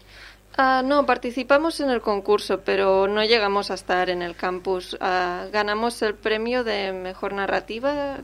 Ah, 0.61 0.83
no, 0.85 1.07
participamos 1.07 1.79
en 1.79 1.89
el 1.91 2.01
concurso, 2.01 2.62
pero 2.64 3.07
no 3.07 3.23
llegamos 3.25 3.71
a 3.71 3.75
estar 3.75 4.11
en 4.11 4.23
el 4.23 4.35
campus. 4.35 4.97
Ah, 5.01 5.47
ganamos 5.53 6.03
el 6.03 6.14
premio 6.14 6.64
de 6.64 6.93
mejor 6.93 7.33
narrativa, 7.33 8.16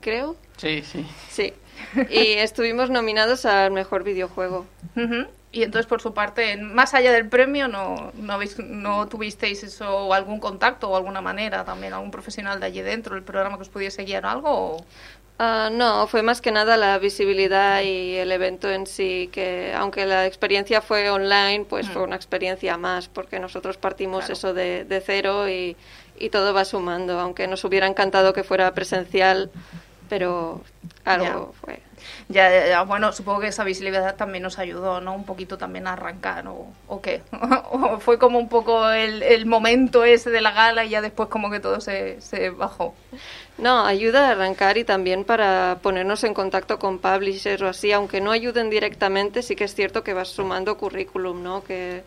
creo. 0.00 0.34
Sí, 0.56 0.82
sí. 0.82 1.06
Sí. 1.28 1.52
Y 2.08 2.38
estuvimos 2.38 2.88
nominados 2.88 3.44
al 3.44 3.70
mejor 3.72 4.02
videojuego. 4.02 4.64
Y 5.54 5.62
entonces, 5.62 5.86
por 5.86 6.02
su 6.02 6.12
parte, 6.12 6.56
más 6.56 6.94
allá 6.94 7.12
del 7.12 7.28
premio, 7.28 7.68
no, 7.68 8.10
no, 8.14 8.32
habéis, 8.32 8.58
no 8.58 9.06
tuvisteis 9.06 9.62
eso, 9.62 9.88
o 10.08 10.12
algún 10.12 10.40
contacto 10.40 10.90
o 10.90 10.96
alguna 10.96 11.20
manera 11.20 11.64
también, 11.64 11.92
algún 11.92 12.10
profesional 12.10 12.58
de 12.58 12.66
allí 12.66 12.82
dentro, 12.82 13.14
el 13.16 13.22
programa 13.22 13.56
que 13.56 13.62
os 13.62 13.68
pudiese 13.68 14.02
guiar 14.04 14.26
algo. 14.26 14.50
O... 14.50 14.84
Ah, 15.38 15.68
no, 15.70 16.06
fue 16.08 16.22
más 16.22 16.40
que 16.40 16.50
nada 16.50 16.76
la 16.76 16.98
visibilidad 16.98 17.82
y 17.82 18.16
el 18.16 18.32
evento 18.32 18.68
en 18.68 18.86
sí, 18.86 19.30
que 19.32 19.72
aunque 19.76 20.06
la 20.06 20.26
experiencia 20.26 20.80
fue 20.80 21.08
online, 21.10 21.64
pues 21.68 21.88
Mm. 21.88 21.92
fue 21.92 22.02
una 22.02 22.16
experiencia 22.16 22.76
más, 22.76 23.08
porque 23.08 23.38
nosotros 23.38 23.76
partimos 23.76 24.26
Claro. 24.26 24.32
eso 24.32 24.54
de, 24.54 24.84
de 24.84 25.00
cero 25.00 25.48
y, 25.48 25.76
y 26.18 26.30
todo 26.30 26.52
va 26.52 26.64
sumando, 26.64 27.20
aunque 27.20 27.46
nos 27.46 27.62
hubiera 27.64 27.86
encantado 27.86 28.32
que 28.32 28.42
fuera 28.42 28.74
presencial, 28.74 29.50
pero 30.08 30.62
algo 31.04 31.52
fue. 31.60 31.80
Ya, 32.28 32.68
ya, 32.68 32.82
bueno, 32.82 33.12
supongo 33.12 33.40
que 33.40 33.48
esa 33.48 33.64
visibilidad 33.64 34.16
también 34.16 34.42
nos 34.42 34.58
ayudó, 34.58 35.00
¿no? 35.00 35.14
Un 35.14 35.24
poquito 35.24 35.58
también 35.58 35.86
a 35.86 35.92
arrancar, 35.92 36.46
¿o, 36.48 37.00
qué? 37.02 37.22
o 37.70 38.00
fue 38.00 38.18
como 38.18 38.38
un 38.38 38.48
poco 38.48 38.88
el, 38.90 39.22
el 39.22 39.44
momento 39.44 40.04
ese 40.04 40.30
de 40.30 40.40
la 40.40 40.52
gala 40.52 40.84
y 40.84 40.90
ya 40.90 41.02
después 41.02 41.28
como 41.28 41.50
que 41.50 41.60
todo 41.60 41.80
se, 41.80 42.20
se 42.22 42.48
bajó. 42.50 42.94
No, 43.58 43.84
ayuda 43.84 44.28
a 44.28 44.32
arrancar 44.32 44.78
y 44.78 44.84
también 44.84 45.24
para 45.24 45.78
ponernos 45.82 46.24
en 46.24 46.34
contacto 46.34 46.78
con 46.78 46.98
publishers 46.98 47.62
o 47.62 47.68
así, 47.68 47.92
aunque 47.92 48.20
no 48.20 48.32
ayuden 48.32 48.70
directamente, 48.70 49.42
sí 49.42 49.54
que 49.54 49.64
es 49.64 49.74
cierto 49.74 50.02
que 50.02 50.14
vas 50.14 50.28
sumando 50.28 50.76
currículum, 50.76 51.42
¿no? 51.42 51.62
Que, 51.62 52.02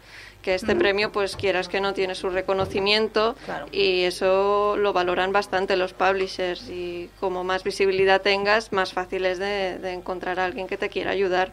que 0.47 0.55
este 0.55 0.77
premio, 0.77 1.11
pues 1.11 1.35
quieras 1.35 1.67
que 1.67 1.81
no 1.81 1.93
tiene 1.93 2.15
su 2.15 2.29
reconocimiento 2.29 3.35
Claro. 3.43 3.65
y 3.73 4.03
eso 4.03 4.77
lo 4.77 4.93
valoran 4.93 5.33
bastante 5.33 5.75
los 5.75 5.91
publishers 5.91 6.69
y 6.69 7.09
como 7.19 7.43
más 7.43 7.65
visibilidad 7.65 8.21
tengas, 8.21 8.71
más 8.71 8.93
fácil 8.93 9.25
es 9.25 9.39
de, 9.39 9.77
de 9.77 9.91
encontrar 9.91 10.39
a 10.39 10.45
alguien 10.45 10.67
que 10.67 10.77
te 10.77 10.87
quiera 10.87 11.11
ayudar. 11.11 11.51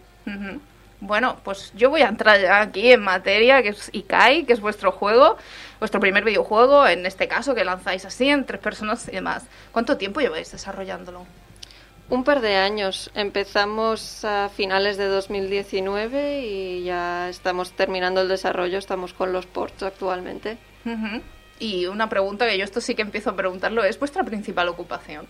Bueno, 1.01 1.39
pues 1.43 1.73
yo 1.75 1.91
voy 1.91 2.03
a 2.03 2.09
entrar 2.09 2.41
ya 2.41 2.61
aquí 2.61 2.93
en 2.93 3.03
materia, 3.03 3.65
que 3.65 3.71
es 3.71 3.91
Ikai, 3.93 4.45
que 4.45 4.53
es 4.53 4.61
vuestro 4.61 4.93
juego, 4.93 5.39
vuestro 5.81 5.99
primer 5.99 6.23
videojuego, 6.23 6.87
en 6.87 7.05
este 7.05 7.27
caso, 7.27 7.53
que 7.57 7.65
lanzáis 7.65 8.05
así 8.05 8.29
en 8.29 8.45
tres 8.47 8.61
personas 8.61 9.09
y 9.09 9.11
demás. 9.17 9.43
¿Cuánto 9.73 9.97
tiempo 9.97 10.21
lleváis 10.21 10.53
desarrollándolo? 10.53 11.27
Un 12.11 12.23
par 12.23 12.41
de 12.41 12.57
años. 12.57 13.11
Empezamos 13.15 14.25
a 14.25 14.49
finales 14.51 14.97
de 14.99 15.07
2019 15.07 16.41
y 16.43 16.85
ya 16.85 17.29
estamos 17.29 17.73
terminando 17.73 18.21
el 18.21 18.29
desarrollo, 18.29 18.79
estamos 18.79 19.13
con 19.15 19.33
los 19.33 19.47
ports 19.47 19.83
actualmente. 19.83 20.59
Y 21.59 21.87
una 21.87 22.09
pregunta 22.09 22.47
que 22.47 22.59
yo 22.59 22.65
esto 22.65 22.81
sí 22.81 22.95
que 22.95 23.03
empiezo 23.03 23.31
a 23.31 23.37
preguntarlo, 23.37 23.83
¿es 23.85 23.99
vuestra 23.99 24.23
principal 24.23 24.69
ocupación? 24.69 25.27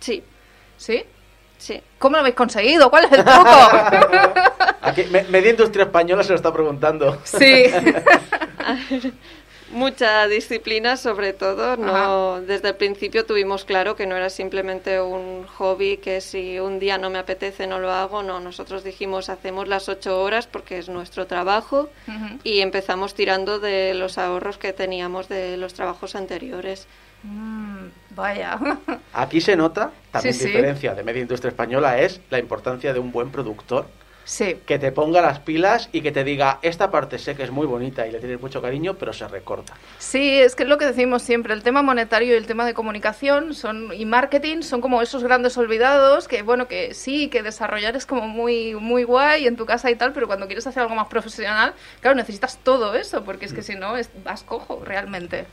Sí, 0.00 0.22
¿Sí? 0.76 1.04
sí. 1.58 1.80
¿Cómo 1.98 2.16
lo 2.16 2.20
habéis 2.20 2.34
conseguido? 2.34 2.90
¿Cuál 2.90 3.04
es 3.04 3.12
el 3.12 3.24
truco? 3.24 3.50
Aquí, 4.82 5.04
me- 5.10 5.24
Media 5.24 5.50
Industria 5.50 5.84
Española 5.84 6.22
se 6.24 6.30
lo 6.30 6.36
está 6.36 6.52
preguntando. 6.52 7.20
sí. 7.24 7.64
Mucha 9.76 10.26
disciplina, 10.26 10.96
sobre 10.96 11.34
todo. 11.34 11.76
No, 11.76 12.40
desde 12.40 12.68
el 12.68 12.76
principio 12.76 13.26
tuvimos 13.26 13.66
claro 13.66 13.94
que 13.94 14.06
no 14.06 14.16
era 14.16 14.30
simplemente 14.30 15.02
un 15.02 15.46
hobby 15.46 15.98
que 15.98 16.22
si 16.22 16.58
un 16.58 16.78
día 16.78 16.96
no 16.96 17.10
me 17.10 17.18
apetece 17.18 17.66
no 17.66 17.78
lo 17.78 17.90
hago. 17.90 18.22
No, 18.22 18.40
nosotros 18.40 18.84
dijimos 18.84 19.28
hacemos 19.28 19.68
las 19.68 19.90
ocho 19.90 20.22
horas 20.22 20.46
porque 20.46 20.78
es 20.78 20.88
nuestro 20.88 21.26
trabajo 21.26 21.90
y 22.42 22.60
empezamos 22.60 23.12
tirando 23.14 23.58
de 23.60 23.92
los 23.92 24.16
ahorros 24.16 24.56
que 24.56 24.72
teníamos 24.72 25.28
de 25.28 25.58
los 25.58 25.74
trabajos 25.74 26.14
anteriores. 26.16 26.86
Mm, 27.22 27.88
vaya. 28.10 28.58
Aquí 29.12 29.42
se 29.42 29.56
nota, 29.56 29.90
también 30.10 30.32
Sí, 30.32 30.40
sí. 30.40 30.46
diferencia 30.46 30.94
de 30.94 31.02
Media 31.02 31.20
Industria 31.20 31.50
Española, 31.50 31.98
es 32.00 32.20
la 32.30 32.38
importancia 32.38 32.94
de 32.94 32.98
un 32.98 33.12
buen 33.12 33.30
productor 33.30 33.86
Sí. 34.26 34.58
que 34.66 34.80
te 34.80 34.90
ponga 34.90 35.22
las 35.22 35.38
pilas 35.38 35.88
y 35.92 36.00
que 36.00 36.10
te 36.10 36.24
diga, 36.24 36.58
esta 36.62 36.90
parte 36.90 37.16
sé 37.16 37.36
que 37.36 37.44
es 37.44 37.52
muy 37.52 37.64
bonita 37.64 38.08
y 38.08 38.10
le 38.10 38.18
tienes 38.18 38.40
mucho 38.40 38.60
cariño, 38.60 38.94
pero 38.94 39.12
se 39.12 39.28
recorta. 39.28 39.74
Sí, 39.98 40.40
es 40.40 40.56
que 40.56 40.64
es 40.64 40.68
lo 40.68 40.78
que 40.78 40.84
decimos 40.84 41.22
siempre, 41.22 41.54
el 41.54 41.62
tema 41.62 41.80
monetario 41.80 42.34
y 42.34 42.36
el 42.36 42.44
tema 42.44 42.66
de 42.66 42.74
comunicación 42.74 43.54
son 43.54 43.92
y 43.94 44.04
marketing 44.04 44.62
son 44.62 44.80
como 44.80 45.00
esos 45.00 45.22
grandes 45.22 45.56
olvidados 45.56 46.26
que 46.26 46.42
bueno, 46.42 46.66
que 46.66 46.92
sí, 46.92 47.28
que 47.28 47.44
desarrollar 47.44 47.94
es 47.94 48.04
como 48.04 48.26
muy 48.26 48.74
muy 48.74 49.04
guay 49.04 49.46
en 49.46 49.54
tu 49.54 49.64
casa 49.64 49.92
y 49.92 49.94
tal, 49.94 50.12
pero 50.12 50.26
cuando 50.26 50.46
quieres 50.46 50.66
hacer 50.66 50.82
algo 50.82 50.96
más 50.96 51.06
profesional, 51.06 51.74
claro, 52.00 52.16
necesitas 52.16 52.58
todo 52.64 52.96
eso, 52.96 53.22
porque 53.22 53.46
es 53.46 53.52
que 53.52 53.62
si 53.62 53.76
no 53.76 53.96
es, 53.96 54.10
vas 54.24 54.42
cojo 54.42 54.82
realmente. 54.84 55.46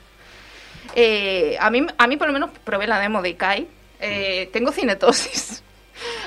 Eh, 0.96 1.58
a 1.60 1.70
mí 1.70 1.86
a 1.96 2.08
mí 2.08 2.18
por 2.18 2.26
lo 2.26 2.34
menos 2.34 2.50
probé 2.64 2.88
la 2.88 3.00
demo 3.00 3.22
de 3.22 3.30
Ikai. 3.30 3.68
Eh, 4.00 4.50
tengo 4.52 4.72
cinetosis. 4.72 5.64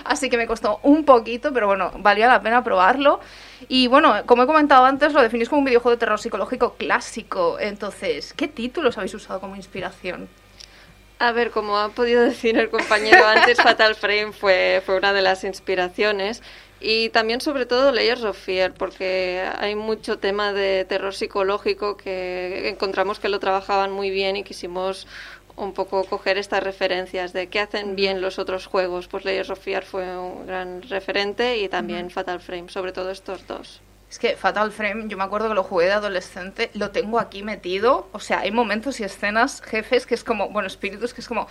Así 0.05 0.31
que 0.31 0.37
me 0.37 0.47
costó 0.47 0.81
un 0.83 1.05
poquito, 1.05 1.53
pero 1.53 1.67
bueno, 1.67 1.91
valía 1.99 2.29
la 2.29 2.41
pena 2.41 2.63
probarlo. 2.63 3.21
Y 3.69 3.87
bueno, 3.89 4.15
como 4.27 4.43
he 4.43 4.47
comentado 4.47 4.85
antes, 4.85 5.13
lo 5.13 5.23
definís 5.23 5.49
como 5.49 5.61
un 5.61 5.65
videojuego 5.65 5.97
de 5.97 6.01
terror 6.01 6.19
psicológico 6.19 6.75
clásico. 6.75 7.59
Entonces, 7.59 8.35
¿qué 8.35 8.49
títulos 8.49 8.97
habéis 8.99 9.15
usado 9.15 9.41
como 9.41 9.57
inspiración? 9.57 10.29
A 11.19 11.33
ver, 11.33 11.51
como 11.51 11.79
ha 11.79 11.89
podido 11.89 12.23
decir 12.23 12.59
el 12.59 12.69
compañero 12.69 13.27
antes, 13.27 13.57
Fatal 13.57 13.95
Frame 13.95 14.33
fue, 14.33 14.83
fue 14.85 14.99
una 14.99 15.13
de 15.13 15.23
las 15.23 15.45
inspiraciones. 15.45 16.43
Y 16.79 17.09
también, 17.09 17.41
sobre 17.41 17.65
todo, 17.65 17.91
Layers 17.91 18.23
of 18.25 18.37
Fear, 18.39 18.75
porque 18.75 19.43
hay 19.59 19.75
mucho 19.75 20.19
tema 20.19 20.53
de 20.53 20.85
terror 20.85 21.15
psicológico 21.15 21.97
que 21.97 22.69
encontramos 22.69 23.19
que 23.19 23.31
lo 23.31 23.41
trabajaban 23.41 23.93
muy 23.93 24.11
bien 24.11 24.37
y 24.37 24.45
quisimos 24.45 25.07
un 25.57 25.73
poco 25.73 26.05
coger 26.05 26.39
estas 26.39 26.63
referencias 26.63 27.33
de 27.33 27.49
qué 27.49 27.61
hacen 27.61 27.97
bien 27.97 28.21
los 28.21 28.39
otros 28.39 28.67
juegos. 28.67 29.09
Pues 29.09 29.25
Layers 29.25 29.51
of 29.51 29.59
Fear 29.59 29.85
fue 29.85 30.17
un 30.17 30.47
gran 30.47 30.83
referente 30.83 31.59
y 31.59 31.69
también 31.69 32.11
Fatal 32.11 32.41
Frame, 32.41 32.69
sobre 32.69 32.93
todo 32.93 33.11
estos 33.11 33.47
dos. 33.47 33.81
Es 34.09 34.19
que 34.21 34.37
Fatal 34.37 34.71
Frame, 34.71 35.09
yo 35.09 35.17
me 35.17 35.25
acuerdo 35.25 35.49
que 35.49 35.55
lo 35.55 35.65
jugué 35.65 35.87
de 35.87 35.93
adolescente, 35.93 36.71
lo 36.75 36.91
tengo 36.91 37.19
aquí 37.19 37.43
metido. 37.43 38.09
O 38.13 38.21
sea, 38.21 38.41
hay 38.41 38.53
momentos 38.53 39.01
y 39.01 39.05
escenas, 39.05 39.61
jefes, 39.63 40.07
que 40.07 40.15
es 40.15 40.23
como, 40.23 40.49
bueno, 40.51 40.69
espíritus, 40.69 41.13
que 41.13 41.23
es 41.23 41.27
como, 41.27 41.49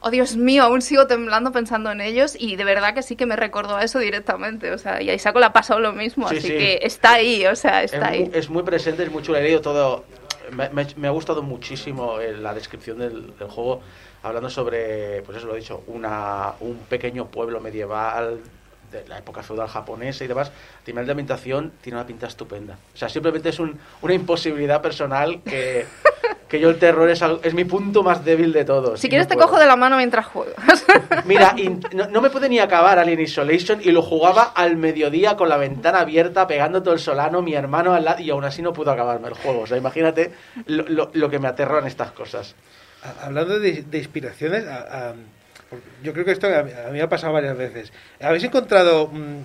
oh 0.00 0.10
Dios 0.10 0.36
mío, 0.36 0.64
aún 0.64 0.82
sigo 0.82 1.06
temblando 1.06 1.50
pensando 1.50 1.90
en 1.90 2.02
ellos. 2.02 2.36
Y 2.38 2.56
de 2.56 2.64
verdad 2.64 2.92
que 2.94 3.02
sí 3.02 3.16
que 3.16 3.24
me 3.24 3.36
recordó 3.36 3.76
a 3.76 3.84
eso 3.84 4.00
directamente. 4.00 4.70
O 4.72 4.76
sea, 4.78 5.00
y 5.00 5.08
a 5.08 5.14
Isaac 5.14 5.36
le 5.36 5.46
ha 5.46 5.52
pasado 5.54 5.80
lo 5.80 5.92
mismo, 5.92 6.28
Sí, 6.28 6.36
así 6.36 6.48
sí. 6.48 6.52
que 6.58 6.80
está 6.82 7.14
ahí, 7.14 7.46
o 7.46 7.56
sea, 7.56 7.82
está 7.82 7.96
es, 7.96 8.02
ahí. 8.02 8.20
Muy, 8.26 8.30
es 8.34 8.50
muy 8.50 8.62
presente, 8.64 9.04
es 9.04 9.10
muy 9.10 9.22
chulo. 9.22 9.38
He 9.38 9.42
leído 9.42 9.62
todo. 9.62 10.04
Me, 10.52 10.68
me- 10.96 11.08
ha 11.08 11.10
gustado 11.10 11.42
muchísimo 11.42 12.20
eh, 12.20 12.32
la 12.36 12.52
descripción 12.54 12.98
del, 12.98 13.34
del 13.36 13.48
juego, 13.48 13.82
hablando 14.22 14.50
sobre, 14.50 15.22
pues 15.22 15.38
eso 15.38 15.46
lo 15.46 15.54
he 15.54 15.58
dicho, 15.60 15.84
una, 15.86 16.56
un 16.60 16.86
pequeño 16.86 17.30
pueblo 17.30 17.60
medieval 17.60 18.42
de 18.92 19.06
la 19.08 19.18
época 19.18 19.42
feudal 19.42 19.68
japonesa 19.68 20.24
y 20.24 20.26
demás. 20.28 20.48
A 20.48 20.86
nivel 20.86 21.06
de 21.06 21.12
ambientación 21.12 21.72
tiene 21.80 21.98
una 21.98 22.06
pinta 22.06 22.26
estupenda. 22.26 22.76
O 22.94 22.96
sea, 22.96 23.08
simplemente 23.08 23.48
es 23.48 23.58
un- 23.58 23.78
una 24.02 24.14
imposibilidad 24.14 24.80
personal 24.82 25.40
que, 25.42 25.86
que 26.48 26.60
yo 26.60 26.70
el 26.70 26.78
terror 26.78 27.08
es, 27.10 27.20
es 27.42 27.54
mi 27.54 27.64
punto 27.64 28.02
más 28.02 28.24
débil 28.24 28.52
de 28.52 28.64
todos. 28.64 29.00
Si 29.00 29.08
quieres 29.08 29.26
no 29.26 29.30
te 29.30 29.34
puedo. 29.34 29.48
cojo 29.48 29.58
de 29.60 29.66
la 29.66 29.76
mano 29.76 29.96
mientras 29.96 30.26
juegas. 30.26 30.84
Mira, 31.24 31.54
int- 31.56 31.92
no, 31.92 32.06
no 32.08 32.20
me 32.20 32.30
pude 32.30 32.48
ni 32.48 32.58
acabar 32.58 32.98
Alien 32.98 33.20
Isolation 33.20 33.80
y 33.82 33.90
lo 33.92 34.02
jugaba 34.02 34.42
al 34.54 34.76
mediodía 34.76 35.36
con 35.36 35.48
la 35.48 35.56
ventana 35.56 36.00
abierta, 36.00 36.46
pegando 36.46 36.82
todo 36.82 36.94
el 36.94 37.00
solano, 37.00 37.42
mi 37.42 37.54
hermano 37.54 37.94
al 37.94 38.04
lado, 38.04 38.20
y 38.22 38.30
aún 38.30 38.44
así 38.44 38.62
no 38.62 38.72
pudo 38.72 38.90
acabarme 38.92 39.28
el 39.28 39.34
juego. 39.34 39.60
O 39.62 39.66
sea, 39.66 39.76
imagínate 39.76 40.32
lo, 40.66 40.84
lo- 40.88 41.10
lo 41.12 41.30
que 41.30 41.38
me 41.38 41.48
aterran 41.48 41.86
estas 41.86 42.12
cosas. 42.12 42.54
Hablando 43.22 43.58
de, 43.58 43.82
de 43.82 43.98
inspiraciones, 43.98 44.66
a- 44.66 45.08
a- 45.10 45.14
yo 46.02 46.12
creo 46.12 46.24
que 46.24 46.32
esto 46.32 46.46
a 46.46 46.62
mí, 46.62 46.70
a 46.72 46.86
mí 46.88 46.92
me 46.98 47.02
ha 47.02 47.08
pasado 47.08 47.32
varias 47.32 47.56
veces. 47.56 47.92
¿Habéis 48.20 48.44
encontrado 48.44 49.08
mm, 49.08 49.40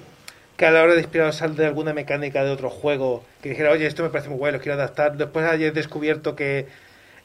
que 0.58 0.66
a 0.66 0.72
la 0.72 0.84
hora 0.84 0.94
de 0.94 1.02
inspiraros 1.02 1.56
de 1.56 1.66
alguna 1.66 1.94
mecánica 1.94 2.44
de 2.44 2.52
otro 2.52 2.70
juego 2.70 3.24
que 3.42 3.50
dijera, 3.50 3.72
oye, 3.72 3.86
esto 3.88 4.04
me 4.04 4.10
parece 4.10 4.30
muy 4.30 4.38
guay, 4.38 4.54
lo 4.54 4.60
quiero 4.60 4.74
adaptar? 4.78 5.16
Después 5.18 5.46
hayáis 5.46 5.74
descubierto 5.74 6.36
que 6.36 6.68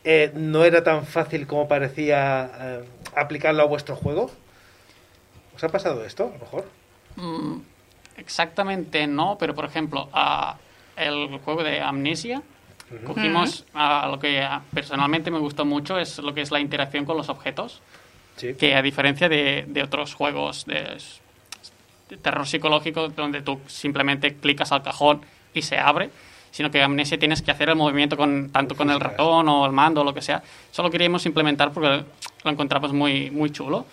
eh, 0.04 0.30
no 0.34 0.64
era 0.64 0.84
tan 0.84 1.04
fácil 1.06 1.46
como 1.46 1.66
parecía 1.66 2.50
eh, 2.60 2.84
aplicarlo 3.16 3.62
a 3.62 3.66
vuestro 3.66 3.96
juego. 3.96 4.30
¿Os 5.56 5.62
ha 5.64 5.68
pasado 5.68 6.04
esto, 6.04 6.24
a 6.24 6.32
lo 6.32 6.38
mejor? 6.38 6.64
Mm, 7.16 7.58
exactamente 8.16 9.06
no, 9.06 9.36
pero 9.38 9.54
por 9.54 9.64
ejemplo, 9.64 10.08
a 10.12 10.56
el 10.96 11.38
juego 11.38 11.62
de 11.64 11.80
Amnesia, 11.80 12.42
cogimos 13.04 13.64
a 13.74 14.06
lo 14.08 14.18
que 14.20 14.40
a- 14.40 14.62
personalmente 14.72 15.30
me 15.30 15.38
gustó 15.40 15.64
mucho, 15.64 15.98
es 15.98 16.18
lo 16.18 16.34
que 16.34 16.40
es 16.42 16.50
la 16.52 16.60
interacción 16.60 17.04
con 17.04 17.16
los 17.16 17.28
objetos, 17.28 17.80
Sí. 18.36 18.54
que 18.54 18.74
a 18.74 18.82
diferencia 18.82 19.28
de, 19.28 19.64
de 19.68 19.82
otros 19.82 20.14
juegos 20.14 20.64
de, 20.66 20.98
de 22.08 22.16
terror 22.16 22.46
psicológico, 22.46 23.08
donde 23.08 23.42
tú 23.42 23.60
simplemente 23.66 24.34
clicas 24.36 24.72
al 24.72 24.82
cajón 24.82 25.22
y 25.52 25.62
se 25.62 25.78
abre, 25.78 26.10
sino 26.50 26.70
que 26.70 26.82
Amnesia 26.82 27.18
tienes 27.18 27.42
que 27.42 27.50
hacer 27.50 27.68
el 27.68 27.76
movimiento 27.76 28.16
con 28.16 28.50
tanto 28.50 28.74
con 28.76 28.90
el 28.90 29.00
ratón 29.00 29.48
o 29.48 29.66
el 29.66 29.72
mando 29.72 30.00
o 30.00 30.04
lo 30.04 30.12
que 30.14 30.22
sea. 30.22 30.42
Solo 30.70 30.90
queríamos 30.90 31.24
implementar 31.26 31.72
porque 31.72 32.04
lo 32.44 32.50
encontramos 32.50 32.92
muy, 32.92 33.30
muy 33.30 33.50
chulo. 33.50 33.86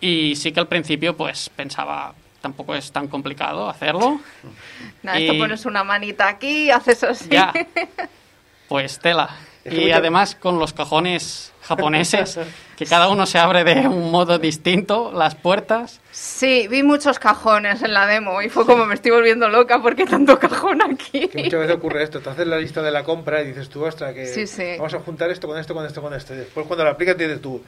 Y 0.00 0.36
sí 0.36 0.52
que 0.52 0.60
al 0.60 0.68
principio 0.68 1.16
pues 1.16 1.50
pensaba, 1.50 2.14
tampoco 2.40 2.74
es 2.74 2.92
tan 2.92 3.08
complicado 3.08 3.68
hacerlo. 3.68 4.20
Nada, 5.02 5.18
esto 5.18 5.32
Y- 5.34 5.38
pones 5.38 5.66
una 5.66 5.84
manita 5.84 6.28
aquí, 6.28 6.70
haces 6.70 7.02
así. 7.02 7.28
Ya. 7.30 7.52
Pues 8.68 8.98
tela. 8.98 9.30
Es 9.64 9.72
Y 9.72 9.90
además 9.92 10.34
con 10.34 10.58
los 10.58 10.74
cajones 10.74 11.54
japoneses, 11.68 12.38
que 12.76 12.86
cada 12.86 13.08
uno 13.08 13.26
se 13.26 13.38
abre 13.38 13.62
de 13.62 13.86
un 13.86 14.10
modo 14.10 14.38
distinto, 14.38 15.12
las 15.14 15.34
puertas. 15.34 16.00
Sí, 16.10 16.66
vi 16.68 16.82
muchos 16.82 17.18
cajones 17.18 17.82
en 17.82 17.92
la 17.94 18.06
demo 18.06 18.42
y 18.42 18.48
fue 18.48 18.66
como 18.66 18.86
me 18.86 18.94
estoy 18.94 19.10
volviendo 19.12 19.48
loca 19.48 19.80
porque 19.80 20.04
tanto 20.06 20.38
cajón 20.38 20.80
aquí. 20.82 21.28
Que 21.28 21.44
muchas 21.44 21.60
veces 21.60 21.76
ocurre 21.76 22.02
esto, 22.02 22.20
te 22.20 22.30
haces 22.30 22.46
la 22.46 22.58
lista 22.58 22.82
de 22.82 22.90
la 22.90 23.04
compra 23.04 23.42
y 23.42 23.48
dices 23.48 23.68
tú, 23.68 23.84
ostras, 23.84 24.14
que 24.14 24.26
Sí, 24.26 24.46
sí. 24.46 24.74
vamos 24.78 24.94
a 24.94 25.00
juntar 25.00 25.30
esto 25.30 25.46
con 25.46 25.58
esto, 25.58 25.74
con 25.74 25.86
esto, 25.86 26.02
con 26.02 26.14
esto. 26.14 26.34
Y 26.34 26.38
después 26.38 26.66
cuando 26.66 26.84
lo 26.84 26.90
aplicas 26.90 27.16
dices 27.16 27.40
tú, 27.40 27.62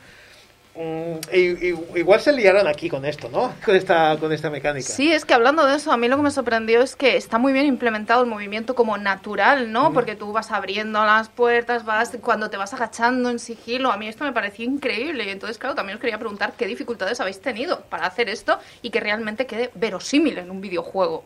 igual 1.95 2.21
se 2.21 2.33
liaron 2.33 2.67
aquí 2.67 2.89
con 2.89 3.05
esto, 3.05 3.29
¿no? 3.29 3.53
Con 3.65 3.77
esta, 3.77 4.17
con 4.19 4.33
esta 4.33 4.51
mecánica. 4.51 4.89
Sí, 4.89 5.13
es 5.13 5.25
que 5.25 5.35
hablando 5.35 5.67
de 5.67 5.77
eso, 5.77 5.93
a 5.93 5.97
mí 5.97 6.09
lo 6.09 6.17
que 6.17 6.23
me 6.23 6.31
sorprendió 6.31 6.83
es 6.83 6.97
que 6.97 7.17
está 7.17 7.39
muy 7.39 7.53
bien 7.53 7.67
implementado 7.67 8.23
el 8.23 8.29
movimiento 8.29 8.75
como 8.75 8.97
natural, 8.97 9.71
¿no? 9.73 9.93
Porque 9.93 10.17
tú 10.17 10.33
vas 10.33 10.51
abriendo 10.51 11.05
las 11.05 11.29
puertas, 11.29 11.85
vas 11.85 12.17
cuando 12.21 12.51
te 12.51 12.57
vas 12.57 12.73
agachando 12.73 13.31
en 13.31 13.39
sigilo. 13.39 13.91
A 13.91 13.97
mí 13.97 14.09
esto 14.09 14.25
me 14.25 14.33
pareció 14.33 14.65
increíble. 14.65 15.25
Y 15.25 15.31
entonces, 15.31 15.59
claro, 15.59 15.75
también 15.75 15.97
os 15.97 16.01
quería 16.01 16.19
preguntar 16.19 16.55
qué 16.57 16.67
dificultades 16.67 17.21
habéis 17.21 17.41
tenido 17.41 17.81
para 17.83 18.07
hacer 18.07 18.29
esto 18.29 18.59
y 18.83 18.91
que 18.91 19.01
realmente 19.01 19.47
quede 19.47 19.71
verosímil 19.75 20.39
en 20.39 20.51
un 20.51 20.61
videojuego. 20.61 21.25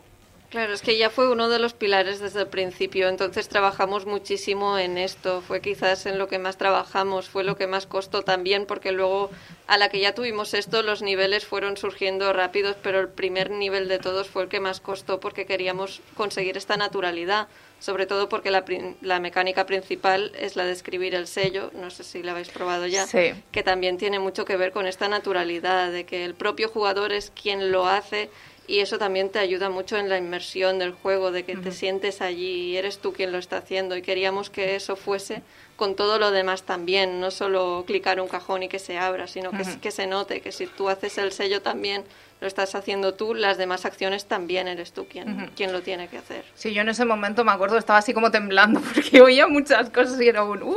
Claro, 0.55 0.73
es 0.73 0.81
que 0.81 0.97
ya 0.97 1.09
fue 1.09 1.29
uno 1.29 1.49
de 1.49 1.59
los 1.59 1.73
pilares 1.73 2.21
desde 2.21 2.39
el 2.39 2.47
principio, 2.47 3.09
entonces 3.09 3.49
trabajamos 3.49 4.05
muchísimo 4.05 4.77
en 4.77 4.97
esto, 4.97 5.41
fue 5.41 5.59
quizás 5.59 6.05
en 6.05 6.17
lo 6.17 6.29
que 6.29 6.39
más 6.39 6.55
trabajamos, 6.55 7.27
fue 7.27 7.43
lo 7.43 7.57
que 7.57 7.67
más 7.67 7.85
costó 7.85 8.21
también, 8.21 8.65
porque 8.65 8.93
luego 8.93 9.29
a 9.67 9.77
la 9.77 9.89
que 9.89 9.99
ya 9.99 10.15
tuvimos 10.15 10.53
esto, 10.53 10.81
los 10.81 11.01
niveles 11.01 11.45
fueron 11.45 11.75
surgiendo 11.75 12.31
rápidos, 12.31 12.77
pero 12.81 13.01
el 13.01 13.09
primer 13.09 13.51
nivel 13.51 13.89
de 13.89 13.99
todos 13.99 14.29
fue 14.29 14.43
el 14.43 14.47
que 14.49 14.61
más 14.61 14.79
costó 14.79 15.19
porque 15.19 15.45
queríamos 15.45 15.99
conseguir 16.15 16.55
esta 16.55 16.77
naturalidad, 16.77 17.49
sobre 17.81 18.05
todo 18.05 18.29
porque 18.29 18.49
la, 18.49 18.63
la 19.01 19.19
mecánica 19.19 19.65
principal 19.65 20.31
es 20.39 20.55
la 20.55 20.63
de 20.63 20.71
escribir 20.71 21.15
el 21.15 21.27
sello, 21.27 21.69
no 21.73 21.89
sé 21.89 22.05
si 22.05 22.23
la 22.23 22.31
habéis 22.31 22.47
probado 22.47 22.87
ya, 22.87 23.05
Sí. 23.07 23.33
que 23.51 23.61
también 23.61 23.97
tiene 23.97 24.19
mucho 24.19 24.45
que 24.45 24.55
ver 24.55 24.71
con 24.71 24.87
esta 24.87 25.09
naturalidad, 25.09 25.91
de 25.91 26.05
que 26.05 26.23
el 26.23 26.33
propio 26.33 26.69
jugador 26.69 27.11
es 27.11 27.29
quien 27.31 27.73
lo 27.73 27.87
hace 27.87 28.29
y 28.67 28.79
eso 28.79 28.97
también 28.97 29.29
te 29.29 29.39
ayuda 29.39 29.69
mucho 29.69 29.97
en 29.97 30.09
la 30.09 30.17
inmersión 30.17 30.79
del 30.79 30.91
juego, 30.91 31.31
de 31.31 31.43
que 31.43 31.55
te 31.55 31.71
sientes 31.71 32.21
allí 32.21 32.71
y 32.71 32.77
eres 32.77 32.99
tú 32.99 33.13
quien 33.13 33.31
lo 33.31 33.37
está 33.37 33.57
haciendo 33.57 33.95
y 33.95 34.01
queríamos 34.01 34.49
que 34.49 34.75
eso 34.75 34.95
fuese 34.95 35.41
con 35.75 35.95
todo 35.95 36.19
lo 36.19 36.31
demás 36.31 36.63
también, 36.63 37.19
no 37.19 37.31
solo 37.31 37.83
clicar 37.85 38.19
un 38.21 38.27
cajón 38.27 38.63
y 38.63 38.69
que 38.69 38.79
se 38.79 38.97
abra, 38.97 39.27
sino 39.27 39.51
que, 39.81 39.91
se 39.91 40.07
note 40.07 40.41
que 40.41 40.51
si 40.51 40.67
tú 40.67 40.89
haces 40.89 41.17
el 41.17 41.31
sello 41.31 41.61
también 41.61 42.03
lo 42.41 42.47
estás 42.47 42.75
haciendo 42.75 43.13
tú, 43.13 43.33
las 43.33 43.57
demás 43.57 43.85
acciones 43.85 44.25
también 44.25 44.67
eres 44.67 44.91
tú 44.93 45.05
quien, 45.07 45.51
quien 45.55 45.71
lo 45.71 45.81
tiene 45.81 46.07
que 46.07 46.17
hacer. 46.17 46.45
Sí, 46.55 46.73
yo 46.73 46.81
en 46.81 46.89
ese 46.89 47.05
momento 47.05 47.43
me 47.43 47.51
acuerdo, 47.51 47.77
estaba 47.77 47.99
así 47.99 48.13
como 48.13 48.31
temblando 48.31 48.79
porque 48.93 49.21
oía 49.21 49.47
muchas 49.47 49.89
cosas 49.89 50.19
y 50.21 50.27
era 50.27 50.43
un 50.43 50.63
"Uh, 50.63 50.75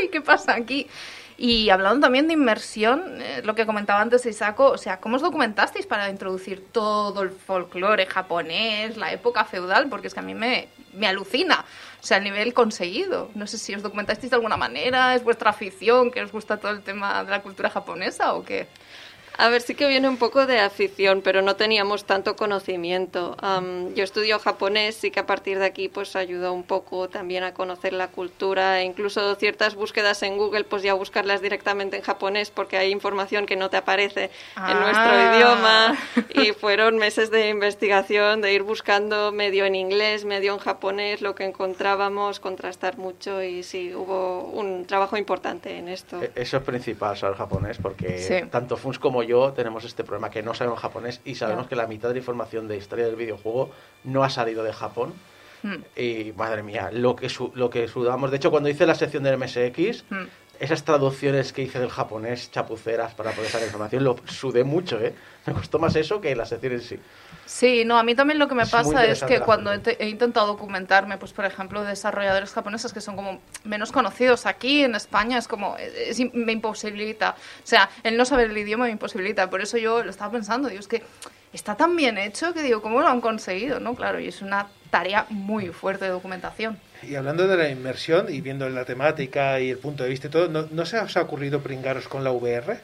uy, 0.00 0.08
¿qué 0.10 0.20
pasa 0.20 0.54
aquí? 0.54 0.86
Y 1.38 1.68
hablando 1.68 2.06
también 2.06 2.28
de 2.28 2.32
inmersión, 2.32 3.20
eh, 3.20 3.42
lo 3.44 3.54
que 3.54 3.66
comentaba 3.66 4.00
antes 4.00 4.24
Isako, 4.24 4.70
o 4.70 4.78
sea, 4.78 5.00
¿cómo 5.00 5.16
os 5.16 5.22
documentasteis 5.22 5.86
para 5.86 6.08
introducir 6.08 6.64
todo 6.72 7.22
el 7.22 7.30
folclore 7.30 8.06
japonés, 8.06 8.96
la 8.96 9.12
época 9.12 9.44
feudal? 9.44 9.88
Porque 9.88 10.06
es 10.06 10.14
que 10.14 10.20
a 10.20 10.22
mí 10.22 10.34
me, 10.34 10.68
me 10.94 11.06
alucina, 11.06 11.64
o 12.00 12.06
sea, 12.06 12.16
el 12.16 12.24
nivel 12.24 12.54
conseguido. 12.54 13.30
No 13.34 13.46
sé 13.46 13.58
si 13.58 13.74
os 13.74 13.82
documentasteis 13.82 14.30
de 14.30 14.36
alguna 14.36 14.56
manera, 14.56 15.14
es 15.14 15.22
vuestra 15.22 15.50
afición, 15.50 16.10
que 16.10 16.22
os 16.22 16.32
gusta 16.32 16.56
todo 16.56 16.72
el 16.72 16.82
tema 16.82 17.22
de 17.22 17.30
la 17.30 17.42
cultura 17.42 17.68
japonesa 17.68 18.32
o 18.32 18.42
qué. 18.42 18.66
A 19.38 19.48
ver, 19.50 19.60
sí 19.60 19.74
que 19.74 19.86
viene 19.86 20.08
un 20.08 20.16
poco 20.16 20.46
de 20.46 20.60
afición, 20.60 21.20
pero 21.22 21.42
no 21.42 21.56
teníamos 21.56 22.04
tanto 22.04 22.36
conocimiento. 22.36 23.36
Am, 23.40 23.92
yo 23.94 24.02
estudio 24.04 24.38
japonés, 24.38 24.94
sí 24.96 25.10
que 25.10 25.20
a 25.20 25.26
partir 25.26 25.58
de 25.58 25.66
aquí 25.66 25.88
pues 25.88 26.16
ayudó 26.16 26.52
un 26.54 26.62
poco 26.62 27.08
también 27.08 27.44
a 27.44 27.52
conocer 27.52 27.92
la 27.92 28.08
cultura 28.08 28.80
e 28.80 28.84
incluso 28.84 29.34
ciertas 29.34 29.74
búsquedas 29.74 30.22
en 30.22 30.38
Google 30.38 30.64
pues 30.64 30.82
ya 30.82 30.94
buscarlas 30.94 31.42
directamente 31.42 31.96
en 31.96 32.02
japonés 32.02 32.50
porque 32.50 32.78
hay 32.78 32.90
información 32.90 33.44
que 33.46 33.56
no 33.56 33.68
te 33.68 33.76
aparece 33.76 34.30
Ah. 34.56 34.72
en 34.72 34.80
nuestro 34.80 35.36
idioma 35.36 35.96
y 36.48 36.52
fueron 36.52 36.96
meses 36.96 37.30
de 37.30 37.50
investigación, 37.50 38.40
de 38.40 38.54
ir 38.54 38.62
buscando 38.62 39.32
medio 39.32 39.66
en 39.66 39.74
inglés, 39.74 40.24
medio 40.24 40.54
en 40.54 40.58
japonés, 40.60 41.20
lo 41.20 41.34
que 41.34 41.44
encontrábamos, 41.44 42.40
contrastar 42.40 42.96
mucho 42.96 43.42
y 43.42 43.62
sí, 43.62 43.94
hubo 43.94 44.44
un 44.44 44.86
trabajo 44.86 45.16
importante 45.18 45.76
en 45.76 45.88
esto. 45.88 46.22
E- 46.22 46.32
Eso 46.34 46.56
es 46.56 46.62
principal, 46.62 47.16
saber 47.18 47.36
japonés, 47.36 47.76
porque 47.78 48.18
Sí. 48.18 48.48
tanto 48.50 48.76
Funs 48.76 48.98
como 48.98 49.22
yo 49.26 49.52
tenemos 49.52 49.84
este 49.84 50.04
problema 50.04 50.30
que 50.30 50.42
no 50.42 50.54
sabemos 50.54 50.80
japonés 50.80 51.20
y 51.24 51.34
sabemos 51.34 51.66
que 51.66 51.76
la 51.76 51.86
mitad 51.86 52.08
de 52.08 52.14
la 52.14 52.18
información 52.20 52.68
de 52.68 52.76
historia 52.76 53.06
del 53.06 53.16
videojuego 53.16 53.70
no 54.04 54.24
ha 54.24 54.30
salido 54.30 54.62
de 54.64 54.72
Japón. 54.72 55.12
Hmm. 55.62 55.76
Y 55.96 56.32
madre 56.36 56.62
mía, 56.62 56.90
lo 56.92 57.16
que, 57.16 57.28
su- 57.28 57.50
lo 57.54 57.70
que 57.70 57.88
sudamos. 57.88 58.30
De 58.30 58.36
hecho, 58.36 58.50
cuando 58.50 58.68
hice 58.68 58.86
la 58.86 58.94
sección 58.94 59.22
del 59.22 59.38
MSX, 59.38 60.04
Hmm. 60.10 60.24
esas 60.60 60.84
traducciones 60.84 61.52
que 61.52 61.62
hice 61.62 61.78
del 61.80 61.88
japonés 61.90 62.50
chapuceras 62.50 63.14
para 63.14 63.32
poder 63.32 63.50
sacar 63.50 63.66
información, 63.66 64.04
lo 64.04 64.16
sudé 64.26 64.64
mucho, 64.64 64.98
¿eh? 65.00 65.14
Me 65.46 65.52
costó 65.54 65.78
más 65.78 65.96
eso 65.96 66.20
que 66.20 66.34
la 66.36 66.46
sección 66.46 66.72
en 66.74 66.80
sí. 66.82 66.98
Sí, 67.46 67.84
no, 67.84 67.96
a 67.96 68.02
mí 68.02 68.14
también 68.14 68.38
lo 68.40 68.48
que 68.48 68.54
me 68.56 68.64
Es 68.64 68.70
pasa 68.70 69.04
es 69.06 69.22
que 69.22 69.40
cuando 69.40 69.72
he, 69.72 69.78
te- 69.78 70.02
he 70.02 70.08
intentado 70.08 70.48
documentarme, 70.48 71.16
pues 71.16 71.32
por 71.32 71.44
ejemplo, 71.44 71.82
de 71.82 71.90
desarrolladores 71.90 72.50
japoneses 72.52 72.92
que 72.92 73.00
son 73.00 73.14
como 73.16 73.40
menos 73.64 73.92
conocidos 73.92 74.46
aquí 74.46 74.82
en 74.82 74.94
España, 74.96 75.38
es 75.38 75.46
como, 75.48 75.76
es- 75.76 76.18
es- 76.20 76.34
me 76.34 76.52
imposibilita. 76.52 77.30
O 77.30 77.66
sea, 77.66 77.88
el 78.02 78.16
no 78.16 78.24
saber 78.24 78.50
el 78.50 78.58
idioma 78.58 78.86
me 78.86 78.90
imposibilita. 78.90 79.48
Por 79.48 79.60
eso 79.62 79.78
yo 79.78 80.02
lo 80.02 80.10
estaba 80.10 80.32
pensando, 80.32 80.68
digo, 80.68 80.80
es 80.80 80.88
que 80.88 81.02
está 81.52 81.76
tan 81.76 81.94
bien 81.96 82.18
hecho 82.18 82.52
que 82.52 82.62
digo, 82.62 82.82
¿cómo 82.82 83.00
lo 83.00 83.08
han 83.08 83.20
conseguido? 83.20 83.78
¿No? 83.80 83.94
Claro, 83.94 84.18
y 84.20 84.26
es 84.28 84.42
una 84.42 84.66
tarea 84.90 85.26
muy 85.30 85.68
fuerte 85.68 86.04
de 86.06 86.10
documentación. 86.10 86.78
Y 87.02 87.14
hablando 87.14 87.46
de 87.46 87.56
la 87.56 87.68
inmersión 87.68 88.26
y 88.28 88.40
viendo 88.40 88.68
la 88.68 88.84
temática 88.84 89.60
y 89.60 89.70
el 89.70 89.78
punto 89.78 90.02
de 90.02 90.08
vista 90.10 90.26
y 90.26 90.30
todo, 90.30 90.48
¿no, 90.48 90.66
no 90.70 90.84
se 90.86 90.98
os 90.98 91.16
ha 91.16 91.22
ocurrido 91.22 91.60
pringaros 91.60 92.08
con 92.08 92.24
la 92.24 92.32
VR? 92.32 92.80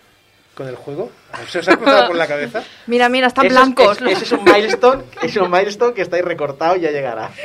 ¿Con 0.54 0.68
el 0.68 0.76
juego? 0.76 1.10
¿Se 1.48 1.60
os 1.60 1.68
ha 1.68 1.76
cruzado 1.76 2.08
por 2.08 2.16
la 2.16 2.26
cabeza? 2.26 2.62
Mira, 2.86 3.08
mira, 3.08 3.28
están 3.28 3.46
Eso 3.46 3.54
es- 3.54 3.60
blancos. 3.60 4.02
es- 4.02 4.12
ese 4.12 4.24
es 4.24 4.32
un 4.32 4.44
milestone, 4.44 5.02
es 5.22 5.36
un 5.36 5.50
milestone 5.50 5.94
que 5.94 6.02
está 6.02 6.16
ahí 6.16 6.22
recortado 6.22 6.76
y 6.76 6.80
ya 6.80 6.90
llegará. 6.90 7.30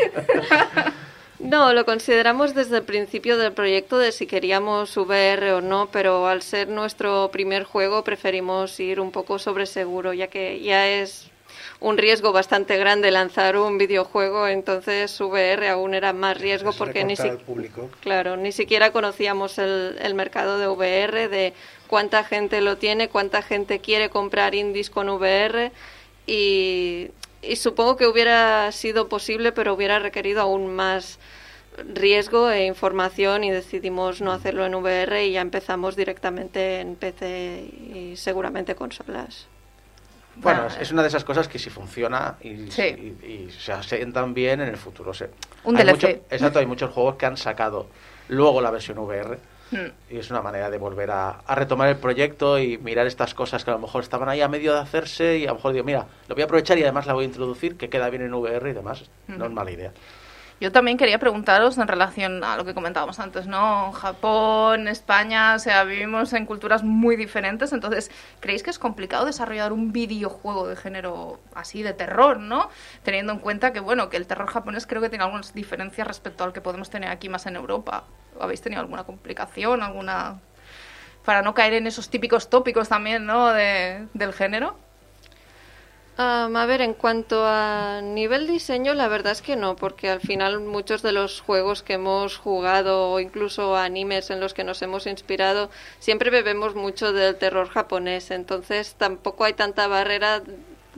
No, 1.40 1.72
lo 1.72 1.86
consideramos 1.86 2.56
desde 2.56 2.78
el 2.78 2.84
principio 2.84 3.38
del 3.38 3.52
proyecto 3.54 4.00
de 4.00 4.12
si 4.12 4.26
queríamos 4.26 4.98
VR 4.98 5.52
o 5.54 5.62
no, 5.62 5.88
pero 5.92 6.26
al 6.28 6.42
ser 6.42 6.68
nuestro 6.68 7.30
primer 7.32 7.64
juego 7.64 8.04
preferimos 8.04 8.80
ir 8.80 9.00
un 9.00 9.12
poco 9.12 9.38
sobre 9.38 9.68
seguro, 9.68 10.14
ya 10.14 10.28
que 10.30 10.60
ya 10.62 10.88
es 10.88 11.30
un 11.80 12.00
riesgo 12.00 12.32
bastante 12.34 12.76
grande 12.78 13.12
lanzar 13.12 13.56
un 13.56 13.78
videojuego, 13.78 14.48
entonces 14.48 15.22
VR 15.22 15.70
aún 15.70 15.94
era 15.94 16.12
más 16.12 16.40
riesgo 16.40 16.72
Es 16.72 16.76
porque 16.76 17.04
ni 17.06 17.16
si-. 17.16 17.30
Claro, 18.02 18.36
ni 18.36 18.52
siquiera 18.52 18.92
conocíamos 18.92 19.60
el, 19.60 19.96
el 20.02 20.16
mercado 20.16 20.58
de 20.58 20.68
VR, 20.68 21.30
de 21.30 21.54
cuánta 21.88 22.24
gente 22.24 22.62
lo 22.62 22.78
tiene, 22.78 23.10
cuánta 23.10 23.42
gente 23.42 23.80
quiere 23.80 24.10
comprar 24.10 24.54
indies 24.56 24.90
con 24.90 25.10
VR 25.10 25.72
y, 26.26 27.10
y 27.42 27.56
supongo 27.56 27.96
que 27.98 28.06
hubiera 28.08 28.72
sido 28.72 29.08
posible, 29.08 29.52
pero 29.52 29.74
hubiera 29.74 30.00
requerido 30.00 30.42
aún 30.42 30.76
más 30.76 31.20
riesgo 31.94 32.50
e 32.50 32.66
información 32.66 33.44
y 33.44 33.52
decidimos 33.52 34.20
no 34.22 34.32
hacerlo 34.32 34.66
en 34.66 34.74
VR 34.76 35.26
y 35.26 35.34
ya 35.34 35.42
empezamos 35.42 35.96
directamente 35.96 36.80
en 36.82 36.96
PC 36.96 37.60
y 37.94 38.14
seguramente 38.18 38.74
consolas. 38.76 39.46
Bueno, 40.40 40.68
Ah, 40.70 40.78
es, 40.82 40.92
una 40.92 41.02
de 41.02 41.08
esas 41.08 41.24
cosas 41.24 41.48
que 41.48 41.58
si 41.60 41.70
funciona 41.70 42.36
y, 42.42 42.70
Sí. 42.72 42.84
y- 42.84 43.26
y 43.48 43.52
se 43.52 43.72
asientan 43.72 44.34
bien 44.36 44.62
en 44.62 44.70
el 44.70 44.78
futuro. 44.78 45.14
Se, 45.14 45.30
Un 45.64 45.78
hay 45.78 45.84
DLC. 45.84 45.94
mucho- 45.94 46.08
exacto, 46.30 46.60
hay 46.60 46.66
muchos 46.68 46.92
juegos 46.94 47.16
que 47.16 47.26
han 47.26 47.38
sacado 47.38 47.88
luego 48.30 48.62
la 48.62 48.70
versión 48.72 48.98
VR 49.00 49.38
Hmm. 49.72 49.92
y 50.10 50.18
es 50.18 50.30
una 50.30 50.42
manera 50.42 50.70
de 50.70 50.78
volver 50.78 51.12
a, 51.12 51.30
a 51.46 51.56
retomar 51.56 51.90
el 51.90 51.98
proyecto 51.98 52.58
y 52.58 52.78
mirar 52.78 53.06
estas 53.06 53.34
cosas 53.34 53.66
que 53.66 53.72
a 53.72 53.74
lo 53.74 53.80
mejor 53.80 54.02
estaban 54.02 54.30
ahí 54.30 54.42
a 54.42 54.48
medio 54.48 54.74
de 54.74 54.80
hacerse 54.80 55.38
y 55.38 55.46
a 55.46 55.50
lo 55.50 55.56
mejor 55.56 55.74
digo, 55.74 55.84
mira, 55.86 56.08
lo 56.28 56.36
voy 56.36 56.42
a 56.42 56.46
aprovechar 56.46 56.78
y 56.78 56.84
además 56.84 57.06
la 57.06 57.14
voy 57.14 57.26
a 57.26 57.28
introducir, 57.28 57.76
que 57.76 57.90
queda 57.90 58.10
bien 58.10 58.22
en 58.24 58.34
VR 58.34 58.70
y 58.70 58.74
demás. 58.74 59.10
No 59.28 59.46
es 59.46 59.52
mala 59.52 59.72
idea. 59.72 59.92
Yo 60.60 60.72
también 60.72 60.98
quería 60.98 61.20
preguntaros 61.20 61.78
en 61.78 61.88
relación 61.88 62.44
a 62.44 62.58
lo 62.58 62.66
que 62.66 62.74
comentábamos 62.74 63.20
antes, 63.20 63.46
¿no? 63.46 63.92
Japón, 63.92 64.88
España, 64.88 65.54
o 65.54 65.60
sea, 65.60 65.84
vivimos 65.84 66.34
en 66.34 66.48
culturas 66.48 66.84
muy 66.84 67.16
diferentes, 67.16 67.74
entonces, 67.74 68.10
¿creéis 68.40 68.64
que 68.64 68.72
es 68.72 68.80
complicado 68.80 69.26
desarrollar 69.26 69.72
un 69.72 69.92
videojuego 69.92 70.68
de 70.68 70.76
género 70.76 71.40
así, 71.54 71.84
de 71.84 71.94
terror, 71.94 72.40
¿no? 72.40 72.70
Teniendo 73.04 73.34
en 73.34 73.40
cuenta 73.40 73.72
que, 73.72 73.80
bueno, 73.80 74.10
que 74.10 74.18
el 74.18 74.26
terror 74.26 74.50
japonés 74.50 74.88
creo 74.88 75.00
que 75.00 75.10
tiene 75.10 75.26
algunas 75.26 75.54
diferencias 75.54 76.08
respecto 76.08 76.44
al 76.44 76.54
que 76.54 76.62
podemos 76.62 76.90
tener 76.90 77.12
aquí 77.12 77.30
más 77.30 77.46
en 77.46 77.56
Europa. 77.56 78.06
¿Habéis 78.40 78.62
tenido 78.62 78.82
alguna 78.82 79.04
complicación, 79.04 79.84
alguna... 79.84 80.40
para 81.24 81.44
no 81.44 81.54
caer 81.54 81.74
en 81.74 81.86
esos 81.86 82.10
típicos 82.10 82.50
tópicos 82.50 82.90
también, 82.90 83.28
¿no? 83.28 83.54
De, 83.54 84.08
del 84.16 84.34
género. 84.34 84.76
Am, 86.20 86.56
a 86.56 86.66
ver, 86.66 86.82
en 86.82 86.96
cuanto 86.96 87.46
a 87.46 88.02
nivel 88.02 88.48
diseño, 88.48 88.96
la 88.96 89.08
verdad 89.08 89.34
es 89.34 89.44
que 89.44 89.56
no, 89.56 89.76
porque 89.76 90.10
al 90.10 90.20
final 90.20 90.62
muchos 90.62 91.04
de 91.04 91.12
los 91.12 91.42
juegos 91.42 91.84
que 91.84 91.94
hemos 91.94 92.38
jugado 92.38 93.12
o 93.12 93.20
incluso 93.20 93.76
animes 93.76 94.32
en 94.32 94.40
los 94.40 94.56
que 94.56 94.64
nos 94.64 94.82
hemos 94.82 95.06
inspirado, 95.06 95.70
siempre 96.00 96.32
bebemos 96.32 96.74
mucho 96.74 97.14
del 97.14 97.36
terror 97.38 97.70
japonés, 97.70 98.32
entonces 98.32 98.96
tampoco 98.98 99.44
hay 99.44 99.54
tanta 99.54 99.88
barrera 99.88 100.42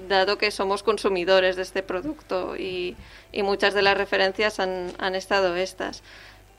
dado 0.08 0.38
que 0.38 0.52
somos 0.52 0.84
consumidores 0.84 1.58
de 1.58 1.64
este 1.64 1.84
producto 1.84 2.56
y, 2.56 2.96
y 3.34 3.44
muchas 3.44 3.74
de 3.74 3.82
las 3.82 3.98
referencias 3.98 4.62
han, 4.62 4.94
han 5.00 5.16
estado 5.16 5.54
estas. 5.58 6.02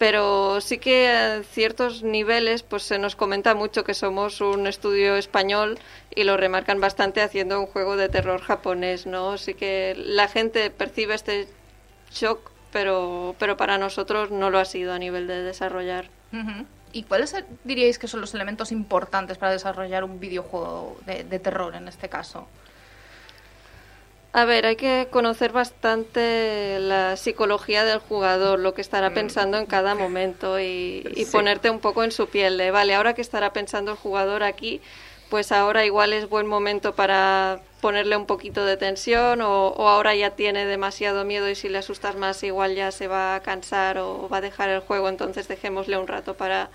Pero 0.00 0.62
sí 0.62 0.78
que 0.78 1.08
a 1.08 1.42
ciertos 1.42 2.02
niveles 2.02 2.62
pues 2.62 2.84
se 2.84 2.98
nos 2.98 3.16
comenta 3.16 3.54
mucho 3.54 3.84
que 3.84 3.92
somos 3.92 4.40
un 4.40 4.66
estudio 4.66 5.16
español 5.16 5.78
y 6.14 6.24
lo 6.24 6.38
remarcan 6.38 6.80
bastante 6.80 7.20
haciendo 7.20 7.60
un 7.60 7.66
juego 7.66 7.98
de 7.98 8.08
terror 8.08 8.40
japonés, 8.40 9.04
¿no? 9.04 9.36
Sí 9.36 9.52
que 9.52 9.92
la 9.98 10.26
gente 10.26 10.70
percibe 10.70 11.14
este 11.14 11.48
shock, 12.10 12.50
pero, 12.72 13.34
pero 13.38 13.58
para 13.58 13.76
nosotros 13.76 14.30
no 14.30 14.48
lo 14.48 14.58
ha 14.58 14.64
sido 14.64 14.94
a 14.94 14.98
nivel 14.98 15.26
de 15.26 15.42
desarrollar. 15.42 16.06
¿Y 16.94 17.02
cuáles 17.02 17.36
diríais 17.64 17.98
que 17.98 18.08
son 18.08 18.22
los 18.22 18.34
elementos 18.34 18.72
importantes 18.72 19.36
para 19.36 19.52
desarrollar 19.52 20.02
un 20.02 20.18
videojuego 20.18 20.96
de, 21.04 21.24
de 21.24 21.38
terror 21.38 21.74
en 21.74 21.88
este 21.88 22.08
caso? 22.08 22.48
A 24.32 24.44
ver, 24.44 24.64
hay 24.64 24.76
que 24.76 25.08
conocer 25.10 25.50
bastante 25.50 26.78
la 26.78 27.16
psicología 27.16 27.84
del 27.84 27.98
jugador, 27.98 28.60
lo 28.60 28.74
que 28.74 28.80
estará 28.80 29.12
pensando 29.12 29.58
en 29.58 29.66
cada 29.66 29.96
momento 29.96 30.60
y, 30.60 31.10
y 31.16 31.24
Sí. 31.24 31.32
ponerte 31.32 31.68
un 31.68 31.80
poco 31.80 32.04
en 32.04 32.12
su 32.12 32.28
piel 32.28 32.56
de, 32.56 32.70
vale, 32.70 32.94
ahora 32.94 33.14
que 33.14 33.22
estará 33.22 33.52
pensando 33.52 33.90
el 33.90 33.96
jugador 33.96 34.44
aquí, 34.44 34.80
pues 35.30 35.50
ahora 35.50 35.84
igual 35.84 36.12
es 36.12 36.28
buen 36.28 36.46
momento 36.46 36.94
para 36.94 37.60
ponerle 37.80 38.16
un 38.16 38.26
poquito 38.26 38.64
de 38.64 38.76
tensión 38.76 39.40
o, 39.40 39.68
o 39.68 39.88
ahora 39.88 40.14
ya 40.14 40.30
tiene 40.36 40.64
demasiado 40.64 41.24
miedo 41.24 41.48
y 41.48 41.56
si 41.56 41.68
le 41.68 41.78
asustas 41.78 42.14
más 42.14 42.42
igual 42.44 42.74
ya 42.76 42.92
se 42.92 43.08
va 43.08 43.34
a 43.34 43.40
cansar 43.42 43.98
o 43.98 44.28
va 44.28 44.36
a 44.38 44.40
dejar 44.40 44.68
el 44.68 44.80
juego, 44.80 45.08
entonces 45.08 45.48
dejémosle 45.48 45.98
un 45.98 46.06
rato 46.06 46.34
para, 46.36 46.70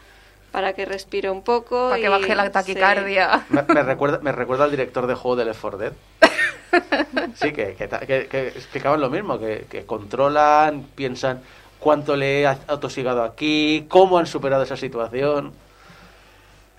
para 0.51 0.73
que 0.73 0.85
respire 0.85 1.29
un 1.29 1.41
poco. 1.43 1.87
Para 1.89 1.97
que 2.01 2.07
y- 2.07 2.09
baje 2.09 2.35
la 2.35 2.45
sí. 2.45 2.51
taquicardia. 2.51 3.45
Me, 3.49 3.61
me 3.63 3.83
recuerda, 3.83 4.19
me 4.21 4.31
recuerda 4.31 4.63
al 4.65 4.71
director 4.71 5.05
de 5.07 5.15
juego 5.15 5.35
de 5.35 5.45
Left 5.45 5.61
4 5.61 5.77
Dead. 5.77 5.93
Sí, 7.35 7.51
que, 7.51 7.75
que, 7.75 8.81
lo 8.97 9.09
mismo, 9.09 9.39
que, 9.39 9.83
controlan, 9.85 10.83
piensan 10.95 11.41
cuánto 11.79 12.15
le 12.15 12.41
he 12.41 12.47
atosigado 12.47 13.23
aquí, 13.23 13.85
cómo 13.87 14.17
han 14.17 14.25
superado 14.25 14.63
esa 14.63 14.77
situación. 14.77 15.53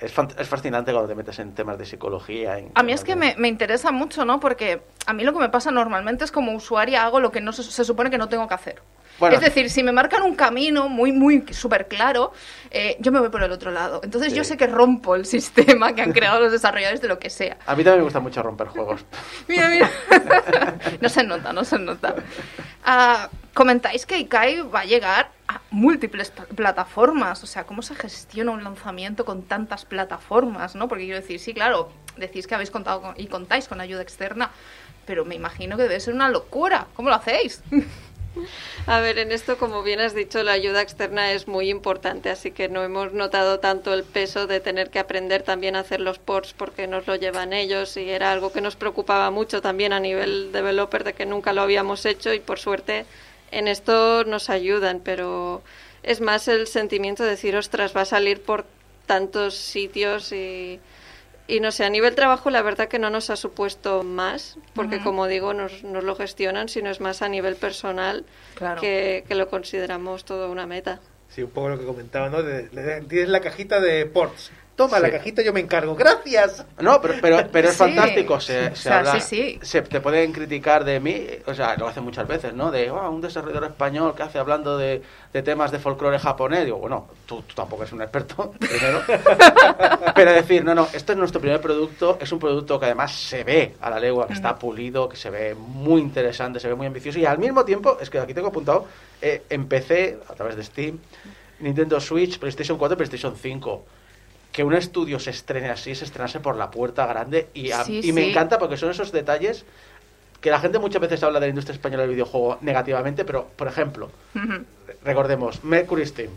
Es, 0.01 0.13
es 0.39 0.49
fascinante 0.49 0.93
cuando 0.93 1.09
te 1.09 1.15
metes 1.15 1.39
en 1.39 1.55
temas 1.55 1.79
de 1.79 1.87
psicología. 1.87 2.59
en 2.59 2.71
A 2.75 2.83
mí 2.83 2.93
es 2.93 3.03
que 3.05 3.13
de- 3.13 3.17
me, 3.17 3.35
me 3.39 3.49
interesa 3.49 3.93
mucho, 3.93 4.25
¿no? 4.25 4.41
Porque 4.41 4.83
a 5.07 5.13
mí 5.13 5.25
lo 5.25 5.33
que 5.33 5.39
me 5.39 5.49
pasa 5.49 5.71
normalmente 5.71 6.25
es 6.25 6.33
como 6.33 6.53
usuaria 6.53 7.05
hago 7.05 7.21
lo 7.21 7.31
que 7.33 7.41
no 7.41 7.53
se, 7.53 7.63
se 7.63 7.85
supone 7.85 8.11
que 8.11 8.19
no 8.19 8.29
tengo 8.29 8.47
que 8.49 8.55
hacer. 8.55 8.83
Bueno. 9.19 9.35
es 9.37 9.41
decir, 9.41 9.71
si 9.71 9.83
me 9.83 9.93
marcan 9.93 10.23
un 10.25 10.35
camino 10.35 10.91
muy, 10.91 11.11
muy 11.11 11.43
súper 11.51 11.89
claro, 11.89 12.33
eh, 12.71 12.99
yo 13.01 13.11
me 13.13 13.19
voy 13.19 13.31
por 13.31 13.43
el 13.43 13.51
otro 13.51 13.71
lado. 13.71 14.03
Entonces 14.05 14.35
yo 14.35 14.45
Sí. 14.45 14.51
sé 14.51 14.57
que 14.59 14.67
rompo 14.67 15.15
el 15.15 15.25
sistema 15.25 15.95
que 15.95 16.03
han 16.03 16.13
creado 16.13 16.39
los 16.39 16.53
desarrolladores 16.53 17.01
de 17.01 17.09
lo 17.09 17.19
que 17.19 17.31
sea. 17.31 17.57
A 17.65 17.75
mí 17.75 17.83
también 17.83 18.01
me 18.01 18.05
gusta 18.05 18.21
mucho 18.21 18.43
romper 18.43 18.67
juegos. 18.69 19.07
Mira, 19.49 19.71
mira. 19.71 19.91
no 21.01 21.09
se 21.09 21.25
nota, 21.25 21.51
no 21.55 21.65
se 21.65 21.79
nota. 21.79 22.15
Ah, 22.85 23.31
comentáis 23.55 24.05
que 24.05 24.19
Ikai 24.19 24.61
va 24.69 24.81
a 24.81 24.85
llegar 24.85 25.31
múltiples 25.71 26.31
pl- 26.31 26.47
plataformas. 26.55 27.43
O 27.43 27.47
sea, 27.47 27.65
¿cómo 27.65 27.83
se 27.83 27.95
gestiona 27.95 28.51
un 28.53 28.65
lanzamiento 28.65 29.25
con 29.25 29.43
tantas 29.43 29.85
plataformas? 29.85 30.75
¿no? 30.75 30.89
Porque 30.89 31.05
quiero 31.05 31.21
decir, 31.21 31.39
sí, 31.41 31.55
claro, 31.55 31.91
decís 32.17 32.47
que 32.47 32.55
habéis 32.55 32.71
contado 32.71 33.03
con- 33.03 33.15
y 33.17 33.27
contáis 33.27 33.69
con 33.69 33.81
ayuda 33.81 34.03
externa, 34.03 34.51
pero 35.07 35.25
me 35.25 35.35
imagino 35.35 35.77
que 35.77 35.85
debe 35.85 36.01
ser 36.01 36.15
una 36.15 36.29
locura. 36.29 36.87
¿Cómo 36.95 37.09
lo 37.09 37.15
hacéis? 37.17 37.63
A 38.87 39.01
ver, 39.01 39.19
en 39.19 39.33
esto, 39.33 39.57
como 39.57 39.83
bien 39.83 39.99
has 39.99 40.15
dicho, 40.15 40.43
la 40.43 40.53
ayuda 40.53 40.83
externa 40.83 41.33
es 41.33 41.49
muy 41.49 41.71
importante, 41.71 42.29
así 42.29 42.51
que 42.51 42.69
no 42.69 42.83
hemos 42.85 43.15
notado 43.15 43.61
tanto 43.61 43.95
el 43.95 44.05
peso 44.05 44.47
de 44.47 44.61
tener 44.61 44.91
que 44.91 44.99
aprender 44.99 45.43
también 45.43 45.75
a 45.75 45.81
hacer 45.81 46.01
los 46.01 46.19
ports 46.19 46.53
porque 46.53 46.87
nos 46.87 47.07
lo 47.07 47.17
llevan 47.17 47.55
ellos 47.55 47.97
y 47.97 48.11
era 48.11 48.33
algo 48.33 48.53
que 48.53 48.61
nos 48.61 48.77
preocupaba 48.77 49.31
mucho 49.31 49.63
también 49.63 49.95
a 49.95 50.01
nivel 50.01 50.53
developer 50.53 51.03
de 51.03 51.15
que 51.15 51.25
nunca 51.25 51.55
lo 51.55 51.63
habíamos 51.63 52.05
hecho 52.05 52.35
y 52.35 52.41
por 52.41 52.59
suerte 52.59 53.07
en 53.51 53.69
esto 53.69 54.25
nos 54.25 54.51
ayudan, 54.51 55.01
pero 55.05 55.63
es 56.03 56.21
más 56.21 56.49
el 56.49 56.67
sentimiento 56.67 57.23
de 57.25 57.31
decir, 57.31 57.57
ostras, 57.57 57.97
va 57.97 58.03
a 58.03 58.05
salir 58.07 58.43
por 58.43 58.65
tantos 59.07 59.55
sitios 59.57 60.33
y, 60.33 60.81
y 61.49 61.61
no 61.61 61.71
sé, 61.71 61.85
a 61.85 61.91
nivel 61.91 62.15
trabajo 62.15 62.51
la 62.51 62.63
verdad 62.63 62.89
que 62.89 62.99
no 62.99 63.11
nos 63.11 63.31
ha 63.31 63.37
supuesto 63.37 64.03
más, 64.03 64.59
porque 64.75 65.01
como 65.03 65.27
digo, 65.27 65.55
nos, 65.55 65.83
nos 65.85 66.03
lo 66.05 66.17
gestionan, 66.17 66.69
sino 66.69 66.91
es 66.91 67.01
más 67.01 67.23
a 67.23 67.29
nivel 67.29 67.57
personal 67.57 68.25
Claro. 68.55 68.81
que, 68.81 69.25
que 69.29 69.35
lo 69.35 69.49
consideramos 69.49 70.25
todo 70.25 70.51
una 70.51 70.67
meta. 70.67 71.01
Sí, 71.29 71.43
un 71.43 71.51
poco 71.51 71.69
lo 71.71 71.79
que 71.79 71.85
comentaba, 71.85 72.29
¿no? 72.31 72.43
De- 72.43 72.65
tienes 73.09 73.29
la 73.29 73.41
cajita 73.41 73.81
de 73.81 74.07
ports. 74.07 74.51
Toma, 74.77 74.99
Sí. 74.99 75.03
la 75.05 75.11
cajita 75.11 75.43
yo 75.43 75.55
me 75.55 75.61
encargo. 75.61 75.97
¡Gracias! 75.97 76.65
No, 76.81 77.01
pero, 77.01 77.15
pero, 77.23 77.39
pero 77.51 77.69
es 77.69 77.75
Sí. 77.75 77.79
fantástico. 77.79 78.39
Se, 78.41 78.67
O 78.67 78.77
se 78.77 78.83
sea, 78.83 78.99
habla- 78.99 79.19
sí, 79.21 79.21
sí. 79.21 79.59
se- 79.63 79.81
te 79.83 80.01
pueden 80.03 80.33
criticar 80.33 80.85
de 80.85 81.01
mí, 81.01 81.27
o 81.47 81.55
sea, 81.55 81.77
lo 81.77 81.89
hacen 81.89 82.05
muchas 82.05 82.29
veces, 82.29 82.53
¿no? 82.53 82.71
De 82.71 82.89
"Ah, 82.91 83.09
un 83.09 83.23
desarrollador 83.23 83.71
español 83.71 84.15
que 84.15 84.23
hace 84.23 84.39
hablando 84.39 84.77
de, 84.77 85.01
de 85.33 85.43
temas 85.43 85.71
de 85.71 85.79
folclore 85.79 86.19
japonés. 86.19 86.67
Digo, 86.67 86.77
bueno, 86.77 87.09
tú, 87.25 87.41
tú 87.43 87.55
tampoco 87.55 87.83
eres 87.85 87.93
un 87.95 88.03
experto, 88.03 88.53
primero. 88.59 89.01
pero 90.15 90.33
decir, 90.33 90.63
no, 90.65 90.75
no, 90.75 90.89
esto 90.93 91.13
es 91.13 91.19
nuestro 91.19 91.41
primer 91.41 91.61
producto, 91.61 92.19
es 92.21 92.31
un 92.33 92.39
producto 92.39 92.79
que 92.79 92.85
además 92.87 93.13
se 93.15 93.45
ve 93.45 93.75
a 93.81 93.89
la 93.91 93.99
legua, 93.99 94.27
que 94.27 94.35
está 94.35 94.57
pulido, 94.59 95.09
que 95.09 95.17
se 95.17 95.31
ve 95.31 95.55
muy 95.55 96.01
interesante, 96.03 96.61
se 96.61 96.69
ve 96.69 96.75
muy 96.75 96.87
ambicioso. 96.87 97.19
Y 97.19 97.25
al 97.25 97.39
mismo 97.39 97.65
tiempo, 97.65 97.97
es 98.01 98.11
que 98.11 98.19
aquí 98.19 98.35
tengo 98.35 98.49
apuntado, 98.49 98.87
eh, 99.23 99.43
empecé 99.49 100.19
a 100.29 100.35
través 100.35 100.57
de 100.57 100.65
Steam, 100.65 100.99
Nintendo 101.61 101.99
Switch, 102.01 102.39
PlayStation 102.39 102.77
4, 102.77 102.97
PlayStation 102.97 103.35
5 103.37 103.85
que 104.53 104.65
un 104.65 104.75
estudio 104.75 105.19
se 105.19 105.31
estrene 105.31 105.69
así, 105.71 105.95
se 105.95 106.05
estrenase 106.05 106.41
por 106.41 106.57
la 106.57 106.71
puerta 106.71 107.07
grande 107.07 107.49
y, 107.55 107.71
a- 107.73 107.85
Sí, 107.85 108.01
y 108.03 108.13
me 108.13 108.23
sí. 108.23 108.31
encanta 108.31 108.59
porque 108.59 108.77
son 108.77 108.91
esos 108.91 109.13
detalles 109.13 109.65
que 110.41 110.51
la 110.51 110.59
gente 110.61 110.79
muchas 110.79 111.01
veces 111.01 111.23
habla 111.23 111.41
de 111.41 111.47
la 111.47 111.51
industria 111.51 111.75
española 111.75 112.03
del 112.03 112.13
videojuego 112.13 112.59
negativamente, 112.61 113.25
pero 113.25 113.49
por 113.57 113.69
ejemplo, 113.69 114.11
recordemos, 115.05 115.63
Mercury 115.65 116.07
Steam, 116.07 116.31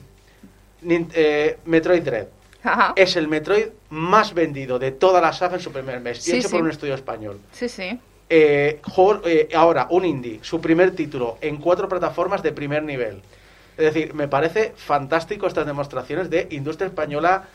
eh, 0.87 1.57
Metroid 1.65 2.01
Dread, 2.03 2.27
Ajá. 2.63 2.93
es 2.95 3.15
el 3.15 3.27
Metroid 3.27 3.67
más 3.89 4.33
vendido 4.33 4.79
de 4.79 4.91
toda 4.91 5.21
la 5.21 5.33
saga 5.33 5.55
en 5.55 5.61
su 5.61 5.71
primer 5.71 5.99
mes, 5.99 6.27
y 6.27 6.31
hecho 6.33 6.49
por 6.49 6.61
un 6.61 6.69
estudio 6.69 6.95
español. 6.95 7.39
Sí, 7.51 7.69
sí. 7.69 7.99
Eh, 8.29 8.79
juego- 8.83 9.21
eh, 9.25 9.49
ahora, 9.55 9.87
un 9.89 10.05
indie, 10.05 10.39
su 10.43 10.61
primer 10.61 10.91
título 10.95 11.37
en 11.41 11.57
cuatro 11.57 11.89
plataformas 11.89 12.43
de 12.43 12.51
primer 12.51 12.83
nivel. 12.83 13.21
Es 13.77 13.85
decir, 13.93 14.13
me 14.13 14.27
parece 14.27 14.73
fantástico 14.75 15.47
estas 15.47 15.65
demostraciones 15.65 16.29
de 16.29 16.47
industria 16.51 16.87
española 16.87 17.47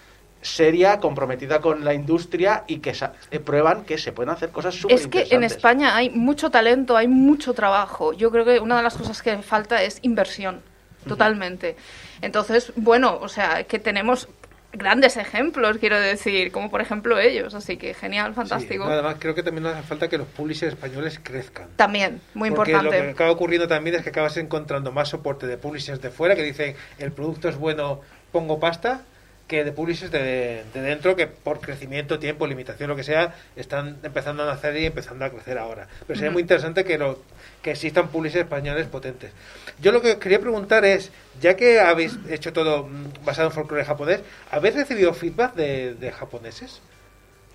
seria, 0.44 1.00
comprometida 1.00 1.60
con 1.62 1.84
la 1.84 1.94
industria 1.94 2.64
y 2.66 2.78
que 2.78 2.92
sa- 2.94 3.14
eh, 3.30 3.40
prueban 3.40 3.84
que 3.84 3.96
se 3.96 4.12
pueden 4.12 4.28
hacer 4.30 4.50
cosas 4.50 4.74
súper 4.74 4.96
Es 4.96 5.06
que 5.06 5.26
en 5.30 5.42
España 5.42 5.96
hay 5.96 6.10
mucho 6.10 6.50
talento, 6.50 6.96
hay 6.98 7.08
mucho 7.08 7.54
trabajo. 7.54 8.12
Yo 8.12 8.30
creo 8.30 8.44
que 8.44 8.60
una 8.60 8.76
de 8.76 8.82
las 8.82 8.94
cosas 8.94 9.22
que 9.22 9.38
falta 9.38 9.82
es 9.82 9.98
inversión, 10.02 10.60
totalmente. 11.08 11.76
Entonces, 12.20 12.72
bueno, 12.76 13.18
o 13.22 13.28
sea, 13.28 13.64
que 13.64 13.78
tenemos 13.78 14.28
grandes 14.74 15.16
ejemplos, 15.16 15.78
quiero 15.78 15.98
decir, 15.98 16.50
como 16.52 16.70
por 16.70 16.80
ejemplo 16.82 17.18
ellos. 17.18 17.54
Así 17.54 17.76
que 17.78 17.94
genial, 17.94 18.34
fantástico. 18.34 18.84
Sí, 18.84 18.90
además, 18.92 19.16
creo 19.18 19.34
que 19.34 19.42
también 19.42 19.62
nos 19.62 19.74
hace 19.74 19.86
falta 19.86 20.08
que 20.08 20.18
los 20.18 20.26
publishers 20.26 20.74
españoles 20.74 21.20
crezcan. 21.22 21.68
También, 21.76 22.20
muy 22.34 22.50
Porque 22.50 22.72
lo 22.72 22.80
que 22.80 22.84
importante. 22.86 23.10
acaba 23.12 23.30
ocurriendo 23.30 23.66
también 23.68 23.96
es 23.96 24.02
que 24.02 24.10
acabas 24.10 24.36
encontrando 24.36 24.92
más 24.92 25.08
soporte 25.08 25.46
de 25.46 25.56
publishers 25.56 26.02
de 26.02 26.10
fuera 26.10 26.34
que 26.34 26.42
dicen 26.42 26.74
el 26.98 27.12
producto 27.12 27.48
es 27.48 27.56
bueno, 27.56 28.00
pongo 28.32 28.58
pasta, 28.58 29.02
que 29.46 29.62
de 29.64 29.72
publishers 29.72 30.10
de, 30.10 30.64
de 30.72 30.80
dentro 30.80 31.16
que 31.16 31.26
por 31.26 31.60
crecimiento, 31.60 32.18
tiempo, 32.18 32.46
limitación, 32.46 32.88
lo 32.88 32.96
que 32.96 33.04
sea, 33.04 33.34
están 33.56 33.98
empezando 34.02 34.42
a 34.42 34.46
nacer 34.46 34.76
y 34.76 34.86
empezando 34.86 35.24
a 35.24 35.30
crecer 35.30 35.58
ahora. 35.58 35.86
Pero 36.06 36.16
sería 36.16 36.30
Ujú. 36.30 36.34
muy 36.34 36.42
interesante 36.42 36.84
que, 36.84 36.96
lo, 36.98 37.18
que 37.62 37.72
existan 37.72 38.08
publishers 38.08 38.44
españoles 38.44 38.86
potentes. 38.88 39.32
Yo 39.80 39.92
lo 39.92 40.00
que 40.00 40.12
os 40.12 40.18
quería 40.18 40.40
preguntar 40.40 40.84
es, 40.84 41.12
ya 41.40 41.56
que 41.56 41.80
habéis 41.80 42.18
hecho 42.28 42.52
todo 42.52 42.84
mm, 42.86 43.24
basado 43.24 43.48
en 43.48 43.54
folclore 43.54 43.84
japonés, 43.84 44.22
¿habéis 44.50 44.76
recibido 44.76 45.12
feedback 45.12 45.54
de, 45.54 45.94
de 45.94 46.12
japoneses? 46.12 46.80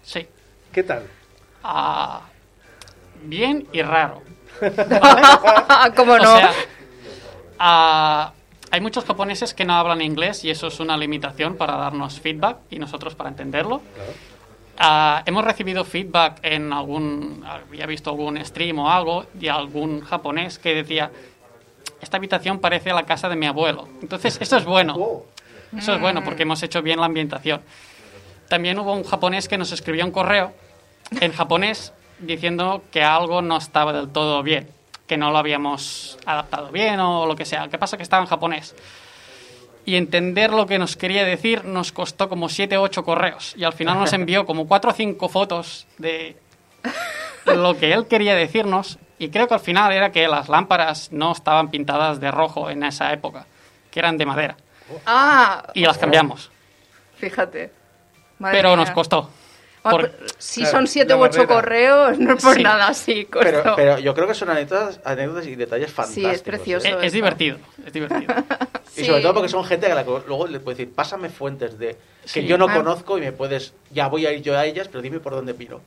Sí. 0.04 0.28
¿Qué 0.72 0.84
tal? 0.84 1.12
Ah, 1.64 2.22
bien 3.24 3.68
y 3.72 3.82
raro. 3.82 4.24
¿Cómo 5.96 6.20
O 6.20 6.20
no? 6.20 6.26
sea, 6.26 6.52
ah, 7.60 8.34
hay 8.72 8.82
muchos 8.82 9.06
japoneses 9.06 9.54
que 9.54 9.66
no 9.66 9.74
hablan 9.74 10.02
inglés 10.02 10.44
y 10.44 10.50
eso 10.50 10.68
es 10.68 10.80
una 10.80 10.98
limitación 10.98 11.56
para 11.56 11.76
darnos 11.76 12.20
feedback 12.20 12.58
y 12.70 12.80
nosotros 12.80 13.16
para 13.16 13.30
entenderlo. 13.30 13.82
Ah, 14.78 15.24
hemos 15.26 15.44
recibido 15.44 15.84
feedback 15.84 16.40
en 16.44 16.72
algún, 16.72 17.44
había 17.46 17.86
visto 17.86 18.10
algún 18.10 18.44
stream 18.46 18.80
o 18.80 18.90
algo 18.90 19.26
de 19.34 19.50
algún 19.50 20.02
japonés 20.02 20.58
que 20.58 20.74
decía, 20.74 21.12
esta 22.02 22.18
habitación 22.18 22.60
parece 22.60 22.94
la 22.94 23.06
casa 23.06 23.28
de 23.28 23.36
mi 23.36 23.46
abuelo. 23.46 23.90
Entonces, 24.02 24.38
eso 24.40 24.58
es 24.58 24.66
bueno. 24.66 24.96
Oh, 24.98 25.26
Eso 25.76 25.94
es 25.96 26.02
bueno 26.02 26.24
porque 26.24 26.44
hemos 26.44 26.64
hecho 26.64 26.82
bien 26.82 27.00
la 27.00 27.08
ambientación. 27.08 27.62
También 28.48 28.80
hubo 28.80 28.94
un 28.94 29.04
japonés 29.04 29.48
que 29.48 29.58
nos 29.58 29.72
escribió 29.72 30.06
un 30.06 30.12
correo 30.12 30.54
en 31.20 31.34
japonés 31.34 31.94
diciendo 32.20 32.84
que 32.92 33.04
algo 33.04 33.42
no 33.42 33.58
estaba 33.58 33.94
del 33.94 34.10
todo 34.10 34.42
bien, 34.44 34.70
que 35.10 35.18
no 35.18 35.32
lo 35.32 35.40
habíamos 35.40 36.18
adaptado 36.26 36.70
bien 36.72 37.00
o 37.00 37.26
lo 37.26 37.36
que 37.36 37.44
sea. 37.44 37.68
¿Qué 37.68 37.78
pasa? 37.80 37.98
Que 37.98 38.04
estaba 38.04 38.22
en 38.22 38.30
japonés. 38.30 38.76
Y 39.86 39.96
entender 39.96 40.52
lo 40.52 40.68
que 40.68 40.78
nos 40.78 40.96
quería 40.96 41.26
decir 41.26 41.66
nos 41.66 41.92
costó 41.92 42.30
como 42.30 42.48
7 42.48 42.78
o 42.78 42.84
8 42.84 43.04
correos. 43.04 43.54
Y 43.58 43.64
al 43.64 43.74
final 43.74 43.98
nos 43.98 44.14
envió 44.14 44.46
como 44.46 44.68
4 44.68 44.92
o 44.92 44.94
5 44.94 45.28
fotos 45.30 45.88
de 45.98 46.38
lo 47.46 47.76
que 47.78 47.92
él 47.92 48.06
quería 48.08 48.36
decirnos. 48.36 49.00
Y 49.18 49.30
creo 49.30 49.48
que 49.48 49.56
al 49.56 49.60
final 49.60 49.92
era 49.92 50.12
que 50.12 50.28
las 50.28 50.48
lámparas 50.48 51.12
no 51.12 51.32
estaban 51.32 51.72
pintadas 51.72 52.20
de 52.20 52.30
rojo 52.30 52.70
en 52.70 52.84
esa 52.84 53.12
época, 53.12 53.48
que 53.90 54.00
eran 54.00 54.18
de 54.18 54.26
madera. 54.28 54.58
Ah, 55.08 55.64
Y 55.74 55.82
las 55.86 55.98
cambiamos. 55.98 56.52
fíjate. 57.18 57.72
Madre 58.38 58.58
pero 58.58 58.70
mía. 58.70 58.78
nos 58.78 58.92
costó. 58.92 59.30
Ah, 59.84 59.92
Por- 59.92 60.12
pero 60.12 60.26
si 60.38 60.62
Claro, 60.62 60.78
son 60.78 60.88
siete 60.88 61.16
u 61.16 61.22
ocho 61.22 61.48
correos, 61.48 62.20
no 62.20 62.34
es 62.34 62.44
por 62.44 62.56
Sí. 62.56 62.64
nada 62.64 62.88
así. 62.90 63.28
Pero, 63.32 63.76
pero 63.78 63.98
yo 64.00 64.14
creo 64.14 64.28
que 64.28 64.34
son 64.34 64.50
anécdotas, 64.50 65.00
anécdotas 65.06 65.48
y 65.48 65.56
detalles 65.56 65.90
fantásticos. 65.92 66.34
es 66.34 66.42
precioso. 66.42 66.88
¿eh? 66.88 66.98
es, 67.02 67.14
divertido, 67.14 67.58
es 67.86 67.94
divertido. 67.94 68.34
Y 68.98 69.06
sobre 69.06 69.18
Sí. 69.20 69.24
todo 69.24 69.34
porque 69.36 69.48
son 69.50 69.64
gente 69.64 69.86
a 69.90 69.96
la 69.96 70.04
que 70.04 70.10
luego 70.28 70.48
le 70.48 70.60
puedes 70.60 70.80
decir, 70.80 70.94
pásame 70.94 71.30
fuentes 71.30 71.78
de 71.80 71.96
que 72.24 72.42
Sí. 72.42 72.46
yo 72.46 72.58
no 72.58 72.68
Ah. 72.68 72.74
conozco 72.76 73.18
y 73.18 73.22
me 73.22 73.32
puedes, 73.32 73.74
ya 73.92 74.08
voy 74.08 74.26
a 74.26 74.34
ir 74.34 74.42
yo 74.42 74.58
a 74.58 74.66
ellas, 74.66 74.90
pero 74.90 75.02
dime 75.02 75.20
por 75.22 75.34
dónde 75.34 75.54
piro. 75.54 75.82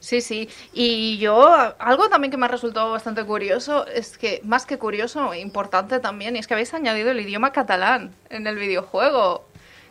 Sí, 0.00 0.20
sí. 0.20 0.48
Y 0.72 1.18
yo, 1.18 1.48
algo 1.78 2.08
también 2.08 2.32
que 2.32 2.36
me 2.36 2.46
ha 2.46 2.48
resultado 2.48 2.90
bastante 2.90 3.22
curioso, 3.24 3.86
es 3.86 4.18
que, 4.18 4.40
más 4.42 4.66
que 4.66 4.76
curioso, 4.78 5.32
importante 5.34 6.00
también, 6.00 6.34
y 6.34 6.40
es 6.40 6.48
que 6.48 6.54
habéis 6.54 6.74
añadido 6.74 7.12
el 7.12 7.20
idioma 7.20 7.52
catalán 7.52 8.12
en 8.28 8.46
el 8.48 8.56
videojuego. 8.56 9.46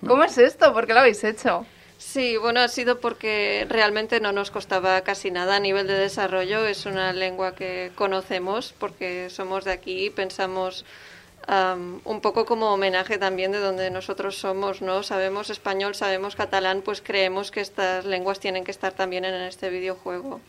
¿Cómo 0.06 0.24
es 0.26 0.38
esto? 0.38 0.74
¿Por 0.74 0.86
qué 0.88 0.94
lo 0.94 1.00
habéis 1.00 1.24
hecho? 1.24 1.66
Sí, 2.02 2.36
bueno, 2.36 2.62
ha 2.62 2.68
sido 2.68 3.00
porque 3.00 3.66
realmente 3.70 4.20
no 4.20 4.32
nos 4.32 4.50
costaba 4.50 5.02
casi 5.02 5.30
nada 5.30 5.58
a 5.58 5.60
nivel 5.60 5.86
de 5.86 5.94
desarrollo. 5.94 6.66
Es 6.66 6.88
una 6.88 7.14
lengua 7.14 7.54
que 7.56 7.92
conocemos 7.96 8.74
porque 8.80 9.30
somos 9.30 9.66
de 9.66 9.72
aquí 9.72 10.06
y 10.08 10.10
pensamos 10.10 10.84
am, 11.48 12.02
un 12.04 12.20
poco 12.20 12.46
como 12.46 12.74
homenaje 12.74 13.20
también 13.20 13.52
de 13.52 13.60
donde 13.60 13.92
nosotros 13.92 14.36
somos, 14.36 14.82
¿no? 14.82 15.04
Sabemos 15.04 15.52
español, 15.52 15.94
sabemos 15.94 16.36
catalán, 16.36 16.82
pues 16.82 17.02
creemos 17.02 17.52
que 17.52 17.62
estas 17.62 18.04
lenguas 18.06 18.40
tienen 18.40 18.64
que 18.64 18.72
estar 18.72 18.94
también 18.94 19.24
en 19.24 19.36
este 19.36 19.70
videojuego. 19.70 20.42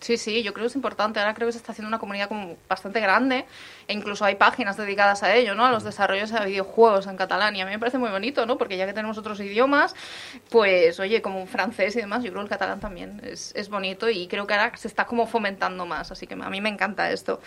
Sí, 0.00 0.16
sí, 0.16 0.42
yo 0.42 0.52
creo 0.52 0.64
que 0.64 0.68
es 0.68 0.76
importante. 0.76 1.18
Ahora 1.20 1.34
creo 1.34 1.48
que 1.48 1.52
se 1.52 1.58
está 1.58 1.72
haciendo 1.72 1.88
una 1.88 1.98
comunidad 1.98 2.28
como 2.28 2.56
bastante 2.68 3.00
grande 3.00 3.46
e 3.86 3.92
incluso 3.92 4.24
hay 4.24 4.36
páginas 4.36 4.76
dedicadas 4.76 5.22
a 5.22 5.34
ello, 5.34 5.54
¿no? 5.54 5.64
A 5.66 5.70
los 5.70 5.84
desarrollos 5.84 6.30
de 6.30 6.44
videojuegos 6.44 7.06
en 7.06 7.16
catalán 7.16 7.56
y 7.56 7.60
a 7.60 7.64
mí 7.64 7.72
me 7.72 7.78
parece 7.78 7.98
muy 7.98 8.10
bonito, 8.10 8.46
¿no? 8.46 8.58
Porque 8.58 8.76
ya 8.76 8.86
que 8.86 8.92
tenemos 8.92 9.18
otros 9.18 9.40
idiomas, 9.40 9.94
pues 10.50 11.00
oye, 11.00 11.20
como 11.20 11.46
francés 11.46 11.96
y 11.96 12.00
demás, 12.00 12.22
yo 12.22 12.30
creo 12.30 12.42
que 12.42 12.46
el 12.46 12.50
catalán 12.50 12.80
también 12.80 13.20
es, 13.24 13.52
es 13.54 13.68
bonito 13.68 14.08
y 14.08 14.28
creo 14.28 14.46
que 14.46 14.54
ahora 14.54 14.76
se 14.76 14.88
está 14.88 15.04
como 15.04 15.26
fomentando 15.26 15.86
más, 15.86 16.12
así 16.12 16.26
que 16.26 16.34
a 16.34 16.50
mí 16.50 16.60
me 16.60 16.68
encanta 16.68 17.10
esto. 17.10 17.40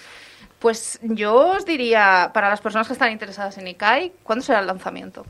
Pues 0.59 0.99
yo 1.01 1.35
os 1.35 1.65
diría, 1.65 2.31
para 2.33 2.49
las 2.49 2.61
personas 2.61 2.87
que 2.87 2.93
están 2.93 3.11
interesadas 3.11 3.57
en 3.57 3.67
Ikai, 3.67 4.13
¿cuándo 4.23 4.43
será 4.43 4.59
el 4.59 4.67
lanzamiento? 4.67 5.25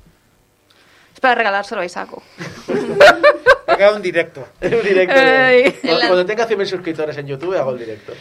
Es 1.14 1.20
para 1.20 1.36
regalárselo 1.36 1.82
a 1.82 1.86
Isaco. 1.86 2.24
Haga 3.72 3.94
un 3.96 4.02
directo. 4.02 4.48
Un 4.62 4.70
directo. 4.84 5.16
De- 5.20 5.76
Cuando, 5.82 6.00
cuando 6.08 6.26
tenga 6.26 6.48
100.000 6.48 6.66
suscriptores 6.66 7.18
en 7.18 7.28
YouTube, 7.28 7.56
hago 7.58 7.72
el 7.72 7.80
directo. 7.80 8.14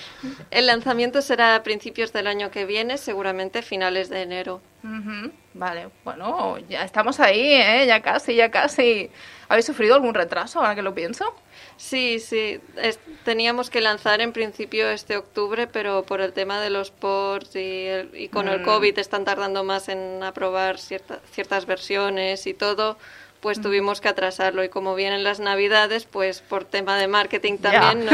El 0.51 0.67
lanzamiento 0.67 1.23
será 1.23 1.55
a 1.57 1.63
principios 1.63 2.13
del 2.13 2.27
año 2.27 2.51
que 2.51 2.65
viene, 2.65 2.99
seguramente 2.99 3.63
finales 3.63 4.09
de 4.09 4.23
enero. 4.23 4.61
Ujú, 4.83 5.31
Vale, 5.53 5.89
bueno, 6.05 6.57
ya 6.69 6.85
estamos 6.85 7.21
ahí, 7.21 7.53
¿eh? 7.55 7.85
Ya 7.87 8.01
casi, 8.01 8.35
ya 8.35 8.51
casi. 8.51 9.11
¿Habéis 9.49 9.67
sufrido 9.67 9.95
algún 9.97 10.15
retraso 10.15 10.61
ahora 10.61 10.75
que 10.75 10.83
lo 10.83 10.95
pienso? 10.95 11.35
Sí, 11.77 12.19
sí. 12.21 12.61
es- 12.77 12.99
teníamos 13.25 13.69
que 13.69 13.81
lanzar 13.81 14.21
en 14.21 14.33
principio 14.33 14.89
este 14.91 15.17
octubre, 15.17 15.67
pero 15.67 16.05
por 16.05 16.21
el 16.21 16.33
tema 16.33 16.61
de 16.61 16.71
los 16.71 16.91
ports 16.91 17.57
y, 17.57 17.87
el- 17.87 18.11
y 18.15 18.29
con 18.29 18.49
el 18.49 18.61
Mm. 18.61 18.65
COVID 18.65 18.99
están 18.99 19.25
tardando 19.25 19.65
más 19.65 19.89
en 19.89 20.23
aprobar 20.23 20.79
cierta- 20.79 21.21
ciertas 21.33 21.67
versiones 21.67 22.47
y 22.47 22.55
todo, 22.55 22.97
pues 23.41 23.61
tuvimos 23.61 24.01
que 24.01 24.09
atrasarlo. 24.09 24.63
Y 24.65 24.69
como 24.69 24.95
vienen 24.95 25.25
las 25.25 25.41
navidades, 25.41 26.05
pues 26.05 26.41
por 26.41 26.65
tema 26.65 26.97
de 26.99 27.09
marketing 27.09 27.59
también, 27.59 28.05
no- 28.07 28.13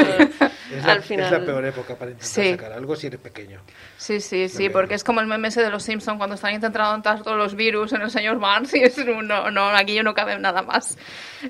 Es 0.77 0.85
la, 0.85 0.93
al 0.93 1.03
final... 1.03 1.27
es 1.27 1.33
la 1.41 1.45
peor 1.47 1.65
época 1.65 1.95
para 1.97 2.11
intentar 2.11 2.45
Sí. 2.45 2.51
sacar 2.51 2.73
algo 2.73 2.97
si 2.97 3.07
eres 3.07 3.21
pequeño. 3.21 3.61
Sí, 3.99 4.21
sí, 4.21 4.49
sí, 4.49 4.69
porque 4.69 4.95
es 4.95 5.05
como 5.05 5.21
el 5.21 5.27
meme 5.27 5.49
ese 5.49 5.63
de 5.63 5.71
los 5.71 5.83
Simpsons 5.83 6.19
cuando 6.19 6.35
están 6.35 6.55
intentando 6.55 6.95
entrar 6.95 7.23
todos 7.23 7.37
los 7.37 7.55
virus 7.55 7.93
en 7.93 8.03
el 8.03 8.11
señor 8.11 8.39
Barnes 8.39 8.75
y 8.75 8.83
es 8.83 8.99
un, 8.99 9.27
no, 9.29 9.51
no, 9.51 9.69
aquí 9.69 9.95
yo 9.95 10.03
no 10.03 10.13
cabe 10.15 10.39
nada 10.39 10.63
más. 10.63 10.99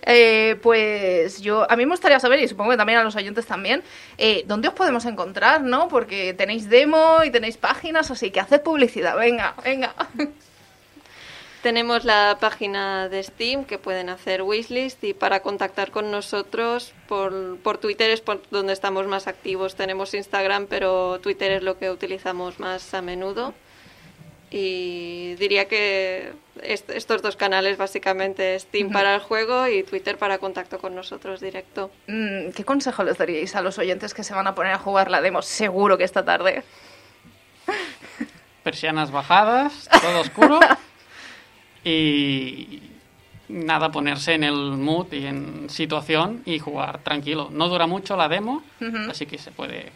Eh, 0.07 0.57
pues 0.63 1.41
yo, 1.41 1.71
a 1.71 1.77
mí 1.77 1.85
me 1.87 1.93
gustaría 1.93 2.21
saber, 2.21 2.41
y 2.41 2.49
supongo 2.49 2.73
que 2.73 2.77
también 2.77 2.99
a 2.99 3.05
los 3.05 3.17
oyentes 3.17 3.47
también, 3.47 3.83
eh, 4.19 4.45
¿dónde 4.47 4.69
os 4.69 4.75
podemos 4.75 5.05
encontrar, 5.07 5.63
no? 5.63 5.89
Porque 5.89 6.35
tenéis 6.35 6.69
demo 6.69 7.25
y 7.25 7.31
tenéis 7.31 7.57
páginas, 7.57 8.11
así 8.11 8.31
que 8.31 8.41
haced 8.41 8.61
publicidad, 8.63 9.17
venga, 9.17 9.55
venga. 9.65 9.95
Tenemos 11.67 12.05
la 12.05 12.37
página 12.39 13.09
de 13.09 13.21
Steam 13.25 13.65
que 13.65 13.77
pueden 13.77 14.09
hacer 14.09 14.43
wishlist 14.43 15.03
y 15.03 15.15
para 15.15 15.41
contactar 15.41 15.91
con 15.91 16.13
nosotros 16.13 16.93
por, 17.09 17.59
por 17.59 17.79
Twitter 17.79 18.09
es 18.11 18.21
por 18.21 18.41
donde 18.53 18.73
estamos 18.73 19.09
más 19.09 19.27
activos. 19.27 19.75
Tenemos 19.75 20.15
Instagram, 20.15 20.69
pero 20.69 21.19
Twitter 21.19 21.51
es 21.51 21.65
lo 21.65 21.77
que 21.77 21.91
utilizamos 21.91 22.61
más 22.61 22.95
a 22.95 23.03
menudo. 23.03 23.53
Y 24.49 25.35
diría 25.41 25.67
que 25.67 26.35
est- 26.63 26.89
estos 26.91 27.21
dos 27.21 27.35
canales 27.35 27.77
básicamente, 27.79 28.57
Steam 28.61 28.93
para 28.93 29.17
el 29.17 29.21
juego 29.21 29.67
y 29.67 29.83
Twitter 29.83 30.19
para 30.19 30.39
contacto 30.39 30.79
con 30.79 30.95
nosotros 30.95 31.41
directo. 31.41 31.91
Mm, 32.07 32.51
¿Qué 32.55 32.65
consejo 32.65 33.03
les 33.03 33.19
daríais 33.19 33.57
a 33.57 33.61
los 33.61 33.77
oyentes 33.81 34.15
que 34.15 34.23
se 34.23 34.35
van 34.35 34.47
a 34.47 34.55
poner 34.55 34.71
a 34.75 34.79
jugar 34.79 35.11
la 35.11 35.21
demo 35.21 35.43
seguro 35.43 35.99
que 35.99 36.05
esta 36.05 36.25
tarde? 36.25 36.63
Persianas 38.63 39.11
bajadas, 39.11 39.89
todo 40.01 40.21
oscuro. 40.21 40.61
y 41.87 42.83
nada, 43.49 43.93
ponerse 43.93 44.35
en 44.35 44.43
el 44.43 44.57
mood 44.57 45.13
y 45.13 45.25
en 45.25 45.71
situación 45.71 46.43
y 46.45 46.59
jugar 46.59 46.99
tranquilo. 46.99 47.49
No 47.53 47.69
dura 47.69 47.87
mucho 47.87 48.17
la 48.17 48.29
demo, 48.29 48.65
así 49.09 49.27
que 49.27 49.39
se 49.39 49.53
puede 49.53 49.93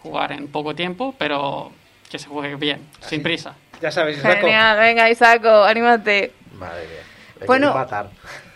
jugar 0.00 0.32
en 0.32 0.48
poco 0.48 0.74
tiempo, 0.74 1.14
pero 1.18 1.70
que 2.10 2.18
se 2.18 2.28
juegue 2.28 2.56
bien, 2.56 2.80
sin 3.00 3.22
prisa. 3.22 3.54
Ya 3.82 3.90
sabes, 3.90 4.16
Isaco. 4.16 4.40
Genial, 4.40 4.78
venga 4.78 5.10
Isaco, 5.10 5.64
anímate. 5.64 6.32
Madre 6.58 6.86
mía. 6.86 7.46
Bueno. 7.46 7.74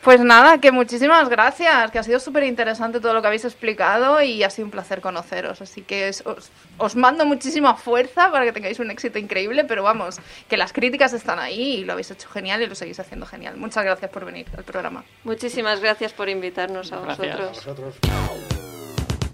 Pues 0.02 0.18
nada, 0.20 0.58
que 0.58 0.72
muchísimas 0.72 1.28
gracias, 1.28 1.90
que 1.90 1.98
ha 1.98 2.02
sido 2.02 2.18
súper 2.20 2.44
interesante 2.44 3.00
todo 3.00 3.12
lo 3.12 3.20
que 3.20 3.26
habéis 3.26 3.44
explicado 3.44 4.22
y 4.22 4.42
ha 4.42 4.48
sido 4.48 4.64
un 4.64 4.70
placer 4.70 5.02
conoceros. 5.02 5.60
Así 5.60 5.82
que 5.82 6.08
es- 6.08 6.22
os, 6.24 6.50
os 6.78 6.96
mando 6.96 7.26
muchísima 7.26 7.74
fuerza 7.76 8.30
para 8.32 8.46
que 8.46 8.52
tengáis 8.52 8.78
un 8.78 8.90
éxito 8.90 9.18
increíble, 9.18 9.64
pero 9.64 9.82
vamos, 9.82 10.18
que 10.48 10.56
las 10.56 10.72
críticas 10.72 11.12
están 11.12 11.38
ahí 11.38 11.80
y 11.80 11.84
lo 11.84 11.92
habéis 11.92 12.10
hecho 12.10 12.30
genial 12.30 12.62
y 12.62 12.66
lo 12.66 12.74
seguís 12.74 12.98
haciendo 12.98 13.26
genial. 13.26 13.58
Muchas 13.58 13.84
gracias 13.84 14.10
por 14.10 14.24
venir 14.24 14.46
al 14.56 14.64
programa. 14.64 15.04
Muchísimas 15.24 15.80
gracias 15.80 16.14
por 16.14 16.30
invitarnos 16.30 16.92
a 16.92 17.00
Gracias. 17.00 17.36
vosotros. 17.38 17.98
Nosotros. 18.06 19.30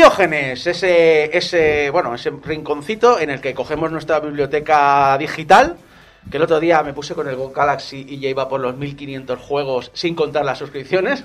Diógenes, 0.00 0.66
ese, 0.66 1.34
ese, 1.34 1.88
bueno, 1.88 2.14
ese 2.14 2.28
rinconcito 2.30 3.18
en 3.18 3.30
el 3.30 3.40
que 3.40 3.54
cogemos 3.54 3.90
nuestra 3.90 4.20
biblioteca 4.20 5.16
digital, 5.16 5.78
que 6.30 6.36
el 6.36 6.42
otro 6.42 6.60
día 6.60 6.82
me 6.82 6.92
puse 6.92 7.14
con 7.14 7.26
el 7.28 7.34
Go 7.34 7.50
Galaxy 7.50 8.04
y 8.06 8.20
ya 8.20 8.28
iba 8.28 8.46
por 8.46 8.60
los 8.60 8.76
1500 8.76 9.38
juegos 9.40 9.90
sin 9.94 10.14
contar 10.14 10.44
las 10.44 10.58
suscripciones. 10.58 11.24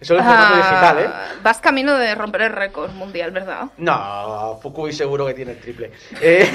Eso 0.00 0.14
es 0.14 0.22
formato 0.22 0.54
Ah, 0.54 0.56
digital, 0.56 0.98
¿eh? 1.00 1.38
Vas 1.42 1.58
camino 1.60 1.96
de 1.98 2.14
romper 2.14 2.42
el 2.42 2.52
récord 2.52 2.92
mundial, 2.92 3.32
¿verdad? 3.32 3.64
No, 3.76 4.60
Fukui 4.62 4.92
seguro 4.92 5.26
que 5.26 5.34
tiene 5.34 5.50
el 5.50 5.58
triple. 5.58 5.90
Eh, 6.20 6.48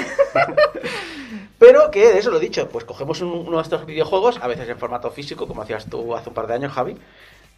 pero 1.58 1.90
que, 1.90 2.14
de 2.14 2.18
eso 2.20 2.30
lo 2.30 2.38
he 2.38 2.40
dicho, 2.40 2.66
pues 2.70 2.86
cogemos 2.86 3.20
un- 3.20 3.46
uno 3.46 3.58
de 3.58 3.62
estos 3.62 3.84
videojuegos, 3.84 4.38
a 4.40 4.46
veces 4.48 4.66
en 4.70 4.78
formato 4.78 5.10
físico, 5.10 5.46
como 5.46 5.60
hacías 5.60 5.84
tú 5.84 6.16
hace 6.16 6.30
un 6.30 6.34
par 6.34 6.46
de 6.46 6.54
años, 6.54 6.72
Javi. 6.72 6.96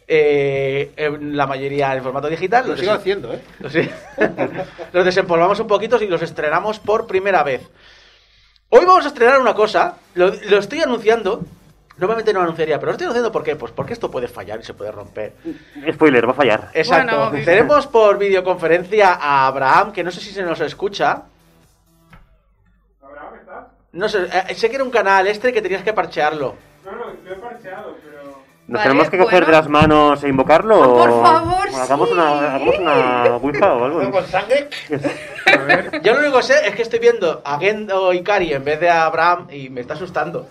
Eh, 0.07 0.93
en 0.95 1.35
la 1.35 1.45
mayoría 1.45 1.93
en 1.95 2.03
formato 2.03 2.27
digital. 2.29 2.63
Lo 2.63 2.71
los 2.71 2.79
sigo 2.79 2.93
haciendo, 2.93 3.33
¿eh? 3.33 3.41
los, 3.59 3.73
los 4.93 5.05
desempolvamos 5.05 5.59
un 5.59 5.67
poquito 5.67 6.01
y 6.01 6.07
los 6.07 6.21
estrenamos 6.21 6.79
por 6.79 7.07
primera 7.07 7.43
vez. 7.43 7.67
Hoy 8.69 8.85
vamos 8.85 9.05
a 9.05 9.09
estrenar 9.09 9.39
una 9.39 9.53
cosa, 9.53 9.97
lo, 10.15 10.33
lo 10.49 10.57
estoy 10.57 10.81
anunciando. 10.81 11.41
Normalmente 11.97 12.31
no 12.31 12.39
lo 12.39 12.43
anunciaría, 12.43 12.77
pero 12.77 12.87
lo 12.87 12.91
estoy 12.91 13.05
anunciando 13.05 13.31
¿por 13.31 13.43
qué? 13.43 13.55
Pues 13.55 13.71
porque 13.71 13.93
esto 13.93 14.11
puede 14.11 14.27
fallar 14.27 14.59
y 14.59 14.63
se 14.63 14.75
puede 14.75 14.91
romper. 14.91 15.33
Spoiler, 15.91 16.27
va 16.27 16.31
a 16.31 16.35
fallar. 16.35 16.69
Exacto. 16.73 17.29
Bueno, 17.29 17.43
Tenemos 17.43 17.87
por 17.87 18.19
videoconferencia 18.19 19.13
a 19.13 19.47
Abraham, 19.47 19.91
que 19.91 20.03
no 20.03 20.11
sé 20.11 20.21
si 20.21 20.31
se 20.31 20.43
nos 20.43 20.61
escucha. 20.61 21.23
¿Abraham 23.01 23.35
estás? 23.39 23.65
No 23.93 24.07
sé, 24.07 24.27
eh, 24.31 24.53
sé 24.53 24.69
que 24.69 24.75
era 24.75 24.83
un 24.83 24.91
canal 24.91 25.25
este 25.25 25.51
que 25.51 25.61
tenías 25.61 25.81
que 25.81 25.93
parchearlo. 25.93 26.55
No, 26.85 26.91
no, 26.91 27.05
pero... 27.23 27.46
¿Nos 28.67 28.79
Vale, 28.79 28.89
tenemos 28.89 29.09
que 29.09 29.17
coger 29.17 29.45
bueno. 29.45 29.45
de 29.45 29.51
las 29.53 29.69
manos 29.69 30.23
e 30.23 30.27
invocarlo? 30.27 30.83
Ah, 30.83 30.87
o- 30.87 30.97
por 30.97 31.21
favor, 31.23 31.67
o 31.71 31.77
hagamos 31.77 32.07
sí. 32.09 32.13
una, 32.13 32.55
hagamos 32.55 32.77
una 32.79 33.23
ouija 33.41 33.73
o 33.73 33.85
algo. 33.85 34.11
¿Con 34.11 34.25
sangre? 34.27 34.69
A 35.45 35.57
ver, 35.63 36.01
Yo 36.03 36.13
lo 36.13 36.19
único 36.19 36.37
que 36.37 36.43
sé 36.43 36.67
es 36.67 36.75
que 36.75 36.81
estoy 36.81 36.99
viendo 36.99 37.41
a 37.45 37.57
Gendo 37.59 38.11
Ikari 38.11 38.51
en 38.53 38.65
vez 38.65 38.79
de 38.81 38.89
a 38.89 39.05
Abraham 39.05 39.47
y 39.51 39.69
me 39.69 39.79
está 39.79 39.93
asustando. 39.93 40.49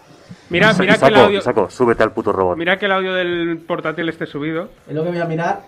mira, 0.48 0.72
mira 0.72 0.94
que 0.94 1.04
el 1.04 1.12
Saco, 1.14 1.20
audio... 1.26 1.40
Saco, 1.42 1.68
súbete 1.70 2.02
al 2.04 2.12
puto 2.12 2.32
robot. 2.32 2.56
Mira 2.56 2.78
que 2.78 2.86
el 2.86 2.92
audio 2.92 3.12
del 3.12 3.58
portátil 3.66 4.08
esté 4.08 4.24
subido. 4.24 4.70
Es 4.88 4.94
lo 4.94 5.02
que 5.04 5.10
voy 5.10 5.20
a 5.20 5.26
mirar. 5.26 5.60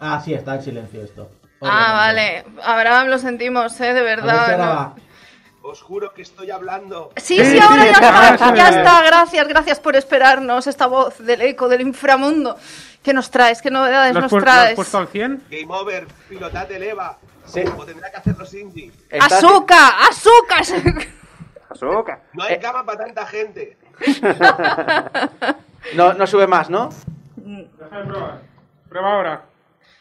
Ah, 0.00 0.20
sí, 0.24 0.32
está 0.34 0.54
en 0.54 0.62
silencio 0.62 1.02
esto. 1.02 1.30
Ah, 1.60 1.92
vale. 1.94 2.44
Abraham, 2.62 3.08
lo 3.08 3.18
sentimos, 3.18 3.78
¿eh? 3.80 3.92
De 3.94 4.02
verdad. 4.02 4.58
¿no? 4.58 5.05
Os 5.68 5.82
juro 5.82 6.14
que 6.14 6.22
estoy 6.22 6.50
hablando. 6.52 7.10
Sí, 7.16 7.44
sí, 7.44 7.58
ahora 7.58 7.84
ya 7.86 7.90
está, 7.90 8.54
ya 8.54 8.68
está. 8.68 9.02
Gracias, 9.02 9.48
gracias 9.48 9.80
por 9.80 9.96
esperarnos. 9.96 10.66
Esta 10.68 10.86
voz 10.86 11.18
del 11.18 11.42
eco 11.42 11.68
del 11.68 11.80
inframundo. 11.80 12.56
¿Qué 13.02 13.12
nos 13.12 13.30
traes? 13.32 13.60
¿Qué 13.60 13.70
novedades 13.70 14.12
¿Lo 14.14 14.18
has, 14.20 14.22
nos 14.24 14.32
lo 14.32 14.38
has 14.38 14.44
traes? 14.44 14.74
puesto 14.76 14.98
al 14.98 15.08
100? 15.08 15.44
Game 15.50 15.66
over, 15.68 16.06
pilotad 16.28 16.70
el 16.70 16.82
EVA. 16.84 17.18
Sí. 17.46 17.62
O 17.76 17.84
tendrá 17.84 18.10
que 18.10 18.16
hacerlo. 18.16 18.44
Está- 18.44 19.26
¡Azúcar! 19.26 19.92
¡Azúcar! 20.08 20.62
Azoka. 21.68 22.20
No 22.32 22.44
hay 22.44 22.58
cama 22.60 22.84
para 22.84 23.04
tanta 23.04 23.26
gente. 23.26 23.76
No, 25.94 26.12
no 26.14 26.26
sube 26.26 26.48
más, 26.48 26.68
¿no? 26.68 26.90
Deja 27.36 27.98
de 28.00 28.04
probar. 28.06 28.40
Prueba 28.88 29.12
ahora. 29.12 29.42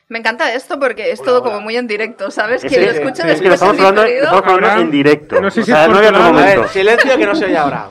Me 0.07 0.19
encanta 0.19 0.53
esto 0.53 0.80
porque 0.80 1.11
es 1.11 1.19
Hola, 1.19 1.26
todo 1.27 1.41
hola. 1.41 1.49
como 1.52 1.61
muy 1.61 1.76
en 1.77 1.88
directo, 1.88 2.30
¿sabes? 2.30 2.61
Sí, 2.61 2.68
Quien 2.68 2.86
lo 2.86 2.91
sí, 2.91 2.98
escucha 2.99 3.23
sí. 3.23 3.30
Es 3.30 3.41
que 3.41 3.45
lo 3.45 3.52
después 3.52 3.72
estamos 3.72 3.80
hablando, 3.80 4.03
estamos 4.06 4.82
en 4.82 4.91
directo. 4.91 5.41
no 5.41 5.49
sé 5.49 5.64
si 5.64 5.72
o 5.72 5.76
sea, 5.76 5.86
es 5.86 5.90
no 5.90 5.98
había 5.98 6.10
otro. 6.10 6.22
A 6.22 6.32
momento. 6.32 6.61
ver, 6.61 6.69
silencio 6.69 7.18
que 7.18 7.26
no 7.26 7.36
se 7.36 7.45
oye 7.45 7.57
ahora. 7.57 7.90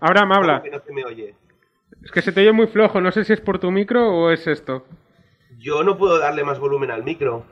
Abraham, 0.00 0.32
habla. 0.32 0.62
Que 0.62 0.70
no 0.70 0.78
se 0.80 0.92
me 0.92 1.04
oye. 1.04 1.34
Es 2.04 2.10
que 2.12 2.22
se 2.22 2.30
te 2.30 2.40
oye 2.40 2.52
muy 2.52 2.68
flojo. 2.68 3.00
No 3.00 3.10
sé 3.10 3.24
si 3.24 3.32
es 3.32 3.40
por 3.40 3.58
tu 3.58 3.70
micro 3.72 4.08
o 4.08 4.30
es 4.30 4.46
esto. 4.46 4.86
Yo 5.58 5.82
no 5.82 5.96
puedo 5.98 6.18
darle 6.18 6.44
más 6.44 6.58
volumen 6.60 6.90
al 6.92 7.02
micro. 7.02 7.44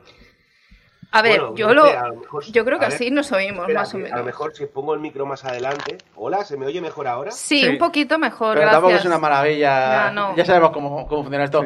A 1.11 1.21
ver, 1.21 1.39
Bueno, 1.41 1.55
yo 1.55 1.67
no 1.67 1.73
lo, 1.73 1.85
sé, 1.85 1.97
a 1.97 2.07
lo 2.07 2.15
mejor- 2.15 2.43
yo 2.45 2.65
creo 2.65 2.79
que 2.79 2.85
a 2.85 2.87
ver, 2.89 2.95
así 2.95 3.09
nos 3.11 3.31
oímos, 3.31 3.61
Espera, 3.63 3.79
más 3.81 3.93
o 3.93 3.97
menos. 3.97 4.11
A 4.13 4.17
lo 4.17 4.23
mejor 4.25 4.53
si 4.55 4.65
pongo 4.65 4.93
el 4.93 4.99
micro 4.99 5.25
más 5.25 5.45
adelante. 5.45 5.97
Hola, 6.15 6.43
¿se 6.43 6.57
me 6.57 6.65
oye 6.65 6.81
mejor 6.81 7.07
ahora? 7.07 7.31
Sí, 7.31 7.61
Sí. 7.61 7.67
un 7.67 7.77
poquito 7.77 8.17
mejor, 8.19 8.55
Pero 8.55 8.61
gracias. 8.61 8.73
tampoco 8.81 8.95
es 8.99 9.05
una 9.05 9.17
maravilla. 9.17 10.11
No, 10.11 10.29
no. 10.31 10.35
Ya 10.35 10.45
sabemos 10.45 10.71
cómo, 10.71 11.07
cómo 11.07 11.23
funciona 11.23 11.45
esto. 11.45 11.65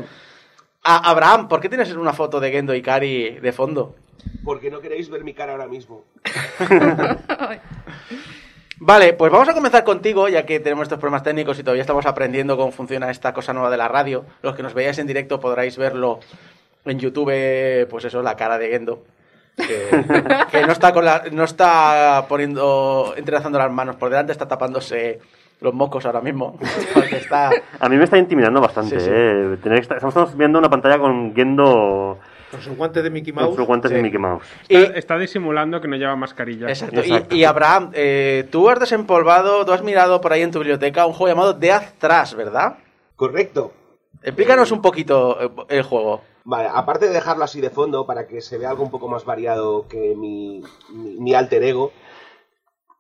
A- 0.84 1.10
Abraham, 1.10 1.48
¿por 1.48 1.60
qué 1.60 1.70
tienes 1.70 1.92
una 1.94 2.14
foto 2.14 2.40
de 2.40 2.52
Gendo 2.52 2.74
Ikari 2.74 3.40
de 3.40 3.52
fondo? 3.54 3.96
Porque 4.44 4.70
no 4.72 4.80
queréis 4.80 5.10
ver 5.10 5.24
mi 5.24 5.34
cara 5.34 5.54
ahora 5.54 5.68
mismo. 5.68 6.04
Vale, 8.82 9.12
pues 9.14 9.30
vamos 9.32 9.50
a 9.50 9.54
comenzar 9.54 9.84
contigo, 9.84 10.30
ya 10.30 10.46
que 10.46 10.60
tenemos 10.62 10.84
estos 10.84 11.00
problemas 11.00 11.24
técnicos 11.24 11.60
y 11.60 11.64
todavía 11.64 11.82
estamos 11.82 12.06
aprendiendo 12.06 12.56
cómo 12.56 12.72
funciona 12.72 13.12
esta 13.12 13.34
cosa 13.34 13.52
nueva 13.52 13.70
de 13.70 13.76
la 13.78 13.90
radio. 13.90 14.26
Los 14.42 14.56
que 14.56 14.64
nos 14.64 14.74
veáis 14.74 14.98
en 15.00 15.08
directo 15.08 15.40
podráis 15.42 15.76
verlo 15.78 16.20
en 16.86 16.98
YouTube, 16.98 17.88
pues 17.90 18.06
eso, 18.06 18.22
la 18.24 18.38
cara 18.38 18.58
de 18.58 18.70
Gendo. 18.70 19.04
Que, 19.58 20.06
que 20.50 20.66
no 20.66 20.72
está 20.72 20.94
con 20.94 21.04
la, 21.04 21.24
no 21.34 21.44
está 21.44 22.26
poniendo, 22.30 23.14
entrelazando 23.18 23.58
las 23.60 23.70
manos 23.70 23.98
por 23.98 24.10
delante, 24.10 24.32
está 24.32 24.48
tapándose 24.48 25.20
los 25.62 25.74
mocos 25.74 26.06
ahora 26.06 26.22
mismo. 26.22 26.58
Porque 26.94 27.18
está. 27.18 27.52
A 27.80 27.90
mí 27.90 27.98
me 27.98 28.04
está 28.06 28.18
intimidando 28.18 28.62
bastante, 28.62 29.00
Sí, 29.00 29.06
sí. 29.06 29.12
¿eh? 29.14 29.58
Tener 29.62 29.80
que 29.80 29.84
estar- 29.88 29.98
estamos 29.98 30.36
viendo 30.38 30.60
una 30.60 30.70
pantalla 30.70 30.98
con 31.00 31.34
Gendo 31.36 32.18
Con 32.52 32.62
sus 32.62 32.76
guantes 32.78 33.04
de 33.04 33.10
Mickey 33.10 33.34
con 33.34 33.44
Mouse. 33.44 33.56
sus 33.58 33.66
guantes 33.68 33.90
Sí. 33.90 33.96
de 33.98 34.04
Mickey 34.04 34.20
Mouse. 34.20 34.44
Está, 34.68 34.98
está 34.98 35.18
disimulando 35.18 35.80
que 35.82 35.88
no 35.88 35.96
lleva 35.98 36.16
mascarilla. 36.16 36.68
Exacto. 36.70 37.02
Y, 37.02 37.12
Exacto. 37.12 37.36
y 37.36 37.44
Abraham, 37.44 37.92
eh, 37.94 38.48
tú 38.52 38.70
has 38.70 38.80
desempolvado, 38.80 39.66
tú 39.66 39.72
has 39.74 39.84
mirado 39.84 40.22
por 40.22 40.32
ahí 40.34 40.42
en 40.42 40.52
tu 40.52 40.60
biblioteca 40.60 41.06
un 41.06 41.14
juego 41.14 41.28
llamado 41.34 41.54
Death 41.54 41.94
Trash, 42.00 42.34
¿verdad? 42.36 42.78
Correcto. 43.16 43.74
Explícanos 44.24 44.72
un 44.72 44.82
poquito 44.82 45.38
eh, 45.42 45.50
el 45.70 45.84
juego. 45.84 46.22
Vale, 46.46 46.70
aparte 46.74 47.08
de 47.08 47.14
dejarlo 47.14 47.44
así 47.44 47.62
de 47.62 47.70
fondo 47.70 48.06
para 48.08 48.26
que 48.26 48.42
se 48.42 48.58
vea 48.58 48.70
algo 48.72 48.84
un 48.84 48.90
poco 48.90 49.08
más 49.08 49.24
variado 49.26 49.88
que 49.88 50.16
mi, 50.18 50.64
mi, 50.92 51.20
mi 51.20 51.34
alter 51.36 51.64
ego, 51.64 51.92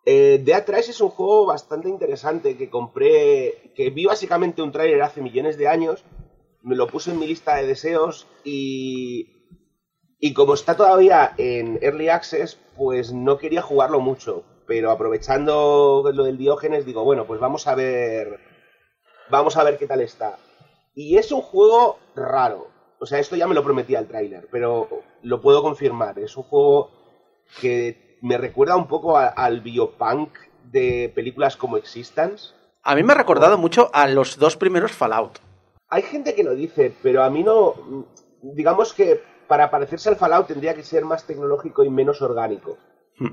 eh, 0.06 0.42
Dead 0.44 0.70
es 0.70 1.02
un 1.02 1.10
juego 1.10 1.46
bastante 1.46 1.90
interesante 1.90 2.58
que 2.58 2.70
compré, 2.70 3.72
que 3.76 3.90
vi 3.90 4.06
básicamente 4.06 4.62
un 4.62 4.72
tráiler 4.72 5.02
hace 5.02 5.22
millones 5.22 5.58
de 5.58 5.68
años, 5.68 6.04
me 6.62 6.76
lo 6.76 6.88
puse 6.88 7.12
en 7.12 7.20
mi 7.20 7.28
lista 7.28 7.56
de 7.56 7.68
deseos 7.68 8.28
y, 8.44 9.48
y 10.20 10.34
como 10.34 10.54
está 10.54 10.76
todavía 10.76 11.34
en 11.38 11.80
Early 11.82 12.10
Access, 12.10 12.58
pues 12.76 13.14
no 13.14 13.38
quería 13.38 13.62
jugarlo 13.62 14.00
mucho, 14.00 14.44
pero 14.68 14.92
aprovechando 14.92 16.10
lo 16.14 16.24
del 16.24 16.38
Diógenes 16.38 16.86
digo, 16.86 17.04
bueno, 17.04 17.26
pues 17.26 17.40
vamos 17.40 17.68
a 17.68 17.76
ver, 17.76 18.40
vamos 19.30 19.58
a 19.58 19.64
ver 19.64 19.78
qué 19.78 19.88
tal 19.88 20.02
está. 20.02 20.38
Y 20.96 21.18
es 21.18 21.32
un 21.32 21.42
juego 21.42 21.98
raro. 22.16 22.68
O 23.00 23.06
sea, 23.06 23.20
esto 23.20 23.36
ya 23.36 23.48
me 23.48 23.56
lo 23.56 23.64
prometía 23.64 24.00
el 24.00 24.08
tráiler, 24.08 24.48
pero 24.52 24.90
lo 25.22 25.42
puedo 25.42 25.62
confirmar. 25.62 26.20
Es 26.20 26.36
un 26.36 26.44
juego 26.44 26.92
que 27.62 28.09
me 28.22 28.38
recuerda 28.38 28.76
un 28.76 28.88
poco 28.88 29.18
a- 29.18 29.28
al 29.28 29.62
biopunk 29.62 30.30
de 30.72 31.12
películas 31.16 31.56
como 31.58 31.78
Existence. 31.78 32.54
A 32.84 32.96
mí 32.96 33.04
me 33.04 33.14
ha 33.14 33.18
recordado 33.18 33.58
mucho 33.58 33.90
a 33.94 34.08
los 34.08 34.38
dos 34.38 34.56
primeros 34.58 34.92
Fallout. 34.92 35.40
Hay 35.90 36.04
gente 36.04 36.36
que 36.36 36.44
lo 36.44 36.54
dice, 36.56 36.94
pero 37.02 37.24
a 37.24 37.30
mí 37.30 37.44
no. 37.44 37.74
Digamos 38.42 38.94
que 38.94 39.22
para 39.48 39.72
parecerse 39.72 40.10
al 40.10 40.16
Fallout 40.16 40.48
tendría 40.48 40.76
que 40.76 40.84
ser 40.84 41.04
más 41.04 41.26
tecnológico 41.26 41.84
y 41.84 41.90
menos 41.90 42.22
orgánico. 42.22 42.78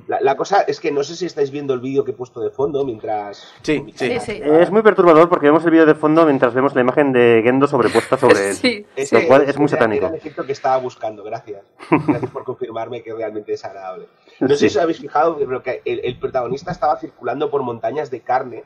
La, 0.09 0.21
la 0.21 0.37
cosa 0.37 0.63
es 0.63 0.81
que 0.81 0.91
no 0.91 1.05
sé 1.05 1.15
si 1.17 1.27
estáis 1.27 1.51
viendo 1.51 1.73
el 1.75 1.81
vídeo 1.81 2.05
que 2.05 2.11
he 2.11 2.15
puesto 2.15 2.41
de 2.41 2.51
fondo 2.51 2.85
mientras. 2.85 3.53
Sí, 3.63 3.85
sí. 3.95 4.09
Sí, 4.11 4.21
sí. 4.21 4.41
Es 4.43 4.71
muy 4.71 4.83
perturbador 4.83 5.29
porque 5.29 5.47
vemos 5.47 5.65
el 5.65 5.71
vídeo 5.71 5.87
de 5.87 5.95
fondo 5.95 6.25
mientras 6.25 6.53
vemos 6.55 6.75
la 6.75 6.81
imagen 6.81 7.13
de 7.13 7.41
Gendo 7.45 7.67
sobrepuesta 7.69 8.17
sobre 8.17 8.51
él. 8.51 8.55
Sí. 8.57 8.87
Lo 9.13 9.27
cual 9.27 9.43
es 9.43 9.57
muy 9.57 9.67
era- 9.67 9.77
satánico. 9.77 10.07
Era 10.07 10.15
el 10.15 10.21
efecto 10.21 10.45
que 10.45 10.53
estaba 10.53 10.77
buscando, 10.79 11.23
gracias. 11.23 11.65
Gracias 12.07 12.31
por 12.31 12.45
confirmarme 12.45 13.03
que 13.03 13.15
realmente 13.15 13.53
es 13.53 13.65
agradable. 13.65 14.09
No 14.41 14.49
sé 14.49 14.57
Sí. 14.57 14.69
si 14.71 14.77
os 14.79 14.83
habéis 14.83 14.99
fijado, 15.01 15.37
pero 15.39 15.63
que 15.63 15.83
el, 15.85 16.01
el 16.05 16.19
protagonista 16.19 16.73
estaba 16.73 16.99
circulando 16.99 17.51
por 17.51 17.63
montañas 17.63 18.11
de 18.11 18.21
carne. 18.21 18.65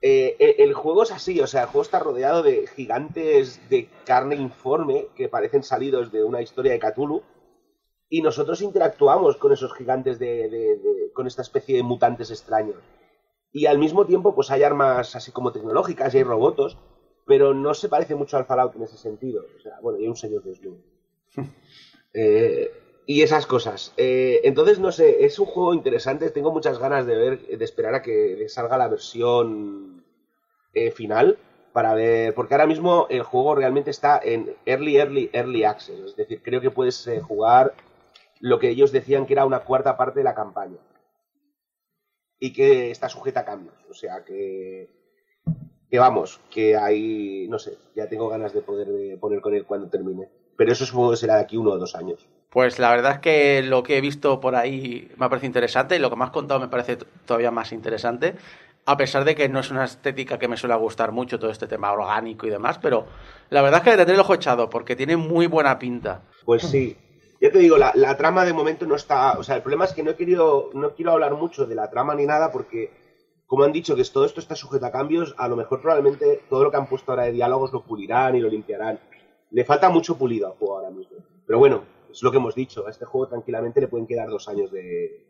Eh, 0.00 0.36
eh, 0.38 0.56
el 0.58 0.74
juego 0.74 1.02
es 1.02 1.10
así, 1.10 1.40
o 1.40 1.46
sea, 1.48 1.62
el 1.62 1.66
juego 1.68 1.82
está 1.82 1.98
rodeado 1.98 2.42
de 2.44 2.68
gigantes 2.76 3.60
de 3.68 3.88
carne 4.06 4.36
informe 4.36 5.06
que 5.16 5.28
parecen 5.28 5.64
salidos 5.64 6.12
de 6.12 6.22
una 6.22 6.40
historia 6.40 6.72
de 6.72 6.78
Cthulhu. 6.78 7.22
Y 8.08 8.22
nosotros 8.22 8.62
interactuamos 8.62 9.36
con 9.36 9.52
esos 9.52 9.74
gigantes 9.74 10.18
de, 10.18 11.10
con 11.14 11.26
esta 11.26 11.42
especie 11.42 11.76
de 11.76 11.82
mutantes 11.82 12.30
extraños. 12.30 12.76
Y 13.52 13.66
al 13.66 13.78
mismo 13.78 14.06
tiempo, 14.06 14.34
pues 14.34 14.50
hay 14.50 14.62
armas 14.62 15.14
así 15.16 15.32
como 15.32 15.52
tecnológicas 15.52 16.14
y 16.14 16.18
hay 16.18 16.24
robots, 16.24 16.76
pero 17.26 17.54
no 17.54 17.74
se 17.74 17.88
parece 17.88 18.14
mucho 18.14 18.36
al 18.36 18.46
Fallout 18.46 18.76
en 18.76 18.82
ese 18.82 18.96
sentido. 18.96 19.44
O 19.56 19.60
sea, 19.60 19.78
bueno, 19.80 19.98
y 19.98 20.02
hay 20.02 20.08
un 20.08 20.16
señor 20.16 20.42
desnudo. 20.42 20.78
Eh, 22.14 22.72
y 23.04 23.22
esas 23.22 23.46
cosas. 23.46 23.92
Eh, 23.98 24.40
entonces, 24.44 24.78
no 24.78 24.90
sé, 24.92 25.24
es 25.24 25.38
un 25.38 25.44
juego 25.46 25.74
interesante. 25.74 26.30
Tengo 26.30 26.52
muchas 26.52 26.78
ganas 26.78 27.06
de 27.06 27.16
ver, 27.16 27.46
de 27.46 27.64
esperar 27.64 27.94
a 27.94 28.02
que 28.02 28.48
salga 28.48 28.78
la 28.78 28.88
versión 28.88 30.04
eh, 30.74 30.90
final 30.90 31.38
para 31.72 31.94
ver, 31.94 32.34
porque 32.34 32.54
ahora 32.54 32.66
mismo 32.66 33.06
el 33.08 33.22
juego 33.22 33.54
realmente 33.54 33.90
está 33.90 34.20
en 34.22 34.56
early, 34.66 34.96
early, 34.96 35.30
early 35.32 35.64
access. 35.64 35.98
Es 36.00 36.16
decir, 36.16 36.42
creo 36.42 36.60
que 36.60 36.70
puedes 36.70 37.06
eh, 37.06 37.20
jugar 37.20 37.72
lo 38.40 38.58
que 38.58 38.70
ellos 38.70 38.92
decían 38.92 39.26
que 39.26 39.34
era 39.34 39.44
una 39.44 39.60
cuarta 39.60 39.96
parte 39.96 40.20
de 40.20 40.24
la 40.24 40.34
campaña 40.34 40.78
y 42.38 42.52
que 42.52 42.90
está 42.90 43.08
sujeta 43.08 43.40
a 43.40 43.44
cambios. 43.44 43.74
O 43.90 43.94
sea 43.94 44.24
que, 44.24 44.88
que 45.90 45.98
vamos, 45.98 46.40
que 46.50 46.76
ahí, 46.76 47.46
no 47.48 47.58
sé, 47.58 47.78
ya 47.94 48.08
tengo 48.08 48.28
ganas 48.28 48.52
de 48.52 48.62
poder 48.62 49.18
poner 49.18 49.40
con 49.40 49.54
él 49.54 49.64
cuando 49.66 49.88
termine. 49.88 50.28
Pero 50.56 50.72
eso 50.72 50.84
supongo 50.84 51.10
que 51.10 51.16
será 51.16 51.36
de 51.36 51.42
aquí 51.42 51.56
uno 51.56 51.70
o 51.70 51.78
dos 51.78 51.94
años. 51.94 52.26
Pues 52.50 52.78
la 52.78 52.90
verdad 52.90 53.12
es 53.12 53.18
que 53.18 53.62
lo 53.62 53.82
que 53.82 53.98
he 53.98 54.00
visto 54.00 54.40
por 54.40 54.56
ahí 54.56 55.10
me 55.16 55.28
parece 55.28 55.46
interesante 55.46 55.96
y 55.96 55.98
lo 55.98 56.10
que 56.10 56.16
me 56.16 56.24
has 56.24 56.30
contado 56.30 56.58
me 56.60 56.68
parece 56.68 56.96
todavía 57.26 57.50
más 57.50 57.72
interesante. 57.72 58.36
A 58.86 58.96
pesar 58.96 59.24
de 59.24 59.34
que 59.34 59.50
no 59.50 59.60
es 59.60 59.70
una 59.70 59.84
estética 59.84 60.38
que 60.38 60.48
me 60.48 60.56
suele 60.56 60.74
gustar 60.76 61.12
mucho 61.12 61.38
todo 61.38 61.50
este 61.50 61.66
tema 61.66 61.92
orgánico 61.92 62.46
y 62.46 62.50
demás, 62.50 62.78
pero 62.78 63.06
la 63.50 63.60
verdad 63.60 63.80
es 63.80 63.84
que 63.84 63.90
le 63.90 63.96
tendré 63.98 64.14
el 64.14 64.20
ojo 64.20 64.32
echado 64.32 64.70
porque 64.70 64.96
tiene 64.96 65.18
muy 65.18 65.46
buena 65.46 65.78
pinta. 65.78 66.22
Pues 66.46 66.62
sí. 66.62 66.96
Ya 67.40 67.52
te 67.52 67.58
digo, 67.58 67.78
la, 67.78 67.92
la 67.94 68.16
trama 68.16 68.44
de 68.44 68.52
momento 68.52 68.86
no 68.86 68.96
está. 68.96 69.38
O 69.38 69.42
sea, 69.42 69.56
el 69.56 69.62
problema 69.62 69.84
es 69.84 69.92
que 69.92 70.02
no 70.02 70.10
he 70.10 70.16
querido. 70.16 70.70
No 70.74 70.94
quiero 70.94 71.12
hablar 71.12 71.34
mucho 71.34 71.66
de 71.66 71.74
la 71.74 71.90
trama 71.90 72.14
ni 72.14 72.26
nada 72.26 72.50
porque, 72.50 72.90
como 73.46 73.64
han 73.64 73.72
dicho 73.72 73.94
que 73.94 74.04
todo 74.04 74.24
esto 74.24 74.40
está 74.40 74.56
sujeto 74.56 74.86
a 74.86 74.92
cambios, 74.92 75.34
a 75.38 75.48
lo 75.48 75.56
mejor 75.56 75.80
probablemente 75.80 76.42
todo 76.48 76.64
lo 76.64 76.70
que 76.70 76.76
han 76.76 76.88
puesto 76.88 77.12
ahora 77.12 77.24
de 77.24 77.32
diálogos 77.32 77.72
lo 77.72 77.84
pulirán 77.84 78.34
y 78.34 78.40
lo 78.40 78.48
limpiarán. 78.48 78.98
Le 79.50 79.64
falta 79.64 79.88
mucho 79.88 80.18
pulido 80.18 80.48
al 80.48 80.54
juego 80.54 80.78
ahora 80.78 80.90
mismo. 80.90 81.18
Pero 81.46 81.58
bueno, 81.58 81.84
es 82.10 82.22
lo 82.22 82.30
que 82.30 82.38
hemos 82.38 82.54
dicho. 82.54 82.86
A 82.86 82.90
este 82.90 83.04
juego 83.04 83.28
tranquilamente 83.28 83.80
le 83.80 83.88
pueden 83.88 84.06
quedar 84.06 84.28
dos 84.28 84.48
años 84.48 84.72
de. 84.72 85.24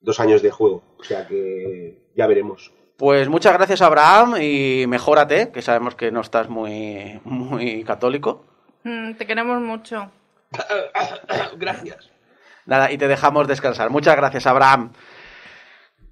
Dos 0.00 0.18
años 0.18 0.40
de 0.40 0.50
juego. 0.50 0.82
O 0.98 1.04
sea 1.04 1.26
que 1.26 2.10
ya 2.16 2.26
veremos. 2.26 2.72
Pues 2.96 3.28
muchas 3.30 3.54
gracias 3.54 3.80
Abraham 3.80 4.36
y 4.42 4.84
mejórate, 4.86 5.50
que 5.52 5.62
sabemos 5.62 5.94
que 5.94 6.10
no 6.10 6.20
estás 6.20 6.50
muy, 6.50 7.18
muy 7.24 7.82
católico. 7.84 8.44
Mm, 8.84 9.14
te 9.14 9.26
queremos 9.26 9.60
mucho. 9.60 10.10
Gracias. 11.56 12.10
Nada, 12.66 12.90
y 12.92 12.98
te 12.98 13.08
dejamos 13.08 13.48
descansar. 13.48 13.90
Muchas 13.90 14.16
gracias, 14.16 14.46
Abraham. 14.46 14.92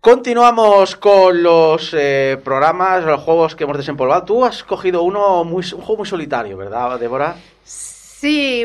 Continuamos 0.00 0.96
con 0.96 1.42
los 1.42 1.92
eh, 1.92 2.40
programas, 2.42 3.04
los 3.04 3.20
juegos 3.20 3.56
que 3.56 3.64
hemos 3.64 3.76
desempolvado. 3.76 4.24
Tú 4.24 4.44
has 4.44 4.62
cogido 4.62 5.02
uno 5.02 5.44
muy, 5.44 5.64
un 5.72 5.80
juego 5.80 5.98
muy 5.98 6.06
solitario, 6.06 6.56
¿verdad, 6.56 6.98
Débora? 6.98 7.36
Sí, 7.64 7.97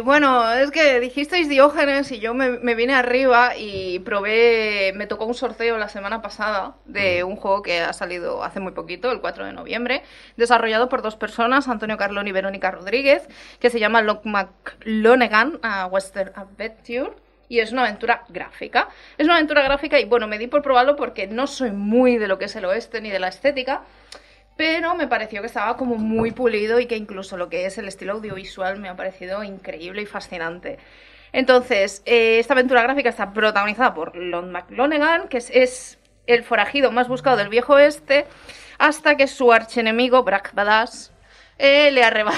bueno, 0.03 0.51
es 0.53 0.71
que 0.71 0.99
dijisteis 0.99 1.47
Diógenes 1.47 2.11
y 2.11 2.19
yo 2.19 2.33
me, 2.33 2.49
me 2.49 2.73
vine 2.73 2.95
arriba 2.95 3.55
y 3.55 3.99
probé, 3.99 4.93
me 4.95 5.05
tocó 5.05 5.25
un 5.25 5.35
sorteo 5.35 5.77
la 5.77 5.89
semana 5.89 6.21
pasada 6.23 6.75
de 6.85 7.23
un 7.23 7.35
juego 7.35 7.61
que 7.61 7.79
ha 7.79 7.93
salido 7.93 8.43
hace 8.43 8.59
muy 8.59 8.71
poquito, 8.71 9.11
el 9.11 9.21
4 9.21 9.45
de 9.45 9.53
noviembre, 9.53 10.01
desarrollado 10.37 10.89
por 10.89 11.03
dos 11.03 11.15
personas, 11.15 11.67
Antonio 11.67 11.97
Carlón 11.97 12.27
y 12.27 12.31
Verónica 12.31 12.71
Rodríguez, 12.71 13.27
que 13.59 13.69
se 13.69 13.79
llama 13.79 14.01
Lock 14.01 14.25
McLonegan 14.25 15.59
a 15.61 15.85
Western 15.85 16.31
Adventure. 16.35 17.13
Y 17.49 17.59
es 17.59 17.71
una 17.71 17.83
aventura 17.83 18.23
gráfica. 18.29 18.89
Es 19.17 19.25
una 19.25 19.35
aventura 19.35 19.61
gráfica 19.61 19.99
y 19.99 20.05
bueno, 20.05 20.27
me 20.27 20.39
di 20.39 20.47
por 20.47 20.63
probarlo 20.63 20.95
porque 20.95 21.27
no 21.27 21.45
soy 21.45 21.71
muy 21.71 22.17
de 22.17 22.27
lo 22.27 22.39
que 22.39 22.45
es 22.45 22.55
el 22.55 22.65
oeste 22.65 22.99
ni 23.01 23.11
de 23.11 23.19
la 23.19 23.27
estética, 23.27 23.83
pero 24.63 24.95
me 24.95 25.07
pareció 25.09 25.41
que 25.41 25.47
estaba 25.47 25.75
como 25.75 25.95
muy 25.95 26.31
pulido 26.31 26.79
y 26.79 26.85
que 26.85 26.95
incluso 26.95 27.35
lo 27.35 27.49
que 27.49 27.65
es 27.65 27.77
el 27.77 27.85
estilo 27.89 28.13
audiovisual 28.13 28.79
me 28.79 28.87
ha 28.87 28.95
parecido 28.95 29.43
increíble 29.43 30.03
y 30.03 30.05
fascinante. 30.05 30.77
Entonces, 31.33 32.01
eh, 32.05 32.39
esta 32.39 32.53
aventura 32.53 32.81
gráfica 32.81 33.09
está 33.09 33.33
protagonizada 33.33 33.93
por 33.93 34.15
Lon 34.15 34.53
McLonegan, 34.53 35.27
que 35.27 35.39
es, 35.39 35.49
es 35.53 35.99
el 36.27 36.45
forajido 36.45 36.93
más 36.93 37.09
buscado 37.09 37.35
del 37.35 37.49
viejo 37.49 37.73
oeste, 37.73 38.25
hasta 38.79 39.17
que 39.17 39.27
su 39.27 39.51
archenemigo, 39.51 40.23
Brack 40.23 40.53
Badass, 40.53 41.11
eh, 41.59 41.91
le 41.91 42.01
arrebata... 42.05 42.37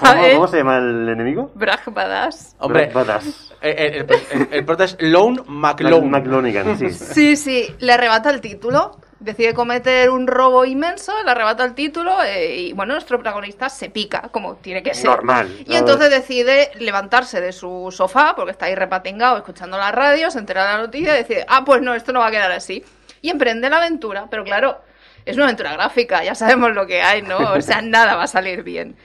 ¿Cómo, 0.00 0.24
eh, 0.24 0.32
cómo 0.36 0.48
se 0.48 0.56
llama 0.56 0.78
el 0.78 1.10
enemigo? 1.10 1.52
Brack 1.54 1.92
Badass. 1.92 2.56
Hombre, 2.60 2.86
Badass. 2.86 3.52
eh, 3.60 3.74
eh, 4.00 4.06
el, 4.32 4.40
el- 4.40 4.48
el 4.50 4.64
prota 4.64 4.84
es 4.84 4.96
Lone 4.98 5.42
McLone. 5.46 6.08
McLonigan, 6.08 6.78
sí. 6.78 6.88
Sí, 6.88 7.36
sí, 7.36 7.74
le 7.80 7.92
arrebata 7.92 8.30
el 8.30 8.40
título. 8.40 8.98
Decide 9.20 9.52
cometer 9.52 10.08
un 10.10 10.26
robo 10.26 10.64
inmenso, 10.64 11.12
le 11.22 11.30
arrebata 11.30 11.62
el 11.64 11.74
título 11.74 12.22
eh, 12.22 12.56
y, 12.56 12.72
bueno, 12.72 12.94
nuestro 12.94 13.18
protagonista 13.18 13.68
se 13.68 13.90
pica, 13.90 14.30
como 14.32 14.56
tiene 14.56 14.82
que 14.82 14.94
ser. 14.94 15.04
Normal. 15.04 15.64
Y 15.66 15.74
entonces 15.74 16.10
decide 16.10 16.70
levantarse 16.76 17.40
de 17.40 17.52
su 17.52 17.92
sofá, 17.94 18.34
porque 18.34 18.52
está 18.52 18.66
ahí 18.66 18.74
repatingado 18.74 19.36
escuchando 19.36 19.76
la 19.76 19.92
radio, 19.92 20.30
se 20.30 20.38
entera 20.38 20.66
de 20.66 20.72
la 20.72 20.78
noticia 20.78 21.14
y 21.14 21.18
decide, 21.18 21.44
ah, 21.48 21.64
pues 21.66 21.82
no, 21.82 21.94
esto 21.94 22.12
no 22.12 22.20
va 22.20 22.28
a 22.28 22.30
quedar 22.30 22.50
así. 22.50 22.82
Y 23.20 23.28
emprende 23.28 23.68
la 23.68 23.76
aventura, 23.76 24.26
pero 24.30 24.42
claro, 24.42 24.80
es 25.26 25.36
una 25.36 25.44
aventura 25.44 25.72
gráfica, 25.72 26.24
ya 26.24 26.34
sabemos 26.34 26.72
lo 26.72 26.86
que 26.86 27.02
hay, 27.02 27.20
¿no? 27.22 27.38
O 27.52 27.60
sea, 27.60 27.82
nada 27.82 28.16
va 28.16 28.22
a 28.22 28.26
salir 28.26 28.62
bien. 28.62 28.96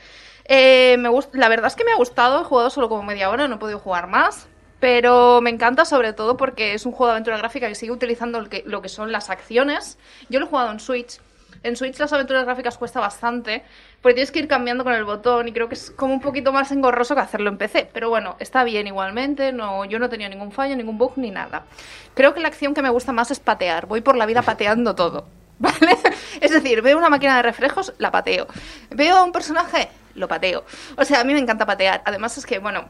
Eh, 0.46 0.96
me 1.00 1.10
la 1.34 1.50
verdad 1.50 1.68
es 1.68 1.76
que 1.76 1.84
me 1.84 1.92
ha 1.92 1.96
gustado, 1.96 2.42
he 2.42 2.44
jugado 2.46 2.70
solo 2.70 2.88
como 2.88 3.04
media 3.04 3.30
hora, 3.30 3.48
no 3.48 3.56
he 3.56 3.60
podido 3.60 3.80
jugar 3.80 4.08
más. 4.08 4.48
Pero 4.80 5.42
me 5.42 5.50
encanta 5.50 5.86
sobre 5.86 6.14
todo 6.14 6.38
porque 6.38 6.74
es 6.74 6.86
un 6.86 6.92
juego 6.92 7.08
de 7.08 7.12
aventura 7.14 7.38
gráfica 7.38 7.68
que 7.68 7.76
sigue 7.76 7.92
utilizando 7.92 8.42
lo 8.42 8.50
que, 8.50 8.64
lo 8.66 8.82
que 8.82 8.90
son 8.90 9.12
las 9.12 9.30
acciones. 9.30 9.98
Yo 10.30 10.40
lo 10.40 10.46
he 10.46 10.50
jugado 10.50 10.72
en 10.72 10.80
Switch. 10.80 11.20
En 11.64 11.76
Switch 11.76 11.98
las 11.98 12.14
aventuras 12.14 12.46
gráficas 12.46 12.78
cuesta 12.78 13.00
bastante, 13.00 13.64
porque 14.02 14.14
tienes 14.14 14.32
que 14.32 14.38
ir 14.38 14.48
cambiando 14.48 14.84
con 14.84 14.94
el 14.94 15.04
botón 15.04 15.48
y 15.48 15.52
creo 15.52 15.68
que 15.68 15.74
es 15.74 15.90
como 15.90 16.14
un 16.14 16.22
poquito 16.22 16.54
más 16.54 16.72
engorroso 16.72 17.16
que 17.16 17.22
hacerlo 17.22 17.50
en 17.50 17.58
PC. 17.58 17.90
Pero 17.92 18.10
bueno, 18.10 18.36
está 18.40 18.64
bien 18.64 18.86
igualmente, 18.86 19.52
no, 19.52 19.84
yo 19.86 19.98
no 19.98 20.06
he 20.06 20.10
tenido 20.10 20.30
ningún 20.30 20.52
fallo, 20.52 20.76
ningún 20.76 21.00
bug 21.00 21.14
ni 21.16 21.32
nada. 21.32 21.66
Creo 22.14 22.36
que 22.36 22.40
la 22.40 22.50
acción 22.50 22.76
que 22.76 22.84
me 22.84 22.90
gusta 22.90 23.14
más 23.14 23.32
es 23.32 23.40
patear, 23.40 23.88
voy 23.88 24.02
por 24.02 24.16
la 24.16 24.28
vida 24.28 24.42
pateando 24.44 24.94
todo. 24.94 25.26
¿Vale? 25.58 25.98
Es 26.40 26.52
decir, 26.52 26.84
veo 26.84 26.98
una 26.98 27.10
máquina 27.10 27.38
de 27.38 27.42
reflejos, 27.42 27.94
la 27.98 28.12
pateo. 28.12 28.46
Veo 28.92 29.16
a 29.16 29.24
un 29.24 29.32
personaje, 29.32 29.90
lo 30.14 30.28
pateo. 30.28 30.66
O 30.98 31.06
sea, 31.06 31.22
a 31.22 31.24
mí 31.24 31.34
me 31.34 31.40
encanta 31.40 31.66
patear. 31.66 32.04
Además 32.06 32.38
es 32.38 32.46
que, 32.46 32.60
bueno, 32.60 32.90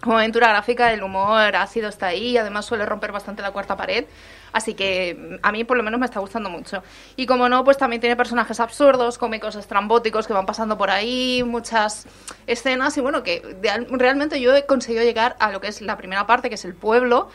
como 0.00 0.18
aventura 0.18 0.48
gráfica, 0.48 0.92
el 0.92 1.02
humor 1.02 1.56
ácido 1.56 1.88
está 1.88 2.08
ahí, 2.08 2.36
además 2.36 2.64
suele 2.66 2.86
romper 2.86 3.12
bastante 3.12 3.42
la 3.42 3.50
cuarta 3.50 3.76
pared, 3.76 4.04
así 4.52 4.74
que 4.74 5.14
mm, 5.14 5.34
a 5.42 5.52
mí 5.52 5.64
por 5.64 5.76
lo 5.76 5.82
menos 5.82 5.98
me 5.98 6.06
está 6.06 6.20
gustando 6.20 6.50
mucho. 6.50 6.82
Y 7.16 7.26
como 7.26 7.48
no, 7.48 7.64
pues 7.64 7.78
también 7.78 8.00
tiene 8.00 8.16
personajes 8.16 8.60
absurdos, 8.60 9.18
cómicos 9.18 9.56
estrambóticos 9.56 10.26
que 10.26 10.32
van 10.32 10.46
pasando 10.46 10.76
por 10.76 10.90
ahí, 10.90 11.42
muchas 11.44 12.06
escenas 12.46 12.96
y 12.96 13.00
bueno, 13.00 13.22
que 13.22 13.42
realmente 13.90 14.40
yo 14.40 14.54
he 14.54 14.66
conseguido 14.66 15.02
llegar 15.02 15.36
a 15.38 15.50
lo 15.50 15.60
que 15.60 15.68
es 15.68 15.80
la 15.80 15.96
primera 15.96 16.26
parte, 16.26 16.48
que 16.48 16.56
es 16.56 16.64
el 16.64 16.74
pueblo, 16.74 17.30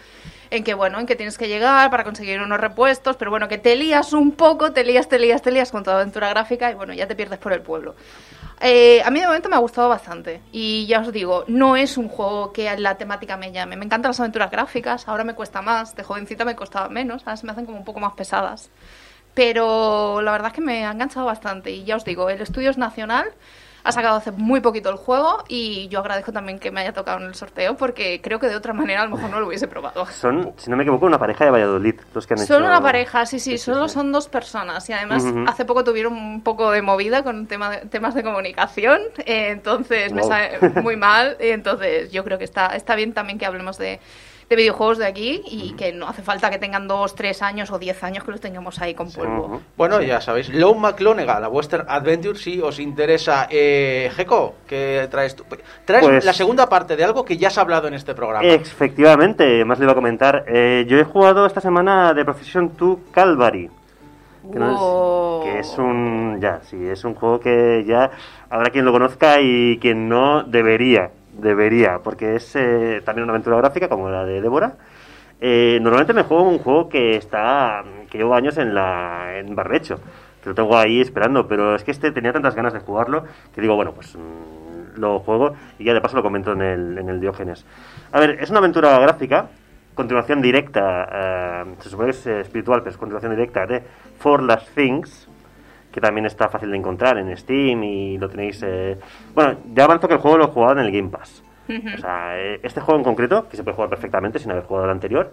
en 0.52 0.66
que 0.66 0.74
bueno, 0.74 1.00
en 1.00 1.08
que 1.08 1.16
tienes 1.16 1.38
que 1.38 1.48
llegar 1.48 1.90
para 1.90 2.04
conseguir 2.04 2.42
unos 2.42 2.60
repuestos, 2.60 3.16
pero 3.16 3.32
bueno, 3.32 3.48
que 3.48 3.58
te 3.58 3.76
lías 3.78 4.12
un 4.12 4.34
poco, 4.34 4.74
te 4.74 4.84
lías, 4.84 5.08
te 5.08 5.18
lías, 5.18 5.42
te 5.42 5.50
lías 5.50 5.72
con 5.72 5.84
toda 5.84 5.96
aventura 5.96 6.30
gráfica 6.30 6.70
y 6.70 6.76
bueno, 6.76 6.94
ya 6.94 7.08
te 7.08 7.16
pierdes 7.16 7.40
por 7.40 7.54
el 7.54 7.62
pueblo. 7.62 7.96
Eh, 8.60 9.02
a 9.04 9.10
mí 9.10 9.20
de 9.20 9.26
momento 9.26 9.50
me 9.50 9.56
ha 9.56 9.60
gustado 9.60 9.90
bastante 9.90 10.42
y 10.52 10.86
ya 10.86 11.00
os 11.00 11.12
digo, 11.12 11.46
no 11.48 11.78
es 11.78 11.98
un 11.98 12.10
juego 12.10 12.52
que 12.52 12.76
la 12.78 12.98
temática 12.98 13.38
me 13.38 13.54
llame. 13.54 13.78
Me 13.78 13.86
encantan 13.86 14.10
las 14.10 14.20
aventuras 14.20 14.52
gráficas, 14.52 15.08
ahora 15.08 15.24
me 15.24 15.34
cuesta 15.34 15.62
más, 15.62 15.96
de 15.96 16.04
jovencita 16.04 16.44
me 16.44 16.56
costaba 16.56 16.90
menos, 16.90 17.24
ahora 17.26 17.38
se 17.38 17.46
me 17.46 17.54
hacen 17.54 17.66
como 17.66 17.80
un 17.80 17.86
poco 17.86 18.02
más 18.02 18.14
pesadas. 18.14 18.70
Pero 19.34 20.22
la 20.22 20.34
verdad 20.34 20.50
es 20.50 20.54
que 20.54 20.62
me 20.62 20.86
ha 20.86 20.92
enganchado 20.92 21.26
bastante 21.26 21.72
y 21.72 21.86
ya 21.86 21.96
os 21.96 22.04
digo, 22.04 22.30
el 22.30 22.42
estudio 22.42 22.70
es 22.70 22.78
nacional, 22.78 23.32
ha 23.84 23.92
sacado 23.92 24.18
hace 24.18 24.32
muy 24.32 24.60
poquito 24.62 24.90
el 24.90 24.96
juego 24.96 25.44
y 25.48 25.88
yo 25.88 26.00
agradezco 26.00 26.32
también 26.32 26.60
que 26.60 26.72
me 26.72 26.82
haya 26.82 26.94
tocado 26.94 27.20
en 27.20 27.26
el 27.26 27.36
sorteo 27.36 27.76
porque 27.76 28.22
creo 28.22 28.40
que 28.40 28.48
de 28.48 28.56
otra 28.56 28.74
manera 28.74 29.02
a 29.02 29.06
lo 29.06 29.16
mejor 29.16 29.30
no 29.32 29.40
lo 29.40 29.48
hubiese 29.48 29.68
probado. 29.68 30.06
Son, 30.08 30.54
si 30.58 30.70
no 30.70 30.78
me 30.78 30.84
equivoco, 30.84 31.06
una 31.06 31.18
pareja 31.20 31.46
de 31.46 31.52
Valladolid, 31.52 31.96
los 32.14 32.28
que 32.28 32.34
han 32.36 32.40
Son 32.40 32.58
hecho... 32.62 32.66
una 32.68 32.82
pareja, 32.82 33.26
sí, 33.26 33.40
sí, 33.40 33.58
solo 33.58 33.88
son 33.88 34.12
dos 34.12 34.28
personas 34.28 34.90
y 34.90 34.94
además 34.94 35.24
hace 35.48 35.66
poco 35.66 35.84
tuvieron 35.84 36.14
un 36.14 36.42
poco 36.42 36.72
de 36.72 36.82
movida 36.82 37.24
con 37.24 37.48
tema 37.48 37.70
de- 37.72 37.86
temas 37.88 38.14
de 38.14 38.24
comunicación, 38.24 39.00
eh, 39.26 39.50
entonces 39.50 40.14
me 40.14 40.24
sale 40.24 40.60
muy 40.82 40.96
mal, 40.96 41.38
y 41.40 41.50
entonces 41.50 42.12
yo 42.12 42.24
creo 42.24 42.38
que 42.38 42.44
está, 42.46 42.68
está 42.76 42.96
bien 42.96 43.14
también 43.14 43.40
que 43.40 43.46
hablemos 43.46 43.78
de, 43.78 44.00
de 44.52 44.58
videojuegos 44.58 44.98
de 44.98 45.06
aquí 45.06 45.42
y 45.50 45.72
que 45.74 45.94
no 45.94 46.08
hace 46.10 46.22
falta 46.22 46.50
que 46.50 46.58
tengan 46.60 46.86
dos, 46.88 47.16
tres 47.16 47.42
años 47.42 47.72
o 47.72 47.80
diez 47.80 48.04
años 48.04 48.24
que 48.26 48.32
los 48.32 48.42
tengamos 48.42 48.80
ahí 48.82 48.94
con 48.94 49.10
polvo. 49.12 49.62
Bueno, 49.78 50.02
ya 50.02 50.20
sabéis, 50.20 50.50
Low 50.50 50.76
McClonega, 50.76 51.40
la 51.40 51.48
Western 51.48 51.86
Adventure, 51.88 52.38
si 52.38 52.60
os 52.62 52.78
interesa. 52.80 53.48
Eh, 53.50 54.12
Geco, 54.14 54.56
¿qué 54.68 55.08
traes 55.10 55.36
tú? 55.38 55.46
Traes 55.86 56.04
Pues- 56.06 56.26
la 56.26 56.34
segunda 56.34 56.68
parte 56.68 56.98
de 56.98 57.04
algo 57.06 57.24
que 57.24 57.38
ya 57.38 57.50
se 57.50 57.60
ha 57.60 57.64
hablado 57.64 57.88
en 57.88 57.94
este 57.94 58.14
programa. 58.14 58.46
Efectivamente, 58.46 59.64
más 59.64 59.80
le 59.80 59.86
iba 59.86 59.94
a 59.94 59.96
comentar. 59.96 60.44
Eh, 60.48 60.86
yo 60.88 60.98
he 61.00 61.04
jugado 61.06 61.46
esta 61.46 61.62
semana 61.62 62.14
de 62.14 62.26
Profession 62.26 62.74
2 62.78 62.98
Calvary. 63.12 63.70
Que, 64.52 64.60
no 64.60 65.44
es- 65.46 65.46
que 65.54 65.60
es 65.60 65.78
un. 65.78 66.40
Ya, 66.42 66.60
sí, 66.64 66.76
es 66.88 67.04
un 67.06 67.14
juego 67.16 67.40
que 67.40 67.86
ya 67.88 68.10
habrá 68.50 68.70
quien 68.72 68.84
lo 68.84 68.92
conozca 68.92 69.40
y 69.40 69.78
quien 69.80 70.10
no 70.10 70.44
debería. 70.44 71.12
Debería, 71.34 72.00
porque 72.04 72.36
es 72.36 72.56
eh, 72.56 73.02
también 73.06 73.24
una 73.24 73.34
aventura 73.34 73.58
gráfica 73.58 73.88
como 73.88 74.10
la 74.10 74.26
de 74.26 74.42
Débora. 74.42 74.76
Eh, 75.40 75.80
normalmente 75.82 76.14
me 76.14 76.24
juego 76.24 76.44
un 76.44 76.60
juego 76.60 76.90
que 76.90 77.16
está. 77.16 77.84
que 78.10 78.18
llevo 78.18 78.36
años 78.36 78.58
en 78.58 78.76
la 78.76 79.40
en 79.40 79.56
barbecho. 79.56 80.00
Que 80.44 80.50
lo 80.50 80.56
tengo 80.56 80.78
ahí 80.78 81.02
esperando, 81.02 81.48
pero 81.48 81.76
es 81.76 81.84
que 81.84 81.92
este 81.92 82.12
tenía 82.12 82.34
tantas 82.34 82.56
ganas 82.56 82.74
de 82.74 82.80
jugarlo 82.80 83.24
que 83.54 83.62
digo, 83.62 83.76
bueno, 83.76 83.94
pues 83.94 84.16
mm, 84.16 85.00
lo 85.00 85.20
juego 85.20 85.54
y 85.80 85.86
ya 85.86 85.94
de 85.94 86.02
paso 86.02 86.18
lo 86.18 86.24
comento 86.24 86.52
en 86.54 86.62
el, 86.62 86.98
en 86.98 87.10
el 87.10 87.20
Diógenes. 87.20 87.66
A 88.12 88.20
ver, 88.20 88.38
es 88.42 88.50
una 88.50 88.60
aventura 88.60 88.98
gráfica, 89.00 89.48
continuación 89.94 90.42
directa, 90.42 91.08
eh, 91.12 91.76
se 91.80 91.90
supone 91.90 92.12
que 92.12 92.18
es 92.18 92.28
eh, 92.28 92.42
espiritual, 92.42 92.82
pero 92.82 92.92
es 92.92 92.98
continuación 92.98 93.36
directa 93.36 93.66
de 93.66 93.84
For 94.20 94.42
Last 94.42 94.74
Things, 94.76 95.28
que 95.92 96.02
también 96.02 96.26
está 96.26 96.48
fácil 96.50 96.72
de 96.72 96.78
encontrar 96.78 97.18
en 97.18 97.36
Steam 97.38 97.84
y 97.84 98.18
lo 98.18 98.30
tenéis... 98.30 98.62
eh, 98.64 98.98
Bueno, 99.34 99.58
ya 99.74 99.84
avanzo 99.84 100.08
que 100.08 100.14
el 100.16 100.20
juego 100.20 100.38
lo 100.38 100.46
he 100.46 100.48
jugado 100.48 100.74
en 100.80 100.86
el 100.86 100.92
Game 100.92 101.10
Pass. 101.10 101.44
O 101.96 101.98
sea, 102.00 102.38
eh, 102.40 102.60
este 102.64 102.82
juego 102.82 102.98
en 103.00 103.04
concreto, 103.04 103.48
que 103.48 103.56
se 103.56 103.64
puede 103.64 103.76
jugar 103.76 103.90
perfectamente 103.90 104.40
sin 104.40 104.52
haber 104.52 104.64
jugado 104.64 104.86
el 104.86 104.92
anterior, 104.92 105.32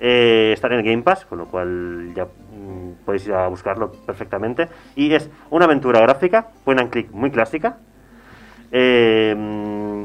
eh, 0.00 0.50
está 0.54 0.68
en 0.68 0.74
el 0.74 0.82
Game 0.82 1.02
Pass, 1.02 1.24
con 1.26 1.38
lo 1.38 1.46
cual 1.46 2.12
ya 2.14 2.24
mm, 2.24 3.04
podéis 3.04 3.26
ir 3.26 3.34
a 3.34 3.48
buscarlo 3.48 3.92
perfectamente. 3.92 4.68
Y 4.96 5.12
es 5.12 5.30
una 5.50 5.66
aventura 5.66 6.00
gráfica, 6.00 6.48
point 6.64 6.80
and 6.80 6.90
click 6.90 7.10
muy 7.12 7.30
clásica. 7.30 7.76
Eh, 8.72 9.34
mm, 9.36 10.04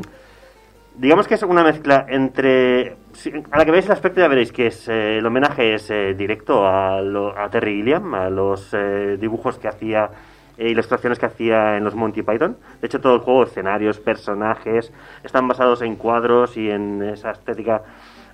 digamos 0.99 1.27
que 1.27 1.35
es 1.35 1.43
una 1.43 1.63
mezcla 1.63 2.05
entre... 2.09 2.97
a 3.51 3.57
la 3.57 3.65
que 3.65 3.71
veis 3.71 3.85
el 3.85 3.93
aspecto 3.93 4.19
ya 4.19 4.27
veréis 4.27 4.51
que 4.51 4.67
es, 4.67 4.87
eh, 4.89 5.17
el 5.17 5.25
homenaje 5.25 5.73
es 5.73 5.89
eh, 5.89 6.13
directo 6.13 6.67
a, 6.67 7.01
lo- 7.01 7.37
a 7.37 7.49
Terry 7.49 7.75
Gilliam, 7.77 8.13
a 8.13 8.29
los 8.29 8.73
eh, 8.73 9.17
dibujos 9.19 9.57
que 9.57 9.69
hacía, 9.69 10.09
eh, 10.57 10.69
ilustraciones 10.69 11.17
que 11.17 11.25
hacía 11.25 11.77
en 11.77 11.85
los 11.85 11.95
Monty 11.95 12.21
Python. 12.21 12.57
De 12.81 12.87
hecho, 12.87 12.99
todo 12.99 13.15
el 13.15 13.21
juego, 13.21 13.43
escenarios, 13.43 13.99
personajes, 13.99 14.91
están 15.23 15.47
basados 15.47 15.81
en 15.81 15.95
cuadros 15.95 16.57
y 16.57 16.69
en 16.69 17.01
esa 17.01 17.31
estética 17.31 17.81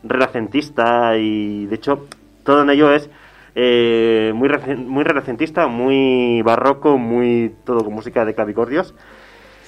renacentista 0.03 1.17
y 1.17 1.65
de 1.65 1.75
hecho 1.75 2.07
todo 2.43 2.61
en 2.63 2.69
ello 2.69 2.91
es 2.93 3.09
eh, 3.55 4.31
muy, 4.35 4.49
muy 4.77 5.03
renacentista, 5.03 5.67
muy 5.67 6.41
barroco, 6.41 6.97
muy 6.97 7.53
todo 7.63 7.83
con 7.83 7.93
música 7.93 8.25
de 8.25 8.33
clavicordios. 8.33 8.95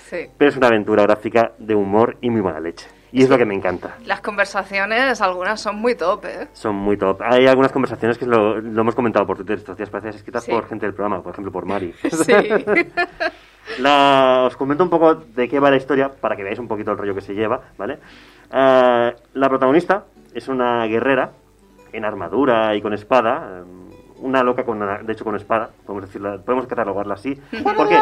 Sí. 0.10 0.28
Pero 0.38 0.50
es 0.50 0.58
una 0.58 0.68
aventura 0.68 1.04
gráfica 1.04 1.52
de 1.58 1.76
humor 1.76 2.18
y 2.22 2.30
muy 2.30 2.42
mala 2.42 2.60
leche. 2.60 2.88
Y 3.12 3.24
es 3.24 3.30
lo 3.30 3.38
que 3.38 3.46
me 3.46 3.54
encanta. 3.56 3.96
Las 4.06 4.20
conversaciones, 4.22 5.22
algunas 5.22 5.62
son 5.62 5.78
muy 5.78 5.96
top, 5.96 6.26
¿eh? 6.26 6.48
Son 6.54 6.76
muy 6.76 6.98
top. 6.98 7.22
Hay 7.24 7.48
algunas 7.48 7.72
conversaciones 7.72 8.18
que 8.18 8.26
lo, 8.26 8.60
lo 8.60 8.82
hemos 8.82 8.96
comentado 8.96 9.26
por 9.26 9.38
Twitter 9.38 9.58
estos 9.58 9.78
días, 9.78 9.90
parece 9.90 10.18
escritas 10.18 10.44
Sí. 10.44 10.52
por 10.52 10.68
gente 10.68 10.86
del 10.86 10.94
programa, 10.94 11.22
por 11.24 11.32
ejemplo 11.32 11.52
por 11.52 11.66
Mari. 11.66 11.94
Sí. 12.12 12.34
La- 13.80 14.44
os 14.48 14.56
comento 14.56 14.84
un 14.84 14.90
poco 14.90 15.16
de 15.16 15.48
qué 15.50 15.60
va 15.60 15.70
la 15.70 15.76
historia 15.78 16.10
para 16.10 16.36
que 16.36 16.44
veáis 16.44 16.60
un 16.60 16.68
poquito 16.68 16.92
el 16.92 16.98
rollo 16.98 17.14
que 17.14 17.22
se 17.22 17.34
lleva, 17.34 17.62
¿vale? 17.78 18.00
Eh, 18.52 19.16
la 19.34 19.50
protagonista 19.50 20.06
es 20.34 20.48
una 20.48 20.86
guerrera 20.86 21.32
en 21.92 22.06
armadura 22.06 22.74
y 22.76 22.82
con 22.82 22.94
espada, 22.94 23.60
eh, 23.60 23.64
una 24.20 24.42
loca 24.42 24.64
con, 24.64 24.80
de 24.80 25.12
hecho 25.14 25.26
con 25.26 25.36
espada, 25.36 25.70
podemos 25.86 26.08
decirla, 26.08 26.38
podemos 26.44 26.66
catalogarla 26.66 27.16
así. 27.16 27.36
¿Por 27.76 27.88
qué? 27.90 28.00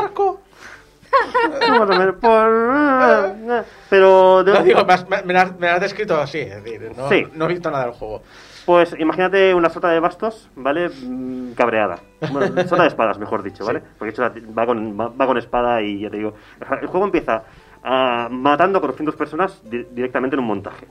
Pero 3.89 4.43
de- 4.43 4.53
No, 4.53 4.63
digo, 4.63 4.85
me, 4.85 4.93
has, 4.93 5.05
me- 5.25 5.37
has- 5.37 5.57
me 5.59 5.67
has 5.69 5.81
descrito 5.81 6.19
así, 6.19 6.39
es 6.39 6.63
decir, 6.63 6.91
no, 6.95 7.09
Sí. 7.09 7.25
no 7.33 7.45
he 7.45 7.49
visto 7.49 7.69
nada 7.71 7.85
del 7.85 7.93
juego. 7.93 8.21
Pues 8.65 8.95
imagínate 8.99 9.53
una 9.53 9.69
sota 9.69 9.89
de 9.89 9.99
bastos, 9.99 10.49
¿vale? 10.55 10.89
Mm, 10.89 11.53
Cabreada. 11.53 11.99
Bueno, 12.31 12.47
sota 12.67 12.81
de 12.83 12.87
espadas, 12.87 13.19
mejor 13.19 13.43
dicho, 13.43 13.63
¿vale? 13.65 13.81
Porque 13.99 14.11
de 14.11 14.27
hecho 14.27 14.53
va 14.57 14.65
con, 14.65 14.99
va, 14.99 15.09
va 15.09 15.27
con 15.27 15.37
espada 15.37 15.81
y 15.83 15.99
ya 16.01 16.09
te 16.09 16.17
digo. 16.17 16.33
El 16.81 16.87
juego 16.87 17.05
empieza 17.05 17.43
ah, 17.83 18.27
matando 18.31 18.81
con 18.81 18.89
200 18.89 19.15
personas 19.15 19.61
di- 19.69 19.85
directamente 19.91 20.35
en 20.35 20.39
un 20.39 20.47
montaje. 20.47 20.87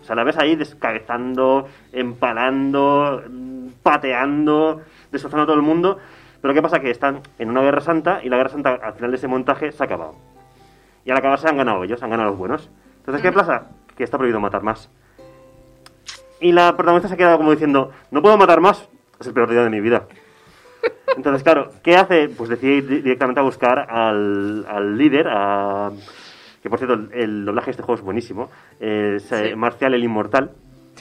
O 0.00 0.04
sea, 0.04 0.14
la 0.14 0.22
ves 0.22 0.38
ahí 0.38 0.54
descabezando, 0.54 1.66
empalando, 1.92 3.22
mm, 3.28 3.68
pateando, 3.82 4.82
destrozando 5.10 5.42
a 5.42 5.46
todo 5.46 5.56
el 5.56 5.62
mundo. 5.62 5.98
Pero 6.46 6.54
¿qué 6.54 6.62
pasa? 6.62 6.78
Que 6.78 6.92
están 6.92 7.22
en 7.40 7.50
una 7.50 7.60
guerra 7.60 7.80
santa 7.80 8.20
y 8.22 8.28
la 8.28 8.36
guerra 8.36 8.50
santa 8.50 8.74
al 8.80 8.92
final 8.94 9.10
de 9.10 9.16
ese 9.16 9.26
montaje 9.26 9.72
se 9.72 9.82
ha 9.82 9.86
acabado. 9.86 10.14
Y 11.04 11.10
al 11.10 11.16
acabarse 11.16 11.48
han 11.48 11.56
ganado 11.56 11.82
ellos, 11.82 12.00
han 12.04 12.10
ganado 12.10 12.30
los 12.30 12.38
buenos. 12.38 12.70
Entonces, 12.98 13.20
¿qué 13.20 13.32
pasa? 13.32 13.70
Que 13.96 14.04
está 14.04 14.16
prohibido 14.16 14.38
matar 14.38 14.62
más. 14.62 14.88
Y 16.40 16.52
la 16.52 16.76
protagonista 16.76 17.08
se 17.08 17.14
ha 17.14 17.16
quedado 17.16 17.36
como 17.38 17.50
diciendo, 17.50 17.90
no 18.12 18.22
puedo 18.22 18.36
matar 18.36 18.60
más, 18.60 18.88
es 19.18 19.26
el 19.26 19.32
peor 19.32 19.50
día 19.50 19.64
de 19.64 19.70
mi 19.70 19.80
vida. 19.80 20.04
Entonces, 21.16 21.42
claro, 21.42 21.72
¿qué 21.82 21.96
hace? 21.96 22.28
Pues 22.28 22.48
decide 22.48 22.74
ir 22.74 22.86
di- 22.88 23.00
directamente 23.02 23.40
a 23.40 23.42
buscar 23.42 23.80
al, 23.90 24.64
al 24.68 24.96
líder, 24.96 25.26
a- 25.28 25.90
que 26.62 26.70
por 26.70 26.78
cierto, 26.78 26.94
el, 26.94 27.10
el 27.12 27.44
doblaje 27.44 27.66
de 27.66 27.70
este 27.72 27.82
juego 27.82 27.98
es 27.98 28.04
buenísimo, 28.04 28.50
es 28.78 29.32
eh, 29.32 29.48
Sí. 29.50 29.56
Marcial 29.56 29.94
el 29.94 30.04
Inmortal. 30.04 30.52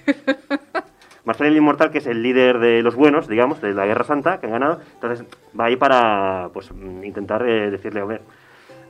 Marcial 1.25 1.49
el 1.49 1.57
Inmortal, 1.57 1.89
que 1.89 1.97
es 1.97 2.07
el 2.07 2.21
líder 2.21 2.59
de 2.59 2.83
los 2.83 2.95
buenos, 2.95 3.27
digamos, 3.27 3.59
de 3.59 3.73
la 3.73 3.85
Guerra 3.87 4.03
Santa, 4.03 4.39
que 4.39 4.45
han 4.45 4.53
ganado. 4.53 4.79
Entonces, 4.93 5.25
va 5.59 5.65
ahí 5.65 5.75
para 5.75 6.49
pues 6.53 6.71
mm, 6.71 7.03
intentar 7.03 7.47
eh, 7.47 7.71
decirle, 7.71 8.01
a 8.01 8.05
ver, 8.05 8.21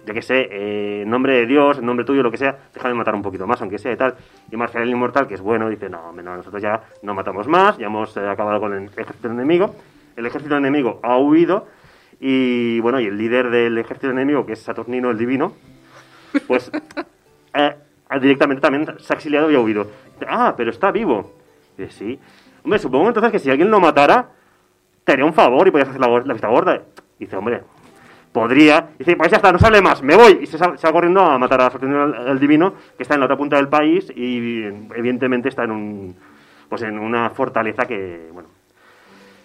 yo 0.05 0.13
que 0.13 0.21
sé, 0.21 0.49
eh, 0.51 1.03
nombre 1.07 1.33
de 1.33 1.45
Dios, 1.45 1.79
en 1.79 1.85
nombre 1.85 2.05
tuyo, 2.05 2.21
lo 2.21 2.29
que 2.29 2.37
sea, 2.37 2.57
déjame 2.73 2.93
matar 2.93 3.15
un 3.15 3.21
poquito 3.21 3.47
más, 3.47 3.61
aunque 3.61 3.79
sea 3.79 3.93
y 3.93 3.97
tal. 3.97 4.15
Y 4.51 4.57
Marcial 4.57 4.83
el 4.83 4.89
Inmortal, 4.89 5.27
que 5.27 5.35
es 5.35 5.41
bueno, 5.41 5.69
dice, 5.69 5.89
no, 5.89 6.11
no, 6.11 6.35
nosotros 6.35 6.61
ya 6.61 6.83
no 7.01 7.13
matamos 7.13 7.47
más, 7.47 7.77
ya 7.77 7.87
hemos 7.87 8.15
eh, 8.17 8.27
acabado 8.27 8.59
con 8.59 8.73
el 8.73 8.85
ejército 8.89 9.29
enemigo. 9.29 9.73
El 10.17 10.25
ejército 10.25 10.57
enemigo 10.57 10.99
ha 11.03 11.17
huido 11.17 11.67
y, 12.19 12.79
bueno, 12.81 12.99
y 12.99 13.05
el 13.05 13.17
líder 13.17 13.49
del 13.49 13.77
ejército 13.77 14.11
enemigo, 14.11 14.45
que 14.45 14.53
es 14.53 14.59
Saturnino 14.59 15.09
el 15.09 15.17
Divino, 15.17 15.53
pues 16.47 16.69
directamente 18.21 18.61
también 18.61 18.85
se 18.99 19.13
ha 19.13 19.15
exiliado 19.15 19.49
y 19.49 19.55
ha 19.55 19.59
huido. 19.59 19.87
Ah, 20.27 20.53
pero 20.55 20.69
está 20.69 20.91
vivo. 20.91 21.34
Dice, 21.77 21.91
sí. 21.91 22.19
Hombre, 22.63 22.79
supongo 22.79 23.07
entonces 23.07 23.31
que 23.31 23.39
si 23.39 23.49
alguien 23.49 23.69
lo 23.69 23.79
matara, 23.79 24.29
te 25.03 25.11
haría 25.13 25.25
un 25.25 25.33
favor 25.33 25.67
y 25.67 25.71
podías 25.71 25.89
hacer 25.89 26.01
la, 26.01 26.19
vista 26.33 26.47
gorda. 26.47 26.81
Dice, 27.19 27.35
hombre, 27.35 27.61
podría. 28.31 28.89
Dice, 28.97 29.15
pues 29.15 29.29
ya 29.31 29.37
está, 29.37 29.51
no 29.51 29.59
sale 29.59 29.81
más, 29.81 30.01
me 30.01 30.15
voy. 30.15 30.39
Y 30.41 30.45
se, 30.47 30.57
sal- 30.57 30.77
se 30.77 30.87
va 30.87 30.93
corriendo 30.93 31.21
a 31.21 31.37
matar 31.37 31.61
a 31.61 31.67
al, 31.67 32.27
al 32.29 32.39
Divino, 32.39 32.73
que 32.97 33.03
está 33.03 33.13
en 33.13 33.19
la 33.19 33.25
otra 33.27 33.37
punta 33.37 33.55
del 33.57 33.67
país 33.69 34.11
y 34.15 34.63
evidentemente 34.63 35.49
está 35.49 35.63
en 35.63 35.71
un 35.71 36.15
pues 36.67 36.81
en 36.81 36.97
una 36.97 37.29
fortaleza 37.29 37.85
que, 37.85 38.29
bueno. 38.33 38.49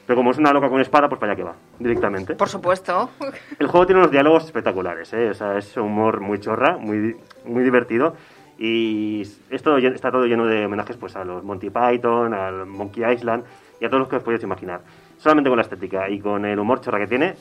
Pero 0.06 0.16
como 0.16 0.30
es 0.32 0.38
una 0.38 0.52
loca 0.52 0.68
con 0.68 0.80
espada, 0.80 1.08
pues 1.08 1.20
para 1.20 1.32
allá 1.32 1.36
que 1.36 1.44
va, 1.44 1.54
directamente. 1.78 2.34
Por 2.34 2.48
supuesto. 2.48 3.10
El 3.58 3.68
juego 3.68 3.86
tiene 3.86 4.00
unos 4.00 4.10
diálogos 4.10 4.44
espectaculares, 4.46 5.12
¿eh? 5.12 5.28
O 5.30 5.34
sea, 5.34 5.56
es 5.58 5.76
humor 5.76 6.20
muy 6.20 6.40
chorra, 6.40 6.78
muy, 6.78 7.16
muy 7.44 7.62
divertido. 7.62 8.16
Y 8.62 9.22
esto 9.48 9.78
está 9.78 10.12
todo 10.12 10.26
lleno 10.26 10.44
de 10.44 10.66
homenajes 10.66 10.98
pues, 10.98 11.16
a 11.16 11.24
los 11.24 11.42
Monty 11.42 11.70
Python, 11.70 12.34
al 12.34 12.66
Monkey 12.66 13.10
Island 13.10 13.42
y 13.80 13.86
a 13.86 13.88
todos 13.88 14.00
los 14.00 14.08
que 14.08 14.16
os 14.16 14.22
podéis 14.22 14.42
imaginar. 14.42 14.82
Solamente 15.16 15.48
con 15.48 15.56
la 15.56 15.62
estética 15.62 16.10
y 16.10 16.20
con 16.20 16.44
el 16.44 16.58
humor 16.58 16.82
chorra 16.82 16.98
que 16.98 17.06
tiene, 17.06 17.34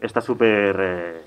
está 0.00 0.20
súper 0.20 0.76
eh, 0.80 1.20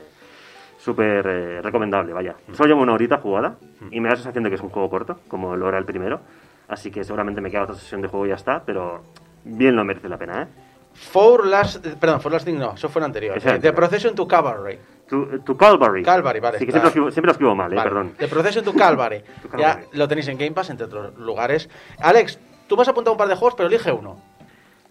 súper 0.78 1.26
eh, 1.26 1.62
recomendable, 1.62 2.12
vaya. 2.12 2.36
Solo 2.52 2.68
llevo 2.68 2.82
una 2.82 2.94
horita 2.94 3.20
jugada 3.20 3.56
y 3.90 4.02
me 4.02 4.10
da 4.10 4.16
la 4.16 4.18
sensación 4.18 4.44
de 4.44 4.50
que 4.50 4.58
es 4.58 4.62
un 4.62 4.70
juego 4.70 4.90
corto, 4.90 5.20
como 5.30 5.56
lo 5.56 5.70
era 5.70 5.78
el 5.78 5.86
primero. 5.86 6.20
Así 6.68 6.92
que 6.92 7.06
seguramente 7.06 7.40
me 7.40 7.50
queda 7.50 7.64
otra 7.64 7.76
sesión 7.76 8.02
de 8.02 8.10
juego 8.10 8.26
y 8.26 8.30
ya 8.30 8.36
está, 8.36 8.64
pero 8.66 9.04
bien 9.46 9.74
lo 9.76 9.86
merece 9.86 10.10
la 10.10 10.18
pena, 10.18 10.44
¿eh? 10.44 10.48
For 10.94 11.46
Last... 11.46 11.86
Perdón, 11.96 12.20
For 12.20 12.32
Last 12.32 12.46
Thing 12.46 12.58
no, 12.58 12.74
eso 12.74 12.90
fue 12.90 13.00
el 13.00 13.06
anterior. 13.06 13.38
Eh, 13.38 13.40
anterior. 13.40 13.62
The 13.62 13.74
Procession 13.74 14.16
to 14.16 14.28
Cavalry. 14.28 14.78
Tu, 15.10 15.40
tu 15.40 15.58
Calvary. 15.58 16.04
Calvary, 16.04 16.40
vale, 16.40 16.60
Sí, 16.60 16.66
que 16.66 16.72
siempre, 16.72 16.84
lo 16.84 16.88
escribo, 16.90 17.12
siempre 17.12 17.28
lo 17.28 17.32
escribo 17.32 17.56
mal, 17.56 17.74
¿eh? 17.74 17.76
Vale. 17.76 17.90
Perdón. 17.90 18.12
The 18.18 18.28
Procession 18.28 18.64
to 18.64 18.74
Calvary. 18.74 19.22
To 19.52 19.58
ya 19.58 19.74
Calvary. 19.76 19.88
lo 19.94 20.08
tenéis 20.08 20.28
en 20.28 20.38
Game 20.38 20.52
Pass, 20.52 20.70
entre 20.70 20.86
otros 20.86 21.18
lugares. 21.18 21.70
Alex, 22.00 22.40
tú 22.68 22.76
vas 22.76 22.88
a 22.88 22.92
apuntar 22.92 23.12
un 23.12 23.18
par 23.18 23.28
de 23.28 23.36
juegos, 23.36 23.56
pero 23.56 23.68
elige 23.68 23.92
uno. 23.92 24.22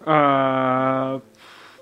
Ah, 0.07 1.19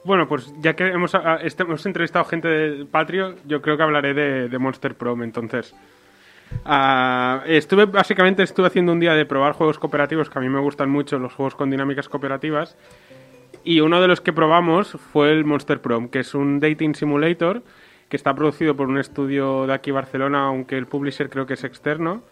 bueno, 0.05 0.29
pues 0.29 0.53
ya 0.61 0.75
que 0.75 0.87
hemos, 0.89 1.15
ah, 1.15 1.39
este- 1.43 1.63
hemos 1.63 1.85
entrevistado 1.87 2.25
gente 2.27 2.49
del 2.49 2.87
Patrio, 2.87 3.35
yo 3.47 3.61
creo 3.63 3.77
que 3.77 3.83
hablaré 3.83 4.15
de, 4.15 4.49
de 4.49 4.59
Monster 4.59 4.95
Prom, 4.95 5.23
entonces. 5.23 5.75
Ah, 6.65 7.43
estuve, 7.47 7.87
básicamente, 7.87 8.43
estuve 8.43 8.67
haciendo 8.69 8.93
un 8.93 9.01
día 9.01 9.15
de 9.15 9.27
probar 9.27 9.53
juegos 9.53 9.79
cooperativos, 9.79 10.31
que 10.31 10.39
a 10.39 10.43
mí 10.43 10.49
me 10.49 10.61
gustan 10.61 10.91
mucho 10.91 11.19
los 11.19 11.33
juegos 11.35 11.55
con 11.55 11.71
dinámicas 11.71 12.09
cooperativas. 12.09 12.77
Y 13.65 13.81
uno 13.81 14.01
de 14.01 14.07
los 14.07 14.21
que 14.21 14.33
probamos 14.33 14.93
fue 15.13 15.33
el 15.33 15.45
Monster 15.45 15.81
Prom, 15.81 16.09
que 16.09 16.21
es 16.21 16.35
un 16.35 16.61
dating 16.61 16.95
simulator 16.95 17.63
que 18.09 18.17
está 18.17 18.35
producido 18.35 18.77
por 18.77 18.89
un 18.89 18.99
estudio 18.99 19.67
de 19.67 19.75
aquí 19.75 19.91
Barcelona, 19.91 20.47
aunque 20.47 20.79
el 20.79 20.87
publisher 20.87 21.29
creo 21.29 21.47
que 21.47 21.55
es 21.55 21.65
externo. 21.65 22.23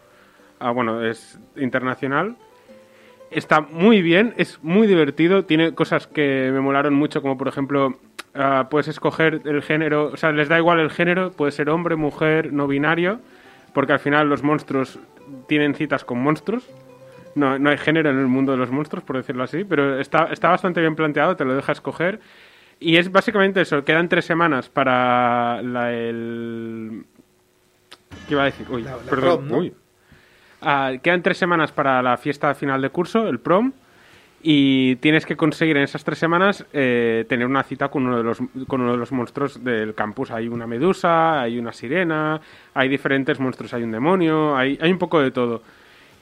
Ah, 0.60 0.70
bueno, 0.70 1.04
es 1.04 1.38
internacional. 1.56 2.36
Está 3.30 3.60
muy 3.60 4.00
bien, 4.00 4.34
es 4.36 4.60
muy 4.62 4.86
divertido, 4.86 5.44
tiene 5.44 5.74
cosas 5.74 6.06
que 6.06 6.50
me 6.52 6.60
molaron 6.60 6.94
mucho, 6.94 7.20
como 7.20 7.36
por 7.36 7.48
ejemplo, 7.48 7.98
ah, 8.34 8.68
puedes 8.70 8.86
escoger 8.86 9.42
el 9.44 9.62
género, 9.62 10.10
o 10.12 10.16
sea, 10.16 10.30
les 10.30 10.48
da 10.48 10.58
igual 10.58 10.78
el 10.78 10.90
género, 10.90 11.32
puede 11.32 11.50
ser 11.50 11.68
hombre, 11.68 11.96
mujer, 11.96 12.52
no 12.52 12.68
binario, 12.68 13.20
porque 13.72 13.92
al 13.92 13.98
final 13.98 14.28
los 14.28 14.44
monstruos 14.44 15.00
tienen 15.48 15.74
citas 15.74 16.04
con 16.04 16.20
monstruos. 16.20 16.68
No, 17.34 17.58
no 17.58 17.70
hay 17.70 17.78
género 17.78 18.10
en 18.10 18.20
el 18.20 18.28
mundo 18.28 18.52
de 18.52 18.58
los 18.58 18.70
monstruos, 18.70 19.02
por 19.02 19.16
decirlo 19.16 19.42
así, 19.42 19.64
pero 19.64 19.98
está, 19.98 20.28
está 20.30 20.50
bastante 20.50 20.80
bien 20.80 20.94
planteado, 20.94 21.34
te 21.34 21.44
lo 21.44 21.56
deja 21.56 21.72
escoger. 21.72 22.20
Y 22.80 22.96
es 22.96 23.10
básicamente 23.10 23.60
eso, 23.60 23.84
quedan 23.84 24.08
tres 24.08 24.24
semanas 24.24 24.68
para 24.68 25.62
la, 25.62 25.92
el... 25.92 27.04
¿Qué 28.28 28.34
iba 28.34 28.42
a 28.42 28.46
decir? 28.46 28.66
Uy, 28.70 28.82
La- 28.82 28.92
la 28.92 28.96
perdón. 28.98 29.36
prom, 29.38 29.48
¿no? 29.48 29.58
Uy. 29.58 29.72
Ah, 30.62 30.92
quedan 31.02 31.22
tres 31.22 31.36
semanas 31.38 31.72
para 31.72 32.02
la 32.02 32.16
fiesta 32.16 32.54
final 32.54 32.80
de 32.82 32.90
curso, 32.90 33.28
el 33.28 33.38
prom, 33.38 33.72
y 34.42 34.96
tienes 34.96 35.24
que 35.26 35.36
conseguir 35.36 35.76
en 35.76 35.84
esas 35.84 36.04
tres 36.04 36.18
semanas 36.18 36.64
eh, 36.72 37.24
tener 37.28 37.46
una 37.46 37.62
cita 37.62 37.88
con 37.88 38.06
uno, 38.06 38.18
de 38.18 38.24
los, 38.24 38.38
con 38.66 38.80
uno 38.82 38.92
de 38.92 38.98
los 38.98 39.12
monstruos 39.12 39.62
del 39.64 39.94
campus. 39.94 40.30
Hay 40.30 40.48
una 40.48 40.66
medusa, 40.66 41.40
hay 41.40 41.58
una 41.58 41.72
sirena, 41.72 42.40
hay 42.74 42.88
diferentes 42.88 43.40
monstruos, 43.40 43.72
hay 43.74 43.82
un 43.82 43.92
demonio, 43.92 44.56
hay, 44.56 44.78
hay 44.80 44.90
un 44.92 44.98
poco 44.98 45.20
de 45.20 45.30
todo. 45.30 45.62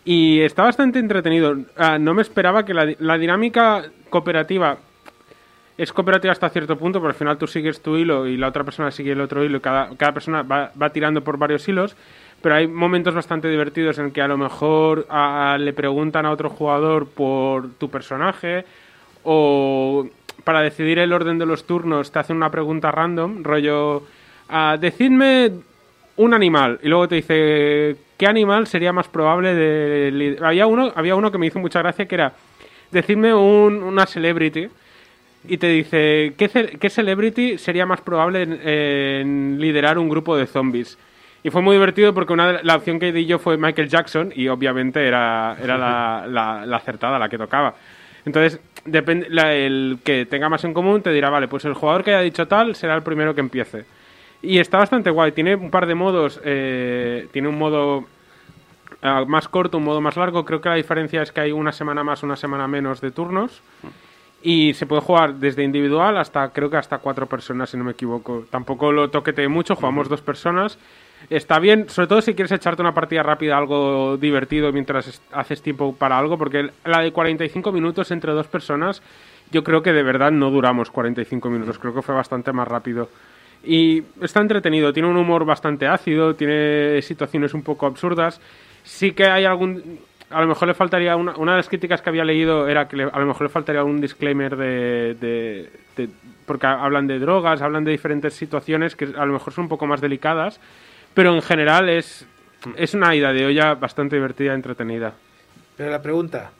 Y 0.04 0.40
está 0.40 0.64
bastante 0.64 0.98
entretenido. 0.98 1.56
Ah, 1.76 1.98
no 1.98 2.14
me 2.14 2.22
esperaba 2.22 2.64
que 2.64 2.74
la, 2.74 2.92
la 2.98 3.18
dinámica 3.18 3.84
cooperativa 4.10 4.78
es 5.78 5.92
cooperativa 5.92 6.32
hasta 6.32 6.48
cierto 6.50 6.76
punto, 6.76 7.00
pero 7.00 7.08
al 7.10 7.14
final 7.16 7.38
tú 7.38 7.46
sigues 7.46 7.80
tu 7.80 7.96
hilo 7.96 8.26
y 8.26 8.36
la 8.36 8.48
otra 8.48 8.64
persona 8.64 8.90
sigue 8.90 9.12
el 9.12 9.20
otro 9.20 9.42
hilo 9.44 9.58
y 9.58 9.60
cada, 9.60 9.90
cada 9.96 10.12
persona 10.12 10.42
va, 10.42 10.70
va 10.80 10.90
tirando 10.90 11.22
por 11.22 11.38
varios 11.38 11.66
hilos. 11.68 11.96
Pero 12.42 12.56
hay 12.56 12.66
momentos 12.66 13.14
bastante 13.14 13.48
divertidos 13.48 13.98
en 13.98 14.10
que 14.10 14.20
a 14.20 14.26
lo 14.28 14.36
mejor 14.36 15.06
le 15.58 15.72
preguntan 15.72 16.26
a 16.26 16.32
otro 16.32 16.50
jugador 16.50 17.06
por 17.06 17.70
tu 17.74 17.88
personaje 17.88 18.64
o 19.24 20.06
para 20.44 20.60
decidir 20.60 20.98
el 20.98 21.12
orden 21.12 21.38
de 21.38 21.46
los 21.46 21.64
turnos 21.66 22.10
te 22.10 22.18
hacen 22.18 22.36
una 22.36 22.50
pregunta 22.50 22.90
random, 22.90 23.44
rollo, 23.44 24.02
ah, 24.48 24.76
decidme 24.80 25.52
un 26.16 26.34
animal 26.34 26.80
y 26.82 26.88
luego 26.88 27.06
te 27.08 27.14
dice 27.16 27.96
qué 28.18 28.26
animal 28.26 28.66
sería 28.66 28.92
más 28.92 29.06
probable 29.08 29.54
de 29.54 30.36
había 30.42 30.66
uno 30.66 30.92
había 30.94 31.14
uno 31.14 31.30
que 31.30 31.38
me 31.38 31.46
hizo 31.46 31.58
mucha 31.58 31.78
gracia 31.78 32.06
que 32.06 32.14
era 32.16 32.32
decidme 32.90 33.32
un- 33.32 33.82
una 33.82 34.04
celebrity 34.04 34.68
y 35.48 35.56
te 35.58 35.68
dice 35.68 36.34
¿qué, 36.36 36.48
ce- 36.48 36.78
qué 36.78 36.90
celebrity 36.90 37.58
sería 37.58 37.86
más 37.86 38.00
probable 38.00 38.42
en, 38.42 38.52
en 38.66 39.60
liderar 39.60 39.98
un 39.98 40.08
grupo 40.08 40.36
de 40.36 40.46
zombies 40.46 40.98
y 41.42 41.50
fue 41.50 41.60
muy 41.62 41.74
divertido 41.74 42.14
porque 42.14 42.32
una 42.32 42.52
de- 42.52 42.62
la 42.62 42.76
opción 42.76 42.98
que 43.00 43.12
di 43.12 43.26
yo 43.26 43.38
fue 43.38 43.56
Michael 43.56 43.88
Jackson 43.88 44.32
y 44.34 44.46
obviamente 44.48 45.04
era, 45.06 45.56
era 45.62 45.76
la, 45.76 46.24
la- 46.28 46.64
la 46.66 46.76
acertada, 46.76 47.18
la 47.18 47.28
que 47.28 47.38
tocaba. 47.38 47.74
Entonces, 48.24 48.60
depende, 48.84 49.26
la- 49.30 49.52
el 49.52 49.98
que 50.04 50.26
tenga 50.26 50.48
más 50.48 50.62
en 50.62 50.72
común 50.72 51.02
te 51.02 51.10
dirá, 51.12 51.28
vale, 51.30 51.48
pues 51.48 51.64
el 51.64 51.74
jugador 51.74 52.04
que 52.04 52.10
haya 52.14 52.20
dicho 52.22 52.46
tal 52.46 52.76
será 52.76 52.94
el 52.94 53.02
primero 53.02 53.34
que 53.34 53.40
empiece. 53.40 53.84
Y 54.40 54.58
está 54.60 54.78
bastante 54.78 55.10
guay, 55.10 55.32
tiene 55.32 55.56
un 55.56 55.70
par 55.72 55.86
de 55.86 55.96
modos, 55.96 56.40
eh, 56.44 57.26
tiene 57.32 57.48
un 57.48 57.58
modo 57.58 58.06
ah, 59.02 59.24
más 59.26 59.48
corto, 59.48 59.78
un 59.78 59.84
modo 59.84 60.00
más 60.00 60.16
largo, 60.16 60.44
creo 60.44 60.60
que 60.60 60.68
la 60.68 60.76
diferencia 60.76 61.22
es 61.22 61.32
que 61.32 61.40
hay 61.40 61.50
una 61.50 61.72
semana 61.72 62.04
más, 62.04 62.22
una 62.22 62.36
semana 62.36 62.68
menos 62.68 63.00
de 63.00 63.10
turnos. 63.10 63.60
Y 64.42 64.74
se 64.74 64.86
puede 64.86 65.02
jugar 65.02 65.34
desde 65.36 65.62
individual 65.62 66.16
hasta, 66.18 66.48
creo 66.50 66.68
que 66.68 66.76
hasta 66.76 66.98
cuatro 66.98 67.26
personas, 67.26 67.70
si 67.70 67.76
no 67.76 67.84
me 67.84 67.92
equivoco. 67.92 68.44
Tampoco 68.50 68.90
lo 68.90 69.08
toquete 69.08 69.46
mucho, 69.46 69.76
jugamos 69.76 70.08
dos 70.08 70.20
personas. 70.20 70.78
Está 71.30 71.60
bien, 71.60 71.88
sobre 71.88 72.08
todo 72.08 72.20
si 72.20 72.34
quieres 72.34 72.50
echarte 72.50 72.82
una 72.82 72.92
partida 72.92 73.22
rápida, 73.22 73.56
algo 73.56 74.16
divertido 74.16 74.72
mientras 74.72 75.06
es- 75.06 75.22
haces 75.30 75.62
tiempo 75.62 75.94
para 75.94 76.18
algo, 76.18 76.36
porque 76.36 76.70
la 76.84 77.00
de 77.00 77.12
45 77.12 77.70
minutos 77.70 78.10
entre 78.10 78.32
dos 78.32 78.48
personas, 78.48 79.00
yo 79.52 79.62
creo 79.62 79.82
que 79.82 79.92
de 79.92 80.02
verdad 80.02 80.32
no 80.32 80.50
duramos 80.50 80.90
45 80.90 81.48
minutos, 81.48 81.78
creo 81.78 81.94
que 81.94 82.02
fue 82.02 82.14
bastante 82.14 82.52
más 82.52 82.66
rápido. 82.66 83.08
Y 83.64 84.02
está 84.20 84.40
entretenido, 84.40 84.92
tiene 84.92 85.08
un 85.08 85.16
humor 85.16 85.44
bastante 85.44 85.86
ácido, 85.86 86.34
tiene 86.34 87.00
situaciones 87.02 87.54
un 87.54 87.62
poco 87.62 87.86
absurdas. 87.86 88.40
Sí 88.82 89.12
que 89.12 89.26
hay 89.26 89.44
algún. 89.44 90.00
A 90.32 90.40
lo 90.40 90.46
mejor 90.46 90.68
le 90.68 90.74
faltaría. 90.74 91.16
Una, 91.16 91.36
una 91.36 91.52
de 91.52 91.58
las 91.58 91.68
críticas 91.68 92.00
que 92.02 92.10
había 92.10 92.24
leído 92.24 92.68
era 92.68 92.88
que 92.88 92.96
le- 92.96 93.04
a 93.12 93.18
lo 93.18 93.26
mejor 93.26 93.42
le 93.42 93.48
faltaría 93.48 93.84
un 93.84 94.00
disclaimer 94.00 94.56
de, 94.56 95.14
de- 95.94 96.08
Porque 96.46 96.66
hablan 96.66 97.06
de 97.06 97.18
drogas, 97.18 97.62
hablan 97.62 97.84
de 97.84 97.90
diferentes 97.92 98.34
situaciones 98.34 98.96
que 98.96 99.04
a 99.16 99.24
lo 99.26 99.32
mejor 99.32 99.52
son 99.52 99.64
un 99.64 99.68
poco 99.68 99.86
más 99.86 100.00
delicadas. 100.00 100.60
Pero 101.14 101.34
en 101.34 101.42
general 101.42 101.88
es, 101.88 102.26
es 102.76 102.94
una 102.94 103.14
ida 103.14 103.32
de 103.32 103.46
olla 103.46 103.74
bastante 103.74 104.16
divertida 104.16 104.54
entretenida. 104.54 105.12
Pero 105.76 105.90
la 105.90 106.00
pregunta, 106.02 106.50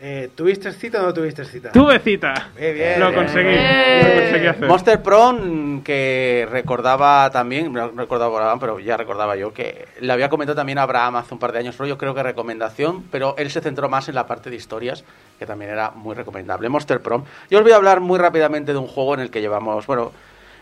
eh, 0.00 0.30
¿tuviste 0.34 0.72
cita 0.72 1.00
o 1.00 1.06
no 1.06 1.14
tuviste 1.14 1.44
cita? 1.44 1.72
Tuve 1.72 1.98
cita. 1.98 2.50
Muy 2.58 2.72
bien. 2.72 3.00
Lo 3.00 3.12
conseguí. 3.12 3.56
Lo 3.56 4.20
conseguí 4.20 4.46
hacer. 4.46 4.68
Monster 4.68 5.02
Prom, 5.02 5.82
que 5.82 6.46
recordaba 6.50 7.30
también, 7.30 7.72
no 7.72 7.90
recordaba 7.90 8.36
Abraham, 8.36 8.60
pero 8.60 8.78
ya 8.78 8.96
recordaba 8.96 9.36
yo 9.36 9.52
que 9.52 9.88
le 10.00 10.12
había 10.12 10.28
comentado 10.28 10.56
también 10.56 10.78
a 10.78 10.82
Abraham 10.82 11.16
hace 11.16 11.34
un 11.34 11.40
par 11.40 11.52
de 11.52 11.58
años, 11.58 11.76
yo 11.78 11.98
creo 11.98 12.14
que 12.14 12.22
recomendación, 12.22 13.04
pero 13.10 13.34
él 13.38 13.50
se 13.50 13.60
centró 13.60 13.88
más 13.88 14.08
en 14.08 14.14
la 14.14 14.26
parte 14.26 14.50
de 14.50 14.56
historias, 14.56 15.04
que 15.38 15.46
también 15.46 15.72
era 15.72 15.90
muy 15.90 16.14
recomendable. 16.14 16.68
Monster 16.68 17.00
Prom. 17.00 17.24
Yo 17.50 17.58
os 17.58 17.64
voy 17.64 17.72
a 17.72 17.76
hablar 17.76 18.00
muy 18.00 18.18
rápidamente 18.18 18.72
de 18.72 18.78
un 18.78 18.86
juego 18.86 19.14
en 19.14 19.20
el 19.20 19.30
que 19.30 19.40
llevamos, 19.40 19.86
bueno, 19.86 20.12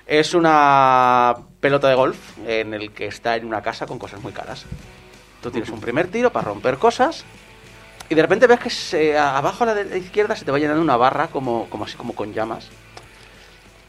es 0.07 0.35
una 0.35 1.35
pelota 1.61 1.89
de 1.89 1.95
golf 1.95 2.39
en 2.47 2.73
el 2.73 2.93
que 2.93 3.07
está 3.07 3.37
en 3.37 3.45
una 3.45 3.61
casa 3.61 3.87
con 3.87 3.99
cosas 3.99 4.23
muy 4.23 4.33
caras. 4.33 4.65
Tú 5.43 5.51
tienes 5.51 5.69
un 5.71 5.81
primer 5.81 6.07
tiro 6.09 6.31
para 6.31 6.47
romper 6.47 6.79
cosas 6.79 7.25
y 8.09 8.15
de 8.15 8.23
repente 8.23 8.47
ves 8.47 8.61
que 8.61 8.71
se- 8.71 9.19
abajo 9.19 9.65
a 9.65 9.67
la 9.69 9.75
de 9.75 9.85
la 9.85 9.97
izquierda 9.97 10.37
se 10.37 10.45
te 10.45 10.51
va 10.51 10.59
llenando 10.59 10.83
una 10.83 10.97
barra 10.97 11.29
como, 11.29 11.69
como 11.71 11.85
así 11.85 11.97
como 11.97 12.15
con 12.15 12.33
llamas. 12.33 12.69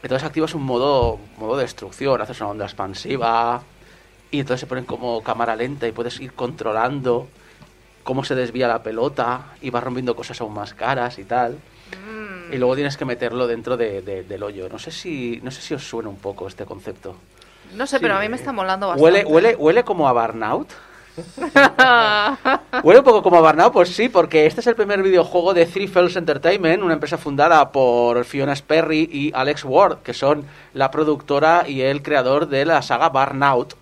Entonces 0.02 0.26
activas 0.26 0.54
un 0.54 0.62
modo, 0.62 1.18
modo 1.38 1.56
de 1.56 1.64
destrucción, 1.64 2.20
haces 2.20 2.40
una 2.40 2.50
onda 2.50 2.64
expansiva 2.64 3.62
y 4.30 4.40
entonces 4.40 4.60
se 4.60 4.66
ponen 4.66 4.84
como 4.84 5.22
cámara 5.22 5.56
lenta 5.56 5.86
y 5.88 5.92
puedes 5.92 6.18
ir 6.20 6.32
controlando 6.34 7.28
cómo 8.04 8.24
se 8.24 8.34
desvía 8.34 8.68
la 8.68 8.82
pelota 8.82 9.46
y 9.60 9.70
vas 9.70 9.82
rompiendo 9.82 10.14
cosas 10.16 10.40
aún 10.40 10.54
más 10.54 10.72
caras 10.74 11.18
y 11.18 11.24
tal. 11.24 11.58
Y 12.50 12.56
luego 12.56 12.74
tienes 12.76 12.96
que 12.96 13.04
meterlo 13.04 13.46
dentro 13.46 13.76
de- 13.76 14.00
de- 14.02 14.22
del 14.22 14.42
hoyo. 14.42 14.68
No 14.70 14.78
sé 14.78 14.90
si 14.90 15.40
no 15.42 15.50
sé 15.50 15.60
si 15.60 15.74
os 15.74 15.86
suena 15.86 16.08
un 16.08 16.16
poco 16.16 16.46
este 16.48 16.64
concepto. 16.64 17.16
No 17.74 17.86
sé, 17.86 18.00
pero 18.00 18.14
a 18.16 18.20
mí 18.20 18.28
me 18.28 18.36
está 18.36 18.52
molando 18.52 18.88
bastante. 18.88 19.04
Huele, 19.04 19.24
huele, 19.26 19.56
huele 19.56 19.84
como 19.84 20.08
a 20.08 20.12
Burnout. 20.12 20.70
Huele 22.82 23.00
un 23.00 23.04
poco 23.04 23.22
como 23.22 23.36
a 23.36 23.40
Burnout, 23.40 23.72
pues 23.72 23.90
sí, 23.90 24.08
porque 24.08 24.46
este 24.46 24.60
es 24.60 24.66
el 24.66 24.74
primer 24.74 25.02
videojuego 25.02 25.54
de 25.54 25.66
Three 25.66 25.88
Fells 25.88 26.16
Entertainment, 26.16 26.82
una 26.82 26.94
empresa 26.94 27.18
fundada 27.18 27.70
por 27.72 28.24
Fiona 28.24 28.54
Sperry 28.54 29.08
y 29.10 29.32
Alex 29.34 29.64
Ward, 29.64 29.98
que 29.98 30.14
son 30.14 30.44
la 30.74 30.90
productora 30.90 31.64
y 31.66 31.82
el 31.82 32.02
creador 32.02 32.48
de 32.48 32.64
la 32.64 32.82
saga 32.82 33.08
Burnout. 33.08 33.74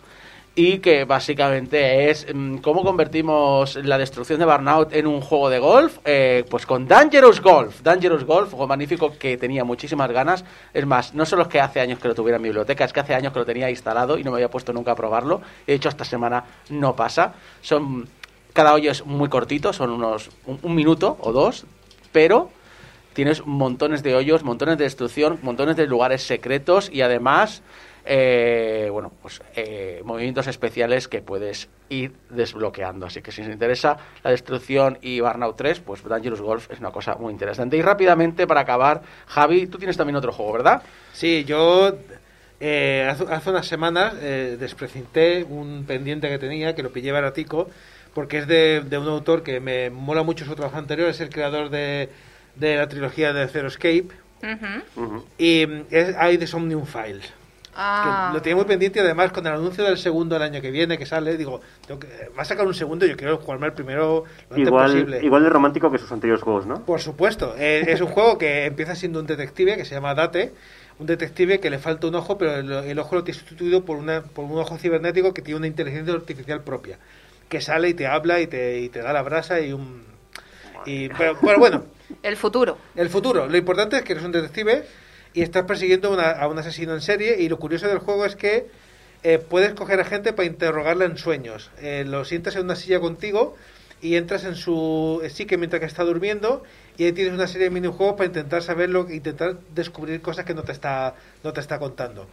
Y 0.59 0.79
que 0.79 1.05
básicamente 1.05 2.09
es 2.09 2.27
mm, 2.35 2.57
cómo 2.57 2.83
convertimos 2.83 3.77
la 3.77 3.99
destrucción 3.99 4.39
de 4.39 4.47
Burnout 4.47 4.95
en 4.95 5.07
un 5.07 5.21
juego 5.21 5.51
de 5.51 5.59
golf, 5.59 5.99
eh, 6.07 6.45
pues 6.49 6.65
con 6.65 6.89
Dangerous 6.89 7.43
Golf. 7.43 7.83
Dangerous 7.83 8.25
Golf, 8.25 8.51
juego 8.51 8.67
magnífico 8.67 9.13
que 9.19 9.37
tenía 9.37 9.65
muchísimas 9.65 10.11
ganas. 10.11 10.47
Es 10.73 10.87
más, 10.87 11.13
no 11.13 11.27
solo 11.27 11.43
es 11.43 11.49
que 11.49 11.61
hace 11.61 11.81
años 11.81 11.99
que 11.99 12.09
lo 12.09 12.15
tuviera 12.15 12.37
en 12.37 12.43
mi 12.43 12.49
biblioteca, 12.49 12.87
es 12.87 12.93
que 12.95 13.01
hace 13.01 13.15
años 13.15 13.35
que 13.35 13.39
lo 13.39 13.45
tenía 13.45 13.69
instalado 13.69 14.17
y 14.17 14.25
no 14.25 14.31
me 14.31 14.39
había 14.39 14.51
puesto 14.51 14.73
nunca 14.73 14.93
a 14.93 14.97
probarlo. 14.97 15.43
De 15.67 15.75
hecho, 15.75 15.91
esta 15.91 16.07
semana 16.07 16.43
no 16.71 16.97
pasa. 16.97 17.35
Son 17.61 18.09
cada 18.55 18.73
hoyo 18.73 18.91
es 18.91 19.05
muy 19.05 19.29
cortito, 19.29 19.75
son 19.75 19.91
unos 19.91 20.31
un, 20.47 20.59
un 20.63 20.75
minuto 20.75 21.19
o 21.21 21.33
dos, 21.33 21.67
pero 22.13 22.49
tienes 23.13 23.47
montones 23.47 24.03
de 24.03 24.15
hoyos, 24.15 24.43
montones 24.45 24.79
de 24.79 24.85
destrucción, 24.85 25.39
montones 25.43 25.77
de 25.77 25.87
lugares 25.87 26.23
secretos 26.23 26.91
y 26.91 27.03
además, 27.03 27.63
eh, 28.07 28.89
bueno, 28.91 29.13
pues 29.21 29.43
eh, 29.55 30.01
movimientos 30.05 30.47
especiales 30.47 31.09
que 31.09 31.23
puedes 31.23 31.69
ir 31.89 32.13
desbloqueando. 32.31 33.07
Así 33.07 33.21
que 33.21 33.33
si 33.33 33.43
os 33.43 33.49
interesa 33.49 33.97
la 34.23 34.31
destrucción 34.31 34.99
y 35.03 35.21
Burnout 35.21 35.57
3, 35.57 35.81
pues 35.81 36.03
Dangerous 36.05 36.41
Golf 36.41 36.71
es 36.71 36.79
una 36.79 36.91
cosa 36.91 37.17
muy 37.17 37.33
interesante. 37.33 37.77
Y 37.77 37.83
rápidamente, 37.83 38.47
para 38.47 38.61
acabar, 38.61 39.03
Javi, 39.27 39.67
tú 39.67 39.79
tienes 39.79 39.97
también 39.97 40.17
otro 40.17 40.33
juego, 40.33 40.53
¿verdad? 40.53 40.83
Sí, 41.13 41.45
yo 41.45 41.97
eh, 42.61 43.07
hace, 43.11 43.25
hace 43.29 43.51
unas 43.51 43.67
semanas 43.67 44.15
eh, 44.21 44.57
desprecinté 44.59 45.45
un 45.45 45.85
pendiente 45.87 46.29
que 46.29 46.39
tenía, 46.39 46.75
que 46.75 46.83
lo 46.83 46.93
pillé 46.93 47.13
baratico, 47.13 47.69
porque 48.15 48.39
es 48.39 48.47
de, 48.47 48.81
de 48.81 48.99
un 48.99 49.09
autor 49.09 49.43
que 49.43 49.61
me 49.61 49.91
mola 49.91 50.23
mucho 50.23 50.45
su 50.45 50.55
trabajo 50.55 50.79
anterior, 50.79 51.11
es 51.11 51.21
el 51.21 51.29
creador 51.29 51.69
de, 51.69 52.09
de 52.55 52.77
la 52.77 52.89
trilogía 52.89 53.33
de 53.33 53.47
Zero 53.49 53.69
Escape, 53.69 54.07
y 55.39 55.67
mm, 55.67 55.83
es, 55.91 56.17
hay 56.17 56.37
de 56.37 56.47
Somnium 56.47 56.87
Files. 56.87 57.33
Ah. 57.79 58.29
Que 58.31 58.39
lo 58.39 58.43
tenía 58.43 58.57
muy 58.57 58.65
pendiente 58.65 58.99
y 58.99 59.03
además 59.03 59.33
con 59.33 59.47
el 59.47 59.53
anuncio 59.53 59.85
del 59.85 59.99
segundo 59.99 60.35
el 60.37 60.43
año 60.43 60.63
que 60.63 60.71
viene 60.71 60.97
que 60.97 61.05
sale, 61.05 61.37
digo, 61.37 61.61
tengo 61.87 62.01
que, 62.01 62.09
va 62.37 62.41
a 62.43 62.45
sacar 62.47 62.67
un 62.67 62.73
segundo 62.75 63.05
yo 63.05 63.17
quiero 63.19 63.37
jugarme 63.37 63.67
el 63.67 63.75
primero 63.75 64.25
lo 64.49 64.57
antes 64.57 64.67
Igual, 64.69 64.91
posible. 64.93 65.21
igual 65.23 65.43
de 65.45 65.51
romántico 65.51 65.91
que 65.91 65.99
sus 65.99 66.11
anteriores 66.11 66.43
juegos, 66.43 66.67
¿no? 66.67 66.83
Por 66.87 67.01
supuesto, 67.03 67.55
eh, 67.59 67.85
es 67.87 68.01
un 68.01 68.07
juego 68.09 68.39
que 68.39 68.65
empieza 68.65 68.95
siendo 68.95 69.21
un 69.21 69.27
detective 69.27 69.77
que 69.77 69.85
se 69.85 69.95
llama 69.95 70.15
Date, 70.15 70.55
un 70.99 71.07
detective 71.07 71.61
que 71.61 71.69
le 71.69 71.79
falta 71.79 72.07
un 72.07 72.15
ojo, 72.15 72.39
pero 72.39 72.55
el, 72.57 72.73
el 72.73 72.99
ojo 72.99 73.17
lo 73.17 73.25
tiene 73.25 73.39
sustituido 73.39 73.85
por, 73.85 73.99
una, 73.99 74.23
por 74.23 74.47
un 74.47 74.59
ojo 74.59 74.79
cibernético 74.79 75.35
que 75.35 75.43
tiene 75.43 75.59
una 75.59 75.67
inteligencia 75.67 76.15
artificial 76.15 76.63
propia, 76.63 76.99
que 77.51 77.61
sale 77.61 77.91
y 77.91 77.95
te 77.95 78.07
habla 78.07 78.41
y 78.41 78.47
te, 78.47 78.81
y 78.81 78.89
te 78.89 79.01
da 79.03 79.13
la 79.13 79.21
brasa 79.23 79.61
y 79.61 79.75
un... 79.75 80.05
Y, 80.87 81.09
pero, 81.11 81.37
pero 81.43 81.59
bueno, 81.59 81.83
El 82.23 82.37
futuro. 82.37 82.79
el 82.95 83.11
futuro. 83.11 83.47
Lo 83.49 83.57
importante 83.57 83.97
es 83.97 84.03
que 84.03 84.13
eres 84.13 84.25
un 84.25 84.33
detective 84.33 84.85
y 85.37 85.43
estás 85.43 85.65
persiguiendo 85.65 86.11
una- 86.11 86.31
a 86.31 86.49
un 86.49 86.59
asesino 86.59 86.95
en 86.95 87.03
serie 87.03 87.37
y 87.39 87.49
lo 87.51 87.59
curioso 87.59 87.87
del 87.87 87.99
juego 87.99 88.25
es 88.25 88.35
que 88.37 88.67
eh, 89.23 89.39
puedes 89.39 89.75
coger 89.75 90.01
a 90.01 90.05
gente 90.05 90.33
para 90.33 90.47
interrogarla 90.47 91.05
en 91.05 91.19
sueños. 91.19 91.71
Eh, 91.81 92.05
lo 92.07 92.25
sientas 92.25 92.57
en 92.57 92.63
una 92.65 92.75
silla 92.75 93.01
contigo 93.01 93.55
y 94.01 94.17
entras 94.17 94.45
en 94.45 94.55
su 94.55 95.21
psique 95.31 95.59
mientras 95.59 95.81
que 95.81 95.87
está 95.87 96.05
durmiendo 96.05 96.63
y 96.97 97.05
ahí 97.05 97.13
tienes 97.13 97.35
una 97.35 97.47
serie 97.49 97.65
de 97.65 97.71
minijuegos 97.71 98.15
para 98.17 98.29
intentar 98.29 98.63
saberlo, 98.63 99.07
intentar 99.11 99.57
descubrir 99.75 100.23
cosas 100.23 100.47
que 100.47 100.55
no 100.55 100.63
te 100.63 100.73
está, 100.73 101.15
no 101.45 101.53
te 101.53 101.61
está 101.61 101.79
contando. 101.79 102.27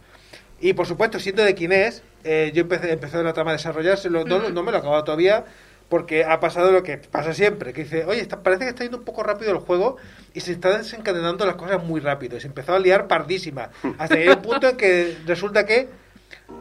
Y 0.60 0.72
por 0.72 0.86
supuesto, 0.86 1.18
siendo 1.18 1.42
de 1.42 1.54
quién 1.54 1.72
es, 1.72 2.02
eh, 2.22 2.52
yo 2.54 2.62
empecé, 2.62 2.90
empezó 2.92 3.22
la 3.22 3.34
trama 3.34 3.50
a 3.50 3.54
desarrollarse, 3.54 4.08
no, 4.08 4.24
no 4.24 4.62
me 4.62 4.70
lo 4.70 4.78
he 4.78 4.80
acabado 4.80 5.04
todavía, 5.04 5.44
porque 5.88 6.24
ha 6.24 6.40
pasado 6.40 6.72
lo 6.72 6.82
que 6.82 6.96
pasa 6.98 7.32
siempre, 7.34 7.72
que 7.72 7.84
dice, 7.84 8.04
oye, 8.04 8.20
está- 8.20 8.42
parece 8.42 8.64
que 8.64 8.70
está 8.70 8.82
yendo 8.84 8.98
un 8.98 9.04
poco 9.04 9.22
rápido 9.22 9.52
el 9.52 9.58
juego 9.58 9.96
y 10.32 10.40
se 10.40 10.52
están 10.52 10.78
desencadenando 10.78 11.46
las 11.46 11.56
cosas 11.56 11.82
muy 11.84 12.00
rápido. 12.00 12.36
Y 12.36 12.40
se 12.40 12.46
empezó 12.48 12.74
a 12.74 12.78
liar 12.78 13.06
pardísima. 13.06 13.70
Hasta 13.98 14.16
que 14.16 14.22
hay 14.22 14.28
un 14.28 14.42
punto 14.42 14.68
en 14.68 14.76
que 14.76 15.16
resulta 15.26 15.64
que, 15.66 15.88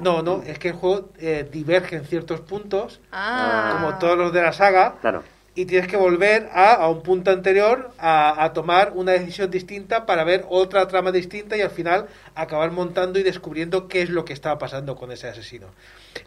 no, 0.02 0.22
no, 0.22 0.44
es 0.46 0.60
que 0.60 0.70
el 0.70 0.74
juego 0.76 1.10
eh, 1.20 1.48
diverge 1.52 1.96
en 1.96 2.06
ciertos 2.06 2.42
puntos, 2.42 3.00
Ah. 3.12 3.72
como 3.76 3.98
todos 3.98 4.18
los 4.18 4.32
de 4.34 4.42
la 4.42 4.54
saga, 4.54 4.96
Claro. 5.02 5.24
y 5.56 5.66
tienes 5.66 5.88
que 5.88 5.98
volver 5.98 6.50
a, 6.54 6.74
a 6.74 6.90
un 6.90 7.02
punto 7.02 7.32
anterior 7.32 7.92
a, 8.00 8.44
a 8.44 8.54
tomar 8.54 8.92
una 8.96 9.12
decisión 9.14 9.50
distinta 9.52 10.06
para 10.06 10.24
ver 10.24 10.46
otra 10.50 10.88
trama 10.88 11.12
distinta 11.12 11.56
y 11.58 11.62
al 11.62 11.70
final 11.72 12.08
acabar 12.36 12.72
montando 12.72 13.20
y 13.20 13.24
descubriendo 13.24 13.88
qué 13.88 14.02
es 14.02 14.10
lo 14.10 14.26
que 14.26 14.34
estaba 14.34 14.58
pasando 14.60 14.96
con 14.96 15.12
ese 15.12 15.28
asesino. 15.28 15.68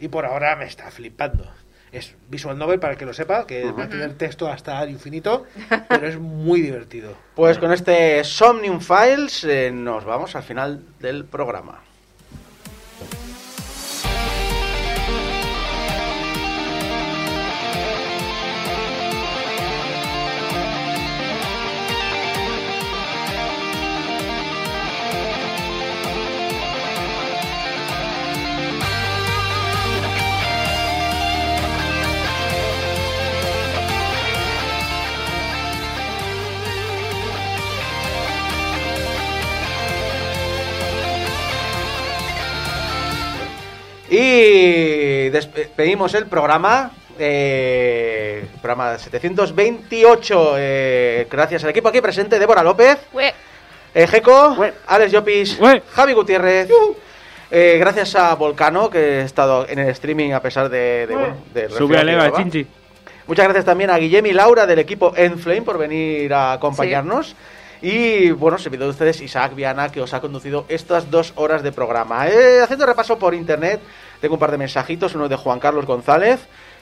Y 0.00 0.08
por 0.08 0.26
ahora 0.26 0.54
me 0.56 0.64
está 0.66 0.90
flipando. 0.90 1.48
Es 1.96 2.14
visual 2.28 2.58
novel 2.58 2.78
para 2.78 2.92
el 2.92 2.98
que 2.98 3.06
lo 3.06 3.14
sepa, 3.14 3.46
que 3.46 3.72
va 3.72 3.84
a 3.84 3.88
tener 3.88 4.12
texto 4.18 4.48
hasta 4.48 4.82
el 4.82 4.90
infinito, 4.90 5.46
pero 5.88 6.06
es 6.06 6.18
muy 6.18 6.60
divertido. 6.60 7.14
Pues 7.34 7.56
con 7.56 7.72
este 7.72 8.22
Somnium 8.22 8.80
Files 8.80 9.44
eh, 9.44 9.70
nos 9.72 10.04
vamos 10.04 10.36
al 10.36 10.42
final 10.42 10.84
del 11.00 11.24
programa. 11.24 11.85
Y 45.56 45.60
despedimos 45.60 46.12
el 46.14 46.26
programa. 46.26 46.90
Eh, 47.18 48.46
programa 48.60 48.98
728. 48.98 50.54
eh, 50.58 51.26
gracias 51.30 51.64
al 51.64 51.70
equipo 51.70 51.88
aquí 51.88 52.00
presente: 52.02 52.38
Débora 52.38 52.62
López, 52.62 52.98
eh, 53.94 54.06
Jeco. 54.06 54.56
Alex 54.86 55.12
Llopis. 55.12 55.58
Javi 55.92 56.12
Gutiérrez. 56.12 56.68
Eh, 57.50 57.76
gracias 57.78 58.14
a 58.16 58.34
Volcano, 58.34 58.90
que 58.90 58.98
ha 58.98 59.24
estado 59.24 59.66
en 59.68 59.78
el 59.78 59.88
streaming 59.88 60.32
a 60.32 60.40
pesar 60.40 60.68
de. 60.68 61.06
de, 61.06 61.14
bueno, 61.14 61.76
Sube 61.76 61.96
a 61.96 62.04
Leva. 62.04 62.32
Chinchi. 62.32 62.66
Muchas 63.26 63.44
gracias 63.44 63.64
también 63.64 63.90
a 63.90 63.96
Guillem 63.96 64.26
y 64.26 64.32
Laura 64.32 64.66
del 64.66 64.78
equipo 64.78 65.14
Enflame 65.16 65.62
por 65.62 65.78
venir 65.78 66.32
a 66.34 66.52
acompañarnos. 66.52 67.34
Y 67.82 68.30
bueno, 68.30 68.58
se 68.58 68.70
de 68.70 68.88
ustedes 68.88 69.20
Isaac 69.20 69.54
Viana 69.54 69.90
que 69.90 70.00
os 70.00 70.14
ha 70.14 70.20
conducido 70.20 70.64
estas 70.68 71.10
dos 71.10 71.32
horas 71.36 71.62
de 71.62 71.72
programa. 71.72 72.28
Eh, 72.28 72.60
haciendo 72.62 72.86
repaso 72.86 73.18
por 73.18 73.34
internet, 73.34 73.80
tengo 74.20 74.34
un 74.34 74.40
par 74.40 74.50
de 74.50 74.58
mensajitos, 74.58 75.14
uno 75.14 75.28
de 75.28 75.36
Juan 75.36 75.60
Carlos 75.60 75.86
González, 75.86 76.40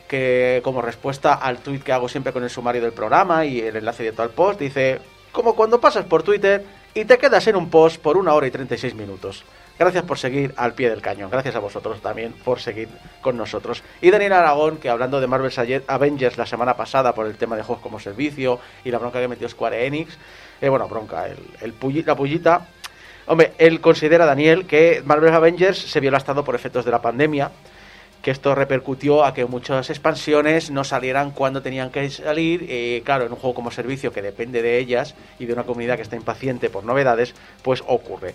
que 0.08 0.60
como 0.64 0.82
respuesta 0.82 1.34
al 1.34 1.58
tuit 1.58 1.82
que 1.82 1.92
hago 1.92 2.08
siempre 2.08 2.32
con 2.32 2.42
el 2.44 2.50
sumario 2.50 2.82
del 2.82 2.92
programa 2.92 3.44
y 3.44 3.60
el 3.60 3.76
enlace 3.76 4.02
directo 4.02 4.22
al 4.22 4.30
post, 4.30 4.60
dice, 4.60 5.00
como 5.32 5.54
cuando 5.54 5.80
pasas 5.80 6.04
por 6.04 6.22
Twitter 6.22 6.64
y 6.94 7.04
te 7.04 7.18
quedas 7.18 7.46
en 7.48 7.56
un 7.56 7.70
post 7.70 8.00
por 8.00 8.16
una 8.16 8.34
hora 8.34 8.46
y 8.46 8.50
36 8.50 8.94
minutos. 8.94 9.44
Gracias 9.76 10.04
por 10.04 10.18
seguir 10.18 10.54
al 10.56 10.74
pie 10.74 10.88
del 10.88 11.02
cañón. 11.02 11.30
Gracias 11.30 11.56
a 11.56 11.58
vosotros 11.58 12.00
también 12.00 12.32
por 12.32 12.60
seguir 12.60 12.88
con 13.20 13.36
nosotros. 13.36 13.82
Y 14.00 14.10
Daniel 14.12 14.34
Aragón, 14.34 14.76
que 14.76 14.88
hablando 14.88 15.20
de 15.20 15.26
Marvel's 15.26 15.58
Avengers 15.88 16.38
la 16.38 16.46
semana 16.46 16.76
pasada 16.76 17.12
por 17.12 17.26
el 17.26 17.36
tema 17.36 17.56
de 17.56 17.64
juegos 17.64 17.82
como 17.82 17.98
servicio 17.98 18.60
y 18.84 18.92
la 18.92 18.98
bronca 18.98 19.20
que 19.20 19.26
metió 19.26 19.48
Square 19.48 19.84
Enix, 19.84 20.16
eh, 20.60 20.68
bueno, 20.68 20.86
bronca, 20.86 21.26
el, 21.26 22.04
la 22.06 22.14
pullita. 22.14 22.68
Hombre, 23.26 23.52
él 23.58 23.80
considera, 23.80 24.26
Daniel, 24.26 24.66
que 24.66 25.02
Marvel's 25.04 25.34
Avengers 25.34 25.78
se 25.78 26.00
vio 26.00 26.10
lastrado 26.10 26.44
por 26.44 26.54
efectos 26.54 26.84
de 26.84 26.90
la 26.90 27.00
pandemia, 27.00 27.50
que 28.22 28.30
esto 28.30 28.54
repercutió 28.54 29.24
a 29.24 29.34
que 29.34 29.44
muchas 29.44 29.90
expansiones 29.90 30.70
no 30.70 30.84
salieran 30.84 31.30
cuando 31.30 31.62
tenían 31.62 31.90
que 31.90 32.08
salir. 32.10 32.66
eh, 32.68 33.02
claro, 33.04 33.26
en 33.26 33.32
un 33.32 33.38
juego 33.38 33.54
como 33.54 33.70
servicio 33.70 34.12
que 34.12 34.22
depende 34.22 34.62
de 34.62 34.78
ellas 34.78 35.14
y 35.38 35.46
de 35.46 35.52
una 35.52 35.64
comunidad 35.64 35.96
que 35.96 36.02
está 36.02 36.16
impaciente 36.16 36.70
por 36.70 36.84
novedades, 36.84 37.34
pues 37.62 37.82
ocurre. 37.86 38.34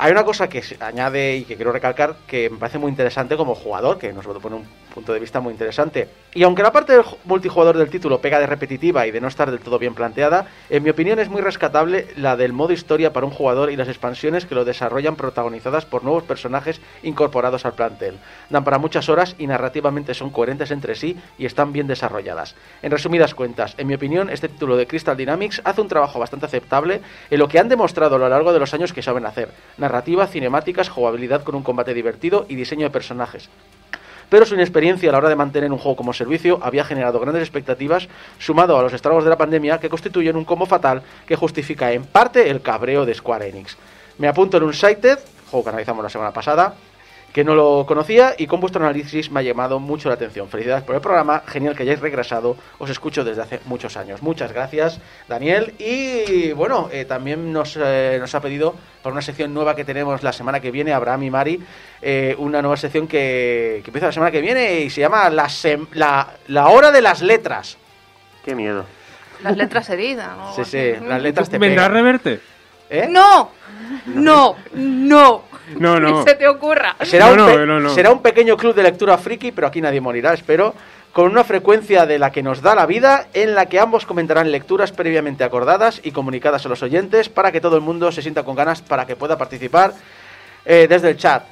Hay 0.00 0.12
una 0.12 0.24
cosa 0.24 0.48
que 0.48 0.62
se 0.62 0.76
añade 0.80 1.36
y 1.38 1.44
que 1.44 1.56
quiero 1.56 1.72
recalcar 1.72 2.14
que 2.28 2.48
me 2.50 2.56
parece 2.56 2.78
muy 2.78 2.88
interesante 2.88 3.36
como 3.36 3.56
jugador, 3.56 3.98
que 3.98 4.12
nos 4.12 4.24
pone 4.24 4.54
un 4.54 4.64
punto 4.94 5.12
de 5.12 5.18
vista 5.18 5.40
muy 5.40 5.50
interesante. 5.52 6.08
Y 6.34 6.44
aunque 6.44 6.62
la 6.62 6.70
parte 6.70 6.92
del 6.92 7.02
ju- 7.02 7.16
multijugador 7.24 7.76
del 7.76 7.90
título 7.90 8.20
pega 8.20 8.38
de 8.38 8.46
repetitiva 8.46 9.08
y 9.08 9.10
de 9.10 9.20
no 9.20 9.26
estar 9.26 9.50
del 9.50 9.58
todo 9.58 9.76
bien 9.76 9.94
planteada, 9.94 10.46
en 10.70 10.84
mi 10.84 10.90
opinión 10.90 11.18
es 11.18 11.28
muy 11.28 11.40
rescatable 11.40 12.06
la 12.16 12.36
del 12.36 12.52
modo 12.52 12.72
historia 12.72 13.12
para 13.12 13.26
un 13.26 13.32
jugador 13.32 13.72
y 13.72 13.76
las 13.76 13.88
expansiones 13.88 14.46
que 14.46 14.54
lo 14.54 14.64
desarrollan 14.64 15.16
protagonizadas 15.16 15.84
por 15.84 16.04
nuevos 16.04 16.22
personajes 16.22 16.80
incorporados 17.02 17.64
al 17.64 17.72
plantel. 17.72 18.18
Dan 18.50 18.62
para 18.62 18.78
muchas 18.78 19.08
horas 19.08 19.34
y 19.36 19.48
narrativamente 19.48 20.14
son 20.14 20.30
coherentes 20.30 20.70
entre 20.70 20.94
sí 20.94 21.16
y 21.38 21.44
están 21.46 21.72
bien 21.72 21.88
desarrolladas. 21.88 22.54
En 22.82 22.92
resumidas 22.92 23.34
cuentas, 23.34 23.74
en 23.78 23.88
mi 23.88 23.94
opinión, 23.94 24.30
este 24.30 24.48
título 24.48 24.76
de 24.76 24.86
Crystal 24.86 25.16
Dynamics 25.16 25.60
hace 25.64 25.80
un 25.80 25.88
trabajo 25.88 26.20
bastante 26.20 26.46
aceptable 26.46 27.00
en 27.30 27.38
lo 27.40 27.48
que 27.48 27.58
han 27.58 27.68
demostrado 27.68 28.14
a 28.14 28.18
lo 28.20 28.28
largo 28.28 28.52
de 28.52 28.60
los 28.60 28.72
años 28.74 28.92
que 28.92 29.02
saben 29.02 29.26
hacer 29.26 29.48
narrativa, 29.88 30.26
cinemáticas, 30.26 30.90
jugabilidad 30.90 31.42
con 31.42 31.54
un 31.54 31.62
combate 31.62 31.94
divertido 31.94 32.44
y 32.48 32.54
diseño 32.54 32.84
de 32.84 32.90
personajes. 32.90 33.48
Pero 34.28 34.44
su 34.44 34.54
inexperiencia 34.54 35.08
a 35.08 35.12
la 35.12 35.18
hora 35.18 35.30
de 35.30 35.36
mantener 35.36 35.72
un 35.72 35.78
juego 35.78 35.96
como 35.96 36.12
servicio 36.12 36.60
había 36.62 36.84
generado 36.84 37.18
grandes 37.18 37.42
expectativas, 37.42 38.08
sumado 38.38 38.78
a 38.78 38.82
los 38.82 38.92
estragos 38.92 39.24
de 39.24 39.30
la 39.30 39.38
pandemia 39.38 39.80
que 39.80 39.88
constituyen 39.88 40.36
un 40.36 40.44
combo 40.44 40.66
fatal 40.66 41.02
que 41.26 41.36
justifica 41.36 41.92
en 41.92 42.04
parte 42.04 42.50
el 42.50 42.60
cabreo 42.60 43.06
de 43.06 43.14
Square 43.14 43.48
Enix. 43.48 43.78
Me 44.18 44.28
apunto 44.28 44.58
en 44.58 44.64
un 44.64 44.74
Sighted, 44.74 45.18
juego 45.50 45.64
que 45.64 45.70
analizamos 45.70 46.02
la 46.02 46.10
semana 46.10 46.32
pasada, 46.32 46.74
que 47.32 47.44
no 47.44 47.54
lo 47.54 47.84
conocía 47.86 48.34
y 48.38 48.46
con 48.46 48.58
vuestro 48.60 48.82
análisis 48.82 49.30
me 49.30 49.40
ha 49.40 49.42
llamado 49.42 49.78
mucho 49.78 50.08
la 50.08 50.14
atención. 50.14 50.48
Felicidades 50.48 50.82
por 50.82 50.94
el 50.94 51.00
programa, 51.00 51.42
genial 51.46 51.76
que 51.76 51.82
hayáis 51.82 52.00
regresado, 52.00 52.56
os 52.78 52.90
escucho 52.90 53.22
desde 53.22 53.42
hace 53.42 53.60
muchos 53.66 53.96
años. 53.96 54.22
Muchas 54.22 54.52
gracias, 54.52 54.98
Daniel. 55.28 55.74
Y 55.78 56.52
bueno, 56.52 56.88
eh, 56.90 57.04
también 57.04 57.52
nos, 57.52 57.78
eh, 57.80 58.16
nos 58.18 58.34
ha 58.34 58.40
pedido 58.40 58.74
por 59.02 59.12
una 59.12 59.22
sección 59.22 59.52
nueva 59.54 59.76
que 59.76 59.84
tenemos 59.84 60.22
la 60.22 60.32
semana 60.32 60.60
que 60.60 60.70
viene, 60.70 60.92
Abraham 60.92 61.22
y 61.24 61.30
Mari, 61.30 61.62
eh, 62.02 62.34
una 62.38 62.62
nueva 62.62 62.76
sección 62.76 63.06
que, 63.06 63.82
que 63.84 63.90
empieza 63.90 64.06
la 64.06 64.12
semana 64.12 64.30
que 64.32 64.40
viene 64.40 64.80
y 64.80 64.90
se 64.90 65.02
llama 65.02 65.28
la, 65.30 65.44
sem- 65.46 65.86
la, 65.92 66.28
la 66.48 66.68
Hora 66.68 66.90
de 66.90 67.02
las 67.02 67.22
Letras. 67.22 67.76
Qué 68.44 68.54
miedo. 68.54 68.84
Las 69.42 69.56
letras 69.56 69.88
heridas, 69.90 70.36
¿no? 70.36 70.52
Sí, 70.54 70.64
sí, 70.64 70.94
las 71.06 71.22
letras 71.22 71.48
te 71.48 71.58
¿Vendrá 71.58 71.84
pegan. 71.84 71.92
Reverte? 71.92 72.40
¿Eh? 72.90 73.06
¡No! 73.08 73.50
¡No! 74.06 74.56
¡No! 74.72 75.42
No, 75.76 76.00
no. 76.00 76.24
Se 76.24 76.34
te 76.34 76.48
ocurra. 76.48 76.96
Será, 77.02 77.26
No, 77.26 77.32
un 77.32 77.38
no, 77.38 77.66
no, 77.66 77.80
no. 77.80 77.90
será 77.90 78.10
un 78.10 78.22
pequeño 78.22 78.56
club 78.56 78.74
de 78.74 78.82
lectura 78.82 79.18
friki, 79.18 79.52
pero 79.52 79.66
aquí 79.66 79.82
nadie 79.82 80.00
morirá, 80.00 80.32
espero, 80.32 80.74
con 81.12 81.26
una 81.30 81.44
frecuencia 81.44 82.06
de 82.06 82.18
la 82.18 82.32
que 82.32 82.42
nos 82.42 82.62
da 82.62 82.74
la 82.74 82.86
vida, 82.86 83.26
en 83.34 83.54
la 83.54 83.66
que 83.66 83.78
ambos 83.78 84.06
comentarán 84.06 84.50
lecturas 84.50 84.92
previamente 84.92 85.44
acordadas 85.44 86.00
y 86.02 86.12
comunicadas 86.12 86.64
a 86.64 86.68
los 86.70 86.82
oyentes 86.82 87.28
para 87.28 87.52
que 87.52 87.60
todo 87.60 87.76
el 87.76 87.82
mundo 87.82 88.10
se 88.12 88.22
sienta 88.22 88.44
con 88.44 88.54
ganas 88.56 88.80
para 88.80 89.06
que 89.06 89.16
pueda 89.16 89.36
participar 89.36 89.92
eh, 90.64 90.86
desde 90.88 91.10
el 91.10 91.18
chat. 91.18 91.44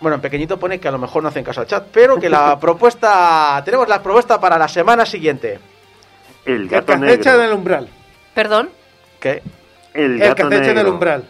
Bueno, 0.00 0.14
en 0.14 0.22
pequeñito 0.22 0.58
pone 0.58 0.80
que 0.80 0.88
a 0.88 0.92
lo 0.92 0.98
mejor 0.98 1.22
no 1.22 1.28
hacen 1.28 1.44
caso 1.44 1.60
al 1.60 1.66
chat, 1.66 1.84
pero 1.92 2.18
que 2.18 2.30
la 2.30 2.58
propuesta... 2.60 3.60
Tenemos 3.66 3.86
la 3.86 4.02
propuesta 4.02 4.40
para 4.40 4.56
la 4.56 4.68
semana 4.68 5.04
siguiente. 5.04 5.58
El 6.46 6.68
gato 6.68 6.94
en 6.94 7.02
negro. 7.02 7.42
el 7.42 7.52
umbral. 7.52 7.88
¿Perdón? 8.32 8.70
¿Qué? 9.20 9.42
El 9.94 10.12
El 10.14 10.18
que 10.20 10.28
gato 10.28 10.46
acecha 10.46 10.62
en 10.62 10.68
el 10.70 10.74
negro. 10.76 10.92
umbral. 10.92 11.24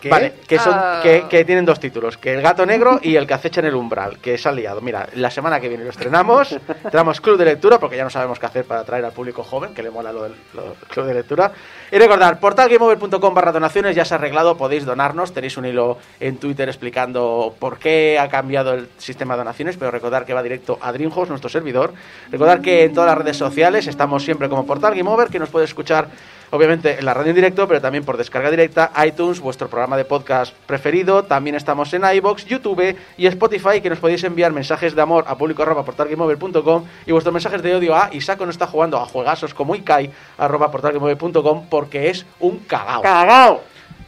¿Qué? 0.00 0.10
Vale, 0.10 0.34
que, 0.46 0.60
son, 0.60 0.74
Ah. 0.76 1.00
que, 1.02 1.24
que 1.28 1.44
tienen 1.44 1.64
dos 1.64 1.80
títulos, 1.80 2.16
que 2.16 2.32
el 2.32 2.40
gato 2.40 2.64
negro 2.64 3.00
y 3.02 3.16
el 3.16 3.26
que 3.26 3.34
acecha 3.34 3.58
en 3.58 3.66
el 3.66 3.74
umbral, 3.74 4.18
que 4.20 4.38
se 4.38 4.48
han 4.48 4.54
liado. 4.54 4.80
Mira, 4.80 5.08
la 5.14 5.28
semana 5.28 5.58
que 5.58 5.68
viene 5.68 5.82
lo 5.82 5.90
estrenamos, 5.90 6.56
tenemos 6.92 7.20
club 7.20 7.36
de 7.36 7.46
lectura, 7.46 7.80
porque 7.80 7.96
ya 7.96 8.04
no 8.04 8.10
sabemos 8.10 8.38
qué 8.38 8.46
hacer 8.46 8.64
para 8.64 8.82
atraer 8.82 9.04
al 9.04 9.10
público 9.10 9.42
joven, 9.42 9.74
que 9.74 9.82
le 9.82 9.90
mola 9.90 10.12
lo 10.12 10.22
del 10.22 10.34
lo 10.54 10.62
del 10.62 10.72
club 10.88 11.04
de 11.04 11.14
lectura. 11.14 11.50
Y 11.90 11.98
recordar, 11.98 12.38
portalgameover.com 12.38 13.34
barra 13.34 13.50
donaciones, 13.50 13.96
ya 13.96 14.04
se 14.04 14.14
ha 14.14 14.18
arreglado, 14.18 14.56
podéis 14.56 14.84
donarnos, 14.84 15.32
tenéis 15.34 15.56
un 15.56 15.64
hilo 15.64 15.98
en 16.20 16.36
Twitter 16.36 16.68
explicando 16.68 17.56
por 17.58 17.78
qué 17.80 18.20
ha 18.20 18.28
cambiado 18.28 18.74
el 18.74 18.88
sistema 18.98 19.34
de 19.34 19.38
donaciones, 19.38 19.76
pero 19.76 19.90
recordar 19.90 20.24
que 20.24 20.32
va 20.32 20.44
directo 20.44 20.78
a 20.80 20.92
Dreamhost, 20.92 21.30
nuestro 21.30 21.50
servidor. 21.50 21.92
Recordar 22.30 22.60
que 22.60 22.84
en 22.84 22.94
todas 22.94 23.08
las 23.08 23.18
redes 23.18 23.36
sociales 23.36 23.88
estamos 23.88 24.22
siempre 24.22 24.48
como 24.48 24.64
Portal 24.64 24.94
Game 24.94 25.10
Over, 25.10 25.26
que 25.26 25.40
nos 25.40 25.48
puede 25.48 25.64
escuchar 25.64 26.06
obviamente 26.50 26.98
en 26.98 27.04
la 27.04 27.14
radio 27.14 27.30
en 27.30 27.36
directo, 27.36 27.66
pero 27.68 27.80
también 27.80 28.04
por 28.04 28.16
descarga 28.16 28.50
directa, 28.50 28.90
iTunes, 29.06 29.40
vuestro 29.40 29.68
programa 29.68 29.96
de 29.96 30.04
podcast 30.04 30.54
preferido. 30.66 31.24
También 31.24 31.56
estamos 31.56 31.92
en 31.94 32.02
iBox, 32.04 32.46
YouTube 32.46 32.96
y 33.16 33.26
Spotify, 33.26 33.80
que 33.80 33.90
nos 33.90 33.98
podéis 33.98 34.24
enviar 34.24 34.52
mensajes 34.52 34.94
de 34.94 35.02
amor 35.02 35.24
a 35.26 35.36
público 35.36 35.62
arroba 35.62 35.84
portalgameover.com 35.84 36.84
y 37.06 37.12
vuestros 37.12 37.32
mensajes 37.32 37.62
de 37.62 37.74
odio 37.74 37.94
a 37.94 38.10
Isaco 38.12 38.44
no 38.44 38.50
está 38.50 38.66
jugando 38.66 38.98
a 38.98 39.06
juegazos 39.06 39.54
como 39.54 39.74
Ikai 39.74 40.10
arroba 40.38 40.70
portalgameover.com 40.70 41.66
porque 41.68 42.10
es 42.10 42.26
un 42.40 42.58
cagao. 42.60 43.02
¡Cagao! 43.02 43.60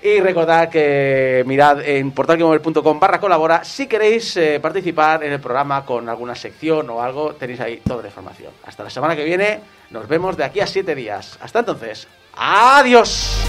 Y 0.02 0.20
recordad 0.20 0.70
que 0.70 1.44
mirad 1.46 1.82
en 1.86 2.12
portalgameover.com 2.12 2.98
barra 2.98 3.20
colabora 3.20 3.64
si 3.64 3.86
queréis 3.86 4.34
eh, 4.38 4.58
participar 4.58 5.22
en 5.22 5.32
el 5.32 5.40
programa 5.40 5.84
con 5.84 6.08
alguna 6.08 6.34
sección 6.34 6.88
o 6.88 7.02
algo, 7.02 7.34
tenéis 7.34 7.60
ahí 7.60 7.82
toda 7.86 8.00
la 8.00 8.08
información. 8.08 8.50
Hasta 8.64 8.82
la 8.82 8.88
semana 8.88 9.14
que 9.14 9.24
viene, 9.24 9.60
nos 9.90 10.08
vemos 10.08 10.38
de 10.38 10.44
aquí 10.44 10.60
a 10.60 10.66
siete 10.66 10.94
días. 10.94 11.38
Hasta 11.42 11.58
entonces, 11.58 12.08
adiós. 12.36 13.40